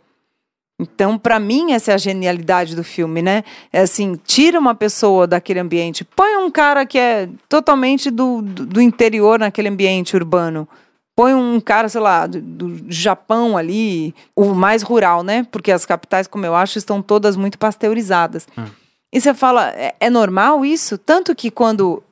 Então, 0.78 1.18
para 1.18 1.38
mim, 1.38 1.72
essa 1.72 1.92
é 1.92 1.94
a 1.94 1.98
genialidade 1.98 2.74
do 2.74 2.84
filme, 2.84 3.22
né? 3.22 3.44
É 3.72 3.80
assim, 3.80 4.18
tira 4.26 4.58
uma 4.58 4.74
pessoa 4.74 5.26
daquele 5.26 5.60
ambiente, 5.60 6.04
põe 6.04 6.36
um 6.36 6.50
cara 6.50 6.84
que 6.84 6.98
é 6.98 7.28
totalmente 7.48 8.10
do, 8.10 8.42
do, 8.42 8.66
do 8.66 8.80
interior 8.80 9.38
naquele 9.38 9.68
ambiente 9.68 10.16
urbano. 10.16 10.68
Põe 11.16 11.32
um 11.32 11.58
cara, 11.58 11.88
sei 11.88 12.00
lá, 12.00 12.26
do, 12.26 12.40
do, 12.42 12.92
Japão 12.92 13.56
ali, 13.56 14.14
o 14.36 14.52
mais 14.52 14.82
rural, 14.82 15.22
né? 15.22 15.46
Porque 15.50 15.72
as 15.72 15.86
capitais, 15.86 16.26
como 16.26 16.44
eu 16.44 16.54
acho, 16.54 16.76
estão 16.76 17.00
todas 17.00 17.36
muito 17.36 17.58
pasteurizadas. 17.58 18.46
Hum. 18.56 18.66
E 19.10 19.18
você 19.18 19.32
fala, 19.32 19.70
é, 19.70 19.94
é 19.98 20.10
normal 20.10 20.62
isso? 20.62 20.98
Tanto 20.98 21.34
que 21.34 21.50
quando 21.50 22.02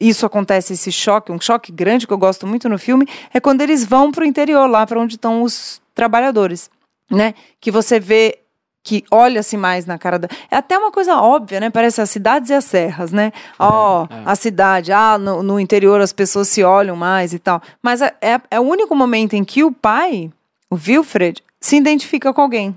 isso 0.00 0.26
acontece, 0.26 0.72
esse 0.72 0.90
choque, 0.90 1.30
um 1.30 1.40
choque 1.40 1.70
grande 1.70 2.04
que 2.04 2.12
eu 2.12 2.18
gosto 2.18 2.48
muito 2.48 2.68
no 2.68 2.78
filme, 2.78 3.06
é 3.32 3.38
quando 3.38 3.60
eles 3.60 3.84
vão 3.84 4.10
para 4.10 4.24
o 4.24 4.26
interior, 4.26 4.68
lá 4.68 4.84
para 4.84 4.98
onde 4.98 5.14
estão 5.14 5.42
os 5.42 5.80
trabalhadores, 5.94 6.68
né? 7.08 7.34
Que 7.60 7.70
você 7.70 8.00
vê 8.00 8.40
que 8.88 9.04
olha-se 9.10 9.54
mais 9.54 9.84
na 9.84 9.98
cara 9.98 10.18
da. 10.18 10.28
É 10.50 10.56
até 10.56 10.78
uma 10.78 10.90
coisa 10.90 11.20
óbvia, 11.20 11.60
né? 11.60 11.68
Parece 11.68 12.00
as 12.00 12.08
cidades 12.08 12.48
e 12.48 12.54
as 12.54 12.64
serras, 12.64 13.12
né? 13.12 13.32
É, 13.34 13.42
Ó, 13.58 14.06
oh, 14.10 14.14
é, 14.14 14.16
é. 14.16 14.22
a 14.24 14.34
cidade, 14.34 14.92
ah, 14.92 15.18
no, 15.18 15.42
no, 15.42 15.60
interior 15.60 16.00
as 16.00 16.10
pessoas 16.10 16.48
se 16.48 16.64
olham 16.64 16.96
mais 16.96 17.34
e 17.34 17.38
tal. 17.38 17.60
Mas 17.82 18.00
é, 18.00 18.14
é, 18.22 18.40
é 18.50 18.58
o 18.58 18.62
único 18.62 18.96
momento 18.96 19.34
em 19.34 19.44
que 19.44 19.62
o 19.62 19.70
pai, 19.70 20.30
o 20.70 20.76
Wilfred, 20.76 21.42
se 21.60 21.76
identifica 21.76 22.32
com 22.32 22.40
alguém, 22.40 22.74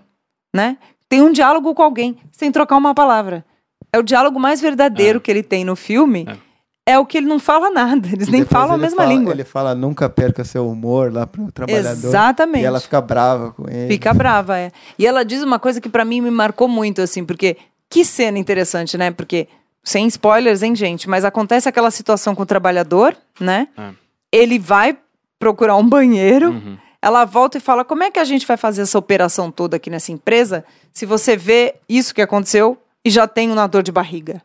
né? 0.53 0.75
Tem 1.07 1.21
um 1.21 1.31
diálogo 1.31 1.73
com 1.73 1.81
alguém, 1.81 2.17
sem 2.29 2.51
trocar 2.51 2.75
uma 2.75 2.93
palavra. 2.93 3.45
É 3.93 3.97
o 3.97 4.03
diálogo 4.03 4.37
mais 4.37 4.59
verdadeiro 4.59 5.17
é. 5.17 5.21
que 5.21 5.31
ele 5.31 5.43
tem 5.43 5.63
no 5.63 5.77
filme. 5.77 6.25
É 6.27 6.50
é 6.87 6.97
o 6.97 7.05
que 7.05 7.17
ele 7.17 7.27
não 7.27 7.39
fala 7.39 7.69
nada. 7.69 8.07
Eles 8.11 8.27
E 8.27 8.31
nem 8.31 8.43
falam 8.45 8.75
a 8.75 8.77
mesma 8.77 9.03
fala- 9.03 9.09
língua. 9.13 9.33
Ele 9.33 9.43
fala, 9.43 9.75
nunca 9.75 10.09
perca 10.09 10.43
seu 10.43 10.67
humor 10.67 11.13
lá 11.13 11.25
pro 11.27 11.51
trabalhador. 11.51 12.07
Exatamente. 12.07 12.63
E 12.63 12.65
ela 12.65 12.79
fica 12.79 12.99
brava 12.99 13.51
com 13.51 13.69
ele. 13.69 13.87
Fica 13.93 14.13
brava, 14.13 14.57
é. 14.57 14.71
E 14.97 15.05
ela 15.05 15.23
diz 15.23 15.43
uma 15.43 15.59
coisa 15.59 15.79
que 15.79 15.89
pra 15.89 16.03
mim 16.03 16.21
me 16.21 16.31
marcou 16.31 16.67
muito, 16.67 17.01
assim, 17.01 17.23
porque 17.23 17.57
que 17.89 18.03
cena 18.05 18.39
interessante, 18.39 18.97
né? 18.97 19.11
Porque, 19.11 19.47
sem 19.83 20.07
spoilers, 20.07 20.63
hein, 20.63 20.75
gente? 20.75 21.09
Mas 21.09 21.23
acontece 21.25 21.67
aquela 21.69 21.91
situação 21.91 22.33
com 22.33 22.43
o 22.43 22.45
trabalhador, 22.45 23.15
né? 23.39 23.67
É. 23.77 23.89
Ele 24.31 24.57
vai 24.57 24.97
procurar 25.37 25.75
um 25.75 25.87
banheiro, 25.87 26.49
Uhum. 26.51 26.77
ela 27.01 27.25
volta 27.25 27.57
e 27.57 27.61
fala: 27.61 27.83
como 27.85 28.03
é 28.03 28.09
que 28.09 28.19
a 28.19 28.23
gente 28.23 28.45
vai 28.47 28.57
fazer 28.57 28.81
essa 28.83 28.97
operação 28.97 29.51
toda 29.51 29.75
aqui 29.77 29.89
nessa 29.89 30.11
empresa 30.11 30.63
se 30.93 31.05
você 31.05 31.35
vê 31.37 31.75
isso 31.89 32.13
que 32.15 32.21
aconteceu 32.21 32.77
e 33.05 33.09
já 33.09 33.27
tem 33.27 33.51
uma 33.51 33.67
dor 33.67 33.83
de 33.83 33.91
barriga? 33.91 34.41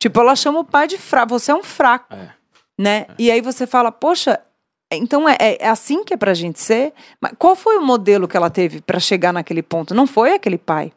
Tipo, 0.00 0.18
ela 0.20 0.34
chama 0.34 0.58
o 0.60 0.64
pai 0.64 0.88
de 0.88 0.98
fraco, 0.98 1.28
você 1.38 1.52
é 1.52 1.54
um 1.54 1.62
fraco 1.62 2.12
É. 2.14 2.30
né? 2.76 3.06
E 3.18 3.30
aí 3.30 3.40
você 3.40 3.66
fala, 3.66 3.92
poxa, 3.92 4.40
então 4.90 5.28
é, 5.28 5.36
é 5.38 5.68
assim 5.68 6.02
que 6.02 6.14
é 6.14 6.16
pra 6.16 6.34
gente 6.34 6.58
ser? 6.58 6.92
Mas 7.20 7.32
qual 7.38 7.54
foi 7.54 7.76
o 7.76 7.82
modelo 7.84 8.26
que 8.26 8.36
ela 8.36 8.50
teve 8.50 8.80
pra 8.80 8.98
chegar 8.98 9.32
naquele 9.32 9.62
ponto? 9.62 9.94
Não 9.94 10.06
foi 10.06 10.32
aquele 10.32 10.58
pai. 10.58 10.90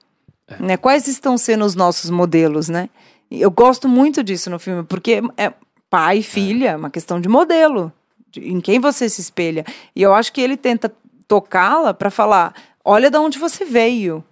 Né? 0.60 0.78
Quais 0.78 1.08
estão 1.08 1.38
sendo 1.38 1.64
os 1.66 1.76
nossos 1.76 2.10
modelos, 2.10 2.70
né? 2.70 2.90
Eu 3.30 3.52
gosto 3.52 3.88
muito 3.88 4.24
disso 4.24 4.50
no 4.50 4.58
filme, 4.60 4.84
porque 4.84 5.22
é 5.38 5.52
pai 5.90 6.20
e 6.20 6.24
filha, 6.24 6.70
é 6.72 6.76
uma 6.76 6.90
questão 6.90 7.20
de 7.20 7.28
modelo, 7.30 7.92
de- 8.32 8.48
em 8.48 8.60
quem 8.62 8.80
você 8.80 9.08
se 9.10 9.22
espelha. 9.22 9.66
E 9.96 10.02
eu 10.02 10.14
acho 10.14 10.32
que 10.32 10.42
ele 10.42 10.56
tenta 10.58 10.92
tocá-la 11.28 11.94
pra 11.94 12.10
falar, 12.12 12.54
olha 12.86 13.10
de 13.12 13.18
onde 13.18 13.38
você 13.40 13.66
veio. 13.66 14.24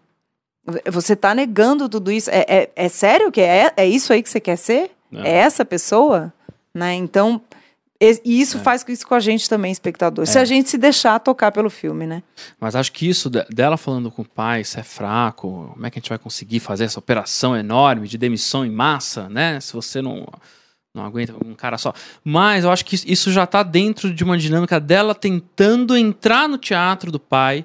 Você 0.92 1.16
tá 1.16 1.34
negando 1.36 1.88
tudo 1.90 2.12
isso. 2.12 2.30
É, 2.30 2.46
é, 2.48 2.70
é 2.76 2.90
sério 2.90 3.32
que 3.32 3.42
é, 3.42 3.72
é 3.76 3.88
isso 3.88 4.12
aí 4.14 4.22
que 4.24 4.30
você 4.30 4.40
quer 4.40 4.56
ser? 4.58 4.92
Não. 5.12 5.24
É 5.24 5.30
essa 5.32 5.64
pessoa? 5.66 6.34
Né? 6.74 6.94
Então, 6.94 7.42
e 8.00 8.42
isso 8.42 8.58
faz 8.60 8.84
isso 8.88 9.06
com 9.08 9.14
a 9.14 9.20
gente 9.20 9.48
também, 9.48 9.72
espectador. 9.72 10.26
Se 10.26 10.40
a 10.40 10.46
gente 10.46 10.70
se 10.70 10.78
deixar 10.78 11.20
tocar 11.20 11.52
pelo 11.52 11.70
filme, 11.70 12.08
né? 12.08 12.24
Mas 12.60 12.76
acho 12.76 12.92
que 12.92 13.08
isso 13.08 13.30
de- 13.30 13.46
dela 13.52 13.78
falando 13.78 14.10
com 14.10 14.24
o 14.24 14.28
pai, 14.28 14.62
isso 14.62 14.80
é 14.80 14.84
fraco, 14.84 15.70
como 15.74 15.86
é 15.86 15.92
que 15.92 16.00
a 16.00 16.02
gente 16.02 16.10
vai 16.10 16.18
conseguir 16.18 16.60
fazer 16.60 16.86
essa 16.86 16.98
operação 16.98 17.56
enorme 17.56 18.08
de 18.08 18.18
demissão 18.18 18.66
em 18.66 18.72
massa, 18.72 19.30
né? 19.30 19.60
Se 19.60 19.72
você 19.74 20.02
não, 20.02 20.26
não 20.96 21.06
aguenta 21.06 21.36
um 21.46 21.54
cara 21.54 21.78
só. 21.78 21.94
Mas 22.24 22.64
eu 22.64 22.72
acho 22.72 22.84
que 22.86 22.96
isso 23.06 23.32
já 23.32 23.46
tá 23.46 23.62
dentro 23.62 24.12
de 24.12 24.24
uma 24.24 24.36
dinâmica 24.38 24.80
dela 24.80 25.14
tentando 25.14 25.96
entrar 25.96 26.50
no 26.50 26.58
teatro 26.58 27.12
do 27.12 27.20
pai 27.20 27.64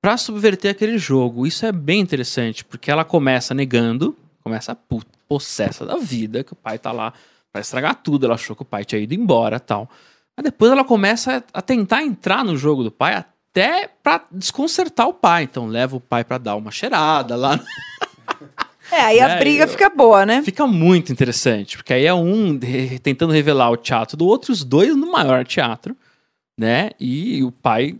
para 0.00 0.16
subverter 0.16 0.70
aquele 0.70 0.98
jogo. 0.98 1.46
Isso 1.46 1.66
é 1.66 1.72
bem 1.72 2.00
interessante, 2.00 2.64
porque 2.64 2.90
ela 2.90 3.04
começa 3.04 3.52
negando, 3.54 4.16
começa 4.42 4.74
pu- 4.74 5.02
possessa 5.28 5.84
da 5.84 5.96
vida, 5.96 6.42
que 6.44 6.52
o 6.52 6.56
pai 6.56 6.78
tá 6.78 6.92
lá 6.92 7.12
pra 7.52 7.60
estragar 7.60 7.94
tudo, 7.96 8.26
ela 8.26 8.34
achou 8.34 8.54
que 8.56 8.62
o 8.62 8.64
pai 8.64 8.84
tinha 8.84 9.00
ido 9.00 9.14
embora 9.14 9.58
tal. 9.58 9.88
Mas 10.36 10.44
depois 10.44 10.70
ela 10.70 10.84
começa 10.84 11.42
a 11.52 11.60
tentar 11.60 12.02
entrar 12.02 12.44
no 12.44 12.56
jogo 12.56 12.84
do 12.84 12.90
pai 12.92 13.14
até 13.14 13.88
pra 14.02 14.24
desconcertar 14.30 15.08
o 15.08 15.12
pai. 15.14 15.42
Então 15.44 15.66
leva 15.66 15.96
o 15.96 16.00
pai 16.00 16.22
pra 16.24 16.38
dar 16.38 16.54
uma 16.56 16.70
cheirada 16.70 17.34
lá. 17.36 17.58
É, 18.90 19.00
aí 19.02 19.20
a 19.20 19.28
É, 19.36 19.38
briga 19.38 19.64
eu- 19.64 19.68
fica 19.68 19.90
boa, 19.90 20.24
né? 20.24 20.42
Fica 20.42 20.66
muito 20.66 21.12
interessante, 21.12 21.76
porque 21.76 21.92
aí 21.92 22.06
é 22.06 22.14
um 22.14 22.58
tentando 23.02 23.34
revelar 23.34 23.70
o 23.70 23.76
teatro 23.76 24.16
do 24.16 24.26
outro, 24.26 24.50
os 24.50 24.64
dois 24.64 24.96
no 24.96 25.12
maior 25.12 25.44
teatro, 25.44 25.94
né? 26.58 26.90
E 26.98 27.42
o 27.44 27.52
pai. 27.52 27.96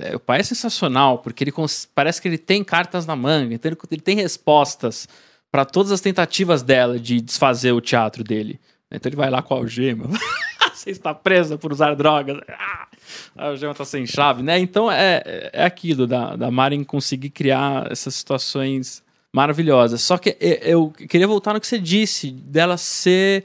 É, 0.00 0.14
o 0.14 0.20
pai 0.20 0.40
é 0.40 0.42
sensacional, 0.42 1.18
porque 1.18 1.42
ele 1.42 1.52
parece 1.94 2.22
que 2.22 2.28
ele 2.28 2.38
tem 2.38 2.62
cartas 2.62 3.04
na 3.04 3.16
manga, 3.16 3.54
então 3.54 3.70
ele, 3.70 3.78
ele 3.90 4.00
tem 4.00 4.16
respostas 4.16 5.08
pra 5.50 5.64
todas 5.64 5.90
as 5.90 6.00
tentativas 6.00 6.62
dela 6.62 6.98
de 6.98 7.20
desfazer 7.20 7.72
o 7.72 7.80
teatro 7.80 8.22
dele. 8.22 8.60
Então 8.90 9.10
ele 9.10 9.16
vai 9.16 9.28
lá 9.28 9.42
com 9.42 9.54
a 9.54 9.58
algema. 9.58 10.08
Você 10.72 10.90
está 10.90 11.12
presa 11.12 11.58
por 11.58 11.72
usar 11.72 11.94
drogas. 11.94 12.38
Ah, 12.48 12.88
a 13.36 13.46
algema 13.48 13.74
tá 13.74 13.84
sem 13.84 14.06
chave, 14.06 14.42
né? 14.42 14.58
Então 14.58 14.90
é, 14.90 15.50
é 15.52 15.64
aquilo 15.64 16.06
da, 16.06 16.36
da 16.36 16.50
Maren 16.50 16.84
conseguir 16.84 17.30
criar 17.30 17.90
essas 17.90 18.14
situações 18.14 19.02
maravilhosas. 19.34 20.00
Só 20.00 20.16
que 20.16 20.36
eu 20.40 20.90
queria 20.90 21.26
voltar 21.26 21.54
no 21.54 21.60
que 21.60 21.66
você 21.66 21.78
disse, 21.78 22.30
dela 22.30 22.76
ser 22.76 23.44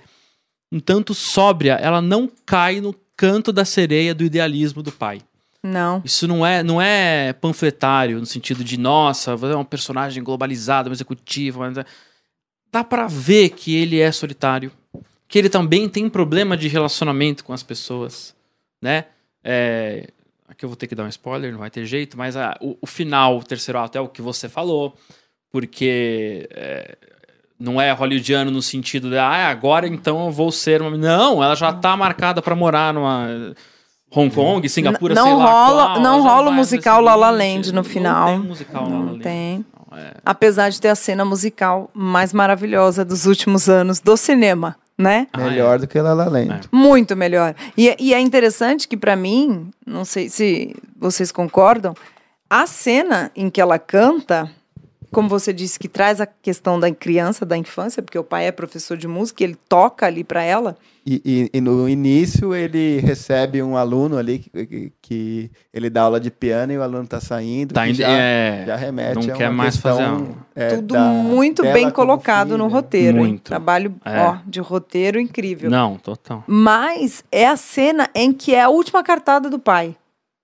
um 0.72 0.80
tanto 0.80 1.14
sóbria. 1.14 1.74
Ela 1.74 2.02
não 2.02 2.30
cai 2.46 2.80
no 2.80 2.94
canto 3.18 3.52
da 3.52 3.66
sereia 3.66 4.14
do 4.14 4.24
idealismo 4.24 4.84
do 4.84 4.92
pai. 4.92 5.20
Não. 5.64 6.02
Isso 6.04 6.28
não 6.28 6.46
é, 6.46 6.62
não 6.62 6.82
é 6.82 7.32
panfletário 7.34 8.20
no 8.20 8.26
sentido 8.26 8.64
de, 8.64 8.78
nossa, 8.78 9.32
é 9.32 9.56
um 9.56 9.64
personagem 9.64 10.22
globalizado, 10.24 10.90
um 10.90 10.94
executivo. 10.94 11.60
Mas... 11.60 11.78
é- 11.78 11.86
Dá 12.72 12.84
pra 12.84 13.08
ver 13.08 13.50
que 13.52 13.76
ele 13.76 14.00
é 14.00 14.12
solitário. 14.12 14.72
Que 15.28 15.38
ele 15.40 15.50
também 15.50 15.88
tem 15.88 16.10
problema 16.10 16.58
de 16.58 16.68
relacionamento 16.68 17.44
com 17.46 17.54
as 17.54 17.64
pessoas, 17.64 18.36
né? 18.82 19.06
É, 19.44 20.08
Aqui 20.48 20.66
eu 20.66 20.70
vou 20.70 20.76
ter 20.76 20.86
que 20.88 20.94
dar 20.94 21.04
um 21.04 21.08
spoiler, 21.10 21.52
não 21.52 21.60
vai 21.60 21.70
ter 21.72 21.84
jeito, 21.86 22.16
mas 22.18 22.36
ah, 22.38 22.56
o, 22.62 22.78
o 22.82 22.86
final, 22.86 23.38
o 23.40 23.44
terceiro 23.44 23.80
ato, 23.80 23.98
é 23.98 24.02
o 24.02 24.08
que 24.08 24.22
você 24.22 24.48
falou, 24.48 24.96
porque 25.52 26.48
é, 26.52 26.96
não 27.60 27.82
é 27.82 27.92
hollywoodiano 27.92 28.52
no 28.52 28.62
sentido 28.62 29.10
de, 29.10 29.18
ah, 29.18 29.50
agora 29.50 29.88
então 29.88 30.26
eu 30.26 30.32
vou 30.32 30.52
ser 30.52 30.82
uma. 30.82 30.96
Não, 30.96 31.44
ela 31.44 31.56
já 31.56 31.74
tá 31.74 31.96
marcada 31.98 32.40
pra 32.42 32.56
morar 32.56 32.94
numa. 32.94 33.56
Hong 34.16 34.30
Kong, 34.34 34.68
Singapura, 34.70 35.16
não 35.16 35.24
sei 35.24 35.34
lá 35.34 35.44
rola, 35.68 35.86
qual, 35.94 36.00
não 36.02 36.22
já 36.24 36.30
rola 36.30 36.50
o 36.50 36.54
musical 36.54 36.98
no 37.00 37.06
La 37.06 37.16
La. 37.16 37.30
Land 37.32 37.68
no 37.72 37.76
Não 37.78 37.84
final. 37.84 38.28
tem 38.28 38.40
musical 38.40 38.84
La 38.84 38.90
La 38.90 38.96
Não 38.96 39.06
Land. 39.08 39.20
tem. 39.24 39.66
Não, 39.92 39.98
é- 39.98 40.14
Apesar 40.26 40.70
de 40.70 40.80
ter 40.80 40.90
a 40.90 40.96
cena 40.96 41.26
musical 41.26 41.90
mais 41.94 42.32
maravilhosa 42.34 43.04
dos 43.04 43.26
últimos 43.26 43.68
anos 43.70 44.00
do 44.00 44.16
cinema, 44.16 44.76
né? 44.98 45.28
Ah, 45.34 45.40
Melhor 45.40 45.80
do 45.80 45.88
que 45.88 46.00
La 46.00 46.14
La 46.14 46.26
Land. 46.26 46.52
É. 46.52 46.60
Muito 46.76 47.16
melhor. 47.16 47.56
E, 47.78 47.96
e 48.00 48.14
é 48.14 48.20
interessante 48.20 48.88
que, 48.88 48.96
pra 48.98 49.16
mim, 49.16 49.70
não 49.86 50.06
sei 50.06 50.30
se 50.30 50.76
vocês 51.00 51.32
concordam, 51.32 51.96
a 52.50 52.68
cena 52.68 53.32
em 53.36 53.50
que 53.50 53.60
ela 53.60 53.80
canta, 53.80 54.50
como 55.14 55.30
você 55.30 55.54
disse, 55.54 55.78
que 55.80 55.88
traz 55.88 56.20
a 56.20 56.26
questão 56.26 56.80
da 56.80 56.92
criança, 56.92 57.46
da 57.46 57.56
infância, 57.58 58.02
porque 58.02 58.18
o 58.20 58.24
pai 58.24 58.48
é 58.48 58.52
professor 58.52 58.98
de 58.98 59.08
música, 59.08 59.44
ele 59.44 59.56
toca 59.70 60.06
ali 60.06 60.24
pra 60.24 60.44
ela. 60.44 60.76
E, 61.06 61.22
e- 61.26 61.58
e 61.58 61.62
no 61.62 61.88
início 61.90 62.56
ele 62.56 63.00
recebe 63.02 63.62
um 63.62 63.76
aluno 63.76 64.18
ali 64.18 64.40
que, 64.40 64.66
que- 64.66 64.92
que 65.02 65.52
ele 65.74 65.90
dá 65.90 66.04
aula 66.04 66.18
de 66.18 66.32
piano 66.32 66.72
e 66.72 66.78
o 66.78 66.82
aluno 66.82 67.06
tá 67.06 67.20
saindo. 67.20 67.74
Tá 67.74 67.86
indo- 67.88 67.98
já, 67.98 68.08
é, 68.10 68.64
já 68.66 68.76
remete 68.78 69.28
não 69.28 69.34
a 69.36 69.38
quer 69.38 69.50
mais 69.52 69.74
questão, 69.76 69.98
fazer 69.98 70.10
aula. 70.10 70.28
é, 70.56 70.68
Tudo 70.78 70.94
da- 70.94 71.10
muito 71.10 71.62
bem 71.64 71.90
colocado 71.92 72.58
no 72.58 72.64
filha. 72.66 72.76
roteiro. 72.76 73.18
hein? 73.18 73.24
Muito. 73.26 73.42
Trabalho 73.44 73.94
É. 74.06 74.20
ó, 74.22 74.38
de 74.48 74.62
roteiro 74.62 75.20
incrível. 75.20 75.70
Não, 75.70 75.98
total. 75.98 76.42
Mas 76.48 77.22
é 77.30 77.48
a 77.48 77.58
cena 77.58 78.10
em 78.16 78.32
que 78.32 78.56
é 78.56 78.62
a 78.62 78.70
última 78.70 79.04
cartada 79.04 79.50
do 79.50 79.60
pai. 79.60 79.98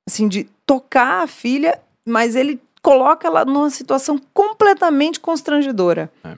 Assim, 0.09 0.27
de 0.27 0.45
tocar 0.65 1.23
a 1.23 1.27
filha, 1.27 1.79
mas 2.05 2.35
ele 2.35 2.59
coloca 2.89 3.27
ela 3.27 3.45
numa 3.45 3.69
situação 3.69 4.19
completamente 4.33 5.19
constrangedora. 5.19 6.11
É. 6.23 6.35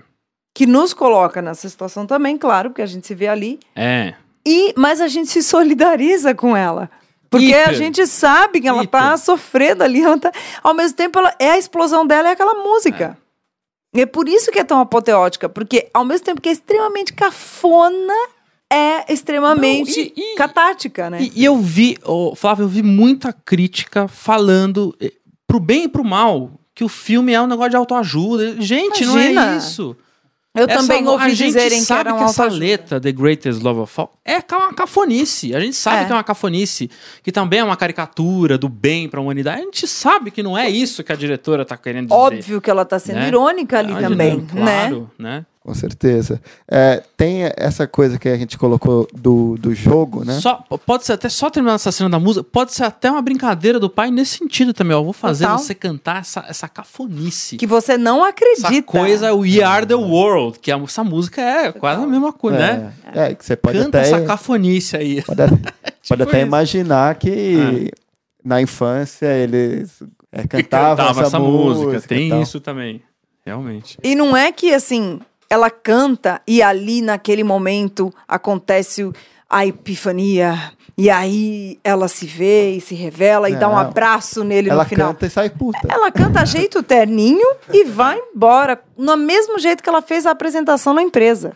Que 0.53 0.65
nos 0.65 0.93
coloca 0.93 1.41
nessa 1.41 1.69
situação 1.69 2.05
também, 2.05 2.37
claro, 2.37 2.71
porque 2.71 2.81
a 2.81 2.85
gente 2.85 3.07
se 3.07 3.15
vê 3.15 3.29
ali. 3.29 3.57
É. 3.73 4.13
E, 4.45 4.73
mas 4.75 4.99
a 4.99 5.07
gente 5.07 5.29
se 5.29 5.41
solidariza 5.41 6.35
com 6.35 6.57
ela. 6.57 6.91
Porque 7.29 7.53
a 7.53 7.71
gente 7.71 8.05
sabe 8.05 8.59
que 8.59 8.67
ela 8.67 8.85
tá 8.85 9.05
Hiper. 9.13 9.17
sofrendo 9.19 9.81
ali. 9.81 10.01
Ela 10.01 10.17
tá, 10.17 10.29
ao 10.61 10.73
mesmo 10.73 10.97
tempo, 10.97 11.17
ela, 11.19 11.33
é 11.39 11.51
a 11.51 11.57
explosão 11.57 12.05
dela, 12.05 12.27
é 12.27 12.31
aquela 12.33 12.61
música. 12.61 13.17
E 13.95 14.01
é 14.01 14.05
por 14.05 14.27
isso 14.27 14.51
que 14.51 14.59
é 14.59 14.63
tão 14.65 14.81
apoteótica. 14.81 15.47
Porque 15.47 15.87
ao 15.93 16.03
mesmo 16.03 16.25
tempo 16.25 16.41
que 16.41 16.49
é 16.49 16.51
extremamente 16.51 17.13
cafona, 17.13 18.13
é 18.69 19.13
extremamente 19.13 19.97
Não, 19.97 20.05
e- 20.05 20.33
e- 20.33 20.35
catártica, 20.35 21.09
né? 21.09 21.21
E, 21.21 21.41
e 21.41 21.45
eu 21.45 21.57
vi, 21.57 21.97
ô, 22.05 22.35
Flávio, 22.35 22.63
eu 22.63 22.69
vi 22.69 22.81
muita 22.83 23.31
crítica 23.31 24.07
falando 24.09 24.93
pro 25.51 25.59
bem 25.59 25.83
e 25.83 25.87
pro 25.89 26.03
mal 26.03 26.51
que 26.73 26.83
o 26.83 26.87
filme 26.89 27.33
é 27.33 27.41
um 27.41 27.47
negócio 27.47 27.71
de 27.71 27.75
autoajuda. 27.75 28.55
Gente, 28.61 29.05
não 29.05 29.13
Imagina. 29.19 29.53
é 29.53 29.57
isso. 29.57 29.95
Eu 30.53 30.65
Essa- 30.67 30.77
também 30.81 31.05
a 31.07 31.11
ouvi 31.11 31.29
gente 31.33 31.45
dizerem 31.47 31.79
que 31.79 31.85
sabe 31.85 32.09
era 32.09 32.13
um 32.13 32.17
que 32.17 32.23
essa 32.25 32.45
letra, 32.45 32.99
The 32.99 33.11
Greatest 33.13 33.61
Love 33.63 33.79
of 33.81 33.93
All, 34.01 34.13
é 34.25 34.37
uma 34.51 34.73
cafonice. 34.73 35.55
A 35.55 35.59
gente 35.61 35.75
sabe 35.77 36.01
É. 36.03 36.05
que 36.05 36.11
é 36.11 36.15
uma 36.15 36.23
cafonice, 36.25 36.89
que 37.23 37.31
também 37.31 37.59
é 37.59 37.63
uma 37.63 37.77
caricatura 37.77 38.57
do 38.57 38.67
bem 38.67 39.07
pra 39.07 39.21
humanidade. 39.21 39.61
A 39.61 39.63
gente 39.63 39.87
sabe 39.87 40.29
que 40.29 40.43
não 40.43 40.57
é 40.57 40.69
isso 40.69 41.03
que 41.05 41.11
a 41.13 41.15
diretora 41.15 41.63
tá 41.65 41.77
querendo 41.77 42.07
dizer. 42.07 42.19
Óbvio 42.19 42.59
que 42.61 42.69
ela 42.69 42.83
tá 42.83 42.99
sendo 42.99 43.19
Né? 43.19 43.27
irônica 43.29 43.79
ali 43.79 43.91
Imagina, 43.91 44.09
também, 44.09 44.37
né? 44.37 44.45
Claro, 44.51 45.11
né? 45.17 45.45
Com 45.63 45.75
certeza. 45.75 46.41
É, 46.67 47.03
tem 47.15 47.43
essa 47.55 47.85
coisa 47.85 48.17
que 48.17 48.27
a 48.27 48.35
gente 48.35 48.57
colocou 48.57 49.07
do, 49.13 49.55
do 49.59 49.75
jogo, 49.75 50.25
né? 50.25 50.39
Só, 50.39 50.55
pode 50.87 51.05
ser 51.05 51.13
até 51.13 51.29
só 51.29 51.51
terminar 51.51 51.75
essa 51.75 51.91
cena 51.91 52.09
da 52.09 52.19
música, 52.19 52.43
pode 52.43 52.73
ser 52.73 52.83
até 52.83 53.11
uma 53.11 53.21
brincadeira 53.21 53.79
do 53.79 53.87
pai 53.87 54.09
nesse 54.09 54.39
sentido 54.39 54.73
também. 54.73 54.97
Ó, 54.97 55.03
vou 55.03 55.13
fazer 55.13 55.43
Total. 55.43 55.59
você 55.59 55.75
cantar 55.75 56.21
essa, 56.21 56.43
essa 56.49 56.67
cafonice. 56.67 57.57
Que 57.57 57.67
você 57.67 57.95
não 57.95 58.23
acredita. 58.23 58.69
essa 58.69 58.81
coisa, 58.81 59.35
We 59.35 59.61
Are 59.61 59.85
the 59.85 59.93
World, 59.93 60.57
que 60.57 60.71
a- 60.71 60.79
essa 60.79 61.03
música 61.03 61.39
é 61.41 61.71
quase 61.71 62.03
a 62.03 62.07
mesma 62.07 62.33
coisa, 62.33 62.57
né? 62.57 62.93
É, 63.13 63.25
é, 63.25 63.35
que 63.35 63.45
você 63.45 63.55
pode 63.55 63.77
Canta 63.77 63.99
até, 63.99 64.07
essa 64.07 64.21
cafonice 64.21 64.97
aí. 64.97 65.21
pode, 65.25 65.41
pode 66.09 66.23
até 66.23 66.37
isso. 66.39 66.47
imaginar 66.47 67.15
que 67.15 67.91
na 68.43 68.59
infância 68.59 69.27
eles 69.27 70.01
é, 70.31 70.47
cantavam 70.47 71.21
essa, 71.21 71.39
música. 71.39 72.01
Tem 72.01 72.25
e 72.25 72.29
tal. 72.31 72.41
isso 72.41 72.59
também. 72.59 73.03
Realmente. 73.45 73.97
E 74.03 74.15
não 74.15 74.35
é 74.35 74.51
que 74.51 74.73
assim, 74.73 75.19
ela 75.51 75.69
canta 75.69 76.41
e 76.47 76.63
ali 76.63 77.01
naquele 77.01 77.43
momento 77.43 78.09
acontece 78.25 79.11
a 79.49 79.65
epifania. 79.65 80.71
E 80.97 81.09
aí 81.09 81.77
ela 81.83 82.07
se 82.07 82.25
vê 82.25 82.71
e 82.71 82.79
se 82.79 82.95
revela 82.95 83.49
e 83.49 83.55
dá 83.57 83.67
um 83.67 83.77
abraço 83.77 84.45
nele 84.45 84.69
Ela 84.69 84.83
no 84.83 84.89
final. 84.89 85.09
canta 85.09 85.25
e 85.25 85.29
sai 85.29 85.49
puta. 85.49 85.79
Ela 85.89 86.09
canta 86.09 86.45
jeito 86.45 86.81
terninho 86.83 87.45
e 87.73 87.83
vai 87.83 88.17
embora. 88.33 88.81
No 88.97 89.17
mesmo 89.17 89.59
jeito 89.59 89.83
que 89.83 89.89
ela 89.89 90.01
fez 90.01 90.25
a 90.25 90.31
apresentação 90.31 90.93
na 90.93 91.01
empresa. 91.01 91.51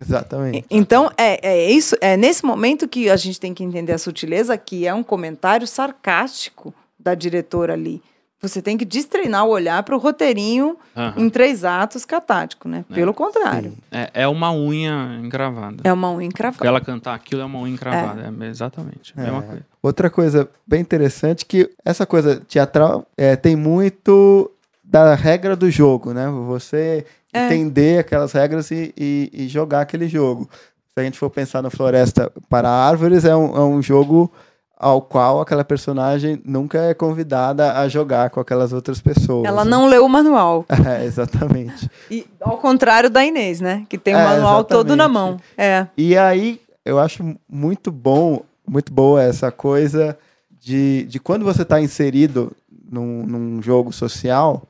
Exatamente. 0.00 0.64
Então, 0.70 1.10
é, 1.18 1.38
é 1.46 1.70
isso, 1.70 1.96
é 2.00 2.16
nesse 2.16 2.46
momento 2.46 2.88
que 2.88 3.10
a 3.10 3.16
gente 3.16 3.38
tem 3.38 3.52
que 3.52 3.62
entender 3.62 3.92
a 3.92 3.98
sutileza, 3.98 4.56
que 4.56 4.86
é 4.86 4.94
um 4.94 5.02
comentário 5.02 5.66
sarcástico 5.66 6.72
da 6.98 7.14
diretora 7.14 7.74
ali. 7.74 8.02
Você 8.48 8.60
tem 8.60 8.76
que 8.76 8.84
destreinar 8.84 9.44
o 9.46 9.48
olhar 9.50 9.82
para 9.82 9.94
o 9.94 9.98
roteirinho 9.98 10.76
Aham. 10.96 11.14
em 11.16 11.30
três 11.30 11.64
atos 11.64 12.04
catático, 12.04 12.68
né? 12.68 12.84
Pelo 12.92 13.14
contrário. 13.14 13.72
É, 13.90 14.10
é 14.14 14.28
uma 14.28 14.52
unha 14.52 15.18
encravada. 15.22 15.76
É 15.82 15.92
uma 15.92 16.10
unha 16.12 16.26
encravada. 16.26 16.66
Ela 16.66 16.80
cantar 16.80 17.14
aquilo 17.14 17.40
é 17.40 17.44
uma 17.44 17.58
unha 17.60 17.72
encravada. 17.74 18.32
É, 18.40 18.46
exatamente. 18.46 19.14
A 19.16 19.20
mesma 19.22 19.38
É. 19.38 19.42
coisa. 19.42 19.66
Outra 19.82 20.10
coisa 20.10 20.48
bem 20.66 20.80
interessante 20.80 21.44
que 21.46 21.70
essa 21.84 22.04
coisa 22.04 22.40
teatral 22.48 23.06
é, 23.16 23.34
tem 23.36 23.56
muito 23.56 24.50
da 24.82 25.14
regra 25.14 25.56
do 25.56 25.70
jogo, 25.70 26.12
né? 26.12 26.28
Você 26.46 27.06
É. 27.32 27.46
entender 27.46 27.98
aquelas 27.98 28.32
regras 28.32 28.70
e, 28.70 28.92
e- 28.96 29.30
e 29.32 29.48
jogar 29.48 29.80
aquele 29.80 30.06
jogo. 30.06 30.48
Se 30.92 31.00
a 31.00 31.02
gente 31.02 31.18
for 31.18 31.28
pensar 31.30 31.62
no 31.62 31.70
Floresta 31.70 32.30
para 32.48 32.68
Árvores, 32.70 33.24
é 33.24 33.34
um, 33.34 33.56
é 33.56 33.60
um 33.60 33.82
jogo 33.82 34.30
ao 34.76 35.00
qual 35.00 35.40
aquela 35.40 35.64
personagem 35.64 36.40
nunca 36.44 36.78
é 36.78 36.94
convidada 36.94 37.78
a 37.78 37.88
jogar 37.88 38.30
com 38.30 38.40
aquelas 38.40 38.72
outras 38.72 39.00
pessoas. 39.00 39.46
Ela 39.46 39.64
né? 39.64 39.70
não 39.70 39.86
leu 39.86 40.04
o 40.04 40.08
manual. 40.08 40.64
É, 40.86 41.04
exatamente. 41.04 41.88
E, 42.10 42.26
ao 42.40 42.58
contrário 42.58 43.08
da 43.08 43.24
Inês, 43.24 43.60
né? 43.60 43.86
Que 43.88 43.96
tem 43.96 44.14
o 44.14 44.18
É, 44.18 44.24
manual 44.24 44.64
todo 44.64 44.94
na 44.96 45.04
exatamente. 45.04 45.12
mão. 45.12 45.40
É. 45.56 45.86
E 45.96 46.16
aí, 46.16 46.60
eu 46.84 46.98
acho 46.98 47.36
muito 47.48 47.90
bom, 47.90 48.42
muito 48.68 48.92
boa 48.92 49.22
essa 49.22 49.50
coisa 49.50 50.18
de, 50.50 51.04
de 51.04 51.18
quando 51.18 51.44
você 51.44 51.62
está 51.62 51.80
inserido 51.80 52.52
num, 52.90 53.24
num 53.24 53.62
jogo 53.62 53.92
social 53.92 54.62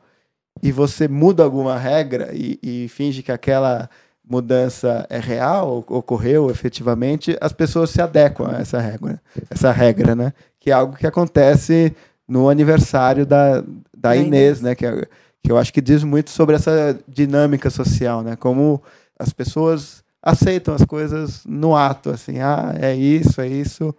e 0.63 0.71
você 0.71 1.09
muda 1.09 1.43
alguma 1.43 1.77
regra 1.77 2.31
e, 2.33 2.59
e 2.63 2.89
finge 2.89 3.23
que 3.23 3.33
aquela 3.33 3.91
mudança 4.29 5.07
é 5.11 5.19
real, 5.19 5.85
ocorreu 5.89 6.51
efetivamente, 6.51 7.37
as 7.41 7.53
pessoas 7.53 7.91
se 7.91 8.01
adequam 8.01 8.49
a 8.51 8.61
essa 8.61 8.79
regra, 8.81 9.21
essa 9.51 9.71
regra, 9.71 10.15
né? 10.15 10.33
Que 10.59 10.71
é 10.71 10.75
algo 10.75 10.97
que 10.97 11.07
acontece 11.07 11.95
no 12.27 12.49
aniversário 12.49 13.27
da, 13.27 13.63
da 13.97 14.17
Inês, 14.17 14.61
né? 14.61 14.75
Que, 14.75 14.87
é- 14.87 15.07
que 15.43 15.53
eu 15.53 15.59
acho 15.59 15.73
que 15.73 15.81
diz 15.83 16.03
muito 16.03 16.31
sobre 16.31 16.57
essa 16.57 16.99
dinâmica 17.07 17.69
social, 17.69 18.23
né? 18.23 18.35
Como 18.37 18.83
as 19.19 19.31
pessoas 19.33 20.03
aceitam 20.23 20.75
as 20.75 20.85
coisas 20.85 21.43
no 21.45 21.77
ato, 21.77 22.09
assim, 22.11 22.41
ah, 22.41 22.75
é 22.81 22.95
isso, 22.95 23.41
é 23.43 23.47
isso. 23.47 23.95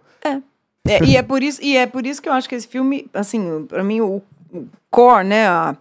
É, 0.88 1.04
e, 1.04 1.16
é 1.16 1.22
por 1.22 1.42
isso, 1.42 1.62
e 1.62 1.76
é 1.76 1.86
por 1.86 2.04
isso 2.04 2.20
que 2.20 2.28
eu 2.28 2.32
acho 2.32 2.48
que 2.48 2.54
esse 2.56 2.66
filme, 2.66 3.08
assim, 3.14 3.64
para 3.68 3.82
mim, 3.84 4.00
o, 4.00 4.20
o 4.52 4.66
core, 4.90 5.24
né? 5.24 5.46
A, 5.46 5.76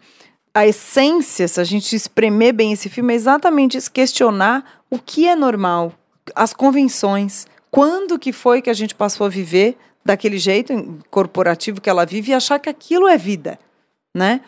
a 0.56 0.66
essência, 0.66 1.50
se 1.50 1.60
a 1.60 1.66
gente 1.66 1.94
espremer 1.94 2.54
bem 2.54 2.72
esse 2.72 2.88
filme, 2.88 3.12
é 3.12 3.16
exatamente 3.18 3.78
isso, 3.78 3.92
questionar 3.92 4.64
o 4.90 4.98
que 4.98 5.28
é 5.28 5.36
normal, 5.36 5.92
as 6.34 6.54
convenções, 6.54 7.46
quando 7.70 8.18
que 8.18 8.32
foi 8.32 8.62
que 8.62 8.70
a 8.70 8.74
gente 8.74 8.96
passou 8.96 9.26
a 9.26 9.30
viver 9.30 9.78
daquele 10.04 10.38
jeito 10.38 10.98
corporativo 11.12 11.82
que 11.82 11.90
ela 11.90 12.06
vive 12.06 12.32
e 12.32 12.34
achar 12.34 12.58
que 12.58 12.70
aquilo 12.70 13.06
é 13.06 13.18
vida, 13.18 13.60
né? 14.16 14.40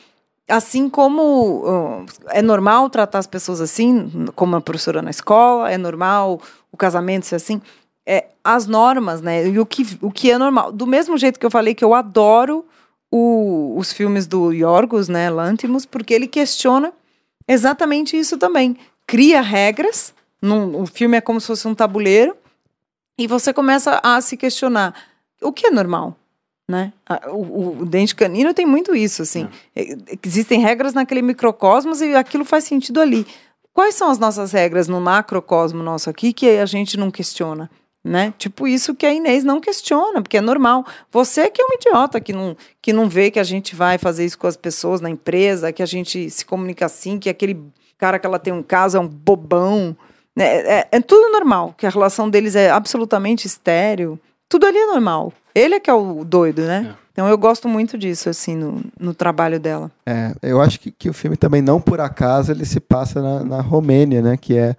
Assim 0.47 0.87
como 0.87 1.65
uh, 1.65 2.05
é 2.29 2.41
normal 2.41 2.89
tratar 2.89 3.19
as 3.19 3.27
pessoas 3.27 3.59
assim, 3.59 4.27
como 4.33 4.55
a 4.55 4.61
professora 4.61 5.01
na 5.01 5.09
escola, 5.09 5.69
é 5.69 5.77
normal 5.77 6.39
o 6.71 6.77
casamento 6.77 7.25
ser 7.25 7.35
assim, 7.35 7.61
é, 8.05 8.27
as 8.41 8.65
normas, 8.65 9.21
né? 9.21 9.45
E 9.45 9.59
o 9.59 9.65
que, 9.65 9.85
o 10.01 10.09
que 10.09 10.31
é 10.31 10.37
normal. 10.37 10.71
Do 10.71 10.87
mesmo 10.87 11.17
jeito 11.17 11.37
que 11.37 11.45
eu 11.45 11.51
falei 11.51 11.75
que 11.75 11.83
eu 11.83 11.93
adoro 11.93 12.63
o- 13.11 13.75
os 13.77 13.91
filmes 13.93 14.27
do 14.27 14.51
Yorgos, 14.51 15.07
né, 15.07 15.29
Lantimos, 15.29 15.85
porque 15.85 16.13
ele 16.13 16.27
questiona 16.27 16.91
exatamente 17.47 18.17
isso 18.17 18.37
também. 18.37 18.75
Cria 19.05 19.41
regras, 19.41 20.13
num, 20.41 20.81
o 20.81 20.85
filme 20.85 21.17
é 21.17 21.21
como 21.21 21.39
se 21.39 21.47
fosse 21.47 21.67
um 21.67 21.73
tabuleiro, 21.75 22.35
e 23.17 23.25
você 23.27 23.53
começa 23.53 23.99
a 24.03 24.19
se 24.21 24.35
questionar 24.37 24.93
o 25.41 25.51
que 25.51 25.67
é 25.67 25.71
normal. 25.71 26.15
Né? 26.69 26.91
O, 27.29 27.35
o- 27.37 27.77
o 27.81 27.85
dente 27.85 28.13
canino 28.13 28.53
tem 28.53 28.65
muito 28.65 28.93
isso, 28.93 29.21
assim. 29.21 29.47
É, 29.75 29.95
Existem 30.25 30.59
regras 30.59 30.93
naquele 30.93 31.21
microcosmos 31.21 32.01
e 32.01 32.13
aquilo 32.13 32.43
faz 32.43 32.65
sentido 32.65 32.99
ali. 32.99 33.25
Quais 33.73 33.95
são 33.95 34.09
as 34.09 34.19
nossas 34.19 34.51
regras 34.51 34.87
no 34.89 34.99
macrocosmo 34.99 35.81
nosso 35.81 36.09
aqui 36.09 36.33
que 36.33 36.49
a 36.57 36.65
gente 36.65 36.97
não 36.97 37.09
questiona? 37.09 37.69
Né? 38.07 38.33
Tipo 38.37 38.65
isso 38.67 38.95
que 38.95 39.05
a 39.05 39.13
Inês 39.13 39.43
não 39.43 39.59
questiona, 39.59 40.21
porque 40.21 40.37
é 40.37 40.41
normal. 40.41 40.85
Você 41.11 41.49
que 41.49 41.61
é 41.61 41.65
um 41.65 41.73
idiota 41.73 42.21
que 42.21 42.31
não, 42.31 42.55
que 42.81 42.93
não 42.93 43.09
vê 43.09 43.29
que 43.29 43.39
a 43.39 43.43
gente 43.43 43.75
vai 43.75 43.97
fazer 43.97 44.23
isso 44.23 44.39
com 44.39 44.47
as 44.47 44.55
pessoas 44.55 45.01
na 45.01 45.09
empresa, 45.09 45.73
que 45.73 45.83
a 45.83 45.85
gente 45.85 46.29
se 46.29 46.45
comunica 46.45 46.85
assim, 46.85 47.19
que 47.19 47.29
aquele 47.29 47.61
cara 47.97 48.17
que 48.17 48.25
ela 48.25 48.39
tem 48.39 48.53
um 48.53 48.63
caso 48.63 48.95
é 48.95 48.99
um 48.99 49.07
bobão. 49.07 49.95
né? 50.33 50.45
É, 50.45 50.87
é 50.93 51.01
tudo 51.01 51.31
normal, 51.33 51.75
que 51.77 51.85
a 51.85 51.89
relação 51.89 52.29
deles 52.29 52.55
é 52.55 52.69
absolutamente 52.69 53.45
estéreo. 53.45 54.17
Tudo 54.47 54.65
ali 54.65 54.77
é 54.77 54.85
normal. 54.85 55.33
Ele 55.53 55.75
é 55.75 55.79
que 55.79 55.89
é 55.89 55.93
o 55.93 56.23
doido, 56.23 56.61
né? 56.61 56.95
É. 57.03 57.07
Então 57.11 57.27
eu 57.27 57.37
gosto 57.37 57.67
muito 57.67 57.97
disso, 57.97 58.29
assim, 58.29 58.55
no, 58.55 58.81
no 58.97 59.13
trabalho 59.13 59.59
dela. 59.59 59.91
É, 60.05 60.33
eu 60.41 60.61
acho 60.61 60.79
que, 60.79 60.91
que 60.91 61.09
o 61.09 61.13
filme 61.13 61.35
também, 61.35 61.61
não 61.61 61.81
por 61.81 61.99
acaso, 61.99 62.51
ele 62.51 62.63
se 62.63 62.79
passa 62.79 63.21
na, 63.21 63.43
na 63.43 63.61
Romênia, 63.61 64.21
né? 64.21 64.37
Que 64.37 64.55
é 64.55 64.75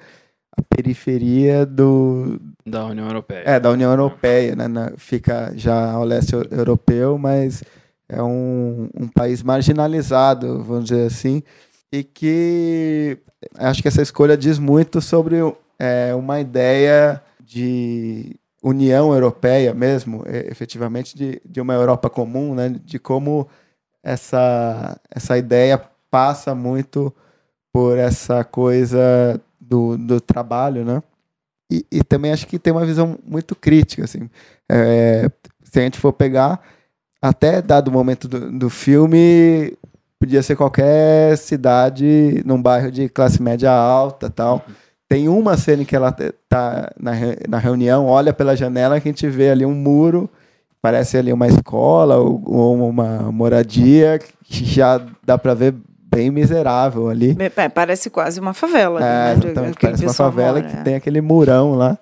a 0.56 0.62
periferia 0.62 1.66
do, 1.66 2.40
Da 2.68 2.84
União 2.86 3.06
Europeia. 3.06 3.42
é, 3.46 3.60
da 3.60 3.70
União 3.70 3.90
Europeia, 3.90 4.54
né? 4.56 4.68
na- 4.68 4.92
fica 4.96 5.52
já 5.56 5.92
ao 5.92 6.04
leste 6.04 6.32
eu- 6.34 6.44
europeu, 6.50 7.18
mas 7.18 7.62
é 8.08 8.22
um, 8.22 8.88
um 8.94 9.08
país 9.08 9.42
marginalizado, 9.42 10.62
vamos 10.62 10.84
dizer 10.86 11.06
assim, 11.06 11.42
e 11.92 12.02
que 12.04 13.18
acho 13.56 13.80
que 13.82 13.88
essa 13.88 14.02
escolha 14.02 14.36
diz 14.36 14.58
muito 14.58 15.00
sobre 15.00 15.36
é, 15.78 16.14
uma 16.14 16.40
ideia 16.40 17.22
de 17.44 18.36
União 18.62 19.12
Europeia 19.14 19.72
mesmo, 19.72 20.24
efetivamente 20.26 21.16
de, 21.16 21.40
de 21.44 21.60
uma 21.60 21.74
Europa 21.74 22.10
comum, 22.10 22.54
né? 22.54 22.68
De 22.84 22.98
como 22.98 23.46
essa, 24.02 24.98
essa 25.10 25.38
ideia 25.38 25.80
passa 26.10 26.54
muito 26.54 27.14
por 27.72 27.96
essa 27.98 28.42
coisa 28.44 29.40
do, 29.60 29.96
do 29.96 30.20
trabalho, 30.20 30.84
né? 30.84 31.02
E, 31.70 31.84
e 31.90 32.02
também 32.02 32.32
acho 32.32 32.46
que 32.46 32.58
tem 32.58 32.72
uma 32.72 32.86
visão 32.86 33.18
muito 33.26 33.54
crítica, 33.54 34.04
assim. 34.04 34.28
É, 34.70 35.30
se 35.62 35.78
a 35.78 35.82
gente 35.82 35.98
for 35.98 36.12
pegar, 36.12 36.60
até 37.20 37.60
dado 37.60 37.88
o 37.88 37.92
momento 37.92 38.26
do, 38.26 38.50
do 38.50 38.70
filme, 38.70 39.76
podia 40.18 40.42
ser 40.42 40.56
qualquer 40.56 41.36
cidade 41.36 42.42
num 42.44 42.60
bairro 42.60 42.90
de 42.90 43.08
classe 43.08 43.42
média 43.42 43.70
alta 43.70 44.30
tal. 44.30 44.64
Tem 45.08 45.28
uma 45.28 45.56
cena 45.56 45.82
em 45.82 45.86
que 45.86 45.96
ela 45.96 46.12
tá 46.48 46.90
na, 46.98 47.12
na 47.48 47.58
reunião, 47.58 48.06
olha 48.06 48.32
pela 48.32 48.56
janela 48.56 49.00
que 49.00 49.08
a 49.08 49.12
gente 49.12 49.28
vê 49.28 49.50
ali 49.50 49.64
um 49.64 49.74
muro, 49.74 50.28
parece 50.82 51.16
ali 51.16 51.32
uma 51.32 51.46
escola 51.46 52.16
ou, 52.16 52.42
ou 52.46 52.88
uma 52.88 53.32
moradia, 53.32 54.18
que 54.44 54.64
já 54.64 55.00
dá 55.24 55.38
para 55.38 55.54
ver 55.54 55.74
bem 56.10 56.30
miserável 56.30 57.08
ali. 57.08 57.36
É, 57.56 57.68
Parece 57.68 58.10
quase 58.10 58.40
uma 58.40 58.54
favela. 58.54 59.00
É, 59.00 59.34
né, 59.36 59.72
parece 59.80 60.04
uma 60.04 60.14
favela 60.14 60.60
mora, 60.60 60.68
que 60.72 60.76
é. 60.76 60.82
tem 60.82 60.94
aquele 60.94 61.20
murão 61.20 61.74
lá. 61.74 61.98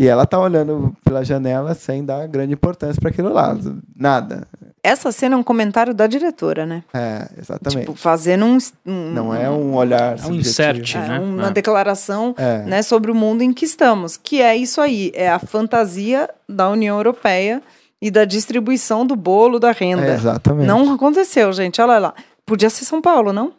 E 0.00 0.08
ela 0.08 0.24
tá 0.24 0.40
olhando 0.40 0.96
pela 1.04 1.22
janela 1.22 1.74
sem 1.74 2.02
dar 2.02 2.26
grande 2.26 2.54
importância 2.54 2.98
para 2.98 3.10
aquilo 3.10 3.30
lá. 3.30 3.54
Nada. 3.94 4.48
Essa 4.82 5.12
cena 5.12 5.34
é 5.34 5.38
um 5.38 5.42
comentário 5.42 5.92
da 5.92 6.06
diretora, 6.06 6.64
né? 6.64 6.82
É, 6.94 7.28
exatamente. 7.38 7.80
Tipo, 7.80 7.94
fazendo 7.94 8.46
um, 8.46 8.56
um- 8.86 9.10
Não 9.12 9.34
é 9.34 9.50
um 9.50 9.74
olhar 9.74 10.18
É 10.18 10.26
um 10.26 10.34
insert. 10.34 10.94
é, 10.96 10.98
né? 11.06 11.18
uma 11.18 11.48
É. 11.48 11.50
declaração 11.50 12.34
É. 12.38 12.62
né, 12.62 12.80
sobre 12.82 13.10
o 13.10 13.14
mundo 13.14 13.42
em 13.42 13.52
que 13.52 13.66
estamos, 13.66 14.16
que 14.16 14.40
é 14.40 14.56
isso 14.56 14.80
aí, 14.80 15.12
é 15.14 15.28
a 15.30 15.38
fantasia 15.38 16.30
da 16.48 16.70
União 16.70 16.96
Europeia 16.96 17.62
e 18.00 18.10
da 18.10 18.24
distribuição 18.24 19.06
do 19.06 19.14
bolo 19.14 19.58
da 19.60 19.70
renda. 19.70 20.06
É, 20.06 20.14
exatamente. 20.14 20.66
não 20.66 20.94
aconteceu, 20.94 21.52
gente. 21.52 21.78
Olha 21.82 21.98
lá. 21.98 22.14
Podia 22.46 22.70
ser 22.70 22.84
São 22.84 23.00
Paulo, 23.00 23.32
não? 23.32 23.52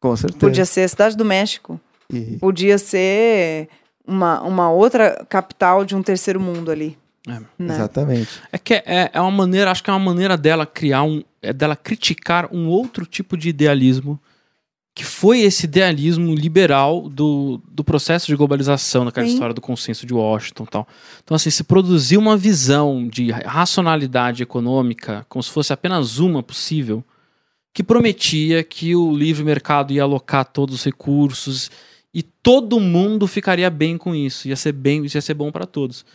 Com 0.00 0.16
certeza. 0.16 0.38
Podia 0.40 0.64
ser 0.64 0.82
a 0.82 0.88
Cidade 0.88 1.16
do 1.16 1.24
México. 1.24 1.80
E- 2.12 2.36
Podia 2.38 2.78
ser 2.78 3.68
uma, 4.06 4.42
uma 4.42 4.70
outra 4.70 5.24
capital 5.28 5.84
de 5.84 5.94
um 5.96 6.02
terceiro 6.02 6.40
mundo 6.40 6.70
ali. 6.70 6.98
É. 7.26 7.40
Né? 7.58 7.74
Exatamente. 7.74 8.28
É 8.52 8.58
que 8.58 8.74
é, 8.74 9.10
é 9.12 9.20
uma 9.20 9.30
maneira, 9.30 9.70
acho 9.70 9.82
que 9.82 9.88
é 9.88 9.92
uma 9.92 9.98
maneira 9.98 10.36
dela 10.36 10.66
criar 10.66 11.02
um. 11.04 11.22
É 11.40 11.52
dela 11.52 11.74
criticar 11.76 12.48
um 12.52 12.68
outro 12.68 13.06
tipo 13.06 13.36
de 13.36 13.48
idealismo, 13.48 14.20
que 14.94 15.04
foi 15.04 15.40
esse 15.40 15.64
idealismo 15.64 16.34
liberal 16.34 17.08
do, 17.08 17.60
do 17.70 17.82
processo 17.82 18.26
de 18.26 18.36
globalização, 18.36 19.04
daquela 19.04 19.26
Sim. 19.26 19.32
história 19.32 19.54
do 19.54 19.60
consenso 19.60 20.06
de 20.06 20.14
Washington 20.14 20.64
e 20.64 20.66
tal. 20.68 20.88
Então, 21.22 21.34
assim, 21.34 21.50
se 21.50 21.64
produzir 21.64 22.16
uma 22.16 22.36
visão 22.36 23.06
de 23.08 23.30
racionalidade 23.30 24.42
econômica, 24.42 25.24
como 25.28 25.42
se 25.42 25.50
fosse 25.50 25.72
apenas 25.72 26.18
uma 26.18 26.42
possível, 26.42 27.02
que 27.74 27.82
prometia 27.82 28.62
que 28.62 28.94
o 28.94 29.14
livre 29.14 29.44
mercado 29.44 29.92
ia 29.92 30.04
alocar 30.04 30.44
todos 30.46 30.76
os 30.76 30.84
recursos 30.84 31.70
e 32.14 32.22
todo 32.22 32.78
mundo 32.78 33.26
ficaria 33.26 33.68
bem 33.68 33.98
com 33.98 34.14
isso, 34.14 34.46
ia 34.46 34.54
ser 34.54 34.72
bem, 34.72 35.04
ia 35.04 35.20
ser 35.20 35.34
bom 35.34 35.50
para 35.50 35.66
todos. 35.66 36.06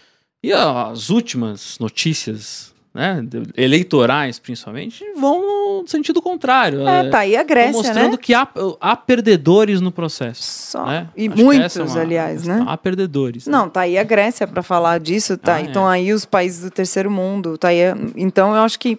E 0.42 0.54
as 0.54 1.10
últimas 1.10 1.78
notícias 1.78 2.74
né, 2.94 3.24
eleitorais, 3.56 4.40
principalmente, 4.40 5.04
vão 5.16 5.82
no 5.82 5.88
sentido 5.88 6.22
contrário. 6.22 6.88
É, 6.88 7.10
tá 7.10 7.20
aí 7.20 7.36
a 7.36 7.44
Grécia, 7.44 7.74
mostrando 7.74 8.12
né? 8.12 8.18
que 8.18 8.34
há, 8.34 8.48
há 8.80 8.96
perdedores 8.96 9.82
no 9.82 9.92
processo. 9.92 10.42
Só. 10.42 10.86
né? 10.86 11.10
E 11.16 11.28
Acho 11.28 11.36
que 11.36 11.44
muitos, 11.44 11.78
é 11.78 11.84
uma 11.84 12.00
aliás, 12.00 12.46
né? 12.46 12.64
Há 12.66 12.78
perdedores. 12.78 13.46
né? 13.46 13.52
Não, 13.52 13.70
tá 13.70 13.82
aí 13.82 13.98
a 13.98 14.04
Grécia 14.04 14.48
para 14.48 14.64
falar 14.64 15.00
disso, 15.00 15.38
tá? 15.38 15.56
Ah, 15.56 15.62
então 15.62 15.90
é. 15.92 15.96
aí 15.96 16.14
os 16.14 16.26
países 16.26 16.64
do 16.64 16.72
terceiro 16.72 17.12
mundo, 17.12 17.58
tá 17.58 17.68
aí. 17.68 17.80
Então 18.16 18.56
eu 18.56 18.62
acho 18.62 18.80
que, 18.80 18.98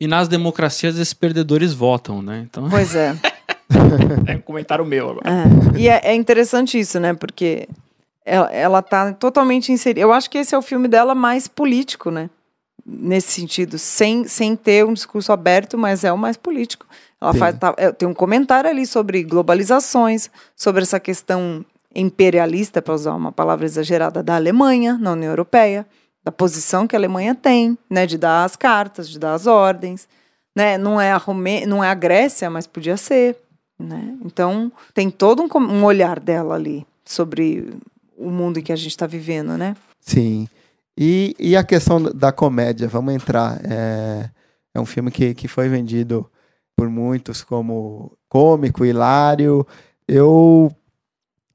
E 0.00 0.06
nas 0.06 0.28
democracias 0.28 0.98
esses 0.98 1.12
perdedores 1.12 1.74
votam, 1.74 2.22
né? 2.22 2.46
Então 2.48 2.68
pois 2.70 2.94
é. 2.94 3.14
é 4.26 4.36
um 4.36 4.40
comentário 4.40 4.84
meu 4.84 5.10
agora. 5.10 5.28
É. 5.28 5.78
E 5.78 5.88
é, 5.88 6.00
é 6.04 6.14
interessante 6.14 6.78
isso, 6.78 6.98
né? 6.98 7.12
Porque 7.12 7.68
ela, 8.24 8.50
ela 8.52 8.82
tá 8.82 9.12
totalmente 9.12 9.70
inserida. 9.72 10.00
Eu 10.00 10.12
acho 10.12 10.30
que 10.30 10.38
esse 10.38 10.54
é 10.54 10.58
o 10.58 10.62
filme 10.62 10.88
dela 10.88 11.14
mais 11.14 11.46
político, 11.46 12.10
né? 12.10 12.30
Nesse 12.86 13.32
sentido, 13.32 13.78
sem, 13.78 14.24
sem 14.26 14.56
ter 14.56 14.84
um 14.86 14.94
discurso 14.94 15.32
aberto, 15.32 15.76
mas 15.76 16.02
é 16.02 16.10
o 16.12 16.18
mais 16.18 16.36
político. 16.36 16.86
Ela 17.20 17.32
Sim. 17.34 17.38
faz, 17.38 17.58
tá- 17.58 17.74
é, 17.76 17.92
tem 17.92 18.08
um 18.08 18.14
comentário 18.14 18.70
ali 18.70 18.86
sobre 18.86 19.22
globalizações, 19.22 20.30
sobre 20.56 20.82
essa 20.82 20.98
questão 20.98 21.64
imperialista, 21.94 22.80
para 22.80 22.94
usar 22.94 23.14
uma 23.14 23.30
palavra 23.32 23.66
exagerada, 23.66 24.22
da 24.22 24.36
Alemanha 24.36 24.96
na 24.98 25.12
União 25.12 25.30
Europeia, 25.30 25.86
da 26.22 26.30
posição 26.30 26.86
que 26.86 26.94
a 26.94 26.98
Alemanha 26.98 27.34
tem, 27.34 27.78
né? 27.88 28.06
De 28.06 28.18
dar 28.18 28.44
as 28.44 28.56
cartas, 28.56 29.08
de 29.08 29.18
dar 29.18 29.34
as 29.34 29.46
ordens. 29.46 30.08
Né? 30.54 30.76
Não, 30.76 31.00
é 31.00 31.12
a 31.12 31.16
Romê... 31.16 31.64
não 31.66 31.82
é 31.82 31.88
a 31.88 31.94
Grécia, 31.94 32.50
mas 32.50 32.66
podia 32.66 32.96
ser. 32.96 33.36
Né? 33.78 34.16
Então, 34.24 34.70
tem 34.92 35.10
todo 35.10 35.42
um, 35.42 35.58
um 35.58 35.84
olhar 35.84 36.20
dela 36.20 36.54
ali 36.54 36.86
sobre 37.04 37.72
o 38.16 38.30
mundo 38.30 38.58
em 38.58 38.62
que 38.62 38.72
a 38.72 38.76
gente 38.76 38.90
está 38.90 39.06
vivendo, 39.06 39.56
né? 39.56 39.74
Sim. 40.00 40.48
E, 40.96 41.34
e 41.38 41.56
a 41.56 41.64
questão 41.64 42.02
da 42.02 42.30
comédia, 42.30 42.86
vamos 42.86 43.14
entrar. 43.14 43.58
É, 43.64 44.28
é 44.74 44.80
um 44.80 44.84
filme 44.84 45.10
que, 45.10 45.32
que 45.34 45.48
foi 45.48 45.68
vendido 45.68 46.30
por 46.76 46.90
muitos 46.90 47.42
como 47.42 48.12
cômico, 48.28 48.84
hilário. 48.84 49.66
Eu, 50.06 50.70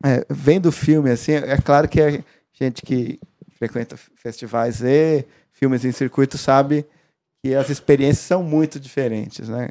é, 0.04 0.26
vendo 0.30 0.68
o 0.68 0.72
filme, 0.72 1.12
assim, 1.12 1.34
é 1.34 1.58
claro 1.58 1.88
que 1.88 2.02
a 2.02 2.24
gente 2.54 2.82
que 2.82 3.20
frequenta 3.68 3.98
festivais 4.16 4.82
e 4.82 5.26
filmes 5.52 5.84
em 5.86 5.92
circuito 5.92 6.38
sabe 6.38 6.86
que 7.44 7.56
as 7.56 7.70
experiências 7.70 8.26
são 8.26 8.44
muito 8.44 8.80
diferentes, 8.80 9.50
né? 9.50 9.70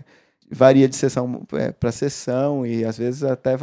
Varia 0.50 0.88
de 0.88 0.94
sessão 0.94 1.46
para 1.80 1.90
sessão 1.90 2.66
e 2.66 2.84
às 2.84 2.98
vezes 2.98 3.22
até 3.22 3.56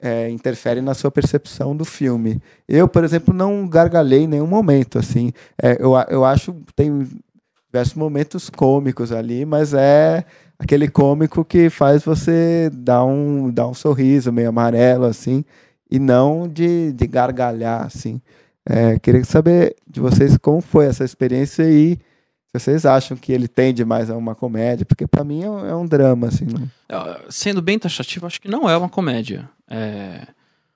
é, 0.00 0.28
interfere 0.28 0.80
na 0.80 0.94
sua 0.94 1.10
percepção 1.10 1.76
do 1.76 1.84
filme. 1.84 2.42
Eu, 2.68 2.88
por 2.88 3.04
exemplo, 3.04 3.32
não 3.32 3.66
gargalhei 3.68 4.24
em 4.24 4.26
nenhum 4.26 4.46
momento, 4.46 4.98
assim. 4.98 5.32
É, 5.62 5.76
eu, 5.80 5.92
eu 6.08 6.24
acho 6.24 6.54
tem 6.74 7.06
diversos 7.66 7.94
momentos 7.94 8.50
cômicos 8.50 9.12
ali, 9.12 9.44
mas 9.44 9.72
é 9.74 10.24
aquele 10.58 10.88
cômico 10.88 11.44
que 11.44 11.70
faz 11.70 12.04
você 12.04 12.70
dar 12.72 13.04
um, 13.04 13.50
dar 13.50 13.66
um 13.66 13.74
sorriso 13.74 14.32
meio 14.32 14.48
amarelo, 14.48 15.04
assim, 15.04 15.44
e 15.90 15.98
não 15.98 16.48
de, 16.48 16.92
de 16.92 17.06
gargalhar, 17.06 17.86
assim. 17.86 18.20
É, 18.68 18.98
queria 18.98 19.24
saber 19.24 19.76
de 19.86 20.00
vocês 20.00 20.36
como 20.38 20.60
foi 20.60 20.86
essa 20.86 21.04
experiência 21.04 21.64
e 21.64 21.98
se 22.46 22.58
vocês 22.58 22.86
acham 22.86 23.16
que 23.16 23.32
ele 23.32 23.48
tende 23.48 23.84
mais 23.84 24.08
a 24.08 24.16
uma 24.16 24.34
comédia, 24.34 24.86
porque 24.86 25.06
para 25.06 25.24
mim 25.24 25.42
é 25.42 25.50
um, 25.50 25.66
é 25.66 25.74
um 25.74 25.86
drama, 25.86 26.28
assim. 26.28 26.46
Não... 26.46 26.70
Ah, 26.88 27.20
Sendo 27.28 27.60
bem 27.60 27.78
taxativo, 27.78 28.26
acho 28.26 28.40
que 28.40 28.48
não 28.48 28.68
é 28.68 28.76
uma 28.76 28.88
comédia. 28.88 29.48
É... 29.68 30.26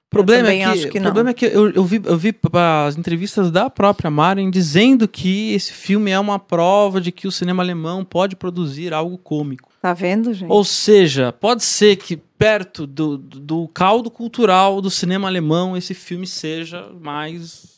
O 0.09 0.11
problema, 0.11 0.45
também 0.45 0.63
é 0.63 0.65
que, 0.65 0.71
acho 0.71 0.89
que 0.89 1.01
problema 1.01 1.31
é 1.31 1.35
que 1.35 1.45
eu, 1.45 1.71
eu 1.71 1.85
vi, 1.85 2.01
eu 2.03 2.17
vi 2.17 2.35
as 2.55 2.97
entrevistas 2.97 3.51
da 3.51 3.69
própria 3.69 4.11
Maren 4.11 4.51
dizendo 4.51 5.07
que 5.07 5.53
esse 5.53 5.71
filme 5.71 6.11
é 6.11 6.19
uma 6.19 6.39
prova 6.39 6.99
de 6.99 7.13
que 7.13 7.29
o 7.29 7.33
cinema 7.33 7.63
alemão 7.63 8.03
pode 8.07 8.35
produzir 8.35 8.95
algo 8.95 9.19
cômico. 9.19 9.71
Tá 9.83 9.93
vendo, 9.93 10.33
gente? 10.33 10.51
Ou 10.51 10.65
seja, 10.65 11.31
pode 11.31 11.63
ser 11.63 11.97
que 11.97 12.17
perto 12.17 12.87
do, 12.87 13.19
do 13.19 13.69
caldo 13.69 14.11
cultural 14.11 14.81
do 14.81 14.91
cinema 14.91 15.29
alemão 15.29 15.77
esse 15.77 15.93
filme 15.93 16.27
seja 16.27 16.89
mais 16.99 17.78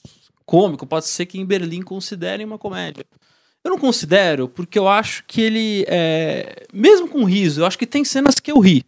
cômico. 0.50 0.84
Pode 0.86 1.06
ser 1.06 1.26
que 1.26 1.38
em 1.38 1.44
Berlim 1.46 1.82
considerem 1.82 2.44
uma 2.44 2.58
comédia. 2.58 3.04
Eu 3.62 3.70
não 3.70 3.78
considero, 3.78 4.48
porque 4.48 4.78
eu 4.78 4.88
acho 4.88 5.22
que 5.26 5.40
ele 5.40 5.84
é. 5.86 6.66
Mesmo 6.72 7.06
com 7.08 7.24
riso, 7.24 7.60
eu 7.60 7.66
acho 7.66 7.78
que 7.78 7.86
tem 7.86 8.04
cenas 8.04 8.34
que 8.40 8.50
eu 8.50 8.58
ri. 8.58 8.84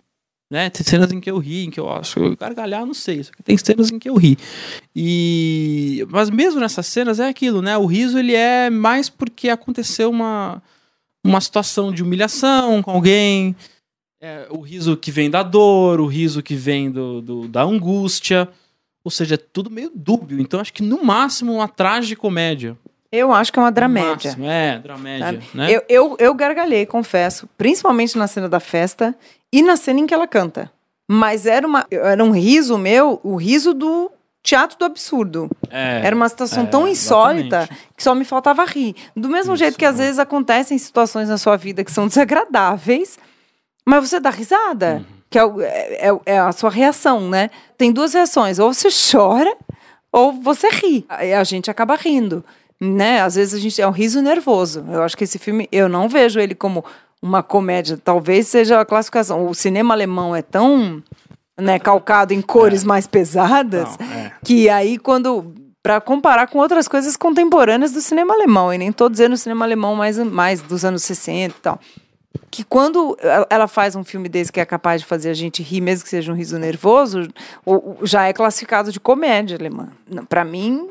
Né? 0.51 0.69
Tem 0.69 0.85
cenas 0.85 1.11
em 1.13 1.21
que 1.21 1.31
eu 1.31 1.39
ri, 1.39 1.65
em 1.65 1.71
que 1.71 1.81
eu 1.81 1.89
acho. 1.89 2.19
Eu 2.19 2.37
gargalhar, 2.37 2.85
não 2.85 2.93
sei. 2.95 3.25
Tem 3.45 3.57
cenas 3.57 3.91
em 3.91 3.99
que 3.99 4.09
eu 4.11 4.17
ri. 4.17 4.37
E. 4.95 6.07
Mas 6.11 6.31
mesmo 6.31 6.61
nessas 6.61 6.87
cenas 6.87 7.21
é 7.21 7.29
aquilo, 7.29 7.63
né? 7.63 7.77
O 7.79 7.87
riso 7.87 8.19
ele 8.19 8.35
é 8.35 8.69
mais 8.71 9.09
porque 9.09 9.49
aconteceu 9.49 10.11
uma, 10.11 10.63
uma 11.25 11.41
situação 11.41 11.93
de 11.93 12.03
humilhação 12.03 12.83
com 12.83 12.91
alguém. 12.91 13.55
É, 14.21 14.47
o 14.51 14.61
riso 14.61 14.97
que 14.97 15.11
vem 15.11 15.29
da 15.31 15.43
dor, 15.43 16.01
o 16.01 16.07
riso 16.07 16.43
que 16.43 16.55
vem 16.55 16.91
do, 16.91 17.21
do- 17.21 17.49
da 17.49 17.63
angústia. 17.63 18.49
Ou 19.05 19.11
seja, 19.11 19.35
é 19.35 19.39
tudo 19.39 19.70
meio 19.70 19.91
dúbio. 19.95 20.41
Então 20.41 20.61
acho 20.61 20.73
que 20.73 20.83
no 20.83 21.03
máximo 21.05 21.53
uma 21.55 21.69
tragicomédia. 21.69 22.77
Eu 23.11 23.33
acho 23.33 23.53
que 23.53 23.59
é 23.59 23.62
uma 23.62 23.70
dramédia. 23.73 24.31
máximo, 24.31 24.47
É, 24.47 24.79
dramédia. 24.79 25.43
Né? 25.53 25.70
Eu, 25.70 25.83
eu, 25.89 26.16
eu 26.19 26.35
gargalhei, 26.35 26.87
confesso, 26.87 27.47
principalmente 27.59 28.16
na 28.16 28.27
cena 28.27 28.49
da 28.49 28.59
festa 28.61 29.15
e 29.53 29.62
na 29.62 29.77
cena 29.77 30.01
em 30.01 30.07
que 30.07 30.15
ela 30.15 30.27
canta. 30.27 30.70
Mas 31.11 31.45
era, 31.45 31.66
uma, 31.66 31.85
era 31.91 32.24
um 32.24 32.31
riso 32.31 32.79
meu, 32.79 33.20
o 33.23 33.37
riso 33.37 33.74
do 33.74 34.11
teatro 34.43 34.79
do 34.79 34.85
absurdo. 34.87 35.51
É, 35.70 36.01
Era 36.05 36.16
uma 36.16 36.29
situação 36.29 36.62
é, 36.65 36.66
tão 36.66 36.89
insólita 36.89 37.59
exatamente. 37.59 37.89
que 37.97 38.03
só 38.03 38.15
me 38.15 38.24
faltava 38.24 38.65
rir. 38.65 38.95
Do 39.15 39.29
mesmo 39.29 39.53
Isso, 39.55 39.62
jeito 39.62 39.79
que 39.79 39.85
às 39.85 40.01
é. 40.01 40.05
vezes 40.05 40.19
acontecem 40.19 40.79
situações 40.79 41.29
na 41.29 41.37
sua 41.39 41.57
vida 41.57 41.85
que 41.85 41.93
são 41.93 42.07
desagradáveis, 42.09 43.19
mas 43.87 44.09
você 44.09 44.19
dá 44.19 44.31
risada, 44.31 44.95
Uhum. 44.97 45.22
Que 45.33 45.39
é, 45.39 45.45
o- 45.45 45.61
é- 45.61 46.09
é- 46.11 46.21
é 46.35 46.39
a 46.39 46.53
sua 46.53 46.71
reação, 46.71 47.29
né? 47.29 47.51
Tem 47.79 47.91
duas 47.91 48.13
reações, 48.13 48.59
ou 48.59 48.73
você 48.73 48.89
chora 49.11 49.53
ou 50.13 50.33
você 50.33 50.69
ri. 50.69 51.07
A 51.09 51.43
gente 51.43 51.71
acaba 51.71 51.97
rindo, 51.97 52.45
né? 52.81 53.23
Às 53.23 53.35
vezes 53.37 53.55
a 53.55 53.59
gente 53.59 53.81
é 53.81 53.87
um 53.89 53.91
riso 53.91 54.21
nervoso. 54.21 54.85
Eu 54.91 55.03
acho 55.03 55.17
que 55.17 55.25
esse 55.25 55.39
filme, 55.39 55.67
eu 55.73 55.89
não 55.89 56.09
vejo 56.09 56.39
ele 56.39 56.55
como 56.55 56.85
uma 57.23 57.43
comédia. 57.43 57.97
Talvez 58.03 58.47
seja 58.47 58.79
a 58.81 58.85
classificação. 58.85 59.49
O 59.49 59.55
cinema 59.55 59.95
alemão 59.95 60.37
é 60.37 60.43
tão 60.43 61.03
né, 61.59 61.79
calcado 61.79 62.35
em 62.35 62.43
cores 62.43 62.83
mais 62.85 63.07
pesadas 63.07 63.97
Não, 63.99 64.07
é. 64.07 64.33
que 64.45 64.69
aí 64.69 64.99
quando 64.99 65.55
para 65.83 66.01
comparar 66.01 66.47
com 66.47 66.59
outras 66.59 66.87
coisas 66.89 67.17
contemporâneas 67.17 67.91
do 67.93 68.01
cinema 68.01 68.33
alemão, 68.35 68.73
e 68.73 68.79
nem 68.79 68.89
estou 68.89 69.09
dizendo 69.09 69.37
cinema 69.37 69.65
alemão 69.65 69.95
mais, 69.97 70.17
mais 70.19 70.63
dos 70.63 70.85
anos 70.85 71.03
60 71.03 71.55
e 71.57 71.61
tal. 71.61 71.81
Que 72.51 72.65
quando 72.65 73.17
ela- 73.49 73.69
faz 73.69 73.95
um 73.97 74.05
filme 74.05 74.29
desse 74.29 74.53
que 74.53 74.61
é 74.61 74.65
capaz 74.65 75.01
de 75.01 75.07
fazer 75.07 75.31
a 75.31 75.35
gente 75.35 75.63
rir, 75.63 75.81
mesmo 75.81 76.05
que 76.05 76.11
seja 76.11 76.33
um 76.33 76.35
riso 76.35 76.59
nervoso, 76.59 77.29
já 78.03 78.27
é 78.27 78.33
classificado 78.33 78.93
de 78.93 79.01
comédia 79.01 79.57
alemã. 79.57 79.89
Para 80.29 80.45
mim, 80.45 80.91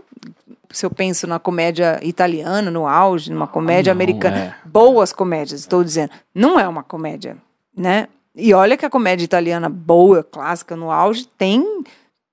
se 0.72 0.85
eu 0.85 0.89
penso 0.91 1.27
na 1.27 1.39
comédia 1.39 1.99
italiana, 2.03 2.72
no 2.72 2.88
auge, 2.88 3.31
numa 3.31 3.47
comédia 3.47 3.93
não, 3.93 3.97
americana, 3.97 4.38
é. 4.38 4.55
boas 4.68 5.13
comédias, 5.13 5.61
estou 5.61 5.84
dizendo, 5.84 6.11
não 6.34 6.59
é 6.59 6.68
uma 6.68 6.84
comédia, 6.84 7.38
né? 7.76 8.07
E 8.35 8.53
olha 8.53 8.77
que 8.77 8.85
a 8.85 8.89
comédia 8.89 9.26
italiana 9.26 9.69
boa, 9.69 10.23
clássica, 10.23 10.76
no 10.76 10.89
auge, 10.89 11.27
tem 11.38 11.84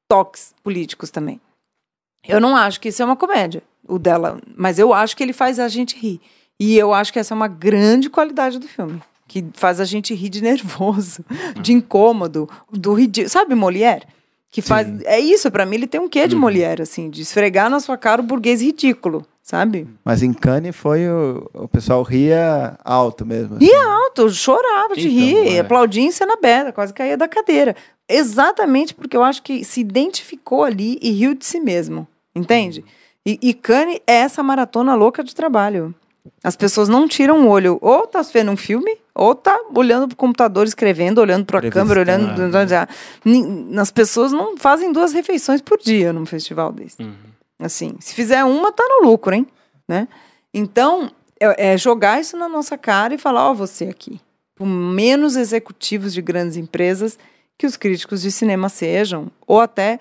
toques 0.08 0.54
políticos 0.62 1.10
também. 1.10 1.40
Eu 2.26 2.40
não 2.40 2.56
acho 2.56 2.80
que 2.80 2.88
isso 2.88 3.02
é 3.02 3.04
uma 3.04 3.16
comédia, 3.16 3.62
o 3.86 3.98
dela, 3.98 4.40
mas 4.56 4.78
eu 4.78 4.92
acho 4.92 5.16
que 5.16 5.22
ele 5.22 5.32
faz 5.32 5.58
a 5.58 5.68
gente 5.68 5.96
rir. 5.98 6.20
E 6.60 6.76
eu 6.76 6.92
acho 6.92 7.12
que 7.12 7.18
essa 7.18 7.34
é 7.34 7.36
uma 7.36 7.48
grande 7.48 8.10
qualidade 8.10 8.58
do 8.58 8.66
filme, 8.66 9.00
que 9.26 9.44
faz 9.54 9.80
a 9.80 9.84
gente 9.84 10.14
rir 10.14 10.28
de 10.28 10.42
nervoso, 10.42 11.24
de 11.60 11.72
incômodo, 11.72 12.48
do 12.72 12.92
ridículo. 12.94 13.28
Sabe 13.30 13.54
Molière? 13.54 14.06
Que 14.50 14.62
faz. 14.62 14.88
É 15.02 15.20
isso, 15.20 15.50
pra 15.50 15.66
mim 15.66 15.76
ele 15.76 15.86
tem 15.86 16.00
um 16.00 16.08
quê 16.08 16.26
de 16.26 16.34
Molière, 16.34 16.80
assim, 16.82 17.10
de 17.10 17.20
esfregar 17.22 17.68
na 17.68 17.80
sua 17.80 17.98
cara 17.98 18.22
o 18.22 18.24
burguês 18.24 18.62
ridículo, 18.62 19.24
sabe? 19.42 19.86
Mas 20.02 20.22
em 20.22 20.32
Cannes 20.32 20.74
foi 20.74 21.06
o, 21.06 21.48
o 21.52 21.68
pessoal 21.68 22.02
ria 22.02 22.78
alto 22.82 23.26
mesmo. 23.26 23.56
assim. 23.56 23.66
Ria 23.66 23.84
alto, 23.86 24.30
chorava 24.30 24.94
de 24.94 25.06
Então, 25.06 25.44
rir, 25.44 25.56
é. 25.56 25.58
aplaudia 25.60 26.02
em 26.02 26.10
cena 26.10 26.32
aberta, 26.32 26.72
quase 26.72 26.94
caía 26.94 27.16
da 27.16 27.28
cadeira. 27.28 27.76
Exatamente 28.08 28.94
porque 28.94 29.14
eu 29.16 29.22
acho 29.22 29.42
que 29.42 29.62
se 29.64 29.80
identificou 29.80 30.64
ali 30.64 30.98
e 31.02 31.10
riu 31.10 31.34
de 31.34 31.44
si 31.44 31.60
mesmo, 31.60 32.08
entende? 32.34 32.82
E, 33.26 33.38
e 33.42 33.52
Cannes 33.52 34.00
é 34.06 34.14
essa 34.14 34.42
maratona 34.42 34.94
louca 34.94 35.22
de 35.22 35.34
trabalho. 35.34 35.94
As 36.44 36.56
pessoas 36.56 36.88
não 36.88 37.08
tiram 37.08 37.46
o 37.46 37.48
olho, 37.48 37.78
ou 37.80 38.06
tá 38.06 38.22
vendo 38.22 38.50
um 38.50 38.56
filme, 38.56 38.96
ou 39.14 39.34
tá 39.34 39.58
olhando 39.74 40.06
pro 40.08 40.16
computador, 40.16 40.66
escrevendo, 40.66 41.18
olhando 41.20 41.44
pra 41.44 41.60
câmera, 41.70 42.00
olhando. 42.00 42.34
Nin- 43.24 43.76
As 43.78 43.90
pessoas 43.90 44.30
não 44.32 44.56
fazem 44.56 44.92
duas 44.92 45.12
refeições 45.12 45.60
por 45.60 45.78
dia 45.78 46.12
num 46.12 46.26
festival 46.26 46.72
desse. 46.72 47.02
Uhum. 47.02 47.14
Assim, 47.58 47.96
se 47.98 48.14
fizer 48.14 48.44
uma, 48.44 48.70
tá 48.72 48.84
no 48.88 49.08
lucro, 49.08 49.34
hein? 49.34 49.46
Né? 49.88 50.06
Então, 50.54 51.10
é, 51.40 51.72
é 51.72 51.78
jogar 51.78 52.20
isso 52.20 52.36
na 52.36 52.48
nossa 52.48 52.76
cara 52.78 53.14
e 53.14 53.18
falar, 53.18 53.50
ó, 53.50 53.54
você 53.54 53.84
aqui. 53.86 54.20
Por 54.54 54.66
menos 54.66 55.34
executivos 55.36 56.12
de 56.12 56.20
grandes 56.22 56.56
empresas 56.56 57.18
que 57.56 57.66
os 57.66 57.76
críticos 57.76 58.22
de 58.22 58.30
cinema 58.30 58.68
sejam, 58.68 59.28
ou 59.46 59.60
até 59.60 59.98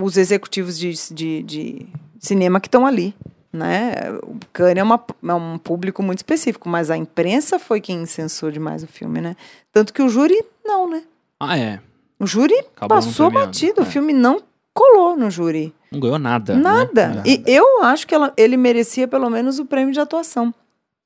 os 0.00 0.16
executivos 0.16 0.78
de, 0.78 0.92
de, 1.12 1.42
de 1.42 1.86
cinema 2.18 2.60
que 2.60 2.68
estão 2.68 2.86
ali. 2.86 3.14
Né? 3.52 3.92
O 4.22 4.36
Cannes 4.52 4.78
é, 4.78 4.82
uma, 4.82 5.02
é 5.26 5.34
um 5.34 5.58
público 5.58 6.02
muito 6.02 6.18
específico, 6.18 6.68
mas 6.68 6.90
a 6.90 6.96
imprensa 6.96 7.58
foi 7.58 7.80
quem 7.80 8.04
censou 8.06 8.50
demais 8.50 8.82
o 8.82 8.86
filme, 8.86 9.20
né? 9.20 9.36
Tanto 9.72 9.92
que 9.92 10.02
o 10.02 10.08
júri, 10.08 10.42
não, 10.64 10.88
né? 10.88 11.02
Ah, 11.40 11.58
é. 11.58 11.80
O 12.18 12.26
júri 12.26 12.54
Acabou 12.76 12.96
passou 12.96 13.30
batido, 13.30 13.80
é. 13.80 13.82
o 13.82 13.86
filme 13.86 14.12
não 14.12 14.42
colou 14.74 15.16
no 15.16 15.30
júri. 15.30 15.72
Não 15.90 16.00
ganhou 16.00 16.18
nada. 16.18 16.54
né? 16.54 16.60
Nada. 16.60 17.22
É. 17.24 17.30
E 17.30 17.42
eu 17.46 17.82
acho 17.84 18.06
que 18.06 18.14
ela- 18.14 18.32
ele 18.36 18.56
merecia 18.56 19.08
pelo 19.08 19.30
menos 19.30 19.58
o 19.58 19.64
prêmio 19.64 19.92
de 19.92 20.00
atuação. 20.00 20.52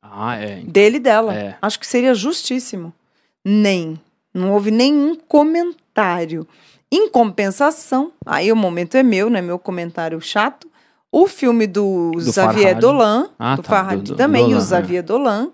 Ah, 0.02 0.36
é. 0.36 0.56
Dele 0.66 0.96
e 0.96 1.00
dela. 1.00 1.34
É. 1.34 1.56
Acho 1.62 1.78
que 1.78 1.86
seria 1.86 2.14
justíssimo. 2.14 2.92
Nem. 3.44 4.00
Não 4.34 4.52
houve 4.52 4.70
nenhum 4.70 5.14
comentário. 5.14 6.46
Em 6.90 7.08
compensação, 7.08 8.12
aí 8.26 8.50
o 8.52 8.56
momento 8.56 8.96
é 8.96 9.02
meu, 9.02 9.30
né? 9.30 9.40
Meu 9.40 9.58
comentário 9.58 10.20
chato. 10.20 10.68
O 11.12 11.26
filme 11.28 11.66
do, 11.66 12.12
Do 12.12 12.32
Xavier 12.32 12.62
Farhad. 12.74 12.80
Dolan, 12.80 13.28
Ah, 13.38 13.54
do 13.56 13.62
tá, 13.62 13.68
Farhad 13.68 13.98
do- 14.02 14.12
do 14.12 14.16
também, 14.16 14.44
e 14.46 14.48
Dolan, 14.48 14.58
o 14.58 14.66
Xavier 14.66 15.02
Dolan, 15.02 15.50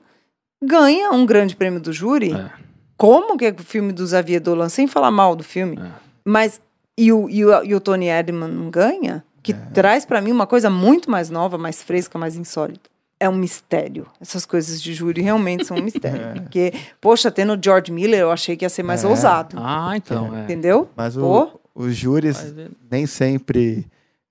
ganha 0.63 1.11
um 1.11 1.27
grande 1.27 1.57
prêmio 1.57 1.81
do 1.81 1.93
júri. 1.93 2.33
É. 2.33 2.51
Como 2.97 3.37
que 3.37 3.47
é 3.47 3.51
o 3.51 3.63
filme 3.63 3.93
do 3.93 4.07
Xavier 4.07 4.41
Dolan, 4.41 4.69
sem 4.69 4.87
falar 4.87 5.11
mal 5.11 5.35
do 5.37 5.43
filme, 5.45 5.79
É. 5.79 5.91
mas 6.25 6.61
e 6.97 7.13
o, 7.13 7.29
e 7.29 7.45
o, 7.45 7.65
e 7.65 7.75
o 7.75 7.81
Tony 7.81 8.07
Erdman 8.07 8.49
não 8.49 8.71
ganha? 8.71 9.25
Que 9.43 9.53
traz 9.55 10.05
pra 10.05 10.21
mim 10.21 10.31
uma 10.33 10.47
coisa 10.47 10.69
muito 10.69 11.11
mais 11.11 11.31
nova, 11.31 11.57
mais 11.57 11.83
fresca, 11.83 12.19
mais 12.19 12.37
insólita. 12.37 12.91
É 13.21 13.29
um 13.29 13.35
mistério. 13.37 14.07
Essas 14.21 14.45
coisas 14.47 14.81
de 14.83 14.93
júri 14.95 15.23
realmente 15.23 15.65
são 15.65 15.77
um 15.77 15.83
mistério. 15.83 16.35
Porque, 16.43 16.73
poxa, 17.01 17.31
tendo 17.31 17.59
George 17.61 17.91
Miller, 17.91 18.21
eu 18.21 18.31
achei 18.31 18.57
que 18.57 18.65
ia 18.65 18.69
ser 18.69 18.83
mais 18.85 19.03
É. 19.05 19.09
ousado. 19.09 19.57
Ah, 19.59 19.93
então. 19.97 20.37
É. 20.37 20.43
Entendeu? 20.45 20.89
Mas 20.97 21.17
o, 21.17 21.51
os 21.75 21.97
júris 21.97 22.37
Mas 22.43 22.59
é- 22.59 22.69
nem 22.91 23.07
sempre 23.07 23.87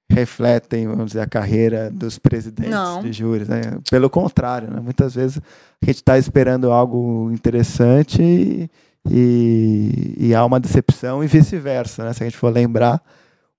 refletem, 0.09 0.87
vamos 0.87 1.07
dizer, 1.07 1.19
a 1.21 1.27
carreira 1.27 1.89
dos 1.91 2.17
presidentes 2.17 2.71
Não. 2.71 3.01
de 3.01 3.11
júris. 3.11 3.47
Né? 3.47 3.61
Pelo 3.89 4.09
contrário, 4.09 4.69
né? 4.71 4.79
muitas 4.79 5.15
vezes 5.15 5.37
a 5.81 5.85
gente 5.85 5.97
está 5.97 6.17
esperando 6.17 6.71
algo 6.71 7.29
interessante 7.31 8.21
e, 8.21 8.69
e, 9.09 10.15
e 10.17 10.35
há 10.35 10.43
uma 10.45 10.59
decepção 10.59 11.23
e 11.23 11.27
vice-versa. 11.27 12.03
Né? 12.05 12.13
Se 12.13 12.23
a 12.23 12.25
gente 12.25 12.37
for 12.37 12.51
lembrar, 12.53 13.01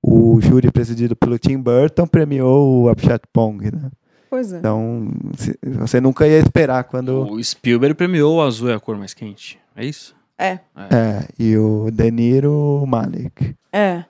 o 0.02 0.40
júri 0.40 0.70
presidido 0.70 1.14
pelo 1.16 1.38
Tim 1.38 1.58
Burton 1.58 2.06
premiou 2.06 2.84
o 2.84 2.88
Apchat 2.88 3.22
Pong. 3.32 3.64
Né? 3.70 3.90
Pois 4.30 4.52
é. 4.52 4.58
Então, 4.58 5.08
se- 5.36 5.58
você 5.62 6.00
nunca 6.00 6.26
ia 6.26 6.38
esperar 6.38 6.84
quando... 6.84 7.30
O 7.30 7.42
Spielberg 7.42 7.94
premiou 7.94 8.36
o 8.36 8.42
azul 8.42 8.70
é 8.70 8.74
a 8.74 8.80
cor 8.80 8.96
mais 8.96 9.14
quente. 9.14 9.58
É 9.76 9.84
isso? 9.84 10.14
É, 10.40 10.60
É, 10.90 11.26
e 11.38 11.56
o 11.56 11.90
De 11.90 12.10
Niro, 12.12 12.52
o 12.82 12.86
Malik. 12.86 13.54
é. 13.72 14.04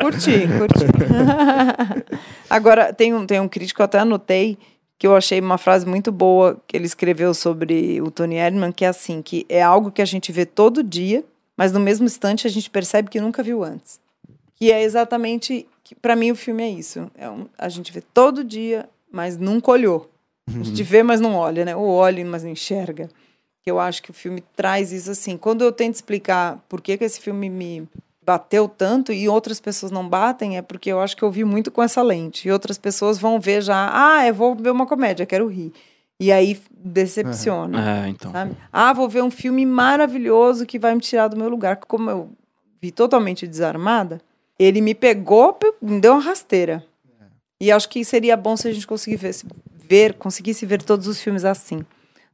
Curti, 0.00 0.46
curti. 0.58 0.84
Agora, 2.48 2.92
tem 2.92 3.14
um, 3.14 3.26
tem 3.26 3.40
um 3.40 3.48
crítico 3.48 3.80
eu 3.82 3.84
até 3.84 3.98
anotei, 3.98 4.58
que 4.98 5.06
eu 5.06 5.16
achei 5.16 5.40
uma 5.40 5.58
frase 5.58 5.86
muito 5.86 6.12
boa 6.12 6.60
que 6.66 6.76
ele 6.76 6.86
escreveu 6.86 7.34
sobre 7.34 8.00
o 8.00 8.10
Tony 8.10 8.36
Erdman, 8.36 8.72
que 8.72 8.84
é 8.84 8.88
assim, 8.88 9.22
que 9.22 9.44
é 9.48 9.62
algo 9.62 9.90
que 9.90 10.02
a 10.02 10.06
gente 10.06 10.30
vê 10.30 10.44
todo 10.46 10.82
dia, 10.82 11.24
mas 11.56 11.72
no 11.72 11.80
mesmo 11.80 12.06
instante 12.06 12.46
a 12.46 12.50
gente 12.50 12.70
percebe 12.70 13.08
que 13.10 13.20
nunca 13.20 13.42
viu 13.42 13.62
antes. 13.64 14.00
Que 14.54 14.70
é 14.70 14.82
exatamente, 14.82 15.66
para 16.00 16.14
mim 16.14 16.30
o 16.30 16.36
filme 16.36 16.62
é 16.62 16.68
isso. 16.68 17.10
É 17.16 17.28
um- 17.28 17.46
a 17.58 17.68
gente 17.68 17.92
vê 17.92 18.00
todo 18.14 18.44
dia, 18.44 18.88
mas 19.10 19.36
nunca 19.36 19.70
olhou. 19.70 20.08
A 20.48 20.62
gente 20.62 20.82
vê, 20.82 21.02
mas 21.02 21.20
não 21.20 21.34
olha, 21.36 21.64
né? 21.64 21.74
Ou 21.74 21.88
olha, 21.88 22.24
mas 22.24 22.42
não 22.42 22.50
enxerga. 22.50 23.08
Que 23.62 23.70
eu 23.70 23.78
acho 23.78 24.02
que 24.02 24.10
o 24.10 24.14
filme 24.14 24.42
traz 24.56 24.90
isso 24.92 25.10
assim. 25.10 25.36
Quando 25.36 25.62
eu 25.62 25.70
tento 25.70 25.94
explicar 25.94 26.58
por 26.68 26.80
que, 26.80 26.96
que 26.98 27.04
esse 27.04 27.20
filme 27.20 27.48
me 27.48 27.88
bateu 28.24 28.68
tanto 28.68 29.12
e 29.12 29.28
outras 29.28 29.60
pessoas 29.60 29.90
não 29.92 30.08
batem, 30.08 30.56
é 30.56 30.62
porque 30.62 30.90
eu 30.92 31.00
acho 31.00 31.16
que 31.16 31.22
eu 31.22 31.30
vi 31.30 31.44
muito 31.44 31.70
com 31.70 31.82
essa 31.82 32.02
lente. 32.02 32.46
E 32.48 32.52
outras 32.52 32.78
pessoas 32.78 33.18
vão 33.18 33.40
ver 33.40 33.62
já, 33.62 33.90
ah, 33.92 34.26
eu 34.26 34.34
vou 34.34 34.54
ver 34.54 34.70
uma 34.70 34.86
comédia, 34.86 35.26
quero 35.26 35.46
rir. 35.48 35.72
E 36.20 36.30
aí 36.30 36.60
decepciona. 36.72 38.04
É, 38.04 38.08
então. 38.08 38.30
Sabe? 38.30 38.56
Ah, 38.72 38.92
vou 38.92 39.08
ver 39.08 39.22
um 39.22 39.30
filme 39.30 39.66
maravilhoso 39.66 40.64
que 40.66 40.78
vai 40.78 40.94
me 40.94 41.00
tirar 41.00 41.28
do 41.28 41.36
meu 41.36 41.48
lugar. 41.48 41.76
Como 41.76 42.08
eu 42.10 42.30
vi 42.80 42.90
totalmente 42.92 43.46
desarmada, 43.46 44.20
ele 44.58 44.80
me 44.80 44.94
pegou, 44.94 45.52
pe- 45.54 45.74
me 45.82 46.00
deu 46.00 46.12
uma 46.12 46.22
rasteira. 46.22 46.84
E 47.60 47.70
acho 47.70 47.88
que 47.88 48.04
seria 48.04 48.36
bom 48.36 48.56
se 48.56 48.68
a 48.68 48.72
gente 48.72 48.86
conseguisse 48.86 49.46
ver, 49.88 50.14
conseguisse 50.14 50.64
ver 50.66 50.82
todos 50.82 51.06
os 51.06 51.20
filmes 51.20 51.44
assim. 51.44 51.84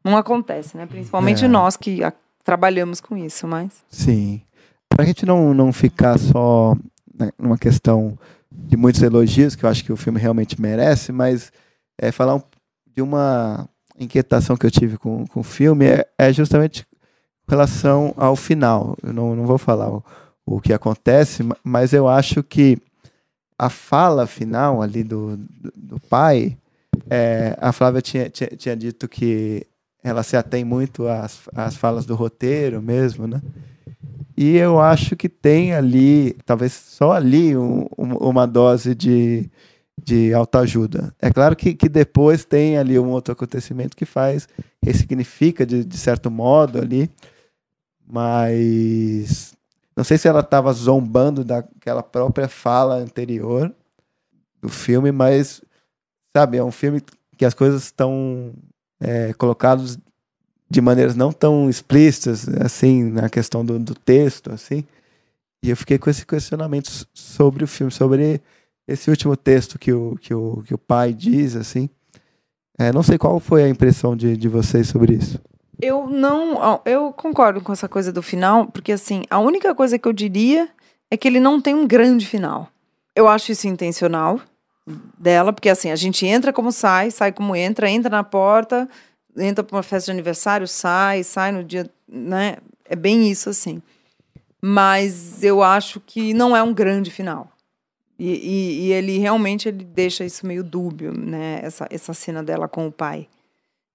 Não 0.04 0.16
acontece, 0.16 0.76
né? 0.76 0.86
Principalmente 0.86 1.44
É. 1.44 1.48
nós 1.48 1.76
que 1.76 2.02
ah, 2.02 2.12
trabalhamos 2.44 3.00
com 3.00 3.16
isso, 3.16 3.46
mas. 3.46 3.72
Sim. 3.90 4.40
Para 4.88 5.04
a 5.04 5.06
gente 5.06 5.24
não, 5.24 5.54
não 5.54 5.72
ficar 5.72 6.18
só 6.18 6.74
né, 7.18 7.30
numa 7.38 7.58
questão 7.58 8.18
de 8.50 8.76
muitos 8.76 9.02
elogios, 9.02 9.54
que 9.54 9.64
eu 9.64 9.68
acho 9.68 9.84
que 9.84 9.92
o 9.92 9.96
filme 9.96 10.18
realmente 10.18 10.60
merece, 10.60 11.12
mas 11.12 11.52
é, 12.00 12.10
falar 12.10 12.34
um- 12.36 12.42
de 12.94 13.02
uma 13.02 13.68
inquietação 13.98 14.56
que 14.56 14.66
eu 14.66 14.70
tive 14.70 14.96
com, 14.96 15.26
com 15.26 15.40
o 15.40 15.44
filme 15.44 15.84
é, 15.86 16.06
é 16.18 16.32
justamente 16.32 16.84
com 17.46 17.50
relação 17.54 18.12
ao 18.16 18.34
final. 18.36 18.96
Eu 19.02 19.12
não, 19.12 19.36
não 19.36 19.46
vou 19.46 19.58
falar 19.58 19.88
o, 19.90 20.04
o 20.44 20.60
que 20.60 20.72
acontece, 20.72 21.42
ma- 21.42 21.56
mas 21.62 21.92
eu 21.92 22.08
acho 22.08 22.42
que 22.42 22.78
a 23.58 23.68
fala 23.68 24.26
final 24.26 24.80
ali 24.82 25.02
do, 25.02 25.36
do, 25.36 25.72
do 25.76 26.00
pai, 26.00 26.56
é, 27.10 27.56
a 27.60 27.72
Flávia 27.72 28.00
tinha, 28.02 28.30
tinha, 28.30 28.48
tinha 28.50 28.76
dito 28.76 29.08
que 29.08 29.66
ela 30.02 30.22
se 30.22 30.36
atém 30.36 30.64
muito 30.64 31.06
às, 31.08 31.40
às 31.54 31.76
falas 31.76 32.06
do 32.06 32.14
roteiro 32.14 32.80
mesmo, 32.80 33.26
né? 33.26 33.40
E 34.40 34.56
eu 34.56 34.78
acho 34.78 35.16
que 35.16 35.28
tem 35.28 35.74
ali, 35.74 36.34
talvez 36.46 36.72
só 36.72 37.10
ali, 37.10 37.56
um- 37.56 37.86
um- 37.98 38.14
uma 38.18 38.46
dose 38.46 38.94
de, 38.94 39.50
de 40.00 40.32
autoajuda. 40.32 41.12
É 41.20 41.28
claro 41.32 41.56
que, 41.56 41.74
que 41.74 41.88
depois 41.88 42.44
tem 42.44 42.78
ali 42.78 42.96
um 43.00 43.08
outro 43.10 43.32
acontecimento 43.32 43.96
que 43.96 44.04
faz, 44.04 44.48
ressignifica 44.80 45.66
de, 45.66 45.84
de 45.84 45.98
certo 45.98 46.30
modo 46.30 46.78
ali, 46.78 47.10
mas 48.06 49.56
não 49.96 50.04
sei 50.04 50.16
se 50.16 50.28
ela 50.28 50.38
estava 50.40 50.72
zombando 50.72 51.42
daquela 51.42 52.02
própria 52.04 52.46
fala 52.48 52.94
anterior 52.94 53.74
do 54.62 54.68
filme, 54.68 55.10
mas, 55.10 55.60
sabe, 56.36 56.58
é 56.58 56.62
um 56.62 56.70
filme 56.70 57.02
que 57.36 57.44
as 57.44 57.54
coisas 57.54 57.82
estão 57.86 58.52
é, 59.00 59.32
colocadas 59.34 59.98
de 60.70 60.80
maneiras 60.80 61.16
não 61.16 61.32
tão 61.32 61.68
explícitas, 61.68 62.48
assim, 62.60 63.04
na 63.04 63.28
questão 63.28 63.64
do, 63.64 63.78
do 63.78 63.94
texto, 63.94 64.52
assim. 64.52 64.84
E 65.62 65.70
eu 65.70 65.76
fiquei 65.76 65.98
com 65.98 66.10
esse 66.10 66.26
questionamento 66.26 66.90
sobre 67.12 67.64
o 67.64 67.66
filme, 67.66 67.90
sobre 67.90 68.40
esse 68.86 69.10
último 69.10 69.36
texto 69.36 69.78
que 69.78 69.92
o, 69.92 70.16
que 70.20 70.32
o, 70.32 70.62
que 70.64 70.74
o 70.74 70.78
pai 70.78 71.12
diz, 71.12 71.56
assim. 71.56 71.88
É, 72.78 72.92
não 72.92 73.02
sei 73.02 73.18
qual 73.18 73.40
foi 73.40 73.64
a 73.64 73.68
impressão 73.68 74.16
de, 74.16 74.36
de 74.36 74.48
vocês 74.48 74.88
sobre 74.88 75.14
isso. 75.14 75.40
Eu 75.80 76.08
não. 76.08 76.80
Eu 76.84 77.12
concordo 77.12 77.60
com 77.60 77.72
essa 77.72 77.88
coisa 77.88 78.12
do 78.12 78.22
final, 78.22 78.66
porque 78.66 78.92
assim, 78.92 79.22
a 79.30 79.38
única 79.38 79.74
coisa 79.74 79.98
que 79.98 80.06
eu 80.06 80.12
diria 80.12 80.68
é 81.10 81.16
que 81.16 81.26
ele 81.26 81.40
não 81.40 81.60
tem 81.60 81.74
um 81.74 81.86
grande 81.86 82.26
final. 82.26 82.68
Eu 83.14 83.26
acho 83.28 83.52
isso 83.52 83.66
intencional 83.66 84.40
dela, 85.18 85.52
porque 85.52 85.68
assim, 85.68 85.90
a 85.90 85.96
gente 85.96 86.26
entra 86.26 86.52
como 86.52 86.72
sai, 86.72 87.10
sai 87.10 87.32
como 87.32 87.54
entra, 87.54 87.90
entra 87.90 88.10
na 88.10 88.24
porta, 88.24 88.88
entra 89.38 89.62
para 89.64 89.76
uma 89.76 89.82
festa 89.82 90.06
de 90.06 90.12
aniversário, 90.12 90.66
sai, 90.68 91.22
sai 91.24 91.52
no 91.52 91.62
dia, 91.64 91.88
né? 92.08 92.56
É 92.84 92.96
bem 92.96 93.30
isso 93.30 93.48
assim. 93.50 93.82
Mas 94.60 95.42
eu 95.44 95.62
acho 95.62 96.00
que 96.00 96.34
não 96.34 96.56
é 96.56 96.62
um 96.62 96.74
grande 96.74 97.10
final. 97.10 97.50
E, 98.18 98.26
e- 98.32 98.80
e 98.86 98.92
ele 98.92 99.18
realmente 99.18 99.68
ele 99.68 99.84
deixa 99.84 100.24
isso 100.24 100.44
meio 100.46 100.64
dúbio, 100.64 101.12
né? 101.16 101.60
Essa, 101.62 101.86
essa 101.90 102.12
cena 102.12 102.42
dela 102.42 102.66
com 102.68 102.86
o 102.88 102.92
pai. 102.92 103.28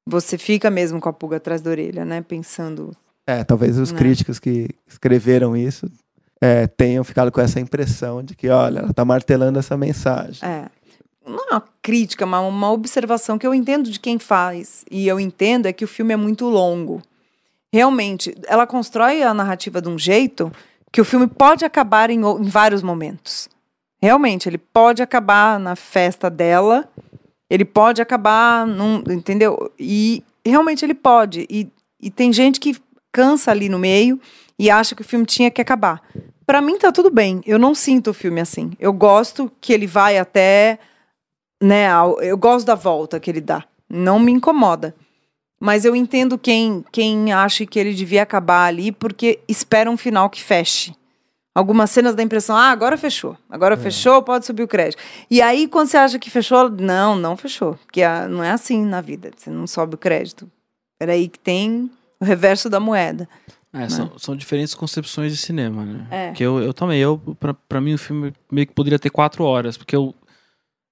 Você 0.07 0.37
fica 0.37 0.69
mesmo 0.69 0.99
com 1.01 1.09
a 1.09 1.13
pulga 1.13 1.37
atrás 1.37 1.61
da 1.61 1.69
orelha, 1.69 2.05
né? 2.05 2.21
Pensando. 2.21 2.95
É, 3.27 3.43
talvez 3.43 3.77
os 3.77 3.91
Né. 3.91 3.97
críticos 3.97 4.39
que 4.39 4.69
escreveram 4.87 5.55
isso 5.57 5.89
é, 6.41 6.67
tenham 6.67 7.03
ficado 7.03 7.31
com 7.31 7.39
essa 7.41 7.59
impressão 7.59 8.21
de 8.23 8.35
que, 8.35 8.49
olha, 8.49 8.79
ela 8.79 8.91
está 8.91 9.03
martelando 9.05 9.59
essa 9.59 9.75
mensagem. 9.77 10.47
É. 10.47 10.65
Não 11.25 11.47
é 11.49 11.51
uma 11.53 11.63
crítica, 11.81 12.25
mas 12.25 12.41
uma 12.47 12.71
observação 12.71 13.37
que 13.37 13.47
eu 13.47 13.53
entendo 13.53 13.89
de 13.89 13.99
quem 13.99 14.19
faz. 14.19 14.85
E 14.89 15.07
eu 15.07 15.19
entendo 15.19 15.65
é 15.65 15.73
que 15.73 15.85
o 15.85 15.87
filme 15.87 16.13
é 16.13 16.17
muito 16.17 16.45
longo. 16.45 17.01
Realmente, 17.71 18.35
ela 18.45 18.67
constrói 18.67 19.23
a 19.23 19.33
narrativa 19.33 19.81
de 19.81 19.89
um 19.89 19.97
jeito 19.97 20.51
que 20.91 21.01
o 21.01 21.05
filme 21.05 21.27
pode 21.27 21.65
acabar 21.65 22.09
em, 22.09 22.19
em 22.19 22.49
vários 22.49 22.83
momentos. 22.83 23.49
Realmente, 24.01 24.47
ele 24.47 24.57
pode 24.57 25.01
acabar 25.01 25.59
na 25.59 25.75
festa 25.75 26.29
dela, 26.29 26.87
ele 27.49 27.65
pode 27.65 28.01
acabar 28.01 28.67
num. 28.67 29.03
Entendeu? 29.09 29.71
E 29.79 30.23
realmente 30.45 30.85
ele 30.85 30.93
pode. 30.93 31.47
E, 31.49 31.67
e 32.01 32.11
tem 32.11 32.33
gente 32.33 32.59
que 32.59 32.75
cansa 33.11 33.51
ali 33.51 33.69
no 33.69 33.79
meio 33.79 34.19
e 34.59 34.69
acha 34.69 34.93
que 34.95 35.01
o 35.01 35.05
filme 35.05 35.25
tinha 35.25 35.49
que 35.49 35.61
acabar. 35.61 36.01
Pra 36.45 36.61
mim 36.61 36.77
tá 36.77 36.91
tudo 36.91 37.09
bem. 37.09 37.41
Eu 37.45 37.57
não 37.57 37.73
sinto 37.73 38.09
o 38.09 38.13
filme 38.13 38.41
assim. 38.41 38.71
Eu 38.79 38.91
gosto 38.91 39.51
que 39.61 39.71
ele 39.71 39.87
vai 39.87 40.17
até, 40.17 40.77
né, 41.63 41.87
eu 42.21 42.37
gosto 42.37 42.65
da 42.65 42.75
volta 42.75 43.19
que 43.21 43.31
ele 43.31 43.39
dá. 43.39 43.63
Não 43.89 44.19
me 44.19 44.33
incomoda. 44.33 44.93
Mas 45.57 45.85
eu 45.85 45.95
entendo 45.95 46.37
quem 46.37 46.83
quem 46.91 47.31
acha 47.31 47.65
que 47.65 47.79
ele 47.79 47.93
devia 47.93 48.23
acabar 48.23 48.65
ali 48.65 48.91
porque 48.91 49.39
espera 49.47 49.89
um 49.89 49.95
final 49.95 50.29
que 50.29 50.43
feche. 50.43 50.93
Algumas 51.55 51.89
cenas 51.91 52.15
da 52.15 52.23
impressão, 52.23 52.57
ah, 52.57 52.71
agora 52.71 52.97
fechou. 52.97 53.37
Agora 53.49 53.77
fechou, 53.77 54.21
pode 54.23 54.45
subir 54.45 54.63
o 54.63 54.67
crédito. 54.67 55.01
E 55.29 55.39
aí, 55.39 55.67
quando 55.67 55.87
você 55.87 55.97
acha 55.97 56.19
que 56.19 56.29
fechou, 56.29 56.67
não, 56.67 57.15
não 57.15 57.37
fechou. 57.37 57.75
Porque 57.85 58.01
ah, 58.01 58.27
não 58.27 58.43
é 58.43 58.49
assim 58.49 58.83
na 58.83 58.99
vida. 58.99 59.31
Você 59.37 59.51
não 59.51 59.67
sobe 59.67 59.93
o 59.93 59.97
crédito. 59.97 60.51
Peraí 60.99 61.29
que 61.29 61.37
tem 61.37 61.89
o 62.19 62.25
reverso 62.25 62.69
da 62.69 62.79
moeda. 62.79 63.29
É, 63.71 63.87
são, 63.87 64.11
são 64.17 64.35
diferentes 64.35 64.73
concepções 64.73 65.31
de 65.31 65.37
cinema, 65.37 65.85
né? 65.85 66.07
É. 66.09 66.31
Que 66.31 66.43
eu, 66.43 66.59
eu 66.59 66.73
também, 66.73 66.99
eu, 66.99 67.19
pra, 67.39 67.53
pra 67.53 67.79
mim 67.79 67.93
o 67.93 67.97
filme 67.97 68.33
meio 68.51 68.67
que 68.67 68.73
poderia 68.73 68.99
ter 68.99 69.11
quatro 69.11 69.43
horas, 69.43 69.77
porque 69.77 69.95
eu 69.95 70.13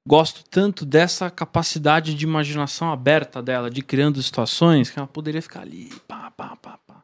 gosto 0.07 0.43
tanto 0.49 0.85
dessa 0.85 1.29
capacidade 1.29 2.13
de 2.15 2.25
imaginação 2.25 2.91
aberta 2.91 3.41
dela, 3.41 3.69
de 3.69 3.81
criando 3.81 4.21
situações, 4.21 4.89
que 4.89 4.97
ela 4.97 5.07
poderia 5.07 5.41
ficar 5.41 5.61
ali, 5.61 5.89
pá, 6.07 6.31
pá, 6.35 6.55
pá, 6.61 6.79
pá. 6.87 6.95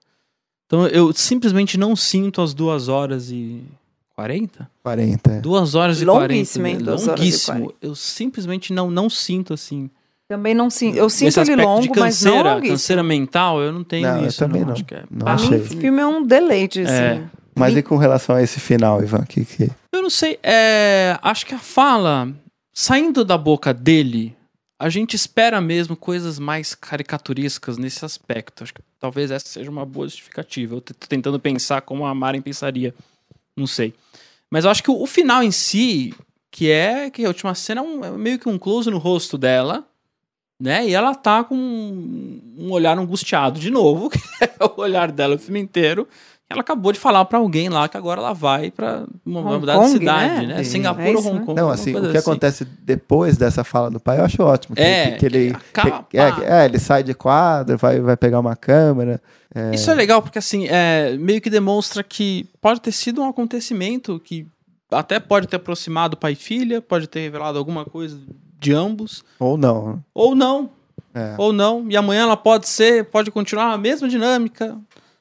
Então 0.66 0.88
eu 0.88 1.14
simplesmente 1.14 1.78
não 1.78 1.96
sinto 1.96 2.42
as 2.42 2.54
duas 2.54 2.88
horas 2.90 3.30
e 3.32 3.64
40? 4.16 4.70
40. 4.84 5.32
é. 5.32 5.40
Duas 5.42 5.76
horas 5.76 6.02
e 6.02 6.06
Longuíssimo, 6.06 6.64
40. 6.66 6.70
hein? 6.70 6.78
né? 6.78 6.84
Duas 6.92 7.08
horas 7.08 7.20
e 7.20 7.24
Longuíssimo. 7.24 7.58
40. 7.60 7.76
Eu 7.82 7.96
simplesmente 7.96 8.74
não, 8.74 8.90
não 8.92 9.10
sinto 9.10 9.54
assim. 9.54 9.90
Também 10.28 10.54
não 10.54 10.70
sinto. 10.70 10.98
Eu 10.98 11.10
sinto 11.10 11.28
Esse 11.30 11.40
ele 11.40 11.52
aspecto 11.52 11.70
longo, 11.70 11.82
de 11.94 12.00
mas 12.00 12.22
não 12.22 12.32
canseira, 12.34 12.50
longuíssimo. 12.56 12.74
canseira 12.74 13.04
mental, 13.04 13.62
eu 13.62 13.72
não 13.72 13.84
tenho 13.84 14.08
Não, 14.10 14.22
eu 14.22 14.28
isso. 14.28 14.40
também 14.40 14.66
não. 14.66 14.74
Acho 14.74 14.84
que 14.84 14.96
é 14.96 15.04
Não 15.10 15.20
Pra 15.20 15.36
mim, 15.38 15.42
achei. 15.44 15.58
esse 15.60 15.78
filme 15.78 16.02
é 16.02 16.06
um 16.06 16.22
deleite, 16.26 16.82
assim. 16.82 16.92
É. 16.94 17.24
Mas 17.56 17.78
e 17.78 17.82
com 17.82 17.96
relação 17.96 18.36
a 18.36 18.44
esse 18.44 18.60
final, 18.60 19.02
Ivan? 19.02 19.24
Que, 19.24 19.46
que... 19.46 19.72
Eu 19.94 20.02
não 20.02 20.10
sei, 20.10 20.38
é, 20.44 21.18
acho 21.22 21.46
que 21.46 21.56
a 21.56 21.60
fala, 21.60 22.28
saindo 22.80 23.26
da 23.26 23.36
boca 23.40 23.74
dele, 23.74 24.38
a 24.80 24.88
gente 24.88 25.16
espera 25.16 25.60
mesmo 25.60 25.96
coisas 25.96 26.38
mais 26.38 26.76
caricaturescas 26.76 27.76
nesse 27.76 28.06
aspecto. 28.06 28.64
Acho 28.64 28.72
que 28.76 28.82
talvez 29.00 29.32
essa 29.32 29.48
seja 29.48 29.72
uma 29.72 29.84
boa 29.84 30.08
justificativa. 30.08 30.76
Eu 30.76 30.82
tô 30.82 30.94
tentando 30.94 31.40
pensar 31.40 31.82
como 31.82 32.06
a 32.06 32.14
Maren 32.14 32.40
pensaria. 32.40 32.94
Não 33.56 33.66
sei. 33.66 33.96
Mas 34.52 34.64
eu 34.64 34.70
acho 34.70 34.84
que 34.84 34.92
o, 34.92 35.08
final 35.08 35.42
em 35.42 35.50
si, 35.50 36.14
que 36.52 36.70
é 36.70 37.10
que 37.10 37.26
a 37.26 37.30
última 37.30 37.56
cena 37.56 37.82
é, 37.82 37.84
um- 37.84 38.06
é 38.06 38.12
meio 38.12 38.38
que 38.38 38.48
um 38.48 38.60
close 38.60 38.92
no 38.92 39.00
rosto 39.00 39.40
dela, 39.40 39.84
né? 40.62 40.88
E 40.88 40.94
ela 40.94 41.16
tá 41.16 41.44
com 41.44 41.56
um, 41.56 42.42
um 42.60 42.72
olhar 42.72 42.96
angustiado 42.96 43.60
de 43.60 43.72
novo, 43.72 44.08
que 44.14 44.20
é 44.40 44.52
o 44.64 44.80
olhar 44.80 45.12
dela 45.12 45.34
o 45.34 45.40
filme 45.40 45.60
inteiro. 45.60 46.08
Ela 46.50 46.62
acabou 46.62 46.94
de 46.94 47.00
falar 47.00 47.26
pra 47.26 47.40
alguém 47.40 47.68
lá 47.68 47.90
que 47.90 47.98
agora 47.98 48.22
ela 48.22 48.32
vai 48.34 48.72
Hong 49.26 49.60
mudar 49.60 49.74
de 49.74 49.80
Kong, 49.80 49.92
cidade, 49.92 50.48
né? 50.48 50.56
né? 50.56 50.64
Singapura 50.64 51.08
É 51.10 51.12
ou 51.14 51.20
isso, 51.20 51.28
Hong 51.30 51.40
né? 51.40 51.46
Kong. 51.46 51.60
Não, 51.62 51.70
assim, 51.70 51.94
o 51.94 52.10
que 52.12 52.18
acontece 52.18 52.64
depois 52.64 53.36
dessa 53.36 53.66
fala 53.66 53.92
do 53.92 54.00
pai 54.00 54.20
eu 54.20 54.24
acho 54.24 54.42
ótimo. 54.42 54.74
Que, 54.76 54.82
É, 54.82 55.12
que, 55.12 55.18
que 55.18 55.26
ele. 55.26 55.50
acaba- 55.74 56.06
que- 56.10 56.18
é, 56.18 56.34
é, 56.62 56.66
ele 56.66 56.80
sai 56.80 57.04
de 57.04 57.14
quadro, 57.14 57.78
vai, 57.78 58.00
vai 58.00 58.16
pegar 58.16 58.40
uma 58.40 58.56
câmera. 58.56 59.22
é, 59.54 59.76
Isso 59.76 59.92
é 59.92 59.94
legal 59.94 60.22
porque 60.22 60.40
assim, 60.40 60.68
é, 60.70 61.18
meio 61.18 61.42
que 61.42 61.50
demonstra 61.50 62.02
que 62.02 62.48
pode 62.62 62.80
ter 62.80 62.94
sido 62.94 63.22
um 63.22 63.28
acontecimento 63.28 64.18
que 64.24 64.48
até 64.90 65.20
pode 65.20 65.48
ter 65.50 65.58
aproximado 65.58 66.16
pai 66.16 66.32
e 66.32 66.36
filha, 66.36 66.82
pode 66.82 67.08
ter 67.08 67.20
revelado 67.20 67.58
alguma 67.58 67.84
coisa 67.84 68.18
de 68.58 68.72
ambos, 68.74 69.22
Ou 69.38 69.58
não. 69.58 70.02
ou 70.14 70.34
não, 70.34 70.70
É. 71.14 71.36
ou 71.38 71.52
não. 71.52 71.86
E 71.90 71.98
amanhã 71.98 72.22
ela 72.24 72.38
pode 72.38 72.70
ser, 72.70 73.04
pode 73.06 73.30
continuar 73.32 73.74
a 73.74 73.78
mesma 73.78 74.08
dinâmica, 74.08 74.78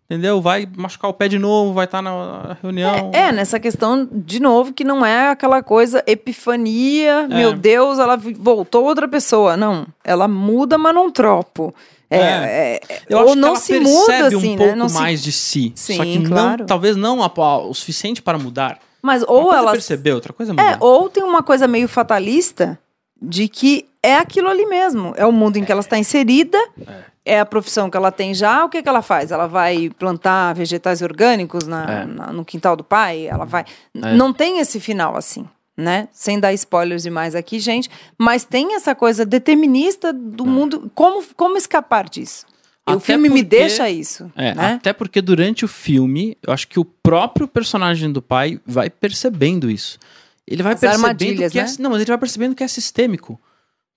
entendeu? 0.08 0.40
Vai 0.40 0.66
machucar 0.76 1.10
o 1.10 1.14
pé 1.14 1.28
de 1.28 1.38
novo, 1.38 1.72
vai 1.74 1.84
estar 1.84 2.00
na 2.00 2.56
reunião. 2.62 3.10
É, 3.12 3.30
nessa 3.32 3.60
questão, 3.60 4.08
de 4.10 4.40
novo, 4.40 4.72
que 4.72 4.84
não 4.84 5.04
é 5.04 5.30
aquela 5.30 5.62
coisa 5.62 6.02
epifania, 6.06 7.26
É. 7.30 7.34
meu 7.34 7.52
Deus, 7.52 7.98
ela 7.98 8.16
voltou 8.16 8.84
outra 8.84 9.06
pessoa. 9.08 9.56
Não, 9.56 9.86
ela 10.04 10.26
muda, 10.28 10.78
mas 10.78 10.94
não 10.94 11.10
tropo. 11.10 11.74
É, 12.08 12.18
é, 12.18 12.80
é, 12.88 13.00
Eu 13.08 13.18
ou 13.18 13.24
acho 13.24 13.32
que 13.34 13.40
não 13.40 13.48
ela 13.48 13.56
se 13.56 13.72
percebe 13.72 13.90
muda 13.90 14.26
assim, 14.28 14.36
um 14.36 14.56
pouco 14.56 14.72
né? 14.72 14.74
Não 14.78 14.88
se- 14.88 14.94
mais 14.94 15.22
de 15.22 15.32
si. 15.32 15.72
Sim, 15.74 15.96
só 15.96 16.04
que 16.04 16.22
claro. 16.24 16.58
não, 16.60 16.66
talvez 16.66 16.96
não 16.96 17.20
o 17.20 17.74
suficiente 17.74 18.22
para 18.22 18.38
mudar. 18.38 18.78
Mas 19.02 19.22
Uma 19.24 19.32
ou 19.32 19.42
coisa 19.42 19.56
é 19.56 19.58
ela 19.58 19.72
perceber, 19.72 20.12
outra 20.12 20.32
coisa 20.32 20.52
é 20.52 20.72
É, 20.72 20.76
ou 20.80 21.08
tem 21.08 21.24
uma 21.24 21.42
coisa 21.42 21.66
meio 21.66 21.88
fatalista 21.88 22.78
de 23.20 23.48
que 23.48 23.86
é 24.02 24.14
aquilo 24.18 24.48
ali 24.48 24.66
mesmo. 24.66 25.14
É 25.16 25.26
o 25.26 25.32
mundo 25.32 25.56
em 25.56 25.64
que 25.64 25.72
ela 25.72 25.80
está 25.80 25.98
inserida, 25.98 26.58
é, 26.86 26.94
a 27.26 27.44
profissão 27.46 27.90
que 27.90 27.96
ela 27.96 28.12
tem 28.12 28.32
já. 28.34 28.64
O 28.64 28.68
que, 28.68 28.82
que 28.82 28.88
ela 28.88 29.02
faz? 29.02 29.30
Ela 29.32 29.46
vai 29.46 29.90
plantar 29.98 30.54
vegetais 30.54 31.02
orgânicos 31.02 31.66
na, 31.66 31.90
É. 32.02 32.04
na- 32.04 32.32
no 32.32 32.44
quintal 32.44 32.76
do 32.76 32.84
pai? 32.84 33.26
Ela 33.26 33.44
vai. 33.44 33.64
É. 33.94 34.14
Não 34.14 34.32
tem 34.32 34.58
esse 34.60 34.78
final 34.80 35.16
assim. 35.16 35.46
Né? 35.78 36.08
Sem 36.10 36.40
dar 36.40 36.54
spoilers 36.54 37.02
demais 37.02 37.34
aqui, 37.34 37.58
gente. 37.60 37.90
Mas 38.16 38.44
tem 38.44 38.74
essa 38.74 38.94
coisa 38.94 39.26
determinista 39.26 40.10
do 40.10 40.46
mundo. 40.46 40.90
Como, 40.94 41.22
como 41.36 41.58
escapar 41.58 42.08
disso? 42.08 42.46
E 42.88 42.92
o 42.92 42.96
É. 42.96 43.00
Filme 43.00 43.28
me 43.28 43.42
porque- 43.42 43.56
deixa 43.58 43.90
isso. 43.90 44.32
É, 44.34 44.54
né? 44.54 44.74
até 44.80 44.94
porque 44.94 45.20
durante 45.20 45.66
o 45.66 45.68
filme, 45.68 46.34
eu 46.46 46.50
acho 46.52 46.66
que 46.66 46.80
o 46.80 46.84
próprio 46.84 47.46
personagem 47.46 48.10
do 48.10 48.22
pai 48.22 48.58
vai 48.64 48.88
percebendo 48.88 49.70
isso. 49.70 49.98
Ele 50.46 50.62
vai 50.62 50.72
As 50.74 50.80
percebendo 50.80 51.50
que 51.50 51.58
é, 51.58 51.64
né? 51.64 51.74
não, 51.78 51.90
mas 51.90 52.00
ele 52.00 52.08
vai 52.10 52.18
percebendo 52.18 52.54
que 52.54 52.64
é 52.64 52.68
sistêmico. 52.68 53.38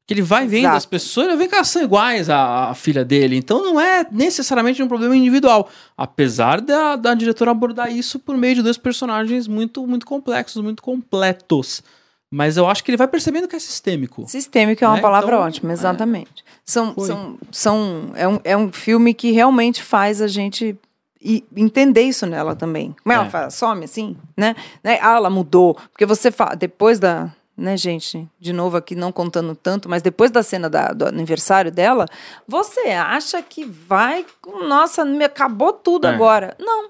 Que 0.10 0.14
ele 0.16 0.24
vai 0.24 0.48
vendo 0.48 0.62
Exato. 0.62 0.78
as 0.78 0.86
pessoas, 0.88 1.28
ele 1.28 1.36
vê 1.36 1.48
que 1.48 1.54
elas 1.54 1.68
são 1.68 1.84
iguais 1.84 2.32
à, 2.32 2.72
à 2.72 2.74
filha 2.74 3.06
dele. 3.06 3.36
Então 3.38 3.62
não 3.64 3.80
é 3.80 4.04
necessariamente 4.12 4.82
um 4.82 4.88
problema 4.88 5.16
individual. 5.16 5.70
Apesar 5.96 6.60
da, 6.62 6.96
da 6.96 7.14
diretora 7.14 7.52
abordar 7.52 7.92
isso 7.96 8.18
por 8.18 8.36
meio 8.36 8.56
de 8.56 8.64
dois 8.64 8.76
personagens 8.76 9.48
muito, 9.48 9.86
muito 9.86 10.08
complexos, 10.08 10.64
muito 10.64 10.82
completos. 10.82 11.84
Mas 12.32 12.58
eu 12.58 12.68
acho 12.68 12.84
que 12.84 12.90
ele 12.90 12.98
vai 12.98 13.08
percebendo 13.08 13.48
que 13.48 13.56
é 13.56 13.60
sistêmico. 13.60 14.24
Sistêmico 14.28 14.84
é 14.84 14.88
uma 14.88 14.96
Né? 14.96 15.02
palavra 15.04 15.36
Então, 15.36 15.46
ótima, 15.46 15.70
é. 15.70 15.74
exatamente. 15.74 16.44
São, 16.66 16.96
Foi. 16.96 17.06
são, 17.06 17.38
são, 17.52 18.12
é, 18.16 18.28
um, 18.28 18.40
é 18.44 18.58
um 18.58 18.72
filme 18.72 19.14
que 19.14 19.30
realmente 19.32 19.84
faz 19.84 20.24
a 20.24 20.28
gente 20.28 20.76
e 21.22 21.44
entender 21.56 22.02
isso 22.02 22.26
nela 22.26 22.56
também. 22.56 22.96
Como 23.04 23.14
ela 23.14 23.26
É. 23.28 23.30
fala, 23.30 23.50
some 23.52 23.84
assim, 23.86 24.18
né? 24.36 24.56
né? 24.84 24.98
Ah, 25.04 25.18
ela 25.18 25.30
mudou. 25.30 25.76
Porque 25.92 26.06
você 26.08 26.32
fala, 26.32 26.56
depois 26.56 26.98
da. 26.98 27.30
Né, 27.60 27.76
gente? 27.76 28.26
De 28.40 28.54
novo 28.54 28.78
aqui, 28.78 28.96
não 28.96 29.12
contando 29.12 29.54
tanto, 29.54 29.90
mas 29.90 30.02
depois 30.02 30.32
da 30.32 30.42
cena 30.42 30.70
da- 30.70 30.94
do 30.94 31.06
aniversário 31.06 31.70
dela, 31.72 32.06
você 32.48 32.92
acha 32.92 33.42
que 33.42 33.66
vai. 33.66 34.26
Nossa, 34.66 35.04
me 35.04 35.26
acabou 35.26 35.74
tudo 35.74 36.08
É. 36.08 36.10
agora. 36.10 36.56
Não, 36.58 36.90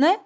né? 0.00 0.18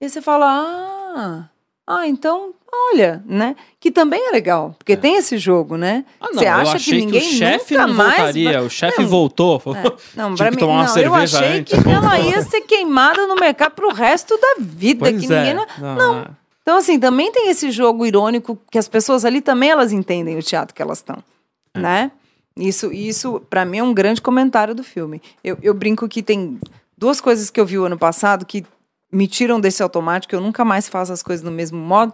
E 0.00 0.08
você 0.08 0.22
fala, 0.22 0.46
ah, 0.48 1.44
ah, 1.88 2.06
então, 2.06 2.52
olha, 2.92 3.20
né? 3.26 3.56
Que 3.80 3.90
também 3.90 4.28
é 4.28 4.30
legal, 4.30 4.74
porque 4.78 4.96
tem 4.96 5.16
esse 5.16 5.38
jogo, 5.38 5.76
né? 5.76 6.04
Ah, 6.20 6.26
não, 6.32 6.34
Você 6.34 6.44
eu 6.46 6.52
acha 6.52 6.78
que 6.78 6.92
ninguém 6.92 7.20
o 7.34 7.38
chefe 7.38 7.74
nunca 7.74 7.86
não 7.88 7.94
mais 7.94 8.16
voltaria. 8.16 8.62
O 8.62 8.70
chefe 8.70 9.04
voltou. 9.04 9.60
É, 9.74 9.92
Não, 10.16 10.34
que 10.36 10.50
mim, 10.50 10.56
tomar 10.56 10.72
uma 10.72 10.82
não, 10.82 10.88
eu 10.88 10.92
cerveja 10.92 11.38
achei 11.38 11.58
antes. 11.58 11.82
que 11.82 11.88
ela 11.90 12.18
ia 12.20 12.42
ser 12.42 12.60
queimada 12.60 13.26
no 13.26 13.34
mercado 13.34 13.72
pro 13.72 13.92
resto 13.92 14.38
da 14.38 14.56
vida, 14.60 15.06
que 15.12 15.18
Pois 15.18 15.30
é. 15.30 15.38
ninguém... 15.38 15.54
não- 15.54 15.96
Não, 15.96 16.18
é. 16.20 16.26
Então, 16.66 16.78
assim, 16.78 16.98
também 16.98 17.30
tem 17.30 17.48
esse 17.48 17.70
jogo 17.70 18.04
irônico 18.04 18.58
que 18.68 18.76
as 18.76 18.88
pessoas 18.88 19.24
ali 19.24 19.40
também 19.40 19.70
elas 19.70 19.92
entendem 19.92 20.36
o 20.36 20.42
teatro 20.42 20.74
que 20.74 20.82
elas 20.82 20.98
estão, 20.98 21.22
É. 21.72 21.78
né? 21.78 22.10
Isso, 22.56 22.92
isso 22.92 23.40
para 23.48 23.64
mim, 23.64 23.78
é 23.78 23.82
um 23.84 23.94
grande 23.94 24.20
comentário 24.20 24.74
do 24.74 24.82
filme. 24.82 25.22
Eu, 25.44 25.56
eu 25.62 25.72
brinco 25.72 26.08
que 26.08 26.24
tem 26.24 26.58
duas 26.98 27.20
coisas 27.20 27.50
que 27.50 27.60
eu 27.60 27.66
vi 27.66 27.78
o 27.78 27.84
ano 27.84 27.96
passado 27.96 28.44
que 28.44 28.66
me 29.12 29.28
tiram 29.28 29.60
desse 29.60 29.80
automático, 29.80 30.34
eu 30.34 30.40
nunca 30.40 30.64
mais 30.64 30.88
faço 30.88 31.12
as 31.12 31.22
coisas 31.22 31.44
do 31.44 31.52
mesmo 31.52 31.78
modo, 31.78 32.12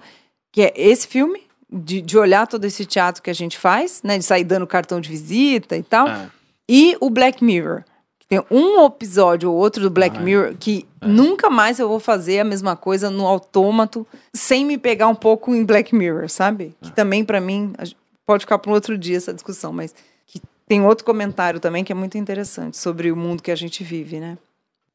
que 0.53 0.61
é 0.61 0.73
esse 0.77 1.09
filme, 1.09 1.41
de, 1.71 2.03
de 2.03 2.19
olhar 2.19 2.47
todo 2.47 2.67
esse 2.67 2.85
teatro 2.85 3.23
que 3.23 3.31
a 3.31 3.35
gente 3.35 3.57
faz, 3.57 4.03
né? 4.05 4.19
De 4.19 4.25
sair 4.25 4.45
dando 4.45 4.67
cartão 4.67 5.01
de 5.01 5.09
visita 5.09 5.79
e 5.79 5.83
tal. 5.83 6.07
É. 6.07 6.29
E 6.69 6.95
o 7.01 7.09
Black 7.09 7.43
Mirror. 7.43 7.85
Tem 8.33 8.43
um 8.51 8.83
episódio 8.87 9.51
ou 9.53 9.59
outro 9.59 9.83
do 9.83 9.91
Black 9.91 10.17
Ah, 10.17 10.21
é. 10.23 10.25
Mirror 10.25 10.55
que 10.59 10.87
nunca 11.03 11.51
mais 11.51 11.79
eu 11.79 11.87
vou 11.87 12.01
fazer 12.01 12.39
a 12.41 12.45
mesma 12.45 12.75
coisa 12.75 13.11
no 13.11 13.27
autômato 13.27 14.07
sem 14.33 14.65
me 14.65 14.79
pegar 14.79 15.07
um 15.09 15.15
pouco 15.15 15.55
em 15.55 15.63
Black 15.63 15.95
Mirror, 15.95 16.31
sabe? 16.31 16.75
É. 16.81 16.87
Que 16.87 16.93
também, 16.93 17.27
pra 17.27 17.43
mim, 17.43 17.75
pode 18.25 18.45
ficar 18.45 18.57
para 18.59 18.71
um 18.71 18.75
outro 18.75 18.97
dia 18.97 19.19
essa 19.19 19.35
discussão, 19.35 19.71
mas 19.71 19.95
que 20.27 20.41
tem 20.67 20.81
outro 20.83 21.05
comentário 21.05 21.61
também 21.61 21.85
que 21.85 21.93
é 21.93 21.95
muito 21.95 22.17
interessante 22.17 22.79
sobre 22.79 23.13
o 23.13 23.17
mundo 23.17 23.43
que 23.43 23.51
a 23.51 23.55
gente 23.55 23.85
vive, 23.85 24.19
né? 24.19 24.39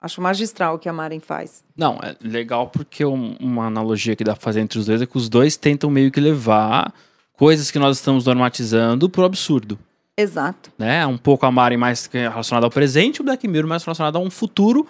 Acho 0.01 0.19
magistral 0.19 0.73
o 0.73 0.79
que 0.79 0.89
a 0.89 0.93
Maren 0.93 1.19
faz. 1.19 1.63
Não, 1.77 1.99
é 2.01 2.15
legal 2.19 2.65
porque 2.69 3.05
um- 3.05 3.35
uma 3.39 3.67
analogia 3.67 4.15
que 4.15 4.23
dá 4.23 4.33
pra 4.33 4.41
fazer 4.41 4.61
entre 4.61 4.79
os 4.79 4.87
dois 4.87 4.99
é 4.99 5.05
que 5.05 5.15
os 5.15 5.29
dois 5.29 5.55
tentam 5.55 5.91
meio 5.91 6.09
que 6.11 6.19
levar 6.19 6.91
coisas 7.33 7.69
que 7.69 7.77
nós 7.77 7.97
estamos 7.97 8.25
normatizando 8.25 9.07
pro 9.07 9.25
absurdo. 9.25 9.77
Exato. 10.17 10.71
Né? 10.77 11.05
Um 11.05 11.17
pouco 11.17 11.45
a 11.45 11.51
Mari 11.51 11.77
mais 11.77 12.07
relacionada 12.11 12.65
ao 12.65 12.71
presente, 12.71 13.21
o 13.21 13.23
Black 13.23 13.47
Mirror 13.47 13.69
mais 13.69 13.83
relacionado 13.83 14.15
a 14.15 14.19
um 14.19 14.29
futuro 14.31 14.87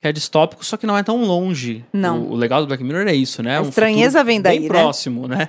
que 0.00 0.06
é 0.06 0.12
distópico, 0.12 0.64
só 0.64 0.76
que 0.76 0.86
não 0.86 0.96
é 0.96 1.02
tão 1.02 1.24
longe. 1.24 1.84
Não. 1.92 2.20
O, 2.20 2.32
o 2.32 2.36
legal 2.36 2.60
do 2.60 2.68
Black 2.68 2.84
Mirror 2.84 3.08
é 3.08 3.14
isso, 3.14 3.42
né? 3.42 3.56
A 3.56 3.60
Um 3.62 3.68
estranheza 3.68 4.22
vem 4.22 4.40
daí, 4.40 4.60
bem 4.60 4.68
né? 4.68 4.78
próximo, 4.78 5.26
né? 5.26 5.48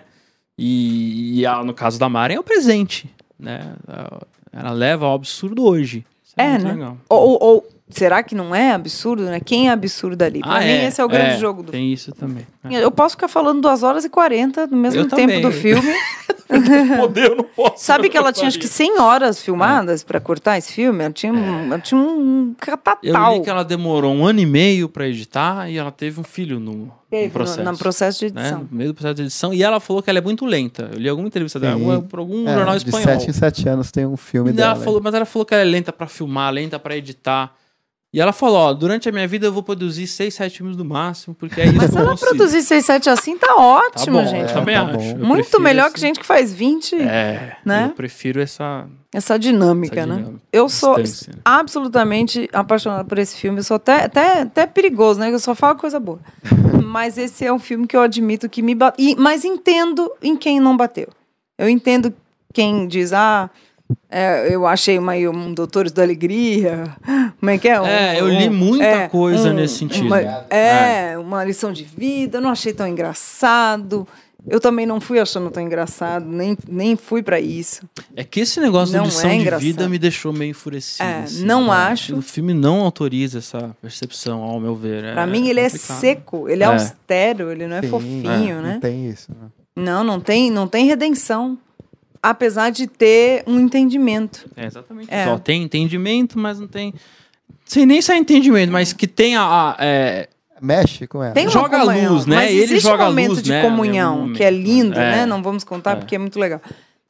E, 0.57 1.39
e 1.39 1.45
a- 1.45 1.63
no 1.63 1.73
caso 1.73 1.99
da 1.99 2.09
Mari 2.09 2.33
é 2.33 2.39
o 2.39 2.43
presente, 2.43 3.07
né? 3.39 3.73
Ela 4.51 4.71
leva 4.71 5.05
ao 5.05 5.13
absurdo 5.13 5.63
hoje. 5.63 6.03
Isso 6.23 6.33
é, 6.35 6.55
É, 6.55 6.57
né? 6.57 6.71
legal. 6.73 6.97
Ou- 7.07 7.37
ou 7.41 7.67
será 7.89 8.21
que 8.23 8.35
não 8.35 8.53
é 8.53 8.71
absurdo, 8.71 9.23
né? 9.25 9.39
Quem 9.39 9.67
é 9.69 9.71
absurdo 9.71 10.21
ali? 10.21 10.39
Pra 10.41 10.55
Ah, 10.57 10.59
mim, 10.59 10.85
esse 10.85 11.01
é 11.01 11.05
o 11.05 11.07
grande 11.07 11.39
jogo 11.39 11.63
do 11.63 11.71
Tem 11.71 11.91
isso 11.91 12.11
também. 12.13 12.45
É. 12.63 12.83
Eu 12.83 12.91
posso 12.91 13.15
ficar 13.15 13.27
falando 13.27 13.61
2 13.61 13.83
horas 13.83 14.05
e 14.05 14.09
40 14.09 14.67
no 14.67 14.77
mesmo 14.77 15.01
Eu 15.01 15.07
tempo 15.07 15.21
também. 15.21 15.41
do 15.41 15.51
filme. 15.51 15.91
Poder, 16.97 17.29
eu 17.29 17.35
não 17.35 17.43
posso. 17.43 17.83
Sabe 17.85 18.09
que 18.09 18.17
ela 18.17 18.33
tinha 18.33 18.47
acho 18.47 18.57
que 18.59 18.67
100 18.67 18.99
horas 18.99 19.41
filmadas 19.41 20.01
É. 20.01 20.05
pra 20.05 20.19
cortar 20.19 20.57
esse 20.57 20.73
filme? 20.73 21.03
Ela 21.03 21.13
tinha, 21.13 21.31
um- 21.31 21.65
ela 21.65 21.79
tinha 21.79 21.99
um 21.99 22.49
Eu 22.49 22.55
catatal. 22.57 23.35
li 23.37 23.41
que 23.43 23.49
ela 23.49 23.63
demorou 23.63 24.13
um 24.13 24.25
ano 24.25 24.39
e 24.39 24.45
meio 24.45 24.89
pra 24.89 25.07
editar 25.07 25.69
e 25.69 25.77
ela 25.77 25.91
teve 25.91 26.19
um 26.19 26.23
filho 26.23 26.59
no, 26.59 26.91
no 27.11 27.29
processo. 27.31 27.63
No, 27.71 27.77
processo 27.77 28.19
de 28.27 28.33
né? 28.33 28.41
edição. 28.41 28.67
No 28.71 28.77
meio 28.77 28.89
do 28.91 28.95
processo 28.95 29.15
de 29.15 29.21
edição. 29.23 29.53
E 29.53 29.61
ela 29.61 29.79
falou 29.79 30.01
que 30.01 30.09
ela 30.09 30.17
é 30.19 30.21
muito 30.23 30.43
lenta. 30.45 30.89
Eu 30.91 30.99
li 30.99 31.07
alguma 31.07 31.27
entrevista 31.27 31.59
dela, 31.59 31.73
alguma- 31.75 32.01
por 32.01 32.19
algum 32.19 32.47
É, 32.47 32.53
jornal 32.55 32.75
de 32.77 32.85
espanhol. 32.85 33.03
sete 33.19 33.29
em 33.29 33.33
sete 33.33 33.69
anos 33.69 33.91
tem 33.91 34.05
um 34.07 34.17
filme 34.17 34.49
E 34.49 34.53
dela. 34.53 34.73
ela 34.73 34.83
falou, 34.83 34.99
mas 35.03 35.13
ela 35.13 35.25
falou 35.25 35.45
que 35.45 35.53
ela 35.53 35.61
é 35.63 35.65
lenta 35.65 35.93
pra 35.93 36.07
filmar, 36.07 36.51
lenta 36.51 36.79
pra 36.79 36.95
editar. 36.97 37.53
E 38.11 38.19
ela 38.19 38.33
falou, 38.33 38.57
ó, 38.57 38.73
durante 38.73 39.07
a 39.07 39.11
minha 39.11 39.27
vida 39.27 39.45
eu 39.45 39.53
vou 39.53 39.61
produzir 39.61 40.07
seis, 40.07 40.33
sete 40.33 40.57
filmes 40.57 40.75
no 40.75 40.83
máximo, 40.83 41.35
porque 41.35 41.61
é 41.61 41.65
isso 41.65 41.75
Mas 41.75 41.85
que 41.85 41.91
se 41.91 41.97
eu 41.97 42.01
ela 42.01 42.09
consigo. 42.11 42.29
produzir 42.29 42.63
6, 42.63 42.83
7 42.85 43.07
assim, 43.09 43.37
tá 43.37 43.47
Tá 43.47 43.55
ótimo, 43.55 44.17
bom, 44.19 44.25
gente. 44.25 44.47
eu 44.49 44.53
também 44.55 44.75
tá 44.75 44.81
acho. 44.95 45.15
Muito 45.17 45.59
melhor 45.59 45.85
esse- 45.85 45.93
que 45.93 45.99
gente 46.01 46.19
que 46.19 46.25
faz 46.25 46.51
20. 46.51 46.95
É, 46.99 47.55
né? 47.63 47.85
eu 47.91 47.95
prefiro 47.95 48.41
essa, 48.41 48.87
Essa 49.13 49.37
dinâmica, 49.37 49.99
essa 49.99 50.07
né? 50.07 50.15
dinâmica, 50.17 50.41
Eu 50.51 50.67
sou 50.67 50.95
distância. 50.99 51.39
absolutamente 51.45 52.49
apaixonada 52.51 53.03
por 53.03 53.19
esse 53.19 53.35
filme. 53.37 53.59
Eu 53.59 53.63
sou 53.63 53.75
até, 53.75 54.05
até, 54.05 54.41
até 54.41 54.65
perigoso, 54.65 55.19
né? 55.19 55.31
Eu 55.31 55.39
só 55.39 55.53
falo 55.53 55.77
coisa 55.77 55.99
boa. 55.99 56.19
mas 56.83 57.15
esse 57.15 57.45
é 57.45 57.53
um 57.53 57.59
filme 57.59 57.85
que 57.85 57.95
eu 57.95 58.01
admito 58.01 58.49
que 58.49 58.63
me 58.63 58.73
bateu. 58.73 59.15
Mas 59.19 59.45
entendo 59.45 60.11
em 60.21 60.35
quem 60.35 60.59
não 60.59 60.75
bateu. 60.75 61.09
Eu 61.59 61.69
entendo 61.69 62.11
quem 62.53 62.87
diz, 62.87 63.13
ah, 63.13 63.49
é, 64.09 64.53
eu 64.53 64.65
achei 64.67 64.97
uma, 64.97 65.13
um 65.13 65.53
Doutores 65.53 65.91
da 65.91 66.01
Alegria. 66.03 66.95
Como 67.39 67.49
é 67.49 67.57
que 67.57 67.67
é? 67.67 67.79
Um- 67.81 67.85
É, 67.85 68.19
eu 68.19 68.27
li 68.27 68.49
um- 68.49 68.53
muita 68.53 69.09
coisa 69.09 69.53
nesse 69.53 69.75
sentido. 69.79 70.05
uma- 70.07 70.19
é, 70.49 71.17
uma 71.17 71.43
lição 71.43 71.71
de 71.71 71.83
vida. 71.83 72.37
Eu 72.37 72.41
não 72.41 72.49
achei 72.49 72.73
tão 72.73 72.87
engraçado. 72.87 74.07
Eu 74.47 74.59
também 74.61 74.85
não 74.85 75.01
fui 75.01 75.19
achando 75.19 75.51
tão 75.51 75.61
engraçado, 75.61 76.25
nem, 76.25 76.57
nem 76.65 76.95
fui 76.95 77.21
pra 77.21 77.41
isso. 77.41 77.81
É 78.15 78.23
que 78.23 78.39
esse 78.39 78.57
negócio 78.61 78.95
Não 78.95 79.03
de 79.03 79.09
lição 79.09 79.29
é 79.29 79.33
de 79.33 79.41
engraçado. 79.41 79.61
vida 79.61 79.89
me 79.89 79.99
deixou 79.99 80.31
meio 80.31 80.51
enfurecido. 80.51 81.03
É, 81.03 81.19
assim, 81.23 81.43
não 81.45 81.65
né? 81.65 81.71
acho. 81.73 82.15
O 82.15 82.21
filme 82.21 82.53
não 82.53 82.79
autoriza 82.81 83.39
essa 83.39 83.75
percepção, 83.81 84.41
ao 84.41 84.57
meu 84.57 84.75
ver. 84.75 85.11
Pra 85.13 85.27
mim, 85.27 85.49
ele 85.49 85.59
é 85.59 85.67
seco, 85.67 86.47
ele 86.47 86.63
é, 86.63 86.67
É. 86.67 86.69
austero, 86.69 87.51
ele 87.51 87.67
não 87.67 87.75
é 87.75 87.81
Sim, 87.81 87.89
fofinho, 87.89 88.55
Não 88.55 88.61
né? 88.61 88.79
tem 88.81 89.09
isso. 89.09 89.29
né? 89.29 89.49
Não, 89.75 90.05
não 90.05 90.21
tem, 90.21 90.49
não 90.49 90.67
tem 90.69 90.85
redenção. 90.85 91.57
Apesar 92.21 92.69
de 92.69 92.85
ter 92.87 93.43
um 93.47 93.59
entendimento. 93.59 94.45
É, 94.55 94.65
exatamente. 94.65 95.07
É. 95.13 95.25
Só 95.25 95.37
tem 95.39 95.63
entendimento, 95.63 96.37
mas 96.37 96.59
não 96.59 96.67
tem. 96.67 96.93
Sem 97.65 97.85
nem 97.85 98.01
só 98.01 98.13
entendimento, 98.13 98.71
mas 98.71 98.91
que 98.93 99.07
tenha 99.07 99.41
a. 99.41 99.75
é, 99.79 100.27
Mexe 100.61 101.07
com 101.07 101.23
ela. 101.23 101.33
Tem 101.33 101.45
uma 101.45 101.51
Joga 101.51 101.77
a 101.77 101.79
comunhão, 101.81 102.13
luz, 102.13 102.25
né? 102.25 102.35
Mas 102.35 102.51
Ele 102.51 102.63
existe 102.63 102.83
joga 102.83 103.03
a 103.03 103.05
um 103.05 103.09
momento 103.11 103.29
luz, 103.29 103.41
de 103.43 103.51
né, 103.51 103.61
comunhão, 103.61 104.13
algum 104.21 104.33
que 104.33 104.43
é 104.43 104.51
momento. 104.51 104.65
lindo, 104.67 104.99
É. 104.99 105.11
né? 105.17 105.25
Não 105.25 105.41
vamos 105.41 105.63
contar 105.63 105.91
É. 105.91 105.95
porque 105.95 106.15
é 106.15 106.19
muito 106.19 106.37
legal. 106.37 106.61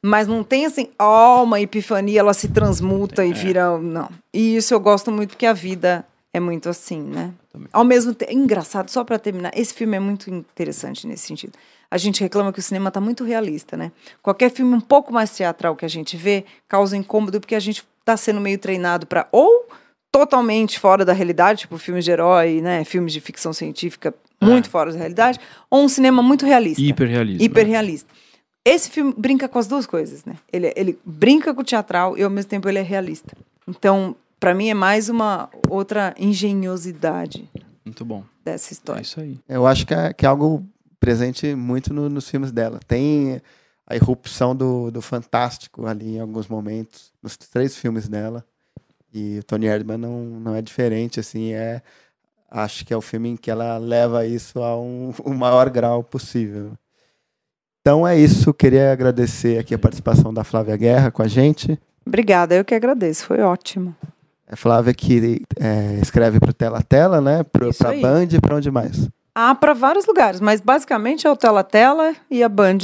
Mas 0.03 0.27
não 0.27 0.43
tem 0.43 0.65
assim, 0.67 0.89
ó, 0.99 1.43
uma 1.43 1.59
epifania, 1.59 2.19
ela 2.19 2.33
se 2.33 2.47
transmuta 2.49 3.23
É. 3.25 3.29
e 3.29 3.33
vira. 3.33 3.77
Não. 3.79 4.07
E 4.31 4.55
isso 4.57 4.73
eu 4.73 4.79
gosto 4.79 5.11
muito 5.11 5.29
porque 5.31 5.47
a 5.47 5.53
vida 5.53 6.05
é 6.31 6.39
muito 6.39 6.69
assim, 6.69 7.01
né? 7.01 7.31
Ao 7.73 7.83
mesmo 7.83 8.13
tempo. 8.13 8.31
Engraçado, 8.31 8.89
só 8.91 9.03
pra 9.03 9.17
terminar, 9.17 9.51
esse 9.55 9.73
filme 9.73 9.97
é 9.97 9.99
muito 9.99 10.29
interessante 10.29 11.07
nesse 11.07 11.25
sentido. 11.25 11.53
A 11.91 11.97
gente 11.97 12.21
reclama 12.21 12.53
que 12.53 12.59
o 12.59 12.61
cinema 12.61 12.91
tá 12.91 13.01
muito 13.01 13.23
realista, 13.23 13.75
né? 13.75 13.91
Qualquer 14.21 14.51
filme 14.51 14.75
um 14.75 14.81
pouco 14.81 15.11
mais 15.11 15.35
teatral 15.35 15.75
que 15.75 15.85
a 15.85 15.89
gente 15.89 16.15
vê 16.15 16.45
causa 16.67 16.95
incômodo 16.95 17.39
porque 17.39 17.55
a 17.55 17.59
gente 17.59 17.83
tá 18.05 18.15
sendo 18.15 18.39
meio 18.39 18.57
treinado 18.59 19.07
pra 19.07 19.27
ou 19.31 19.67
totalmente 20.11 20.79
fora 20.79 21.03
da 21.05 21.13
realidade, 21.13 21.61
tipo 21.61 21.77
filmes 21.77 22.03
de 22.05 22.11
herói, 22.11 22.61
né? 22.61 22.83
Filmes 22.83 23.13
de 23.13 23.19
ficção 23.19 23.53
científica 23.53 24.13
muito 24.41 24.69
fora 24.69 24.91
da 24.91 24.97
realidade, 24.97 25.37
ou 25.69 25.83
um 25.83 25.89
cinema 25.89 26.21
muito 26.23 26.45
realista. 26.45 26.81
hiperrealismo. 26.81 27.43
Hiperrealista. 27.43 28.09
Esse 28.65 28.89
filme 28.89 29.13
brinca 29.17 29.49
com 29.49 29.59
as 29.59 29.67
duas 29.67 29.85
coisas, 29.85 30.23
né? 30.25 30.35
Ele, 30.51 30.71
ele 30.75 30.97
brinca 31.03 31.53
com 31.53 31.61
o 31.61 31.63
teatral 31.63 32.17
e 32.17 32.23
ao 32.23 32.29
mesmo 32.29 32.49
tempo 32.49 32.69
ele 32.69 32.79
é 32.79 32.81
realista. 32.81 33.35
Então, 33.67 34.15
pra 34.39 34.53
mim 34.53 34.69
é 34.69 34.73
mais 34.73 35.09
uma 35.09 35.49
outra 35.69 36.13
engenhosidade 36.17 37.49
Muito 37.85 38.03
bom. 38.05 38.23
dessa 38.43 38.71
É 38.71 38.73
história. 38.73 39.01
isso 39.01 39.19
aí. 39.19 39.37
Eu 39.47 39.65
acho 39.65 39.85
que 39.85 39.93
é, 39.93 40.13
que 40.13 40.25
é 40.25 40.29
algo 40.29 40.63
presente 40.99 41.53
muito 41.55 41.93
no- 41.93 42.09
nos 42.09 42.29
filmes 42.29 42.51
dela. 42.51 42.79
Tem 42.87 43.41
a 43.87 43.95
irrupção 43.95 44.55
do, 44.55 44.91
do 44.91 45.01
fantástico 45.01 45.87
ali 45.87 46.17
em 46.17 46.19
alguns 46.19 46.47
momentos, 46.47 47.11
nos 47.23 47.35
três 47.37 47.75
filmes 47.75 48.07
dela. 48.07 48.45
E 49.13 49.39
o 49.39 49.43
Tony 49.43 49.65
Erdmann 49.65 49.97
não, 49.97 50.23
não 50.23 50.55
é 50.55 50.61
diferente, 50.61 51.19
assim, 51.19 51.53
é... 51.53 51.81
Acho 52.51 52.83
que 52.83 52.91
é 52.93 52.97
o 52.97 53.01
filme 53.01 53.29
em 53.29 53.37
que 53.37 53.51
ela 53.51 53.77
leva 53.77 54.25
isso 54.25 54.59
a 54.63 54.79
um, 54.79 55.13
o 55.23 55.33
maior 55.33 55.69
grau 55.69 56.03
possível. 56.03 56.71
Então 57.81 58.07
é 58.07 58.17
isso, 58.17 58.53
queria 58.53 58.91
agradecer 58.91 59.57
aqui 59.59 59.73
a 59.73 59.79
participação 59.79 60.33
da 60.33 60.43
Flávia 60.43 60.75
Guerra 60.75 61.11
com 61.11 61.21
a 61.21 61.27
gente. 61.27 61.79
Obrigada, 62.05 62.55
eu 62.55 62.65
que 62.65 62.73
agradeço, 62.75 63.25
foi 63.25 63.39
ótimo. 63.41 63.95
A 64.47 64.55
Flávia 64.55 64.93
que 64.95 65.43
é, 65.59 65.99
escreve 66.01 66.39
para 66.39 66.49
o 66.49 66.53
Tela 66.53 66.79
a 66.79 66.81
Tela, 66.81 67.21
né? 67.21 67.43
Para 67.43 67.67
a. 67.67 67.93
Band 68.01 68.27
e 68.31 68.41
para 68.41 68.55
onde 68.55 68.71
mais? 68.71 69.07
Ah, 69.33 69.55
para 69.55 69.73
vários 69.73 70.05
lugares, 70.05 70.39
mas 70.39 70.59
basicamente 70.59 71.25
é 71.25 71.31
o 71.31 71.35
Tela 71.35 71.63
Tela 71.63 72.15
e 72.29 72.43
a 72.43 72.49
Band 72.49 72.79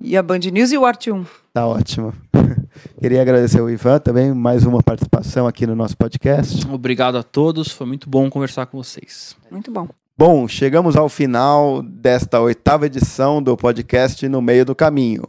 e 0.00 0.16
a 0.16 0.22
Band 0.22 0.40
News 0.52 0.72
e 0.72 0.78
o 0.78 0.84
Arte 0.84 1.10
1. 1.10 1.24
Tá 1.52 1.66
ótimo. 1.66 2.12
Queria 3.00 3.22
agradecer 3.22 3.60
o 3.60 3.70
Ivan 3.70 3.98
também, 3.98 4.32
mais 4.32 4.64
uma 4.64 4.82
participação 4.82 5.46
aqui 5.46 5.66
no 5.66 5.74
nosso 5.74 5.96
podcast. 5.96 6.66
Obrigado 6.70 7.16
a 7.16 7.22
todos, 7.22 7.68
foi 7.68 7.86
muito 7.86 8.08
bom 8.08 8.28
conversar 8.28 8.66
com 8.66 8.82
vocês. 8.82 9.36
Muito 9.50 9.70
bom. 9.70 9.88
Bom, 10.18 10.48
chegamos 10.48 10.96
ao 10.96 11.08
final 11.08 11.82
desta 11.82 12.40
oitava 12.40 12.86
edição 12.86 13.42
do 13.42 13.56
podcast 13.56 14.26
No 14.28 14.40
Meio 14.40 14.64
do 14.64 14.74
Caminho. 14.74 15.24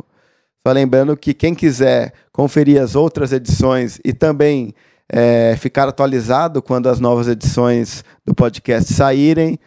Só 0.65 0.73
lembrando 0.73 1.15
que 1.15 1.34
quem 1.34 1.56
quiser 1.56 2.14
conferir 2.31 2.81
as 2.81 2.95
outras 2.95 3.31
edições 3.31 3.99
e 4.03 4.14
também 4.14 4.73
eh, 5.10 5.56
ficar 5.57 5.88
atualizado 5.88 6.61
quando 6.61 6.88
as 6.88 6.99
novas 6.99 7.27
edições 7.27 8.03
do 8.26 8.35
podcast 8.35 8.94
saírem, 8.94 9.57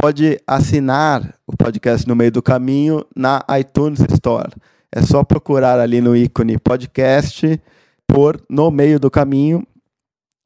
pode 0.00 0.40
assinar 0.46 1.34
o 1.46 1.54
podcast 1.54 2.08
No 2.08 2.16
Meio 2.16 2.32
do 2.32 2.40
Caminho 2.40 3.04
na 3.14 3.44
iTunes 3.60 4.00
Store. 4.12 4.50
É 4.90 5.02
só 5.02 5.22
procurar 5.22 5.78
ali 5.78 6.00
no 6.00 6.16
ícone 6.16 6.58
podcast 6.58 7.60
por 8.08 8.42
No 8.48 8.70
Meio 8.70 8.98
do 8.98 9.10
Caminho, 9.10 9.62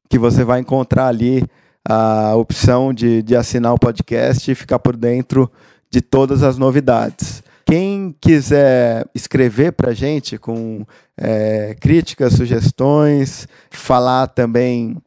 que 0.09 0.19
você 0.19 0.43
vai 0.43 0.59
encontrar 0.59 1.07
ali 1.07 1.41
a 1.87 2.35
opção 2.35 2.93
de, 2.93 3.23
de 3.23 3.33
assinar 3.33 3.73
o 3.73 3.79
podcast 3.79 4.51
e 4.51 4.55
ficar 4.55 4.77
por 4.77 4.97
dentro 4.97 5.49
de 5.89 6.01
todas 6.01 6.43
as 6.43 6.57
novidades. 6.57 7.41
Quem 7.65 8.13
quiser 8.19 9.07
escrever 9.15 9.71
para 9.71 9.91
a 9.91 9.95
gente 9.95 10.37
com 10.37 10.85
é, 11.17 11.77
críticas, 11.79 12.33
sugestões, 12.33 13.47
falar 13.71 14.27
também 14.27 14.97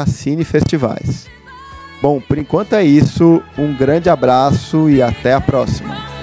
cinefestivais. 0.08 1.28
Bom, 2.02 2.22
por 2.22 2.38
enquanto 2.38 2.74
é 2.74 2.84
isso, 2.84 3.42
um 3.58 3.76
grande 3.76 4.10
abraço 4.10 4.90
e 4.90 5.02
até 5.02 5.34
a 5.34 5.42
próxima. 5.42 6.15